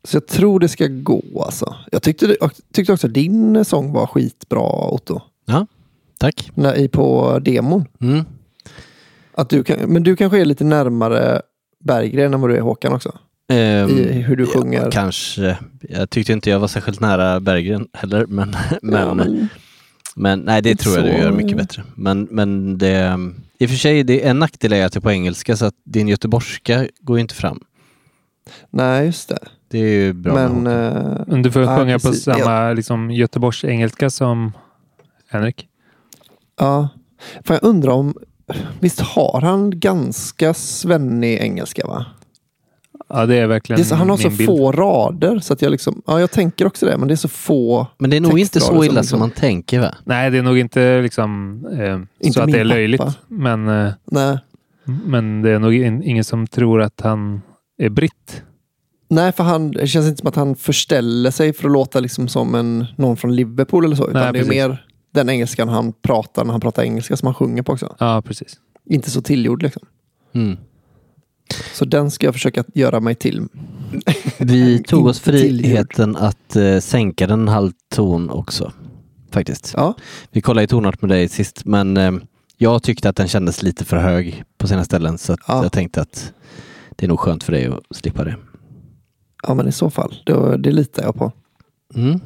Så 0.03 0.15
jag 0.15 0.27
tror 0.27 0.59
det 0.59 0.67
ska 0.67 0.87
gå 0.87 1.43
alltså. 1.45 1.75
Jag 1.91 2.03
tyckte, 2.03 2.37
jag 2.39 2.51
tyckte 2.73 2.93
också 2.93 3.07
att 3.07 3.13
din 3.13 3.65
sång 3.65 3.93
var 3.93 4.07
skitbra 4.07 4.89
Otto. 4.93 5.21
tack. 6.19 6.51
När, 6.55 6.77
i, 6.77 6.87
på 6.87 7.39
demon. 7.39 7.85
Mm. 8.01 8.25
Att 9.33 9.49
du 9.49 9.63
kan, 9.63 9.79
men 9.79 10.03
du 10.03 10.15
kanske 10.15 10.41
är 10.41 10.45
lite 10.45 10.63
närmare 10.63 11.41
Berggren 11.83 12.33
än 12.33 12.41
vad 12.41 12.49
du 12.49 12.55
är 12.57 12.61
Håkan 12.61 12.93
också. 12.93 13.17
Ehm, 13.47 13.89
I 13.89 14.11
hur 14.21 14.35
du 14.35 14.45
sjunger. 14.45 14.83
Ja, 14.83 14.91
kanske. 14.91 15.57
Jag 15.81 16.09
tyckte 16.09 16.33
inte 16.33 16.49
jag 16.49 16.59
var 16.59 16.67
särskilt 16.67 16.99
nära 16.99 17.39
Berggren 17.39 17.87
heller, 17.93 18.25
men, 18.25 18.55
men, 18.81 18.99
Ja, 19.07 19.13
men, 19.13 19.47
men 20.15 20.39
nej, 20.39 20.61
det 20.61 20.75
tror 20.75 20.95
jag 20.95 21.05
du 21.05 21.11
gör 21.11 21.31
mycket 21.31 21.57
bättre. 21.57 21.83
Men, 21.95 22.27
men 22.31 22.77
det, 22.77 23.17
i 23.59 23.65
och 23.65 23.69
för 23.69 23.77
sig, 23.77 24.03
det 24.03 24.25
är 24.25 24.29
en 24.29 24.39
nackdel 24.39 24.73
är 24.73 24.85
att 24.85 24.93
det 24.93 24.99
är 24.99 25.01
på 25.01 25.11
engelska, 25.11 25.57
så 25.57 25.65
att 25.65 25.75
din 25.83 26.07
göteborgska 26.07 26.87
går 27.01 27.17
ju 27.17 27.21
inte 27.21 27.35
fram. 27.35 27.59
nej, 28.69 29.05
just 29.05 29.29
det. 29.29 29.39
Det 29.69 29.77
är 29.79 29.89
ju 29.89 30.13
bra 30.13 30.33
Men 30.33 30.63
Men 31.27 31.41
du 31.41 31.51
får 31.51 31.61
Ja, 31.61 31.77
sjunga 31.77 31.99
precis. 31.99 32.25
på 32.25 32.31
samma 32.33 32.73
liksom, 32.73 33.11
Göteborgs-engelska 33.11 34.09
som 34.09 34.51
Henrik. 35.29 35.67
Ja, 36.59 36.89
för 37.43 37.53
jag 37.53 37.63
undrar 37.63 37.91
om, 37.91 38.17
visst 38.79 38.99
har 38.99 39.41
han 39.41 39.79
ganska 39.79 40.53
svennig 40.53 41.37
engelska 41.39 41.87
va? 41.87 42.05
Ja, 43.09 43.25
det 43.25 43.35
är 43.35 43.47
verkligen 43.47 43.77
Det 43.77 43.83
är 43.83 43.85
så, 43.85 43.95
han 43.95 44.09
har 44.09 44.17
så 44.17 44.29
bild. 44.29 44.45
få 44.45 44.71
rader 44.71 45.39
så 45.39 45.53
att 45.53 45.61
jag 45.61 45.71
liksom, 45.71 46.01
ja 46.07 46.19
jag 46.19 46.31
tänker 46.31 46.67
också 46.67 46.85
det, 46.85 46.97
men 46.97 47.07
det 47.07 47.13
är 47.13 47.15
så 47.15 47.27
få. 47.27 47.87
Men 47.97 48.09
det 48.09 48.17
är 48.17 48.21
nog 48.21 48.39
inte 48.39 48.59
så 48.59 48.65
som 48.65 48.75
illa 48.75 48.83
liksom- 48.85 49.03
som 49.03 49.19
man 49.19 49.31
tänker 49.31 49.79
va? 49.79 49.95
Nej, 50.03 50.31
det 50.31 50.37
är 50.37 50.41
nog 50.43 50.57
inte 50.57 51.01
liksom 51.01 51.61
eh, 51.71 52.25
Inte 52.25 52.33
så 52.33 52.41
att 52.41 52.51
det 52.51 52.59
är 52.59 52.63
pappa. 52.63 52.73
löjligt. 52.75 53.01
Men, 53.27 53.67
eh, 53.67 53.93
Nej. 54.05 54.37
men 54.83 55.41
det 55.41 55.49
är 55.51 55.59
nog 55.59 55.73
in, 55.75 56.03
ingen 56.03 56.23
som 56.23 56.47
tror 56.47 56.81
att 56.81 57.01
han 57.01 57.41
är 57.77 57.89
britt. 57.89 58.43
Nej, 59.09 59.31
för 59.31 59.43
han, 59.43 59.71
det 59.71 59.87
känns 59.87 60.07
inte 60.07 60.19
som 60.19 60.27
att 60.27 60.35
han 60.35 60.55
förställer 60.55 61.31
sig 61.31 61.53
för 61.53 61.65
att 61.65 61.71
låta 61.71 61.99
liksom 61.99 62.27
som 62.27 62.55
en, 62.55 62.85
någon 62.95 63.17
från 63.17 63.35
Liverpool 63.35 63.85
eller 63.85 63.95
så. 63.95 64.09
Utan 64.09 64.21
Nej, 64.21 64.33
det 64.33 64.39
är 64.39 64.43
precis. 64.43 64.49
mer 64.49 64.85
den 65.13 65.29
engelskan 65.29 65.69
han 65.69 65.93
pratar 65.93 66.45
när 66.45 66.51
han 66.51 66.61
pratar 66.61 66.83
engelska 66.83 67.17
som 67.17 67.25
han 67.27 67.33
sjunger 67.35 67.63
på 67.63 67.71
också. 67.73 67.95
Ja, 67.99 68.21
precis. 68.21 68.55
Inte 68.89 69.11
så 69.11 69.21
tillgjord 69.21 69.63
liksom. 69.63 69.81
Mm. 70.35 70.57
Så 71.73 71.85
den 71.85 72.11
ska 72.11 72.25
jag 72.27 72.33
försöka 72.33 72.63
göra 72.73 72.99
mig 72.99 73.15
till. 73.15 73.47
Vi 74.37 74.83
tog 74.87 75.05
oss 75.05 75.19
friheten 75.19 76.15
att 76.15 76.55
eh, 76.55 76.79
sänka 76.79 77.27
den 77.27 77.41
en 77.41 77.47
halv 77.47 77.71
ton 77.93 78.29
också. 78.29 78.71
Faktiskt. 79.31 79.73
Ja, 79.77 79.93
Vi 80.31 80.41
kollade 80.41 80.63
i 80.63 80.67
tonart 80.67 81.01
med 81.01 81.09
dig 81.09 81.27
sist, 81.29 81.65
men 81.65 81.97
eh, 81.97 82.11
jag 82.57 82.83
tyckte 82.83 83.09
att 83.09 83.15
den 83.15 83.27
kändes 83.27 83.63
lite 83.63 83.85
för 83.85 83.97
hög 83.97 84.43
på 84.57 84.67
sina 84.67 84.83
ställen, 84.83 85.17
så 85.17 85.33
att 85.33 85.39
Ja. 85.47 85.63
jag 85.63 85.71
tänkte 85.71 86.01
att 86.01 86.33
det 86.95 87.05
är 87.05 87.07
nog 87.09 87.19
skönt 87.19 87.43
för 87.43 87.51
dig 87.51 87.65
att 87.65 87.95
slippa 87.97 88.23
det. 88.23 88.35
ja 89.47 89.53
men 89.53 89.67
i 89.67 89.71
så 89.71 89.89
fall. 89.89 90.15
Det, 90.25 90.57
det 90.57 90.71
litar 90.71 91.03
jag 91.03 91.15
på. 91.15 91.31
Mm. 91.95 92.19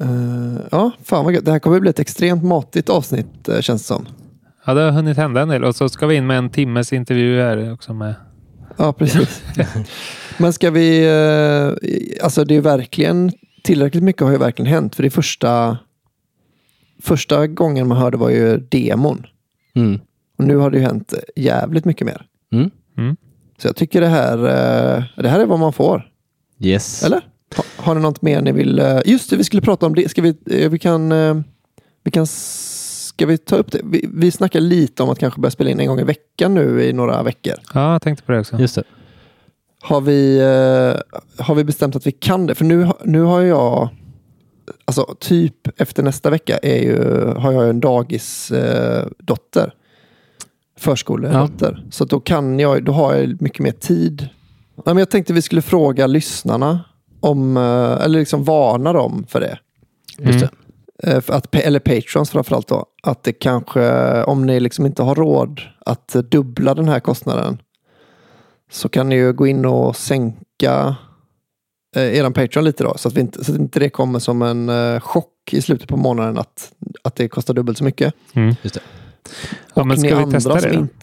Eh, 0.00 0.60
ja, 0.70 0.90
fan 1.04 1.24
vad 1.24 1.34
gött. 1.34 1.44
Det 1.44 1.52
här 1.52 1.58
kommer 1.58 1.80
bli 1.80 1.90
ett 1.90 1.98
extremt 1.98 2.44
matigt 2.44 2.88
avsnitt 2.88 3.48
uh, 3.48 3.60
känns 3.60 3.82
det 3.82 3.86
som. 3.86 4.06
Ja, 4.66 4.74
det 4.74 4.80
har 4.80 4.90
hunnit 4.90 5.16
hända 5.16 5.40
en 5.42 5.48
del. 5.48 5.64
Och 5.64 5.76
så 5.76 5.88
ska 5.88 6.06
vi 6.06 6.14
in 6.16 6.26
med 6.26 6.38
en 6.38 6.50
timmes 6.50 6.92
intervju 6.92 7.40
här 7.40 7.72
också 7.72 7.94
med 7.94 8.14
Ja, 8.76 8.92
precis. 8.92 9.42
Men 10.38 10.52
ska 10.52 10.70
vi, 10.70 11.06
eh, 11.06 12.24
alltså 12.24 12.44
det 12.44 12.54
är 12.56 12.60
verkligen, 12.60 13.32
tillräckligt 13.62 14.02
mycket 14.02 14.22
har 14.22 14.30
ju 14.30 14.38
verkligen 14.38 14.72
hänt. 14.72 14.96
För 14.96 15.02
det 15.02 15.10
första, 15.10 15.78
första 17.02 17.46
gången 17.46 17.88
man 17.88 17.98
hörde 17.98 18.16
var 18.16 18.30
ju 18.30 18.56
demon. 18.58 19.26
Mm. 19.74 20.00
Och 20.38 20.44
nu 20.44 20.56
har 20.56 20.70
det 20.70 20.78
ju 20.78 20.84
hänt 20.84 21.14
jävligt 21.36 21.84
mycket 21.84 22.06
mer. 22.06 22.26
Mm. 22.52 22.70
Mm. 22.98 23.16
Så 23.58 23.68
jag 23.68 23.76
tycker 23.76 24.00
det 24.00 24.06
här, 24.06 24.38
eh, 24.38 25.04
det 25.16 25.28
här 25.28 25.40
är 25.40 25.46
vad 25.46 25.58
man 25.58 25.72
får. 25.72 26.08
Yes. 26.60 27.02
Eller? 27.04 27.20
Ha, 27.56 27.64
har 27.76 27.94
ni 27.94 28.00
något 28.00 28.22
mer 28.22 28.42
ni 28.42 28.52
vill? 28.52 28.78
eh, 28.78 29.00
Just 29.04 29.30
det, 29.30 29.36
vi 29.36 29.44
skulle 29.44 29.62
prata 29.62 29.86
om 29.86 29.94
det. 29.94 30.08
Ska 30.08 30.22
vi, 30.22 30.34
vi 30.68 30.78
kan, 30.78 31.12
vi 32.04 32.10
kan, 32.10 32.26
ska 33.16 33.26
vi 33.26 33.38
ta 33.38 33.56
upp 33.56 33.72
det? 33.72 33.80
Vi, 33.84 34.08
vi 34.14 34.30
snackar 34.30 34.60
lite 34.60 35.02
om 35.02 35.10
att 35.10 35.18
kanske 35.18 35.40
börja 35.40 35.50
spela 35.50 35.70
in 35.70 35.80
en 35.80 35.86
gång 35.86 36.00
i 36.00 36.04
veckan 36.04 36.54
nu 36.54 36.82
i 36.84 36.92
några 36.92 37.22
veckor. 37.22 37.54
Ja, 37.74 37.92
jag 37.92 38.02
tänkte 38.02 38.24
på 38.24 38.32
det 38.32 38.40
också. 38.40 38.56
Just 38.58 38.74
det. 38.74 38.82
Har 39.82 40.00
vi, 40.00 40.38
eh, 40.38 41.44
har 41.44 41.54
vi 41.54 41.64
bestämt 41.64 41.96
att 41.96 42.06
vi 42.06 42.12
kan 42.12 42.46
det? 42.46 42.54
För 42.54 42.64
nu, 42.64 42.82
har- 42.82 42.96
nu 43.04 43.20
har 43.22 43.40
jag, 43.42 43.88
alltså 44.84 45.16
typ 45.20 45.80
efter 45.80 46.02
nästa 46.02 46.30
vecka 46.30 46.58
är 46.58 46.82
ju, 46.82 47.24
har 47.36 47.52
jag 47.52 47.68
en 47.68 47.80
dagisdotter. 47.80 49.00
Eh, 49.00 49.06
dotter. 49.18 49.72
Förskoledotter. 50.78 51.84
Så 51.90 52.04
då 52.04 52.20
kan 52.20 52.58
jag, 52.60 52.84
då 52.84 52.92
har 52.92 53.14
jag 53.14 53.42
mycket 53.42 53.58
mer 53.60 53.72
tid. 53.72 54.28
Nej, 54.76 54.84
men 54.94 54.96
jag 54.98 55.10
tänkte 55.10 55.32
vi 55.32 55.42
skulle 55.42 55.62
fråga 55.62 56.06
lyssnarna 56.06 56.80
om, 57.20 57.56
eh, 57.56 57.62
eller 58.04 58.18
liksom 58.18 58.44
varna 58.44 58.92
dem 58.92 59.26
för 59.28 59.40
det. 59.40 59.58
Just 60.18 60.40
det. 60.40 60.50
Eh, 61.02 61.22
att, 61.28 61.54
eller 61.54 61.78
patrons 61.80 62.30
framförallt 62.30 62.68
då. 62.68 62.86
Att 63.02 63.22
det 63.22 63.32
kanske, 63.32 64.22
om 64.24 64.46
ni 64.46 64.60
liksom 64.60 64.86
inte 64.86 65.02
har 65.02 65.14
råd 65.14 65.60
att 65.86 66.08
dubbla 66.30 66.74
den 66.74 66.88
här 66.88 67.00
kostnaden. 67.00 67.58
Så 68.70 68.88
kan 68.88 69.08
ni 69.08 69.14
ju 69.14 69.32
gå 69.32 69.46
in 69.46 69.64
och 69.64 69.96
sänka 69.96 70.96
eh, 71.96 72.02
eran 72.18 72.32
Patreon 72.32 72.64
lite 72.64 72.84
då. 72.84 72.94
Så 72.98 73.08
att, 73.08 73.14
vi 73.14 73.20
inte, 73.20 73.44
så 73.44 73.52
att 73.52 73.58
inte 73.58 73.80
det 73.80 73.88
kommer 73.88 74.18
som 74.18 74.42
en 74.42 74.68
eh, 74.68 75.00
chock 75.00 75.32
i 75.52 75.62
slutet 75.62 75.88
på 75.88 75.96
månaden 75.96 76.38
att, 76.38 76.72
att 77.04 77.16
det 77.16 77.28
kostar 77.28 77.54
dubbelt 77.54 77.78
så 77.78 77.84
mycket. 77.84 78.14
Mm. 78.32 78.54
Just 78.62 78.74
det. 78.74 78.80
Ja, 79.74 79.80
Och 79.82 79.86
men 79.86 79.98
ska 80.00 80.24
vi 80.24 80.32
testa 80.32 80.60
det 80.60 80.74
inte- 80.74 80.94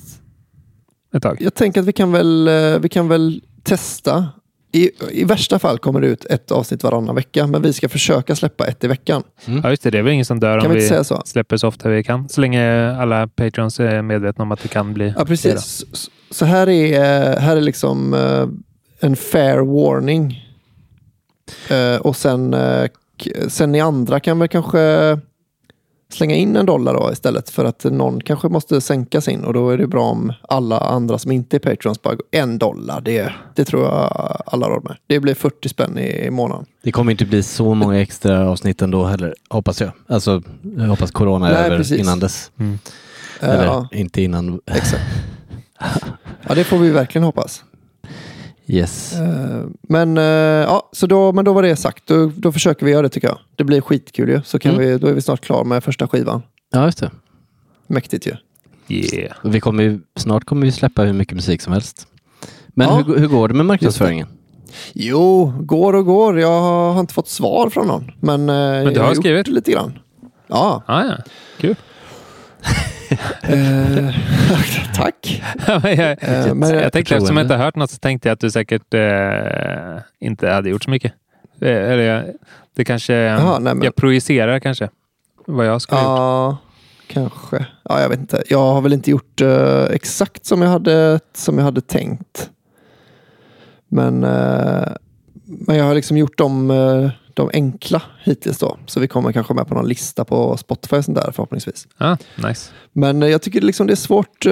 Ett 1.16 1.24
tag? 1.24 1.38
Jag 1.42 1.54
tänker 1.54 1.82
att 1.82 1.88
vi 1.88 1.94
kan 1.94 2.12
väl, 2.12 2.48
eh, 2.48 2.80
vi 2.80 2.90
kan 2.90 3.08
väl 3.08 3.42
testa. 3.64 4.28
I, 4.74 4.90
I 5.12 5.24
värsta 5.24 5.60
fall 5.60 5.78
kommer 5.80 6.02
det 6.02 6.08
ut 6.08 6.26
ett 6.26 6.52
avsnitt 6.52 6.84
varannan 6.84 7.16
vecka. 7.16 7.48
Men 7.48 7.62
vi 7.62 7.74
ska 7.74 7.90
försöka 7.90 8.36
släppa 8.36 8.66
ett 8.68 8.84
i 8.84 8.88
veckan. 8.88 9.24
Ja, 9.64 9.70
just 9.70 9.84
det. 9.84 9.90
Det 9.92 9.98
är 9.98 10.02
väl 10.02 10.14
ingen 10.14 10.26
som 10.26 10.40
dör 10.40 10.60
Kan 10.62 10.66
om 10.66 10.72
vi 10.72 10.78
vi 10.78 10.84
inte 10.84 10.90
säga 10.96 11.04
så? 11.04 11.22
släpper 11.26 11.58
så 11.58 11.68
ofta 11.68 11.90
vi 11.90 12.04
kan. 12.04 12.30
Så 12.30 12.42
länge 12.42 12.92
alla 12.96 13.28
patrons 13.28 13.80
är 13.80 14.02
medvetna 14.02 14.42
om 14.44 14.52
att 14.52 14.62
det 14.62 14.68
kan 14.68 14.94
bli 14.94 15.14
Ja, 15.18 15.26
precis. 15.26 15.62
Så- 15.94 16.10
Så 16.32 16.46
här 16.46 16.70
är, 16.70 17.40
här 17.40 17.58
är 17.58 17.62
liksom 17.62 18.14
eh, 18.14 18.48
en 19.10 19.16
fair 19.16 19.58
warning. 19.60 20.44
Eh, 21.70 22.02
och 22.02 22.16
sen, 22.16 22.54
eh, 22.54 22.90
sen 23.48 23.72
ni 23.72 23.82
andra 23.82 24.20
kan 24.20 24.40
väl 24.40 24.48
kanske 24.48 24.80
slänga 26.14 26.36
in 26.36 26.56
en 26.56 26.66
dollar 26.66 26.94
då 26.94 27.10
istället 27.12 27.50
för 27.50 27.66
att 27.66 27.84
någon 27.84 28.22
kanske 28.22 28.48
måste 28.50 28.82
sänka 28.82 29.22
sin 29.22 29.44
och 29.44 29.54
då 29.54 29.70
är 29.70 29.78
det 29.78 29.88
bra 29.88 30.04
om 30.04 30.34
alla 30.42 30.80
andra 30.80 31.18
som 31.18 31.32
inte 31.32 31.58
är 31.58 31.60
patrons 31.60 32.02
bara 32.02 32.16
går 32.16 32.26
en 32.32 32.58
dollar. 32.58 33.02
Det, 33.02 33.34
det 33.56 33.66
tror 33.66 33.84
jag 33.84 34.42
alla 34.46 34.66
har 34.66 34.74
råd 34.74 34.84
med. 34.84 34.98
Det 35.08 35.20
blir 35.20 35.34
40 35.34 35.70
spänn 35.70 35.98
i, 35.98 36.26
i 36.26 36.30
månaden. 36.30 36.66
Det 36.84 36.92
kommer 36.92 37.12
inte 37.12 37.26
bli 37.26 37.44
så 37.44 37.74
många 37.74 38.02
extra 38.02 38.50
avsnitt 38.50 38.82
ändå 38.82 39.04
heller, 39.04 39.36
hoppas 39.50 39.82
jag. 39.82 39.92
Alltså, 40.08 40.42
jag 40.78 40.86
hoppas 40.86 41.12
corona 41.12 41.50
är 41.50 41.54
Nej, 41.54 41.66
över 41.66 41.78
precis. 41.78 42.00
innan 42.00 42.20
dess. 42.20 42.52
Mm. 42.60 42.80
Eller 43.40 43.66
ja, 43.66 43.88
inte 43.92 44.22
innan. 44.22 44.60
exakt. 44.66 45.04
Ja, 46.48 46.56
det 46.56 46.64
får 46.64 46.78
vi 46.78 46.90
verkligen 46.90 47.24
hoppas. 47.24 47.64
Yes. 48.68 49.14
Eh, 49.16 49.64
Men, 49.82 50.18
eh, 50.18 50.24
ja, 50.24 50.90
så 50.92 51.08
då, 51.08 51.32
men 51.34 51.46
då 51.46 51.54
var 51.54 51.64
det 51.64 51.76
sagt. 51.76 52.08
Då, 52.08 52.32
då 52.38 52.52
försöker 52.52 52.86
vi 52.86 52.92
göra 52.92 53.02
det 53.02 53.10
tycker 53.10 53.28
jag. 53.28 53.38
Det 53.56 53.64
blir 53.64 53.82
skitkul 53.82 54.30
ju. 54.30 54.42
Så 54.46 54.60
kan 54.60 54.74
Mm. 54.76 54.88
vi, 54.88 54.98
då 54.98 55.08
är 55.08 55.14
vi 55.14 55.22
snart 55.22 55.42
klara 55.42 55.64
med 55.64 55.84
första 55.84 56.08
skivan. 56.08 56.42
Ja, 56.72 56.86
just 56.86 56.98
det. 56.98 57.12
Mäktigt 57.88 58.28
ju. 58.28 58.36
Yeah. 58.88 59.36
Vi 59.44 59.60
kommer, 59.60 59.84
ju- 59.84 60.00
snart 60.16 60.46
kommer 60.46 60.66
vi 60.66 60.72
släppa 60.72 61.02
hur 61.04 61.14
mycket 61.14 61.36
musik 61.36 61.62
som 61.62 61.74
helst. 61.74 62.08
Men 62.68 62.88
Ja. 62.88 62.96
hur, 62.96 63.18
hur 63.18 63.28
går 63.28 63.48
det 63.48 63.54
med 63.54 63.66
marknadsföringen? 63.66 64.28
Jo, 64.94 65.54
går 65.60 65.94
och 65.96 66.06
går. 66.06 66.40
Jag 66.40 66.62
har 66.62 67.00
inte 67.00 67.14
fått 67.14 67.28
svar 67.30 67.70
från 67.70 67.88
någon. 67.88 68.12
Men, 68.20 68.50
eh, 68.50 68.86
du 68.86 68.92
jag 68.92 69.02
har 69.04 69.10
gjort 69.10 69.18
skrivit? 69.24 69.48
lite 69.48 69.72
grann. 69.72 70.00
Ja, 70.48 70.84
Ah, 70.86 71.04
ja. 71.04 71.14
Kul. 71.60 71.76
Eh, 73.44 74.16
tack. 74.96 75.44
Men 75.84 75.96
jag, 75.96 76.18
Eh, 76.24 76.54
men- 76.54 76.70
jag 76.70 76.94
tänkte 76.94 77.16
eftersom 77.16 77.38
jag 77.38 77.44
inte 77.44 77.56
hört 77.56 77.76
något 77.76 77.92
så 77.92 77.98
tänkte 77.98 78.30
jag 78.30 78.34
att 78.34 78.40
du 78.40 78.52
säkert 78.52 78.94
eh, 78.94 79.98
inte 80.20 80.50
hade 80.50 80.70
gjort 80.70 80.84
så 80.84 80.90
mycket. 80.90 81.14
Eh, 81.62 81.68
Eller 81.92 82.04
jag, 82.04 82.24
det 82.76 82.86
kanske... 82.86 83.14
Jaha, 83.14 83.60
nej, 83.60 83.76
men- 83.76 83.84
Jag 83.84 83.96
projicerar 83.96 84.60
kanske 84.60 84.90
vad 85.46 85.66
jag 85.66 85.82
skulle 85.82 86.02
ha 86.02 86.12
gjort. 86.12 86.20
Ja, 86.20 86.58
kanske. 87.08 87.66
Ja, 87.90 88.02
jag 88.02 88.10
vet 88.10 88.20
inte. 88.20 88.44
Jag 88.50 88.74
har 88.74 88.82
väl 88.82 88.94
inte 88.94 89.12
gjort 89.12 89.42
eh, 89.42 89.84
exakt 89.84 90.46
som 90.46 90.62
jag 90.62 90.70
hade, 90.70 91.20
som 91.34 91.58
jag 91.58 91.66
hade 91.66 91.82
tänkt. 91.82 92.50
Men, 93.88 94.24
eh, 94.24 94.88
men 95.46 95.76
jag 95.78 95.86
har 95.86 95.96
liksom 95.96 96.18
gjort 96.18 96.38
de, 96.38 96.72
eh, 96.72 97.10
de 97.34 97.50
enkla 97.54 98.02
hittills 98.24 98.58
då. 98.60 98.78
Så 98.86 99.00
vi 99.00 99.08
kommer 99.08 99.32
kanske 99.32 99.54
med 99.54 99.68
på 99.68 99.74
någon 99.76 99.88
lista 99.88 100.26
på 100.26 100.58
Spotify 100.58 100.96
och 100.96 101.06
sånt 101.06 101.18
där 101.18 101.32
förhoppningsvis. 101.32 101.88
Ah, 101.98 102.18
nice. 102.48 102.72
Men 102.94 103.24
eh, 103.24 103.30
jag 103.30 103.42
tycker 103.42 103.62
liksom 103.62 103.88
det 103.88 103.94
är 103.94 103.96
svårt. 103.96 104.46
eh, 104.46 104.52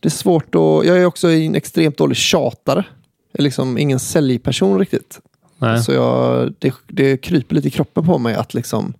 Det 0.00 0.08
är 0.08 0.10
svårt 0.10 0.54
att... 0.54 0.86
Jag 0.86 0.98
är 0.98 1.04
också 1.04 1.30
en 1.30 1.54
extremt 1.54 1.98
dålig 1.98 2.16
tjatare. 2.16 2.84
Jag 3.32 3.40
är 3.40 3.42
liksom 3.42 3.78
ingen 3.78 3.98
säljperson 3.98 4.78
riktigt. 4.78 5.20
Nej. 5.58 5.82
Så 5.82 5.92
jag, 5.92 6.52
det, 6.58 6.74
det 6.86 7.16
kryper 7.16 7.54
lite 7.54 7.68
i 7.68 7.70
kroppen 7.70 8.04
på 8.06 8.18
mig 8.18 8.34
att 8.34 8.54
liksom 8.54 8.94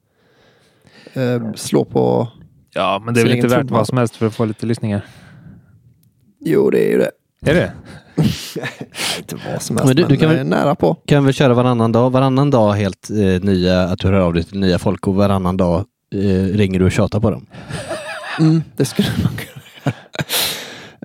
eh, 1.12 1.52
slå 1.54 1.84
på... 1.84 2.28
Ja, 2.74 3.02
men 3.04 3.14
det 3.14 3.20
är 3.20 3.24
väl 3.24 3.34
inte 3.36 3.48
värt 3.48 3.70
vad 3.70 3.86
som 3.86 3.98
helst 3.98 4.16
för 4.16 4.26
att 4.26 4.34
få 4.34 4.44
lite 4.44 4.66
lyssningar. 4.66 5.06
Jo, 6.40 6.70
det 6.70 6.88
är 6.88 6.90
ju 6.92 6.98
det. 6.98 7.10
Är 7.50 7.54
det? 7.54 7.72
Inte 9.18 9.36
vad 9.52 9.62
som 9.62 9.76
helst, 9.76 9.76
Men 9.76 9.86
men, 9.86 9.96
du- 9.96 10.04
du 10.04 10.16
kan 10.16 10.30
eh, 10.30 10.36
väl- 10.36 10.46
nära 10.46 10.74
på. 10.74 10.94
Kan 11.06 11.24
vi 11.26 11.32
köra 11.32 11.54
varannan 11.54 11.92
dag? 11.92 12.10
Varannan 12.10 12.50
dag 12.50 12.72
helt 12.72 13.10
eh, 13.10 13.16
nya, 13.16 13.82
att 13.82 13.98
du 13.98 14.08
hör 14.08 14.14
av 14.14 14.34
dig 14.34 14.44
till 14.44 14.60
nya 14.60 14.78
folk 14.78 15.06
och 15.06 15.14
varannan 15.14 15.56
dag 15.56 15.84
eh, 16.14 16.56
ringer 16.56 16.78
du 16.78 16.84
och 16.84 16.92
tjatar 16.92 17.20
på 17.20 17.30
dem. 17.30 17.46
Mm, 18.40 18.62
det 18.76 18.84
skulle 18.84 19.08
man 19.22 19.32
kunna 19.32 19.62
göra. 19.84 19.94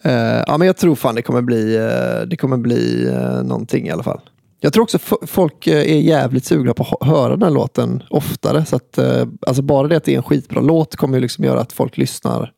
Eh, 0.04 0.44
ja, 0.48 0.58
men 0.58 0.68
jag 0.68 0.78
tror 0.78 0.96
fan 0.96 1.16
det 1.16 1.22
kommer 1.22 1.42
bli, 1.42 1.76
eh, 1.76 2.28
det 2.28 2.38
kommer 2.38 2.58
bli 2.58 3.06
uh, 3.10 3.44
någonting 3.44 3.88
i 3.88 3.92
alla 3.92 4.04
fall. 4.04 4.20
Jag 4.60 4.74
tror 4.74 4.84
också 4.84 4.98
f- 4.98 5.14
folk 5.30 5.68
är 5.68 5.84
jävligt 5.84 6.46
sugna 6.46 6.74
på 6.74 6.84
att 6.84 6.90
hö- 7.08 7.14
höra 7.16 7.30
den 7.30 7.44
här 7.44 7.50
låten 7.50 8.04
oftare. 8.10 8.66
Så 8.66 8.76
att, 8.76 9.00
alltså 9.48 9.62
bara 9.62 9.88
det 9.88 9.98
att 9.98 10.04
det 10.04 10.14
är 10.14 10.18
en 10.18 10.24
skitbra 10.24 10.62
låt 10.62 10.96
kommer 10.96 11.18
ju 11.18 11.22
liksom 11.22 11.44
göra 11.44 11.60
att 11.60 11.74
folk 11.74 11.98
lyssnar 11.98 12.52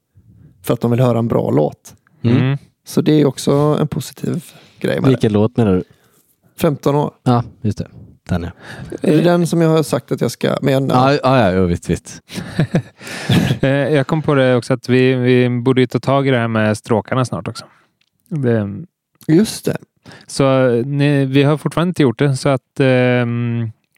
för 0.64 0.74
att 0.74 0.82
de 0.82 0.92
vill 0.92 1.00
höra 1.00 1.20
en 1.20 1.28
bra 1.28 1.52
låt. 1.52 1.94
Mm. 2.24 2.58
Så 2.90 3.02
det 3.02 3.12
är 3.22 3.26
också 3.26 3.52
en 3.82 3.88
positiv 3.88 4.44
grej 4.80 4.96
med 4.96 5.04
det. 5.04 5.10
Vilken 5.10 5.34
låt 5.34 5.58
menar 5.58 5.74
du? 5.74 5.84
15 6.58 6.96
år. 6.96 7.14
Ja, 7.24 7.44
just 7.62 7.78
det. 7.78 7.88
Den 8.30 8.44
ja. 8.44 8.50
Är 9.02 9.12
det 9.18 9.22
den 9.22 9.48
som 9.48 9.62
jag 9.62 9.70
har 9.70 9.84
sagt 9.84 10.12
att 10.12 10.22
jag 10.22 10.32
ska... 10.32 10.58
Men, 10.62 10.90
Ja, 10.90 11.14
ja, 11.14 11.20
ja, 11.24 11.52
ja 11.52 11.62
visst, 11.66 11.90
visst. 11.90 12.22
Eh, 13.62 13.70
Jag 13.70 14.08
kom 14.08 14.22
på 14.22 14.34
det 14.36 14.56
också 14.56 14.74
att 14.74 14.90
vi, 14.90 15.14
vi 15.16 15.50
borde 15.50 15.82
ju 15.82 15.88
ta 15.88 16.00
tag 16.00 16.28
i 16.28 16.32
det 16.32 16.38
här 16.38 16.48
med 16.48 16.78
stråkarna 16.78 17.26
snart 17.26 17.48
också. 17.48 17.66
Det, 18.30 18.70
Just 19.28 19.66
det. 19.66 19.78
så 20.28 20.70
ni, 20.86 21.26
vi 21.26 21.44
har 21.44 21.58
fortfarande 21.58 21.90
inte 21.90 22.02
gjort 22.02 22.20
det, 22.20 22.36
så 22.38 22.50
att 22.50 22.80
eh, 22.80 23.26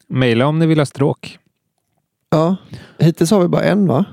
mejla 0.07 0.45
om 0.47 0.59
ni 0.59 0.65
vill 0.65 0.79
ha 0.79 0.85
stråk. 0.85 1.39
Ja. 2.29 2.55
Hittills 2.99 3.31
har 3.31 3.41
vi 3.41 3.47
bara 3.47 3.63
en 3.63 3.87
va? 3.87 4.05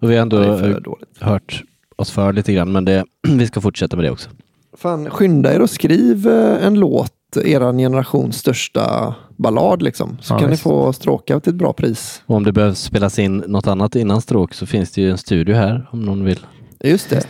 Och 0.00 0.10
vi 0.10 0.14
har 0.14 0.22
ändå 0.22 0.38
Det 0.38 0.46
är 0.46 0.58
för 0.58 0.80
dåligt. 0.80 1.08
hört 1.20 1.62
oss 1.96 2.10
för 2.10 2.32
lite 2.32 2.52
grann, 2.52 2.72
men 2.72 2.84
det, 2.84 3.04
vi 3.28 3.46
ska 3.46 3.60
fortsätta 3.60 3.96
med 3.96 4.04
det 4.04 4.10
också. 4.10 4.30
Fan, 4.76 5.10
skynda 5.10 5.54
er 5.54 5.60
och 5.60 5.70
skriv 5.70 6.28
eh, 6.28 6.66
en 6.66 6.74
låt, 6.74 7.12
eran 7.44 7.78
generations 7.78 8.36
största 8.38 9.14
ballad 9.36 9.82
liksom. 9.82 10.18
Så 10.20 10.34
Ja, 10.34 10.38
kan 10.38 10.50
visst. 10.50 10.64
ni 10.64 10.70
få 10.70 10.92
stråka 10.92 11.40
till 11.40 11.50
ett 11.52 11.56
bra 11.58 11.72
pris. 11.72 12.22
Och 12.26 12.36
om 12.36 12.44
det 12.44 12.52
behövs 12.52 12.80
spelas 12.80 13.18
in 13.18 13.36
något 13.46 13.66
annat 13.66 13.96
innan 13.96 14.20
stråk 14.20 14.54
så 14.54 14.66
finns 14.66 14.92
det 14.92 15.00
ju 15.00 15.10
en 15.10 15.18
studio 15.18 15.54
här 15.54 15.88
om 15.92 16.02
någon 16.02 16.24
vill. 16.24 16.46
Just 16.84 17.10
det. 17.10 17.26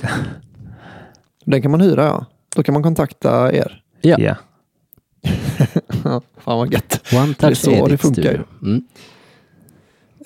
Den 1.45 1.63
kan 1.63 1.71
man 1.71 1.81
hyra 1.81 2.05
ja. 2.05 2.27
Då 2.57 2.63
kan 2.63 2.73
man 2.73 2.83
kontakta 2.83 3.53
er. 3.53 3.83
Ja. 4.01 4.17
Ja. 4.19 4.37
Ja, 6.05 6.21
Fan 6.39 6.59
vad 6.59 6.73
gött. 6.73 7.03
One 7.13 7.27
Det 7.27 7.47
är 7.47 7.49
touch 7.49 7.59
så 7.59 7.71
edit 7.71 7.89
det 7.91 7.99
funkar 7.99 8.23
studio. 8.23 8.45
Mm. 8.63 8.83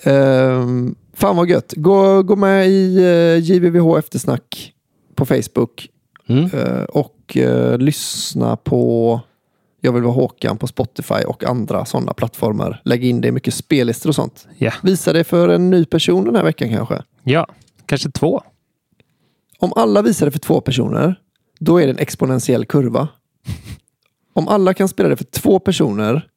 Ehm, 0.03 0.95
fan 1.21 1.35
vad 1.35 1.49
gött. 1.49 1.73
Gå, 1.75 2.23
gå 2.23 2.35
med 2.35 2.69
i 2.69 2.97
uh, 2.99 3.39
JVVH 3.39 3.97
eftersnack 3.97 4.73
på 5.15 5.25
Facebook. 5.25 5.89
Mm. 6.27 6.45
eh, 6.45 6.83
och 6.83 7.37
eh, 7.37 7.77
lyssna 7.77 8.55
på 8.55 9.21
Jag 9.81 9.91
vill 9.91 10.03
vara 10.03 10.13
Håkan 10.13 10.57
på 10.57 10.67
Spotify 10.67 11.23
och 11.27 11.43
andra 11.43 11.85
sådana 11.85 12.13
plattformar. 12.13 12.81
Lägg 12.85 13.05
in 13.05 13.21
det 13.21 13.27
i 13.27 13.31
mycket 13.31 13.53
spellistor 13.53 14.09
och 14.09 14.15
sånt. 14.15 14.47
Ja. 14.57 14.73
Visa 14.83 15.13
det 15.13 15.23
för 15.23 15.49
en 15.49 15.69
ny 15.69 15.85
person 15.85 16.23
den 16.23 16.35
här 16.35 16.43
veckan 16.43 16.69
kanske. 16.69 17.03
ja, 17.23 17.47
kanske 17.85 18.11
två. 18.11 18.41
Om 19.59 19.73
alla 19.75 20.01
visar 20.01 20.25
det 20.25 20.31
för 20.31 20.39
två 20.39 20.61
personer, 20.61 21.15
då 21.59 21.81
är 21.81 21.85
det 21.85 21.91
en 21.91 21.99
exponentiell 21.99 22.65
kurva. 22.65 23.07
Om 24.33 24.47
alla 24.47 24.73
kan 24.73 24.87
spela 24.87 25.09
det 25.09 25.17
för 25.17 25.25
två 25.25 25.59
personer, 25.59 26.27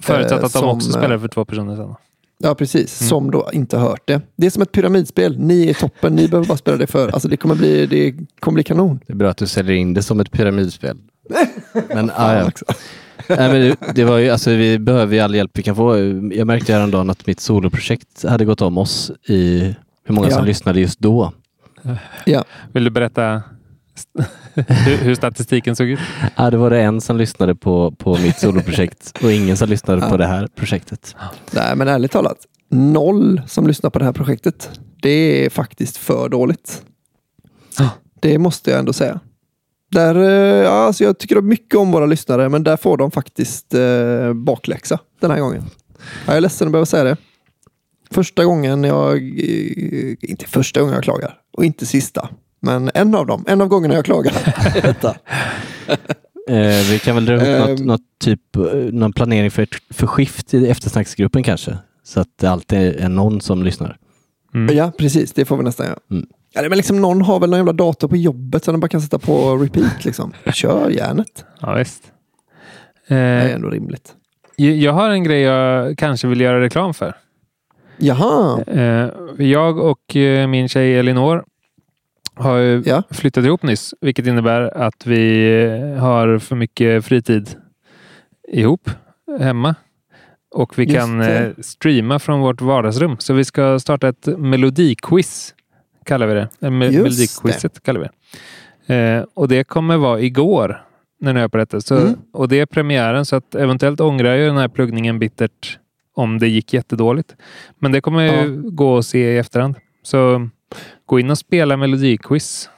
Förutsatt 0.00 0.38
Eh, 0.38 0.44
att 0.44 0.52
de 0.52 0.58
som, 0.58 0.68
också 0.68 0.88
eh, 0.88 0.96
spelar 0.96 1.18
för 1.18 1.28
två 1.28 1.44
personer 1.44 1.76
sen. 1.76 1.94
ja 2.42 2.54
precis, 2.54 3.00
Mm. 3.00 3.08
som 3.08 3.30
då 3.30 3.50
inte 3.52 3.76
har 3.76 3.88
hört 3.88 4.02
det. 4.04 4.20
Det 4.36 4.46
är 4.46 4.50
som 4.50 4.62
ett 4.62 4.72
pyramidspel. 4.72 5.38
Ni 5.38 5.68
är 5.70 5.74
toppen, 5.74 6.14
ni 6.16 6.28
behöver 6.28 6.48
bara 6.48 6.58
spela 6.58 6.76
det 6.76 6.86
för. 6.86 7.08
Alltså 7.08 7.28
det 7.28 7.36
kommer 7.36 7.54
bli, 7.54 7.86
det 7.86 8.14
kommer 8.40 8.54
bli 8.54 8.62
kanon. 8.64 9.00
Det 9.06 9.12
är 9.12 9.16
bra 9.16 9.30
att 9.30 9.36
du 9.36 9.46
säljer 9.46 9.76
in 9.76 9.94
det 9.94 10.02
som 10.02 10.20
ett 10.20 10.30
pyramidspel. 10.32 10.96
Men, 11.94 12.10
ah, 12.16 12.34
ja. 12.34 12.50
Nej, 13.28 13.38
men 13.38 13.60
det, 13.60 13.76
det 13.94 14.04
var 14.04 14.18
ju, 14.18 14.30
alltså, 14.30 14.50
vi 14.50 14.78
behöver 14.78 15.14
ju 15.16 15.20
all 15.20 15.34
hjälp 15.34 15.50
vi 15.54 15.62
kan 15.62 15.76
få. 15.76 15.98
Jag 16.32 16.46
märkte 16.46 16.72
häromdagen 16.72 17.10
att 17.10 17.26
mitt 17.26 17.40
soloprojekt 17.40 18.24
hade 18.24 18.44
gått 18.44 18.60
om 18.62 18.78
oss 18.78 19.12
i 19.28 19.74
hur 20.04 20.14
många 20.14 20.28
Ja. 20.28 20.36
som 20.36 20.44
lyssnade 20.44 20.80
just 20.80 20.98
då. 20.98 21.32
Ja. 22.26 22.44
Vill 22.72 22.84
du 22.84 22.90
berätta 22.90 23.42
hur, 24.54 24.96
hur 24.96 25.14
statistiken 25.14 25.76
såg 25.76 25.88
ut? 25.88 25.98
Ja, 26.36 26.50
det 26.50 26.56
var 26.56 26.70
det 26.70 26.82
en 26.82 27.00
som 27.00 27.16
lyssnade 27.16 27.54
på, 27.54 27.92
på 27.92 28.18
mitt 28.18 28.38
soloprojekt 28.38 29.18
och 29.22 29.32
ingen 29.32 29.56
som 29.56 29.68
lyssnade 29.68 30.08
på 30.08 30.16
det 30.16 30.26
här 30.26 30.46
projektet. 30.46 31.16
Nej 31.50 31.76
men 31.76 31.88
ärligt 31.88 32.12
talat, 32.12 32.38
noll 32.68 33.42
som 33.46 33.66
lyssnar 33.66 33.90
på 33.90 33.98
det 33.98 34.04
här 34.04 34.12
projektet. 34.12 34.70
Det 35.02 35.44
är 35.46 35.50
faktiskt 35.50 35.96
för 35.96 36.28
dåligt. 36.28 36.82
Det 38.20 38.38
måste 38.38 38.70
jag 38.70 38.78
ändå 38.78 38.92
säga. 38.92 39.20
Där, 39.90 40.14
eh, 40.14 40.64
ja, 40.64 40.70
alltså 40.70 41.04
jag 41.04 41.18
tycker 41.18 41.40
mycket 41.40 41.74
om 41.74 41.92
våra 41.92 42.06
lyssnare, 42.06 42.48
men 42.48 42.64
där 42.64 42.76
får 42.76 42.96
de 42.96 43.10
faktiskt 43.10 43.74
eh, 43.74 44.32
bakläxa 44.32 44.98
den 45.20 45.30
här 45.30 45.40
gången. 45.40 45.64
Jag 46.26 46.36
är 46.36 46.40
ledsen 46.40 46.68
att 46.68 46.72
behöva 46.72 46.86
säga 46.86 47.04
det. 47.04 47.16
Första 48.10 48.44
gången 48.44 48.84
jag, 48.84 49.16
eh, 49.16 50.14
inte 50.20 50.46
första 50.46 50.80
gången 50.80 50.94
jag 50.94 51.04
klagar, 51.04 51.38
och 51.52 51.64
inte 51.64 51.86
sista, 51.86 52.28
men 52.62 52.90
en 52.94 53.14
av 53.14 53.26
dem, 53.26 53.44
en 53.48 53.60
av 53.60 53.68
gångerna 53.68 53.94
jag 53.94 54.04
klagar. 54.04 54.32
Eh, 56.48 56.90
vi 56.90 56.98
kan 57.04 57.14
väl 57.14 57.24
dra 57.26 57.34
ihop 57.34 57.68
något, 57.68 57.80
Ehm. 57.80 57.86
något 57.86 58.00
typ, 58.24 58.56
eh, 58.56 58.62
någon 58.74 59.12
planering 59.12 59.50
för, 59.50 59.62
ett- 59.62 59.68
för 59.96 60.06
skift 60.06 60.54
i 60.54 60.68
eftersnacksgruppen 60.68 61.42
kanske. 61.42 61.78
Så 62.04 62.20
att 62.20 62.28
det 62.40 62.46
alltid 62.46 62.78
är 62.78 63.08
någon 63.08 63.40
som 63.40 63.62
lyssnar. 63.62 63.96
Mm. 64.54 64.76
Ja, 64.76 64.92
precis, 64.98 65.32
det 65.32 65.44
får 65.44 65.56
vi 65.56 65.62
nästan 65.64 65.86
göra. 65.86 65.98
Mm. 66.10 66.26
Ja, 66.54 66.62
men 66.62 66.76
liksom, 66.76 67.00
någon 67.00 67.22
har 67.22 67.40
väl 67.40 67.50
någon 67.50 67.58
jävla 67.58 67.72
dator 67.72 68.08
på 68.08 68.16
jobbet 68.16 68.64
så 68.64 68.70
den 68.70 68.80
bara 68.80 68.88
kan 68.88 69.00
sätta 69.00 69.18
på 69.18 69.56
repeat. 69.56 70.04
Liksom. 70.04 70.32
Kör 70.54 70.90
järnet. 70.90 71.44
Ja, 71.60 71.74
visst. 71.74 72.02
Det 73.08 73.14
är 73.14 73.48
Eh, 73.48 73.54
ändå 73.54 73.70
rimligt. 73.70 74.12
jag 74.56 74.92
har 74.92 75.10
en 75.10 75.24
grej 75.24 75.40
jag 75.40 75.98
kanske 75.98 76.26
vill 76.28 76.40
göra 76.40 76.60
reklam 76.60 76.94
för. 76.94 77.14
Jaha, 77.96 78.60
Eh, 78.66 79.08
jag 79.46 79.78
och 79.78 80.16
eh, 80.16 80.46
min 80.46 80.68
tjej 80.68 80.94
Elinor 80.98 81.44
har 82.34 82.56
ju 82.56 82.82
Ja. 82.86 83.02
flyttat 83.10 83.44
ihop 83.44 83.62
nyss, 83.62 83.94
vilket 84.00 84.26
innebär 84.26 84.76
att 84.76 85.06
vi 85.06 85.96
har 86.00 86.38
för 86.38 86.56
mycket 86.56 87.04
fritid 87.04 87.48
ihop 88.48 88.90
hemma. 89.40 89.74
Och 90.54 90.78
vi 90.78 90.84
Just 90.84 90.96
kan 90.98 91.18
det. 91.18 91.38
eh, 91.38 91.50
streama 91.60 92.18
från 92.18 92.40
vårt 92.40 92.60
vardagsrum. 92.60 93.16
Så 93.18 93.34
vi 93.34 93.44
ska 93.44 93.78
starta 93.78 94.08
ett 94.08 94.26
melodiquiz, 94.38 95.54
kallar 96.04 96.26
vi 96.26 96.34
det. 96.34 96.40
Eh, 96.60 96.66
me- 96.66 96.70
Melodiquizet 96.70 97.82
kallar 97.82 98.00
vi 98.00 98.06
det. 98.86 98.94
Eh, 98.94 99.24
och 99.34 99.48
det 99.48 99.64
kommer 99.64 99.96
vara 99.96 100.20
igår, 100.20 100.84
när 101.20 101.32
ni 101.32 101.40
hör 101.40 101.48
på 101.48 101.56
detta. 101.58 101.80
Så, 101.80 101.96
Mm. 101.96 102.14
Och 102.32 102.48
det 102.48 102.60
är 102.60 102.66
premiären, 102.66 103.26
så 103.26 103.36
att 103.36 103.54
eventuellt 103.54 104.00
ångrar 104.00 104.34
jag 104.34 104.48
den 104.48 104.56
här 104.56 104.68
pluggningen 104.68 105.18
bittert 105.18 105.78
om 106.14 106.38
det 106.38 106.48
gick 106.48 106.72
jättedåligt. 106.74 107.36
Men 107.78 107.92
det 107.92 108.00
kommer 108.00 108.22
Ja. 108.22 108.42
ju 108.44 108.70
gå 108.70 108.98
att 108.98 109.06
se 109.06 109.34
i 109.34 109.38
efterhand. 109.38 109.74
Så 110.02 110.48
gå 111.12 111.20
in 111.20 111.30
och 111.30 111.38
spela 111.38 111.76
melodiquiz. 111.76 112.70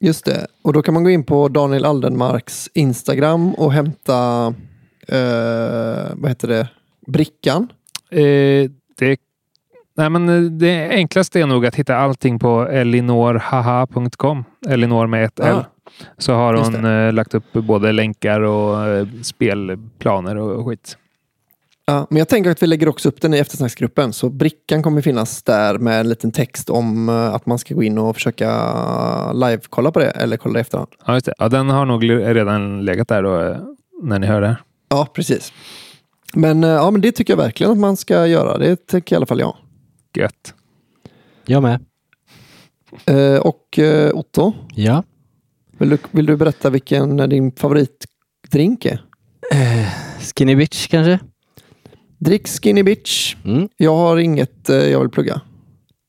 just 0.00 0.24
det. 0.24 0.46
Och 0.62 0.72
då 0.72 0.82
kan 0.82 0.94
man 0.94 1.04
gå 1.04 1.10
in 1.10 1.24
på 1.24 1.48
Daniel 1.48 1.84
Aldenmarks 1.84 2.70
Instagram 2.74 3.54
och 3.54 3.72
hämta, 3.72 4.46
eh, 5.08 6.12
vad 6.14 6.28
heter 6.28 6.48
det, 6.48 6.68
brickan. 7.06 7.68
Eh, 8.10 8.70
det, 8.98 9.20
nej 9.96 10.10
men 10.10 10.28
eh, 10.28 10.40
det 10.40 10.88
enklaste 10.88 11.40
är 11.40 11.46
nog 11.46 11.66
att 11.66 11.74
hitta 11.74 11.96
allting 11.96 12.38
på 12.38 12.68
elinorhaha.com. 12.68 14.44
Elinor 14.68 15.06
med 15.06 15.24
ett 15.24 15.40
Ah, 15.40 15.48
L. 15.48 15.64
Så 16.18 16.34
har 16.34 16.54
hon 16.54 16.84
eh, 16.84 17.12
lagt 17.12 17.34
upp 17.34 17.52
både 17.52 17.92
länkar 17.92 18.40
och 18.40 18.86
eh, 18.86 19.06
spelplaner 19.22 20.36
och 20.36 20.66
skit. 20.66 20.98
Ja, 21.88 22.06
men 22.10 22.18
jag 22.18 22.28
tänker 22.28 22.50
att 22.50 22.62
vi 22.62 22.66
lägger 22.66 22.88
också 22.88 23.08
upp 23.08 23.20
den 23.20 23.34
i 23.34 23.38
eftersnacksgruppen. 23.38 24.12
Så 24.12 24.30
brickan 24.30 24.82
kommer 24.82 25.02
finnas 25.02 25.42
där 25.42 25.78
med 25.78 26.00
en 26.00 26.08
liten 26.08 26.32
text 26.32 26.70
om 26.70 27.08
eh, 27.08 27.34
att 27.34 27.46
man 27.46 27.58
ska 27.58 27.74
gå 27.74 27.82
in 27.82 27.98
och 27.98 28.14
försöka 28.16 29.32
live-kolla 29.32 29.90
på 29.92 29.98
det 29.98 30.10
eller 30.10 30.36
kolla 30.36 30.52
det 30.52 30.58
i 30.58 30.60
efterhand. 30.60 30.88
Ja, 31.06 31.14
just 31.14 31.26
det. 31.26 31.34
Ja, 31.38 31.48
den 31.48 31.68
har 31.68 31.86
nog 31.86 32.10
redan 32.10 32.84
legat 32.84 33.08
där 33.08 33.22
då, 33.22 33.40
eh, 33.42 33.56
när 34.02 34.18
ni 34.18 34.26
hör 34.26 34.40
det. 34.40 34.56
Ja, 34.88 35.06
precis. 35.14 35.52
Men, 36.34 36.64
eh, 36.64 36.70
ja, 36.70 36.90
men 36.90 37.00
det 37.00 37.12
tycker 37.12 37.32
jag 37.32 37.38
verkligen 37.38 37.72
att 37.72 37.78
man 37.78 37.96
ska 37.96 38.26
göra. 38.26 38.58
Det 38.58 38.86
tycker 38.86 39.14
i 39.14 39.16
alla 39.16 39.26
fall 39.26 39.40
jag. 39.40 39.56
Gött. 40.16 40.54
Jag 41.44 41.62
med. 41.62 41.84
Eh, 43.06 43.38
och 43.40 43.78
eh, 43.78 44.10
Otto, 44.14 44.52
Ja. 44.74 45.02
vill 45.78 45.88
du, 45.88 45.98
vill 46.10 46.26
du 46.26 46.36
berätta 46.36 46.70
vilken 46.70 47.16
din 47.16 47.52
favoritdrink 47.52 48.84
är? 48.84 49.02
Eh, 49.52 49.88
skinny 50.36 50.54
bitch 50.56 50.86
kanske? 50.88 51.18
Drick 52.18 52.48
Skinny 52.48 52.82
Bitch. 52.82 53.36
Mm. 53.44 53.68
Jag 53.76 53.96
har 53.96 54.16
inget 54.16 54.68
eh, 54.68 54.76
jag 54.76 55.00
vill 55.00 55.08
plugga. 55.10 55.40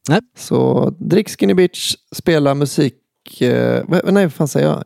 Nej. 0.10 0.20
Så 0.38 0.90
drick 1.00 1.30
Skinny 1.40 1.54
Bitch, 1.54 1.96
spela 2.16 2.56
musik, 2.56 2.94
eh, 3.42 3.84
vad- 3.88 4.14
nej 4.14 4.26
vad 4.26 4.34
fan 4.34 4.48
säger 4.48 4.68
jag? 4.68 4.84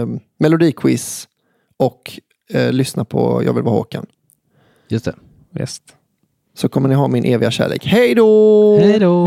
Eh, 0.00 0.06
melodiquiz 0.38 1.28
och 1.76 2.20
eh, 2.52 2.72
lyssna 2.72 3.04
på 3.04 3.42
Jag 3.44 3.52
vill 3.52 3.62
vara 3.64 3.74
Håkan. 3.74 4.06
Just 4.88 5.04
det. 5.04 5.14
Visst. 5.50 5.82
Så 6.56 6.68
kommer 6.68 6.88
ni 6.88 6.94
ha 6.94 7.08
min 7.08 7.24
eviga 7.24 7.50
kärlek. 7.50 7.86
Hej 7.86 8.14
då! 8.14 8.78
Hej 8.78 8.98
då! 8.98 9.26